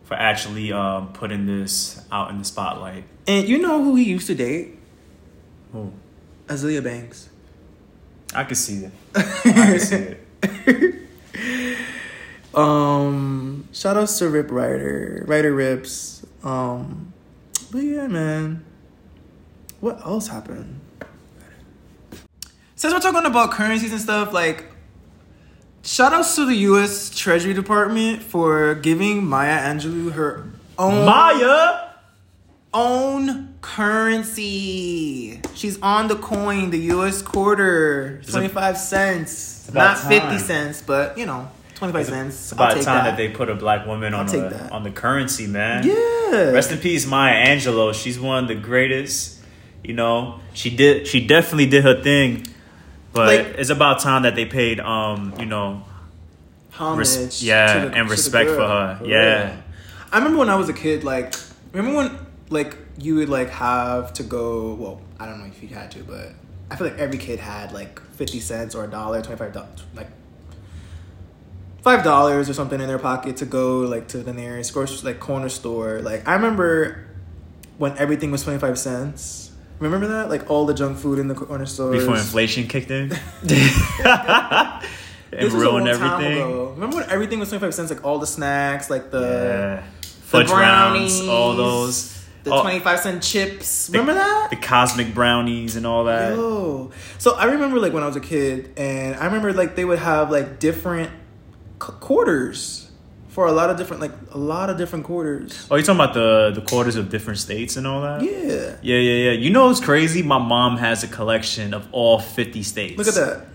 for 0.06 0.14
actually 0.14 0.72
um, 0.72 1.12
putting 1.14 1.46
this 1.46 2.02
out 2.12 2.30
in 2.30 2.38
the 2.40 2.46
spotlight. 2.46 3.04
and 3.28 3.48
you 3.48 3.60
know 3.60 3.84
who 3.84 3.96
he 3.96 4.04
used 4.06 4.28
to 4.28 4.36
date? 4.36 4.78
Ooh, 5.76 5.92
Azealia 6.48 6.84
Banks. 6.84 7.30
I 8.34 8.44
can 8.46 8.56
see 8.56 8.86
it. 8.86 8.92
I 9.16 9.22
can 9.24 9.80
see 9.80 10.16
it. 10.44 11.04
Um, 12.54 13.68
shout 13.72 13.98
outs 13.98 14.18
to 14.20 14.30
Rip 14.30 14.50
Rider, 14.50 15.24
Ryder 15.28 15.54
Ripps. 15.54 16.26
Um, 16.44 17.14
but 17.72 17.80
yeah, 17.80 18.08
man. 18.08 18.66
What 19.80 20.02
else 20.06 20.30
happened? 20.30 20.80
Since 22.78 22.94
we're 22.94 23.00
talking 23.00 23.26
about 23.26 23.50
currencies 23.52 23.92
and 23.92 24.00
stuff, 24.00 24.32
like, 24.34 24.66
shout 25.84 26.14
outs 26.14 26.36
to 26.36 26.46
the 26.46 26.54
U.S. 26.70 27.10
Treasury 27.10 27.56
Department 27.56 28.22
for 28.22 28.76
giving 28.76 29.26
Maya 29.26 29.58
Angelou 29.58 30.12
her 30.14 30.52
own 30.78 31.04
Maya. 31.06 31.90
own 32.72 33.56
currency. 33.62 35.42
She's 35.56 35.82
on 35.82 36.08
the 36.08 36.18
coin, 36.18 36.70
the 36.70 36.78
U.S. 36.94 37.24
quarter, 37.24 38.22
twenty 38.30 38.48
five 38.48 38.78
cents, 38.78 39.72
not 39.74 39.98
fifty 39.98 40.38
cents, 40.38 40.82
but 40.82 41.18
you 41.18 41.26
know. 41.26 41.50
25 41.76 42.00
It's 42.02 42.10
cents. 42.10 42.52
About 42.54 42.72
time 42.72 42.84
that. 42.86 43.04
that. 43.04 43.18
they 43.18 43.30
put 43.30 43.50
a 43.50 43.54
black 43.56 43.86
woman 43.86 44.16
on 44.16 44.26
the 44.26 44.38
that. 44.50 44.72
on 44.72 44.82
the 44.82 44.90
currency, 44.90 45.46
man. 45.46 45.86
Yeah. 45.86 46.50
Rest 46.50 46.72
in 46.72 46.80
peace, 46.80 47.06
Maya 47.06 47.46
Angelou. 47.46 47.94
She's 47.94 48.20
one 48.20 48.46
of 48.46 48.48
the 48.48 48.56
greatest. 48.56 49.40
You 49.84 49.94
know, 49.94 50.40
she 50.56 50.76
did. 50.76 51.06
She 51.06 51.28
definitely 51.28 51.68
did 51.68 51.84
her 51.84 52.02
thing. 52.02 52.48
But 53.18 53.28
Like- 53.28 53.56
it's 53.58 53.70
about 53.72 54.00
time 54.00 54.22
that 54.24 54.36
they 54.36 54.46
paid, 54.46 54.80
um, 54.80 55.34
you 55.40 55.46
know, 55.48 55.82
Homage. 56.74 57.00
Res- 57.00 57.44
yeah, 57.44 57.86
the- 57.86 57.96
and 57.96 58.10
respect 58.10 58.50
for 58.52 58.62
her. 58.62 58.98
for 59.00 59.06
Yeah. 59.08 59.46
real. 59.48 59.54
I 60.12 60.18
remember 60.20 60.38
when 60.38 60.50
I 60.50 60.56
was 60.56 60.70
a 60.70 60.74
kid, 60.74 61.04
like, 61.04 61.34
remember 61.74 61.98
when, 61.98 62.12
like, 62.52 62.78
you 63.00 63.16
would, 63.16 63.30
like, 63.30 63.50
have 63.50 64.14
to 64.14 64.24
go, 64.24 64.76
well, 64.80 65.02
I 65.20 65.26
don't 65.26 65.40
know 65.40 65.48
if 65.48 65.62
you 65.64 65.76
had 65.76 65.90
to, 65.92 66.00
but 66.04 66.34
I 66.70 66.76
feel 66.76 66.86
like 66.88 67.00
every 67.00 67.18
kid 67.18 67.40
had, 67.40 67.72
like, 67.72 68.00
50 68.16 68.40
cents 68.40 68.76
or 68.76 68.84
a 68.84 68.88
dollar, 68.88 69.22
25 69.24 69.52
dollars, 69.54 69.84
like, 69.96 70.10
five 71.82 72.04
dollars 72.04 72.48
or 72.50 72.54
something 72.54 72.80
in 72.80 72.88
their 72.88 73.00
pocket 73.00 73.38
to 73.38 73.46
go, 73.46 73.80
like, 73.80 74.08
to 74.10 74.20
the 74.20 74.34
nearest, 74.34 74.74
grocery, 74.74 74.98
like, 75.04 75.20
corner 75.20 75.50
store. 75.50 76.00
Like, 76.04 76.28
I 76.28 76.34
remember 76.34 77.06
when 77.80 77.98
everything 77.98 78.30
was 78.32 78.44
25 78.44 78.78
cents. 78.78 79.47
Remember 79.80 80.08
that? 80.08 80.30
Like, 80.30 80.50
all 80.50 80.66
the 80.66 80.74
junk 80.74 80.98
food 80.98 81.20
in 81.20 81.28
the 81.28 81.36
corner 81.36 81.66
stores. 81.66 82.00
before 82.00 82.16
inflation 82.18 82.68
kicked 82.68 82.90
in, 82.92 83.12
and 84.04 85.52
ruined 85.54 85.88
everything. 85.88 86.70
Remember 86.76 86.98
when 86.98 87.10
everything 87.10 87.40
was 87.40 87.50
25 87.50 87.74
cents? 87.74 87.90
Like, 87.92 88.04
all 88.04 88.20
the 88.20 88.28
snacks, 88.28 88.90
like, 88.90 89.12
the... 89.12 89.22
Yeah, 89.22 89.84
the 90.32 90.44
brownies, 90.46 91.18
rounds, 91.20 91.30
all 91.30 91.56
those. 91.56 92.14
the 92.44 92.52
Oh, 92.54 92.62
25 92.62 93.00
cent 93.00 93.24
chips. 93.24 93.88
the- 93.88 94.00
remember 94.00 94.14
that? 94.20 94.50
The 94.50 94.56
cosmic 94.58 95.14
brownies 95.14 95.76
and 95.76 95.86
all 95.88 96.06
that. 96.06 96.34
Yo. 96.36 96.92
So 97.18 97.36
I 97.36 97.46
remember 97.46 97.80
like 97.80 97.94
when 97.94 98.04
I 98.04 98.08
was 98.08 98.16
a 98.18 98.22
kid, 98.22 98.74
and 98.78 99.16
I 99.16 99.26
remember 99.26 99.54
like 99.54 99.76
they 99.76 99.86
would 99.86 100.00
have 100.00 100.30
like 100.32 100.60
different 100.60 101.12
c- 101.82 101.94
quarters 102.02 102.87
for 103.38 103.46
a 103.46 103.52
lot 103.52 103.70
of 103.70 103.78
different 103.78 104.02
like 104.02 104.14
a 104.32 104.38
lot 104.40 104.68
of 104.72 104.80
different 104.80 105.06
quarters. 105.06 105.68
Oh, 105.70 105.76
you 105.76 105.84
talking 105.84 106.02
about 106.02 106.16
the 106.16 106.60
the 106.60 106.62
quarters 106.62 106.96
of 106.96 107.12
different 107.12 107.38
states 107.38 107.78
and 107.78 107.86
all 107.86 108.02
that? 108.02 108.24
Yeah. 108.24 108.78
Yeah, 108.82 108.98
yeah, 108.98 109.30
yeah. 109.30 109.32
You 109.34 109.52
know 109.52 109.70
it's 109.70 109.80
crazy? 109.80 110.24
My 110.24 110.40
mom 110.40 110.78
has 110.78 111.04
a 111.04 111.08
collection 111.08 111.76
of 111.76 111.88
all 111.92 112.18
50 112.18 112.64
states. 112.64 112.98
Look 112.98 113.08
at 113.08 113.14
that. 113.14 113.46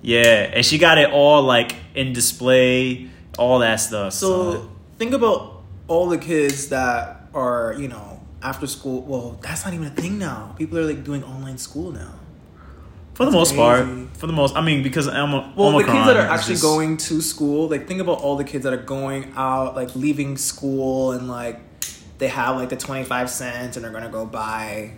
Yeah, 0.00 0.54
and 0.54 0.64
she 0.64 0.78
got 0.78 0.96
it 0.98 1.10
all 1.10 1.42
like 1.42 1.74
in 1.96 2.12
display, 2.12 3.10
all 3.36 3.58
that 3.58 3.80
stuff. 3.80 4.12
So 4.12 4.28
son. 4.52 4.68
think 4.96 5.12
about 5.12 5.64
all 5.88 6.08
the 6.08 6.18
kids 6.18 6.68
that 6.68 7.26
are 7.34 7.74
you 7.76 7.88
know 7.88 8.20
after 8.44 8.68
school. 8.68 9.02
Well, 9.02 9.40
that's 9.42 9.64
not 9.64 9.74
even 9.74 9.88
a 9.88 9.96
thing 10.02 10.20
now. 10.20 10.54
People 10.56 10.78
are 10.78 10.84
like 10.84 11.02
doing 11.02 11.24
online 11.24 11.58
school 11.58 11.90
now. 11.90 12.14
For 13.24 13.30
the 13.30 13.36
most 13.36 13.54
part, 13.56 13.86
for 14.16 14.26
the 14.26 14.32
most, 14.32 14.54
I 14.56 14.60
mean, 14.60 14.82
because 14.82 15.08
Om- 15.08 15.32
Well, 15.56 15.68
Omicron 15.68 15.76
the 15.76 15.92
kids 15.92 16.06
that 16.06 16.16
are 16.16 16.28
actually 16.30 16.54
just- 16.54 16.62
going 16.62 16.96
to 16.98 17.20
school, 17.20 17.68
like 17.68 17.86
think 17.88 18.00
about 18.00 18.18
all 18.20 18.36
the 18.36 18.44
kids 18.44 18.64
that 18.64 18.72
are 18.72 18.76
going 18.76 19.32
out, 19.36 19.74
like 19.76 19.94
leaving 19.96 20.36
school, 20.36 21.12
and 21.12 21.28
like 21.28 21.60
they 22.18 22.28
have 22.28 22.56
like 22.56 22.68
the 22.68 22.76
twenty 22.76 23.04
five 23.04 23.30
cents, 23.30 23.76
and 23.76 23.84
they're 23.84 23.92
gonna 23.92 24.08
go 24.08 24.26
buy. 24.26 24.92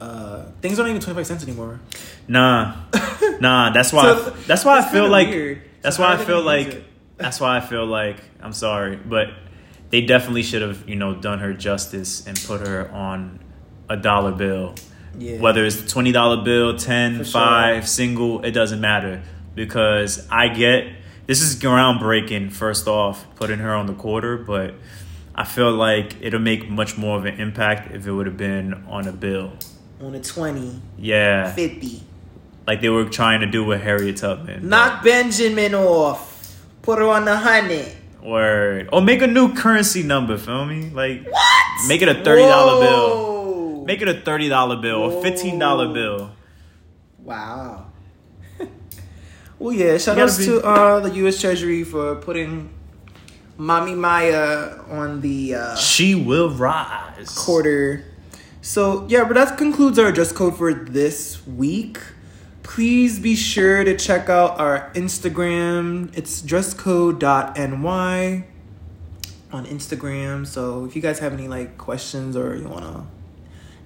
Uh, 0.00 0.44
things 0.60 0.78
aren't 0.78 0.90
even 0.90 1.00
twenty 1.00 1.16
five 1.18 1.26
cents 1.26 1.42
anymore. 1.42 1.80
Nah, 2.28 2.74
nah. 3.40 3.70
That's 3.70 3.92
why. 3.92 4.02
So, 4.14 4.30
that's 4.46 4.64
why 4.64 4.78
I 4.78 4.82
feel 4.82 5.08
like. 5.08 5.28
weird. 5.28 5.62
That's 5.82 5.96
So 5.96 6.02
why 6.02 6.14
I 6.14 6.16
feel 6.18 6.42
like. 6.42 6.84
That's 7.18 7.40
why 7.40 7.56
I 7.56 7.60
feel 7.60 7.86
like. 7.86 8.18
I'm 8.42 8.52
sorry, 8.52 8.96
but 8.96 9.28
they 9.88 10.02
definitely 10.02 10.42
should 10.42 10.60
have, 10.60 10.86
you 10.86 10.96
know, 10.96 11.14
done 11.14 11.38
her 11.38 11.54
justice 11.54 12.26
and 12.26 12.38
put 12.46 12.60
her 12.66 12.90
on 12.90 13.38
a 13.88 13.96
dollar 13.96 14.32
bill. 14.32 14.74
Yeah. 15.18 15.38
Whether 15.40 15.64
it's 15.64 15.90
twenty 15.90 16.12
dollar 16.12 16.42
bill, 16.44 16.76
10, 16.76 17.18
For 17.18 17.24
sure. 17.24 17.32
5, 17.40 17.88
single, 17.88 18.44
it 18.44 18.50
doesn't 18.52 18.80
matter 18.80 19.22
because 19.54 20.26
I 20.30 20.48
get 20.48 20.86
this 21.26 21.40
is 21.42 21.56
groundbreaking. 21.56 22.52
First 22.52 22.86
off, 22.86 23.26
putting 23.36 23.58
her 23.58 23.74
on 23.74 23.86
the 23.86 23.94
quarter, 23.94 24.36
but 24.36 24.74
I 25.34 25.44
feel 25.44 25.72
like 25.72 26.14
it'll 26.20 26.40
make 26.40 26.68
much 26.68 26.96
more 26.96 27.18
of 27.18 27.24
an 27.24 27.40
impact 27.40 27.92
if 27.94 28.06
it 28.06 28.12
would 28.12 28.26
have 28.26 28.36
been 28.36 28.74
on 28.88 29.06
a 29.08 29.12
bill. 29.12 29.52
on 30.00 30.14
a 30.14 30.20
20, 30.20 30.80
Yeah, 30.98 31.52
50. 31.52 32.02
like 32.66 32.80
they 32.80 32.88
were 32.90 33.04
trying 33.06 33.40
to 33.40 33.46
do 33.46 33.64
with 33.64 33.80
Harriet 33.82 34.18
Tubman. 34.18 34.68
Knock 34.68 35.02
Benjamin 35.02 35.74
off. 35.74 36.32
Put 36.82 36.98
her 37.00 37.08
on 37.08 37.24
the 37.24 37.36
hundred. 37.36 37.86
Word. 38.22 38.88
Or 38.92 39.00
make 39.02 39.22
a 39.22 39.26
new 39.26 39.54
currency 39.54 40.02
number, 40.02 40.36
feel 40.38 40.64
me? 40.66 40.90
Like 40.90 41.24
what? 41.26 41.88
make 41.88 42.02
it 42.02 42.08
a 42.08 42.14
thirty 42.24 42.42
dollar 42.42 42.80
bill. 42.84 43.35
Make 43.86 44.02
it 44.02 44.08
a 44.08 44.20
thirty 44.20 44.48
dollar 44.48 44.76
bill 44.76 44.96
or 44.96 45.22
fifteen 45.22 45.58
dollar 45.58 45.92
bill. 45.94 46.32
Wow. 47.22 47.86
well, 49.58 49.72
yeah. 49.72 49.96
Shout 49.98 50.18
outs 50.18 50.38
gotta 50.38 50.50
be- 50.52 50.60
to 50.60 50.66
uh, 50.66 51.00
the 51.00 51.10
U.S. 51.22 51.40
Treasury 51.40 51.84
for 51.84 52.16
putting 52.16 52.70
Mommy 53.56 53.94
Maya 53.94 54.78
on 54.90 55.20
the 55.20 55.54
uh, 55.54 55.76
She 55.76 56.14
will 56.14 56.50
rise. 56.50 57.30
quarter. 57.36 58.04
So 58.60 59.06
yeah, 59.08 59.24
but 59.24 59.34
that 59.34 59.56
concludes 59.56 59.98
our 59.98 60.10
dress 60.10 60.32
code 60.32 60.56
for 60.58 60.74
this 60.74 61.46
week. 61.46 61.98
Please 62.64 63.20
be 63.20 63.36
sure 63.36 63.84
to 63.84 63.96
check 63.96 64.28
out 64.28 64.58
our 64.58 64.90
Instagram. 64.94 66.10
It's 66.18 66.42
dresscode.ny 66.42 68.44
on 69.52 69.66
Instagram. 69.66 70.44
So 70.46 70.84
if 70.84 70.96
you 70.96 71.02
guys 71.02 71.20
have 71.20 71.32
any 71.32 71.46
like 71.46 71.78
questions 71.78 72.36
or 72.36 72.56
you 72.56 72.68
wanna 72.68 73.06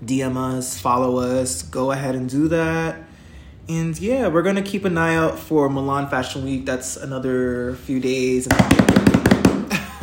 DM 0.05 0.37
us, 0.37 0.79
follow 0.79 1.19
us, 1.19 1.63
go 1.63 1.93
ahead 1.93 2.15
and 2.15 2.29
do 2.29 2.49
that. 2.49 2.97
And 3.69 3.99
yeah, 3.99 4.29
we're 4.29 4.43
gonna 4.43 4.63
keep 4.63 4.85
an 4.85 4.99
eye 4.99 5.15
out 5.15 5.39
for 5.39 5.69
Milan 5.69 6.09
Fashion 6.09 6.45
Week. 6.45 6.67
That's 6.67 6.97
another 6.97 7.75
few 7.75 8.01
days. 8.01 8.49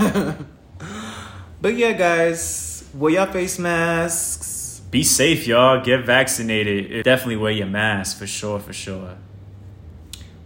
but 1.61 1.75
yeah, 1.75 1.91
guys, 1.91 2.87
wear 2.93 3.13
your 3.13 3.27
face 3.27 3.59
masks. 3.59 4.81
Be 4.89 5.03
safe, 5.03 5.47
y'all. 5.47 5.83
Get 5.83 6.05
vaccinated. 6.05 7.03
Definitely 7.03 7.35
wear 7.37 7.51
your 7.51 7.67
mask 7.67 8.17
for 8.17 8.27
sure, 8.27 8.59
for 8.59 8.71
sure. 8.71 9.17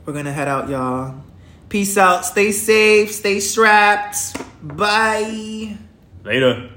We're 0.05 0.13
gonna 0.13 0.33
head 0.33 0.47
out, 0.47 0.67
y'all. 0.67 1.21
Peace 1.69 1.97
out. 1.97 2.25
Stay 2.25 2.51
safe. 2.51 3.11
Stay 3.11 3.39
strapped. 3.39 4.35
Bye. 4.63 5.77
Later. 6.23 6.71